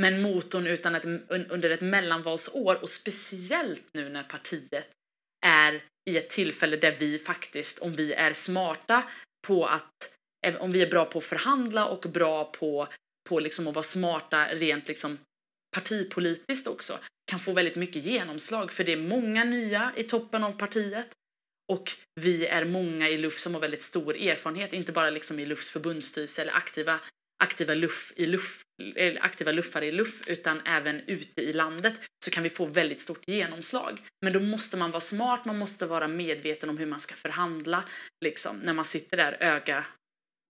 Men 0.03 0.23
motorn 0.23 0.67
utan 0.67 0.95
ett, 0.95 1.05
under 1.29 1.71
ett 1.71 1.81
mellanvalsår 1.81 2.83
och 2.83 2.89
speciellt 2.89 3.85
nu 3.93 4.09
när 4.09 4.23
partiet 4.23 4.91
är 5.47 5.83
i 6.11 6.17
ett 6.17 6.31
tillfälle 6.31 6.77
där 6.77 6.95
vi 6.99 7.19
faktiskt, 7.19 7.79
om 7.79 7.93
vi 7.93 8.13
är 8.13 8.33
smarta 8.33 9.03
på 9.47 9.67
att, 9.67 10.15
eh, 10.47 10.57
om 10.57 10.73
vi 10.73 10.83
är 10.83 10.91
bra 10.91 11.05
på 11.05 11.19
att 11.19 11.25
förhandla 11.25 11.87
och 11.87 12.01
bra 12.01 12.45
på, 12.45 12.89
på 13.29 13.41
liksom 13.41 13.69
att 13.69 13.75
vara 13.75 13.83
smarta 13.83 14.47
rent 14.47 14.89
liksom 14.89 15.19
partipolitiskt 15.77 16.67
också, 16.67 16.99
kan 17.31 17.41
få 17.41 17.53
väldigt 17.53 17.77
mycket 17.77 18.05
genomslag 18.05 18.73
för 18.73 18.85
det 18.85 18.93
är 18.93 18.97
många 18.97 19.45
nya 19.45 19.93
i 19.97 20.03
toppen 20.03 20.45
av 20.45 20.53
partiet 20.53 21.09
och 21.73 21.93
vi 22.21 22.47
är 22.47 22.65
många 22.65 23.09
i 23.09 23.17
LUF 23.17 23.39
som 23.39 23.55
har 23.55 23.61
väldigt 23.61 23.83
stor 23.83 24.17
erfarenhet, 24.17 24.73
inte 24.73 24.93
bara 24.93 25.11
liksom 25.11 25.39
i 25.39 25.47
LUFs 25.47 25.71
förbundsstyrelse 25.71 26.43
eller 26.43 26.53
aktiva, 26.53 27.01
aktiva, 27.43 27.75
luff, 27.75 28.13
i 28.17 28.27
luff, 28.27 28.63
eh, 28.97 29.17
aktiva 29.21 29.53
luffare 29.53 29.87
i 29.87 29.93
LUF 29.93 30.29
utan 30.29 30.61
även 30.61 31.01
ute 31.01 31.43
i 31.43 31.53
landet 31.53 32.01
så 32.25 32.31
kan 32.31 32.43
vi 32.43 32.51
få 32.51 32.65
väldigt 32.65 33.01
stort 33.01 33.29
genomslag. 33.29 34.03
Men 34.23 34.33
då 34.33 34.41
måste 34.41 34.77
man 34.77 34.91
vara 34.91 35.01
smart, 35.01 35.45
man 35.45 35.59
måste 35.59 35.87
vara 35.87 36.09
medveten 36.09 36.71
om 36.71 36.79
hur 36.79 36.87
man 36.87 37.01
ska 37.01 37.15
förhandla 37.15 37.85
liksom, 38.25 38.57
när 38.57 38.73
man 38.73 38.85
sitter 38.85 39.17
där 39.17 39.37
öga 39.41 39.87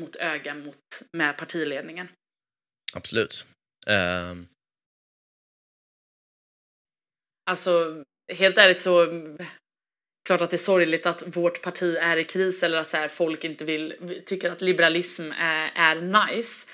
mot 0.03 0.16
öga 0.16 0.55
mot, 0.55 1.03
med 1.12 1.37
partiledningen. 1.37 2.09
Absolut. 2.93 3.47
Um, 3.87 4.49
Alltså, 7.49 8.05
helt 8.32 8.59
ärligt 8.59 8.78
så 8.78 9.07
klart 10.26 10.40
att 10.40 10.51
det 10.51 10.57
är 10.57 10.59
sorgligt 10.59 11.07
att 11.07 11.36
vårt 11.36 11.62
parti 11.62 11.96
är 12.01 12.16
i 12.16 12.24
kris 12.24 12.62
eller 12.62 12.78
att 12.78 12.86
så 12.86 12.97
här, 12.97 13.09
folk 13.09 13.44
inte 13.44 13.64
vill, 13.64 14.23
tycker 14.27 14.51
att 14.51 14.60
liberalism 14.60 15.32
är, 15.39 15.70
är 15.74 16.27
nice. 16.27 16.66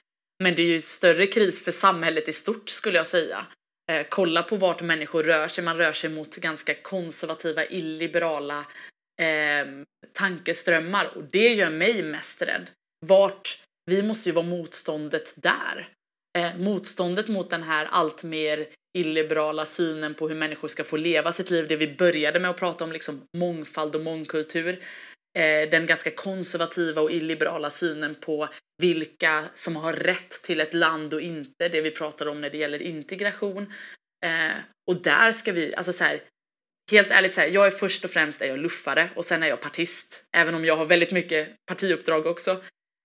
Men 0.43 0.55
det 0.55 0.63
är 0.63 0.67
ju 0.67 0.81
större 0.81 1.27
kris 1.27 1.65
för 1.65 1.71
samhället 1.71 2.29
i 2.29 2.33
stort 2.33 2.69
skulle 2.69 2.99
jag 2.99 3.07
säga. 3.07 3.47
Eh, 3.91 4.07
kolla 4.09 4.43
på 4.43 4.57
vart 4.57 4.83
människor 4.83 5.23
rör 5.23 5.49
sig. 5.49 5.65
Man 5.65 5.77
rör 5.77 5.93
sig 5.93 6.11
mot 6.11 6.37
ganska 6.37 6.75
konservativa, 6.75 7.65
illiberala 7.65 8.67
eh, 9.21 9.67
tankeströmmar 10.13 11.17
och 11.17 11.25
det 11.25 11.49
gör 11.49 11.71
mig 11.71 12.03
mest 12.03 12.43
rädd. 12.43 12.71
Vart, 13.07 13.63
vi 13.91 14.03
måste 14.03 14.29
ju 14.29 14.33
vara 14.33 14.47
motståndet 14.47 15.35
där. 15.37 15.89
Eh, 16.39 16.57
motståndet 16.57 17.29
mot 17.29 17.51
den 17.51 17.63
här 17.63 17.87
allt 17.87 18.23
mer 18.23 18.67
illiberala 18.95 19.65
synen 19.65 20.15
på 20.15 20.29
hur 20.29 20.35
människor 20.35 20.69
ska 20.69 20.85
få 20.85 20.97
leva 20.97 21.33
sitt 21.33 21.51
liv. 21.51 21.69
Det 21.69 21.77
vi 21.77 21.95
började 21.95 22.41
med 22.41 22.51
att 22.51 22.57
prata 22.57 22.85
om, 22.85 22.93
liksom 22.93 23.23
mångfald 23.37 23.95
och 23.95 24.01
mångkultur. 24.01 24.79
Eh, 25.39 25.71
den 25.71 25.87
ganska 25.87 26.11
konservativa 26.11 27.03
och 27.03 27.13
illiberala 27.13 27.71
synen 27.71 28.15
på 28.15 28.49
vilka 28.83 29.45
som 29.55 29.77
har 29.77 29.93
rätt 29.93 30.31
till 30.43 30.61
ett 30.61 30.75
land 30.75 31.15
och 31.15 31.21
inte. 31.21 31.69
Det 31.69 31.81
vi 31.81 31.91
pratar 31.91 32.27
om 32.27 32.41
när 32.41 32.51
det 32.51 32.59
gäller 32.59 32.83
integration. 32.83 33.73
Eh, 34.25 34.57
och 34.91 35.03
där 35.03 35.33
ska 35.33 35.53
vi, 35.53 35.75
alltså 35.75 35.93
så 35.93 36.05
här, 36.05 36.21
helt 36.91 37.11
ärligt 37.11 37.33
så 37.33 37.41
här, 37.41 37.49
jag 37.49 37.67
är 37.67 37.71
först 37.71 38.05
och 38.05 38.11
främst 38.11 38.43
är 38.43 38.47
jag 38.47 38.59
luffare 38.59 39.11
och 39.17 39.25
sen 39.25 39.43
är 39.43 39.47
jag 39.47 39.61
partist. 39.61 40.25
Även 40.37 40.55
om 40.55 40.65
jag 40.65 40.77
har 40.77 40.87
väldigt 40.87 41.13
mycket 41.13 41.49
partiuppdrag 41.67 42.27
också. 42.27 42.51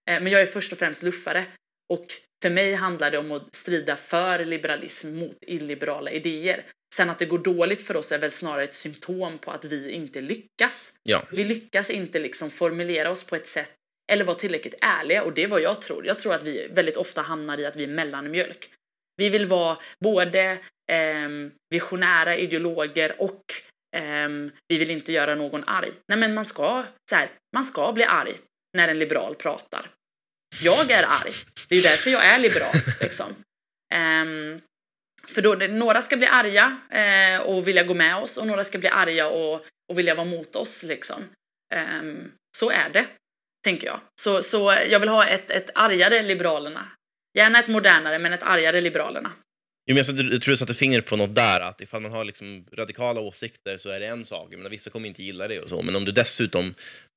Eh, 0.09 0.21
men 0.21 0.27
jag 0.27 0.41
är 0.41 0.45
först 0.45 0.71
och 0.71 0.79
främst 0.79 1.03
luffare. 1.03 1.45
Och 1.93 2.07
för 2.41 2.49
mig 2.49 2.73
handlar 2.73 3.11
det 3.11 3.17
om 3.17 3.31
att 3.31 3.55
strida 3.55 3.95
för 3.95 4.45
liberalism 4.45 5.15
mot 5.15 5.37
illiberala 5.41 6.11
idéer. 6.11 6.65
Sen 6.95 7.09
att 7.09 7.19
det 7.19 7.25
går 7.25 7.39
dåligt 7.39 7.81
för 7.81 7.95
oss 7.95 8.11
är 8.11 8.17
väl 8.17 8.31
snarare 8.31 8.63
ett 8.63 8.73
symptom 8.73 9.37
på 9.37 9.51
att 9.51 9.65
vi 9.65 9.91
inte 9.91 10.21
lyckas. 10.21 10.93
Ja. 11.03 11.23
Vi 11.31 11.43
lyckas 11.43 11.89
inte 11.89 12.19
liksom 12.19 12.51
formulera 12.51 13.11
oss 13.11 13.23
på 13.23 13.35
ett 13.35 13.47
sätt 13.47 13.71
eller 14.11 14.25
vara 14.25 14.37
tillräckligt 14.37 14.75
ärliga 14.81 15.23
och 15.23 15.33
det 15.33 15.43
är 15.43 15.47
vad 15.47 15.61
jag 15.61 15.81
tror. 15.81 16.05
Jag 16.05 16.19
tror 16.19 16.33
att 16.33 16.43
vi 16.43 16.67
väldigt 16.71 16.97
ofta 16.97 17.21
hamnar 17.21 17.57
i 17.57 17.65
att 17.65 17.75
vi 17.75 17.83
är 17.83 17.87
mellanmjölk. 17.87 18.69
Vi 19.17 19.29
vill 19.29 19.45
vara 19.45 19.77
både 19.99 20.57
eh, 20.91 21.29
visionära 21.69 22.37
ideologer 22.37 23.21
och 23.21 23.43
Ehm, 23.95 24.51
vi 24.67 24.77
vill 24.77 24.91
inte 24.91 25.11
göra 25.11 25.35
någon 25.35 25.63
arg. 25.63 25.91
Nej, 26.07 26.17
men 26.17 26.33
man 26.33 26.45
ska, 26.45 26.85
så 27.09 27.15
här, 27.15 27.29
man 27.53 27.65
ska 27.65 27.91
bli 27.91 28.03
arg 28.03 28.39
när 28.77 28.87
en 28.87 28.99
liberal 28.99 29.35
pratar. 29.35 29.89
Jag 30.61 30.91
är 30.91 31.03
arg. 31.03 31.33
Det 31.67 31.75
är 31.75 31.79
ju 31.79 31.81
därför 31.81 32.09
jag 32.09 32.25
är 32.25 32.39
liberal. 32.39 32.75
Liksom. 33.01 33.35
Um, 33.95 34.61
för 35.27 35.41
då, 35.41 35.55
några 35.55 36.01
ska 36.01 36.17
bli 36.17 36.27
arga 36.27 36.77
eh, 36.91 37.41
och 37.41 37.67
vilja 37.67 37.83
gå 37.83 37.93
med 37.93 38.15
oss 38.15 38.37
och 38.37 38.47
några 38.47 38.63
ska 38.63 38.77
bli 38.77 38.89
arga 38.89 39.27
och, 39.27 39.65
och 39.91 39.99
vilja 39.99 40.15
vara 40.15 40.25
mot 40.25 40.55
oss. 40.55 40.83
Liksom. 40.83 41.23
Um, 41.75 42.31
så 42.57 42.71
är 42.71 42.89
det, 42.89 43.05
tänker 43.63 43.87
jag. 43.87 43.99
Så, 44.21 44.43
så 44.43 44.77
jag 44.89 44.99
vill 44.99 45.09
ha 45.09 45.25
ett, 45.25 45.51
ett 45.51 45.69
argare 45.75 46.21
Liberalerna. 46.21 46.91
Gärna 47.37 47.59
ett 47.59 47.67
modernare, 47.67 48.19
men 48.19 48.33
ett 48.33 48.43
argare 48.43 48.81
Liberalerna. 48.81 49.31
Jo, 49.89 49.95
men 49.95 49.97
jag 50.31 50.41
tror 50.41 50.51
du 50.51 50.57
satte 50.57 50.73
fingret 50.73 51.05
på 51.05 51.15
något 51.15 51.35
där, 51.35 51.59
att 51.59 51.81
ifall 51.81 52.01
man 52.01 52.11
har 52.11 52.25
liksom 52.25 52.65
radikala 52.73 53.21
åsikter 53.21 53.77
så 53.77 53.89
är 53.89 53.99
det 53.99 54.05
en 54.05 54.25
sak. 54.25 54.47
Men 54.51 54.71
vissa 54.71 54.89
kommer 54.89 55.07
inte 55.07 55.23
gilla 55.23 55.47
det 55.47 55.59
och 55.59 55.69
så. 55.69 55.81
Men 55.81 55.95
om 55.95 56.05
du 56.05 56.11
dessutom 56.11 56.73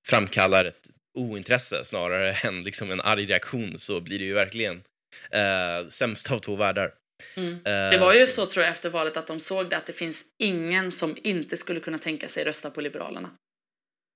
framkallar 0.07 0.65
ett 0.65 0.91
ointresse 1.19 1.85
snarare 1.85 2.33
än 2.43 2.63
liksom 2.63 2.91
en 2.91 3.01
arg 3.01 3.27
reaktion 3.27 3.79
så 3.79 4.01
blir 4.01 4.19
det 4.19 4.25
ju 4.25 4.35
verkligen 4.35 4.83
eh, 5.31 5.89
sämst 5.89 6.33
av 6.33 6.39
två 6.39 6.57
världar. 6.57 6.93
Mm. 7.37 7.53
Eh, 7.55 7.91
det 7.91 7.99
var 8.01 8.15
ju 8.15 8.27
så 8.27 8.47
tror 8.47 8.65
jag 8.65 8.73
efter 8.73 8.91
valet 8.91 9.17
att 9.17 9.27
de 9.27 9.41
såg 9.41 9.71
det 9.71 9.77
att 9.77 9.87
det 9.87 9.93
finns 9.93 10.25
ingen 10.39 10.93
som 10.93 11.17
inte 11.23 11.57
skulle 11.57 11.81
kunna 11.81 11.99
tänka 11.99 12.29
sig 12.29 12.45
rösta 12.45 12.71
på 12.71 12.81
Liberalerna. 12.81 13.31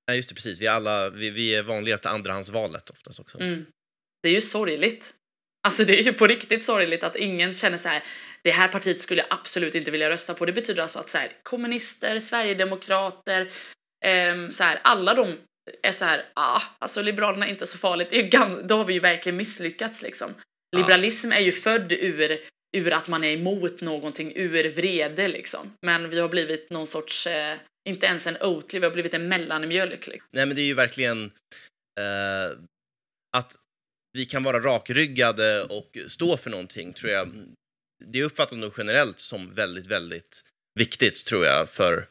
Nej, 0.09 0.17
just 0.17 0.29
det, 0.29 0.35
precis. 0.35 0.61
Vi, 0.61 0.67
alla, 0.67 1.11
vi, 1.11 1.31
vi 1.31 1.55
är 1.55 1.63
vanliga 1.63 1.99
till 1.99 2.11
andrahandsvalet 2.11 2.91
oftast 2.91 3.21
också. 3.21 3.41
Mm. 3.41 3.67
Det 4.23 4.29
är 4.29 4.33
ju 4.33 4.41
sorgligt. 4.41 5.15
Alltså 5.67 5.85
det 5.85 6.01
är 6.01 6.03
ju 6.03 6.13
på 6.13 6.27
riktigt 6.27 6.65
sorgligt 6.65 7.05
att 7.05 7.17
ingen 7.17 7.55
känner 7.55 7.77
så 7.77 7.89
här, 7.89 8.05
det 8.43 8.51
här 8.51 8.69
partiet 8.69 9.01
skulle 9.01 9.21
jag 9.21 9.39
absolut 9.39 9.75
inte 9.75 9.91
vilja 9.91 10.11
rösta 10.11 10.35
på. 10.35 10.45
Det 10.45 10.53
betyder 10.53 10.83
alltså 10.83 10.99
att 10.99 11.11
så 11.11 11.19
här, 11.19 11.33
kommunister, 11.43 12.21
sverigedemokrater, 12.21 13.41
eh, 14.05 14.51
så 14.51 14.63
här, 14.63 14.81
alla 14.83 15.15
de 15.15 15.37
är 15.83 15.93
så 15.93 16.05
här, 16.05 16.25
ah, 16.35 16.63
alltså 16.79 17.03
Liberalerna 17.03 17.47
är 17.47 17.51
inte 17.51 17.67
så 17.67 17.79
farligt. 17.79 18.11
Det 18.11 18.17
är 18.17 18.23
ju, 18.23 18.63
då 18.63 18.77
har 18.77 18.85
vi 18.85 18.93
ju 18.93 19.01
verkligen 19.01 19.37
misslyckats 19.37 20.03
liksom. 20.03 20.35
Liberalism 20.77 21.33
är 21.33 21.41
ju 21.41 21.53
född 21.53 21.93
ur, 21.93 22.41
ur 22.77 22.93
att 22.93 23.09
man 23.09 23.25
är 23.25 23.33
emot 23.33 23.81
någonting, 23.81 24.33
ur 24.37 24.71
vrede 24.71 25.29
liksom. 25.29 25.73
Men 25.87 26.11
vi 26.11 26.21
har 26.21 26.29
blivit 26.29 26.71
någon 26.71 26.87
sorts, 26.87 27.27
eh, 27.27 27.59
inte 27.89 28.07
ens 28.07 28.27
en 28.27 28.37
Oatly, 28.37 28.79
vi 28.79 28.87
har 28.87 28.93
blivit 28.93 29.15
en 29.15 29.29
mellanmjölk. 29.29 30.07
Liksom. 30.07 30.29
Nej 30.31 30.47
men 30.47 30.57
det 30.57 30.63
är 30.63 30.67
ju 30.67 30.75
verkligen 30.75 31.25
eh, 32.01 32.59
att 33.37 33.57
vi 34.13 34.25
kan 34.25 34.43
vara 34.43 34.61
rakryggade 34.61 35.63
och 35.63 35.99
stå 36.07 36.37
för 36.37 36.51
någonting 36.51 36.93
tror 36.93 37.11
jag. 37.11 37.33
Det 38.05 38.23
uppfattas 38.23 38.59
nog 38.59 38.73
generellt 38.79 39.19
som 39.19 39.55
väldigt, 39.55 39.87
väldigt 39.87 40.43
viktigt 40.79 41.27
tror 41.27 41.45
jag 41.45 41.69
för 41.69 42.07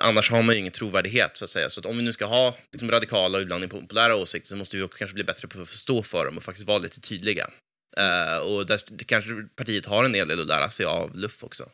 annars 0.00 0.30
har 0.30 0.42
man 0.42 0.54
ju 0.54 0.60
ingen 0.60 0.72
trovärdighet 0.72 1.36
så 1.36 1.44
att 1.44 1.50
säga. 1.50 1.68
Så 1.68 1.80
att 1.80 1.86
om 1.86 1.96
vi 1.96 2.02
nu 2.02 2.12
ska 2.12 2.24
ha 2.24 2.56
liksom, 2.72 2.90
radikala 2.90 3.38
och 3.38 3.42
ibland 3.42 3.64
impopulära 3.64 4.16
åsikter 4.16 4.48
så 4.48 4.56
måste 4.56 4.76
vi 4.76 4.82
också 4.82 4.98
kanske 4.98 5.14
bli 5.14 5.24
bättre 5.24 5.48
på 5.48 5.62
att 5.62 5.68
förstå 5.68 6.02
för 6.02 6.24
dem 6.24 6.36
och 6.36 6.42
faktiskt 6.42 6.66
vara 6.66 6.78
lite 6.78 7.00
tydliga. 7.00 7.50
Uh, 7.98 8.38
och 8.38 8.66
där 8.66 9.04
kanske 9.06 9.30
partiet 9.56 9.86
har 9.86 10.04
en 10.04 10.14
hel 10.14 10.28
del 10.28 10.40
att 10.40 10.46
lära 10.46 10.70
sig 10.70 10.86
av 10.86 11.16
luff 11.16 11.44
också. 11.44 11.70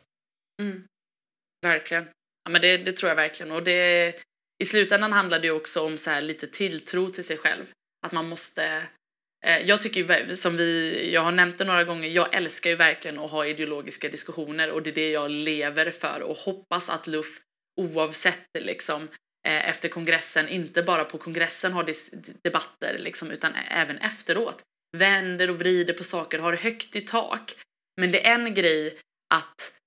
Mm. 0.61 0.83
Verkligen. 1.61 2.03
Ja, 2.43 2.51
men 2.51 2.61
det, 2.61 2.77
det, 2.77 2.91
tror 2.91 3.09
jag 3.09 3.15
verkligen. 3.15 3.51
Och 3.51 3.63
det, 3.63 4.13
I 4.63 4.65
slutändan 4.65 5.13
handlar 5.13 5.39
det 5.39 5.47
ju 5.47 5.51
också 5.51 5.81
om 5.81 5.97
så 5.97 6.09
här 6.09 6.21
lite 6.21 6.47
tilltro 6.47 7.09
till 7.09 7.23
sig 7.23 7.37
själv. 7.37 7.65
Att 8.05 8.11
man 8.11 8.29
måste... 8.29 8.87
Eh, 9.45 9.57
jag 9.57 9.81
tycker 9.81 10.27
ju, 10.27 10.35
som 10.35 10.57
vi, 10.57 11.09
jag 11.13 11.21
har 11.21 11.31
nämnt 11.31 11.57
det 11.57 11.65
några 11.65 11.83
gånger, 11.83 12.09
jag 12.09 12.35
älskar 12.35 12.69
ju 12.69 12.75
verkligen 12.75 13.19
att 13.19 13.31
ha 13.31 13.45
ideologiska 13.45 14.09
diskussioner 14.09 14.71
och 14.71 14.83
det 14.83 14.89
är 14.89 14.95
det 14.95 15.09
jag 15.09 15.31
lever 15.31 15.91
för 15.91 16.21
och 16.21 16.37
hoppas 16.37 16.89
att 16.89 17.07
luff 17.07 17.41
oavsett 17.77 18.47
liksom 18.59 19.03
eh, 19.47 19.69
efter 19.69 19.89
kongressen, 19.89 20.49
inte 20.49 20.83
bara 20.83 21.05
på 21.05 21.17
kongressen 21.17 21.73
har 21.73 21.93
debatter 22.43 22.97
liksom, 22.97 23.31
utan 23.31 23.53
även 23.55 23.97
efteråt. 23.97 24.63
Vänder 24.97 25.49
och 25.49 25.59
vrider 25.59 25.93
på 25.93 26.03
saker, 26.03 26.39
har 26.39 26.53
högt 26.53 26.95
i 26.95 27.01
tak. 27.01 27.55
Men 28.01 28.11
det 28.11 28.27
är 28.27 28.33
en 28.33 28.53
grej 28.53 28.97
att 29.33 29.79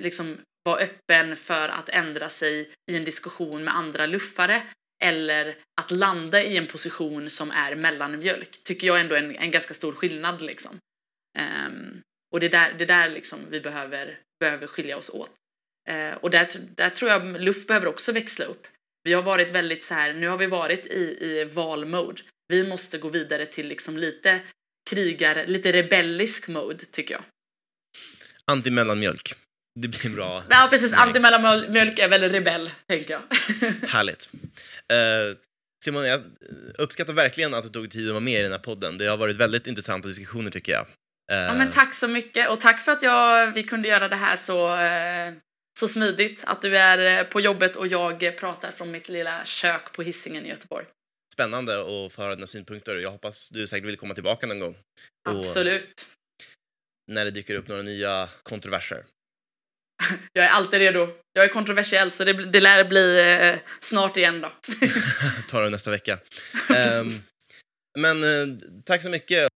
liksom 0.00 0.36
vara 0.64 0.80
öppen 0.80 1.36
för 1.36 1.68
att 1.68 1.88
ändra 1.88 2.28
sig 2.28 2.70
i 2.90 2.96
en 2.96 3.04
diskussion 3.04 3.64
med 3.64 3.76
andra 3.76 4.06
luffare 4.06 4.62
eller 5.02 5.56
att 5.80 5.90
landa 5.90 6.42
i 6.42 6.56
en 6.56 6.66
position 6.66 7.30
som 7.30 7.50
är 7.50 7.74
mellanmjölk 7.74 8.64
tycker 8.64 8.86
jag 8.86 9.00
ändå 9.00 9.14
är 9.14 9.18
en, 9.18 9.36
en 9.36 9.50
ganska 9.50 9.74
stor 9.74 9.92
skillnad 9.92 10.42
liksom. 10.42 10.78
Um, 11.38 12.02
och 12.32 12.40
det 12.40 12.46
är 12.46 12.50
där, 12.50 12.74
det 12.78 12.84
där 12.84 13.08
liksom 13.08 13.38
vi 13.50 13.60
behöver, 13.60 14.18
behöver 14.40 14.66
skilja 14.66 14.96
oss 14.96 15.10
åt. 15.10 15.30
Eh, 15.88 16.14
och 16.14 16.30
där, 16.30 16.48
där 16.74 16.90
tror 16.90 17.10
jag 17.10 17.40
luft 17.40 17.68
behöver 17.68 17.86
också 17.86 18.12
växla 18.12 18.44
upp. 18.44 18.66
Vi 19.04 19.12
har 19.12 19.22
varit 19.22 19.50
väldigt 19.50 19.84
så 19.84 19.94
här, 19.94 20.12
nu 20.12 20.28
har 20.28 20.38
vi 20.38 20.46
varit 20.46 20.86
i, 20.86 21.18
i 21.20 21.44
valmode. 21.44 22.22
Vi 22.48 22.68
måste 22.68 22.98
gå 22.98 23.08
vidare 23.08 23.46
till 23.46 23.68
liksom 23.68 23.96
lite 23.96 24.40
krigar, 24.90 25.46
lite 25.46 25.72
rebellisk 25.72 26.48
mode 26.48 26.84
tycker 26.84 27.14
jag. 27.14 27.22
Antimellanmjölk. 28.44 29.34
Det 29.80 29.88
blir 29.88 30.10
bra. 30.10 30.42
Ja 30.50 30.68
precis, 30.70 30.92
antimellanmjölk 30.92 31.98
är 31.98 32.08
väl 32.08 32.32
rebell, 32.32 32.70
tänker 32.88 33.12
jag. 33.12 33.22
Härligt. 33.88 34.30
Uh, 34.92 35.36
Simon, 35.84 36.04
jag 36.04 36.20
uppskattar 36.78 37.12
verkligen 37.12 37.54
att 37.54 37.62
du 37.62 37.68
tog 37.68 37.90
tid 37.90 38.06
att 38.06 38.12
vara 38.12 38.20
med 38.20 38.40
i 38.40 38.42
den 38.42 38.52
här 38.52 38.58
podden. 38.58 38.98
Det 38.98 39.06
har 39.06 39.16
varit 39.16 39.36
väldigt 39.36 39.66
intressanta 39.66 40.08
diskussioner 40.08 40.50
tycker 40.50 40.72
jag. 40.72 40.86
Uh, 41.32 41.46
ja 41.46 41.54
men 41.54 41.72
tack 41.72 41.94
så 41.94 42.08
mycket 42.08 42.48
och 42.48 42.60
tack 42.60 42.80
för 42.80 42.92
att 42.92 43.02
jag, 43.02 43.52
vi 43.52 43.62
kunde 43.62 43.88
göra 43.88 44.08
det 44.08 44.16
här 44.16 44.36
så 44.36 44.68
uh, 44.68 45.32
så 45.78 45.88
smidigt 45.88 46.44
att 46.44 46.62
du 46.62 46.78
är 46.78 47.18
eh, 47.18 47.24
på 47.24 47.40
jobbet 47.40 47.76
och 47.76 47.86
jag 47.86 48.36
pratar 48.38 48.70
från 48.70 48.90
mitt 48.90 49.08
lilla 49.08 49.44
kök 49.44 49.92
på 49.92 50.02
hissingen 50.02 50.46
i 50.46 50.48
Göteborg. 50.48 50.86
Spännande 51.34 51.80
att 51.80 52.12
få 52.12 52.22
höra 52.22 52.34
dina 52.34 52.46
synpunkter. 52.46 52.96
Jag 52.96 53.10
hoppas 53.10 53.48
du 53.48 53.66
säkert 53.66 53.88
vill 53.88 53.96
komma 53.96 54.14
tillbaka 54.14 54.46
någon 54.46 54.60
gång. 54.60 54.76
Absolut. 55.28 56.06
när 57.12 57.24
det 57.24 57.30
dyker 57.30 57.54
upp 57.54 57.68
några 57.68 57.82
nya 57.82 58.28
kontroverser. 58.42 59.04
Jag 60.32 60.44
är 60.44 60.48
alltid 60.48 60.78
redo. 60.78 61.08
Jag 61.32 61.44
är 61.44 61.48
kontroversiell 61.48 62.10
så 62.10 62.24
det, 62.24 62.32
det 62.32 62.60
lär 62.60 62.84
bli 62.84 63.20
eh, 63.20 63.58
snart 63.80 64.16
igen 64.16 64.40
då. 64.40 64.52
Ta 65.48 65.60
det 65.60 65.70
nästa 65.70 65.90
vecka. 65.90 66.18
um, 67.00 67.22
men 67.98 68.22
eh, 68.22 68.58
tack 68.84 69.02
så 69.02 69.08
mycket. 69.08 69.48